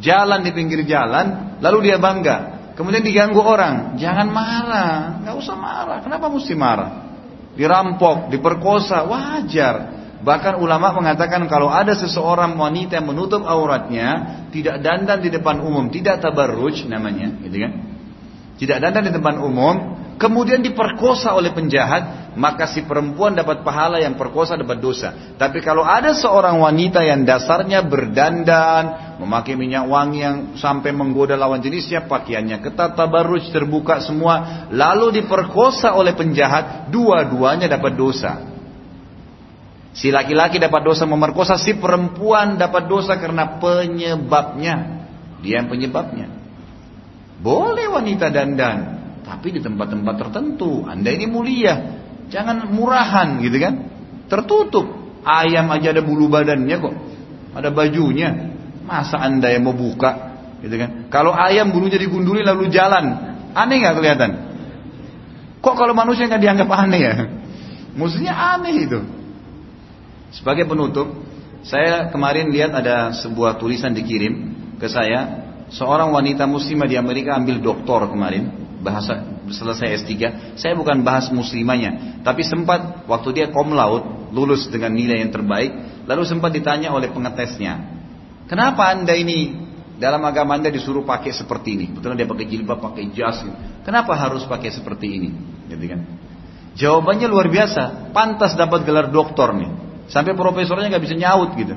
Jalan 0.00 0.40
di 0.40 0.56
pinggir 0.56 0.84
jalan, 0.88 1.60
lalu 1.60 1.92
dia 1.92 2.00
bangga. 2.00 2.72
Kemudian 2.80 3.04
diganggu 3.04 3.44
orang, 3.44 4.00
jangan 4.00 4.28
marah, 4.32 5.20
nggak 5.20 5.36
usah 5.36 5.52
marah. 5.52 5.98
Kenapa 6.00 6.32
mesti 6.32 6.56
marah? 6.56 7.10
dirampok, 7.60 8.30
diperkosa, 8.30 9.04
wajar. 9.04 9.98
Bahkan 10.20 10.60
ulama 10.60 10.92
mengatakan 10.92 11.48
kalau 11.48 11.72
ada 11.72 11.96
seseorang 11.96 12.52
wanita 12.56 13.00
yang 13.00 13.08
menutup 13.08 13.40
auratnya, 13.44 14.44
tidak 14.52 14.84
dandan 14.84 15.18
di 15.24 15.32
depan 15.32 15.64
umum, 15.64 15.88
tidak 15.88 16.20
tabarruj 16.20 16.84
namanya, 16.84 17.40
gitu 17.40 17.56
kan? 17.56 17.72
Tidak 18.60 18.76
dandan 18.76 19.08
di 19.08 19.12
depan 19.16 19.40
umum, 19.40 19.96
kemudian 20.20 20.60
diperkosa 20.60 21.32
oleh 21.32 21.48
penjahat, 21.48 22.36
maka 22.36 22.68
si 22.68 22.84
perempuan 22.84 23.32
dapat 23.32 23.64
pahala 23.64 23.96
yang 23.96 24.20
perkosa 24.20 24.52
dapat 24.60 24.84
dosa. 24.84 25.32
Tapi 25.40 25.64
kalau 25.64 25.80
ada 25.80 26.12
seorang 26.12 26.60
wanita 26.60 27.00
yang 27.00 27.24
dasarnya 27.24 27.80
berdandan, 27.88 29.16
memakai 29.16 29.56
minyak 29.56 29.88
wangi 29.88 30.20
yang 30.20 30.36
sampai 30.60 30.92
menggoda 30.92 31.40
lawan 31.40 31.64
jenisnya, 31.64 32.04
pakaiannya 32.04 32.60
ketat, 32.60 33.00
tabarruj, 33.00 33.48
terbuka 33.48 34.04
semua, 34.04 34.68
lalu 34.68 35.24
diperkosa 35.24 35.96
oleh 35.96 36.12
penjahat, 36.12 36.92
dua-duanya 36.92 37.64
dapat 37.64 37.96
dosa. 37.96 38.44
Si 39.96 40.12
laki-laki 40.12 40.60
dapat 40.60 40.84
dosa 40.84 41.08
memerkosa, 41.08 41.56
si 41.56 41.80
perempuan 41.80 42.60
dapat 42.60 42.92
dosa 42.92 43.16
karena 43.16 43.56
penyebabnya. 43.56 45.00
Dia 45.40 45.64
yang 45.64 45.72
penyebabnya. 45.72 46.39
Boleh 47.40 47.88
wanita 47.88 48.28
dandan, 48.28 48.78
tapi 49.24 49.56
di 49.56 49.60
tempat-tempat 49.64 50.14
tertentu. 50.20 50.84
Anda 50.84 51.08
ini 51.08 51.24
mulia, 51.24 51.74
jangan 52.28 52.68
murahan 52.68 53.40
gitu 53.40 53.56
kan. 53.56 53.74
Tertutup. 54.28 55.00
Ayam 55.20 55.68
aja 55.68 55.92
ada 55.92 56.00
bulu 56.00 56.32
badannya 56.32 56.76
kok. 56.80 56.94
Ada 57.56 57.68
bajunya. 57.72 58.52
Masa 58.84 59.20
Anda 59.20 59.52
yang 59.52 59.68
mau 59.68 59.76
buka 59.76 60.30
gitu 60.60 60.76
kan. 60.76 61.08
Kalau 61.08 61.32
ayam 61.32 61.72
bulunya 61.72 61.96
digunduli 61.96 62.44
lalu 62.44 62.68
jalan, 62.68 63.36
aneh 63.56 63.76
nggak 63.80 63.96
kelihatan? 63.96 64.30
Kok 65.60 65.74
kalau 65.76 65.92
manusia 65.92 66.28
nggak 66.28 66.40
dianggap 66.40 66.68
aneh 66.68 67.00
ya? 67.00 67.14
Maksudnya 67.96 68.32
aneh 68.32 68.74
itu. 68.88 69.00
Sebagai 70.30 70.64
penutup, 70.68 71.26
saya 71.66 72.08
kemarin 72.08 72.48
lihat 72.54 72.72
ada 72.72 73.12
sebuah 73.12 73.58
tulisan 73.60 73.92
dikirim 73.92 74.56
ke 74.78 74.86
saya. 74.88 75.49
Seorang 75.70 76.10
wanita 76.10 76.50
muslimah 76.50 76.90
di 76.90 76.98
Amerika 76.98 77.38
ambil 77.38 77.62
doktor 77.62 78.10
kemarin 78.10 78.50
bahasa 78.82 79.22
selesai 79.46 80.02
S3, 80.02 80.12
saya 80.56 80.72
bukan 80.74 81.04
bahas 81.06 81.30
muslimanya, 81.30 82.20
tapi 82.26 82.42
sempat 82.42 83.06
waktu 83.06 83.28
dia 83.36 83.46
kom 83.52 83.70
laut 83.70 84.32
lulus 84.34 84.66
dengan 84.66 84.94
nilai 84.94 85.22
yang 85.22 85.30
terbaik, 85.30 86.02
lalu 86.08 86.22
sempat 86.26 86.50
ditanya 86.50 86.90
oleh 86.90 87.12
pengetesnya, 87.12 87.76
kenapa 88.48 88.90
anda 88.90 89.12
ini 89.12 89.68
dalam 90.00 90.24
agama 90.24 90.56
anda 90.56 90.72
disuruh 90.72 91.04
pakai 91.04 91.30
seperti 91.30 91.76
ini? 91.76 91.86
Betul 91.92 92.16
dia 92.16 92.26
pakai 92.26 92.46
jilbab, 92.48 92.80
pakai 92.80 93.12
jas, 93.12 93.44
kenapa 93.84 94.16
harus 94.16 94.48
pakai 94.48 94.72
seperti 94.72 95.06
ini? 95.06 95.30
Gitu 95.68 95.84
kan? 95.86 96.00
Jawabannya 96.74 97.26
luar 97.28 97.50
biasa, 97.52 98.14
pantas 98.16 98.56
dapat 98.56 98.86
gelar 98.88 99.12
doktor 99.12 99.52
nih, 99.54 99.70
sampai 100.08 100.32
profesornya 100.32 100.88
nggak 100.88 101.04
bisa 101.04 101.14
nyaut 101.18 101.52
gitu. 101.58 101.74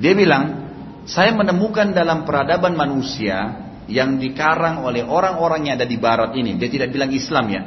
Dia 0.00 0.16
bilang, 0.16 0.69
saya 1.08 1.32
menemukan 1.32 1.92
dalam 1.96 2.28
peradaban 2.28 2.76
manusia 2.76 3.68
yang 3.90 4.20
dikarang 4.22 4.86
oleh 4.86 5.02
orang-orang 5.02 5.66
yang 5.66 5.74
ada 5.80 5.88
di 5.88 5.98
barat 5.98 6.36
ini. 6.38 6.54
Dia 6.56 6.70
tidak 6.70 6.94
bilang 6.94 7.10
Islam 7.10 7.44
ya. 7.50 7.62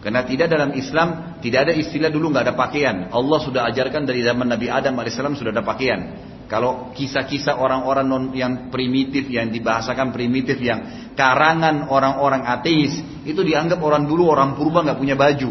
Karena 0.00 0.24
tidak 0.24 0.48
dalam 0.48 0.72
Islam 0.72 1.36
tidak 1.44 1.68
ada 1.68 1.72
istilah 1.76 2.08
dulu 2.08 2.32
nggak 2.32 2.44
ada 2.48 2.54
pakaian. 2.56 2.96
Allah 3.12 3.38
sudah 3.44 3.68
ajarkan 3.68 4.08
dari 4.08 4.24
zaman 4.24 4.48
Nabi 4.48 4.72
Adam 4.72 4.96
alaihissalam 4.96 5.36
sudah 5.36 5.52
ada 5.52 5.60
pakaian. 5.60 6.00
Kalau 6.48 6.90
kisah-kisah 6.96 7.60
orang-orang 7.60 8.32
yang 8.34 8.72
primitif 8.72 9.28
yang 9.28 9.52
dibahasakan 9.52 10.10
primitif 10.10 10.58
yang 10.58 11.12
karangan 11.14 11.86
orang-orang 11.86 12.42
ateis 12.48 12.96
itu 13.22 13.38
dianggap 13.44 13.78
orang 13.78 14.08
dulu 14.08 14.32
orang 14.32 14.56
purba 14.56 14.82
nggak 14.88 14.98
punya 14.98 15.14
baju. 15.20 15.50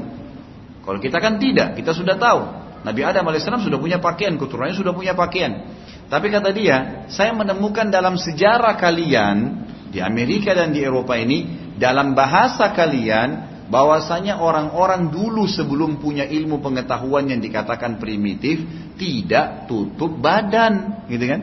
Kalau 0.81 0.99
kita 0.99 1.21
kan 1.21 1.37
tidak, 1.37 1.77
kita 1.77 1.93
sudah 1.93 2.17
tahu. 2.17 2.41
Nabi 2.81 3.01
Adam 3.05 3.29
alaihissalam 3.29 3.61
sudah 3.61 3.77
punya 3.77 4.01
pakaian, 4.01 4.33
keturunannya 4.33 4.73
sudah 4.73 4.97
punya 4.97 5.13
pakaian. 5.13 5.77
Tapi 6.09 6.27
kata 6.33 6.49
dia, 6.49 7.05
saya 7.13 7.31
menemukan 7.37 7.85
dalam 7.93 8.17
sejarah 8.17 8.73
kalian 8.81 9.69
di 9.93 10.01
Amerika 10.01 10.57
dan 10.57 10.73
di 10.73 10.81
Eropa 10.81 11.13
ini, 11.13 11.71
dalam 11.77 12.17
bahasa 12.17 12.73
kalian 12.73 13.49
bahwasanya 13.69 14.41
orang-orang 14.41 15.13
dulu 15.13 15.45
sebelum 15.45 16.01
punya 16.01 16.25
ilmu 16.25 16.57
pengetahuan 16.65 17.29
yang 17.29 17.37
dikatakan 17.37 18.01
primitif 18.01 18.57
tidak 18.97 19.69
tutup 19.69 20.17
badan, 20.17 21.05
gitu 21.05 21.29
kan? 21.29 21.41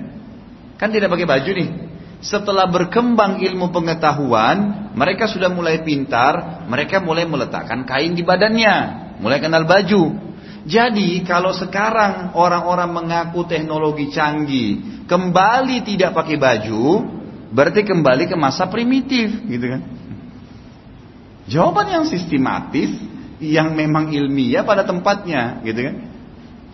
Kan 0.77 0.91
tidak 0.91 1.15
pakai 1.15 1.31
baju 1.31 1.51
nih. 1.55 1.71
Setelah 2.19 2.67
berkembang 2.67 3.39
ilmu 3.39 3.71
pengetahuan, 3.71 4.91
mereka 4.99 5.31
sudah 5.31 5.47
mulai 5.47 5.87
pintar, 5.87 6.67
mereka 6.67 6.99
mulai 6.99 7.23
meletakkan 7.23 7.87
kain 7.87 8.19
di 8.19 8.27
badannya, 8.27 8.77
mulai 9.23 9.39
kenal 9.39 9.63
baju. 9.63 10.27
Jadi 10.67 11.23
kalau 11.23 11.55
sekarang 11.55 12.35
orang-orang 12.35 12.91
mengaku 12.91 13.47
teknologi 13.47 14.11
canggih, 14.11 15.07
kembali 15.07 15.87
tidak 15.87 16.11
pakai 16.11 16.35
baju, 16.35 17.07
berarti 17.55 17.87
kembali 17.87 18.27
ke 18.27 18.35
masa 18.35 18.67
primitif, 18.67 19.31
gitu 19.47 19.67
kan? 19.71 19.83
Jawaban 21.47 21.87
yang 21.87 22.05
sistematis, 22.11 22.91
yang 23.39 23.79
memang 23.79 24.11
ilmiah 24.11 24.67
pada 24.67 24.83
tempatnya, 24.83 25.63
gitu 25.63 25.87
kan? 25.87 25.97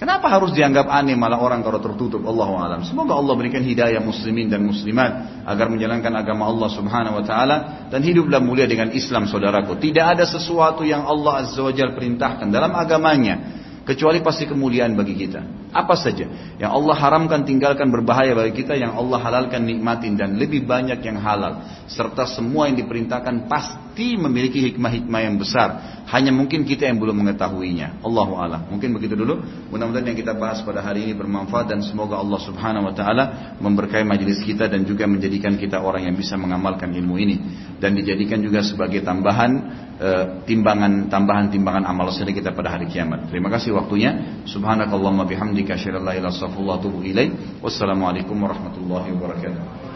Kenapa 0.00 0.26
harus 0.26 0.50
dianggap 0.56 0.88
aneh 0.90 1.14
malah 1.14 1.38
orang 1.38 1.62
kalau 1.62 1.78
tertutup 1.78 2.26
Allah 2.26 2.48
alam. 2.58 2.80
Semoga 2.82 3.14
Allah 3.14 3.38
berikan 3.38 3.62
hidayah 3.62 4.02
muslimin 4.02 4.50
dan 4.50 4.66
muslimat 4.66 5.46
agar 5.46 5.70
menjalankan 5.70 6.10
agama 6.18 6.50
Allah 6.50 6.74
Subhanahu 6.74 7.22
wa 7.22 7.24
taala 7.28 7.86
dan 7.86 8.02
hiduplah 8.02 8.42
mulia 8.42 8.66
dengan 8.66 8.90
Islam 8.90 9.30
saudaraku. 9.30 9.78
Tidak 9.78 10.02
ada 10.02 10.26
sesuatu 10.26 10.82
yang 10.82 11.06
Allah 11.06 11.46
Azza 11.46 11.62
wa 11.62 11.70
perintahkan 11.70 12.50
dalam 12.50 12.74
agamanya 12.74 13.61
kecuali 13.84 14.24
pasti 14.24 14.48
kemuliaan 14.48 14.96
bagi 14.96 15.14
kita. 15.14 15.68
Apa 15.72 15.96
saja 15.96 16.56
yang 16.56 16.70
Allah 16.72 16.96
haramkan 16.96 17.44
tinggalkan 17.44 17.92
berbahaya 17.92 18.32
bagi 18.32 18.64
kita, 18.64 18.76
yang 18.76 18.96
Allah 18.96 19.20
halalkan 19.20 19.64
nikmatin 19.64 20.16
dan 20.16 20.36
lebih 20.40 20.64
banyak 20.64 21.00
yang 21.04 21.20
halal. 21.20 21.84
Serta 21.88 22.24
semua 22.24 22.68
yang 22.68 22.80
diperintahkan 22.80 23.48
pasti 23.48 23.91
memiliki 23.96 24.72
hikmah-hikmah 24.72 25.20
yang 25.20 25.36
besar. 25.36 26.00
Hanya 26.08 26.34
mungkin 26.34 26.66
kita 26.66 26.84
yang 26.84 26.98
belum 26.98 27.24
mengetahuinya. 27.24 28.02
Allahu 28.02 28.36
a'lam. 28.36 28.68
Mungkin 28.68 28.92
begitu 28.92 29.14
dulu. 29.14 29.40
Mudah-mudahan 29.70 30.12
yang 30.12 30.18
kita 30.18 30.34
bahas 30.34 30.60
pada 30.60 30.82
hari 30.82 31.08
ini 31.08 31.14
bermanfaat 31.16 31.72
dan 31.72 31.80
semoga 31.80 32.18
Allah 32.18 32.40
Subhanahu 32.42 32.90
wa 32.90 32.94
taala 32.96 33.24
memberkahi 33.62 34.04
majelis 34.04 34.42
kita 34.42 34.68
dan 34.68 34.82
juga 34.84 35.08
menjadikan 35.08 35.54
kita 35.56 35.80
orang 35.80 36.10
yang 36.10 36.16
bisa 36.18 36.34
mengamalkan 36.36 36.90
ilmu 36.92 37.16
ini 37.16 37.36
dan 37.78 37.96
dijadikan 37.96 38.42
juga 38.42 38.60
sebagai 38.66 39.00
tambahan 39.00 39.50
eh, 39.96 40.24
timbangan 40.44 41.06
tambahan 41.08 41.48
timbangan 41.48 41.86
amal 41.86 42.10
sedih 42.10 42.34
kita 42.34 42.52
pada 42.52 42.76
hari 42.76 42.90
kiamat. 42.90 43.30
Terima 43.30 43.48
kasih 43.48 43.72
waktunya. 43.72 44.42
Subhanakallahumma 44.44 45.24
bihamdika 45.24 45.78
asyhadu 45.78 46.02
an 46.02 46.10
la 46.10 46.12
ilaha 46.18 46.28
illa 46.28 46.28
anta 46.28 46.38
astaghfiruka 46.44 46.68
wa 46.68 46.76
atubu 46.76 46.98
ilaik. 47.06 47.30
Wassalamualaikum 47.62 48.36
warahmatullahi 48.36 49.08
wabarakatuh. 49.16 49.91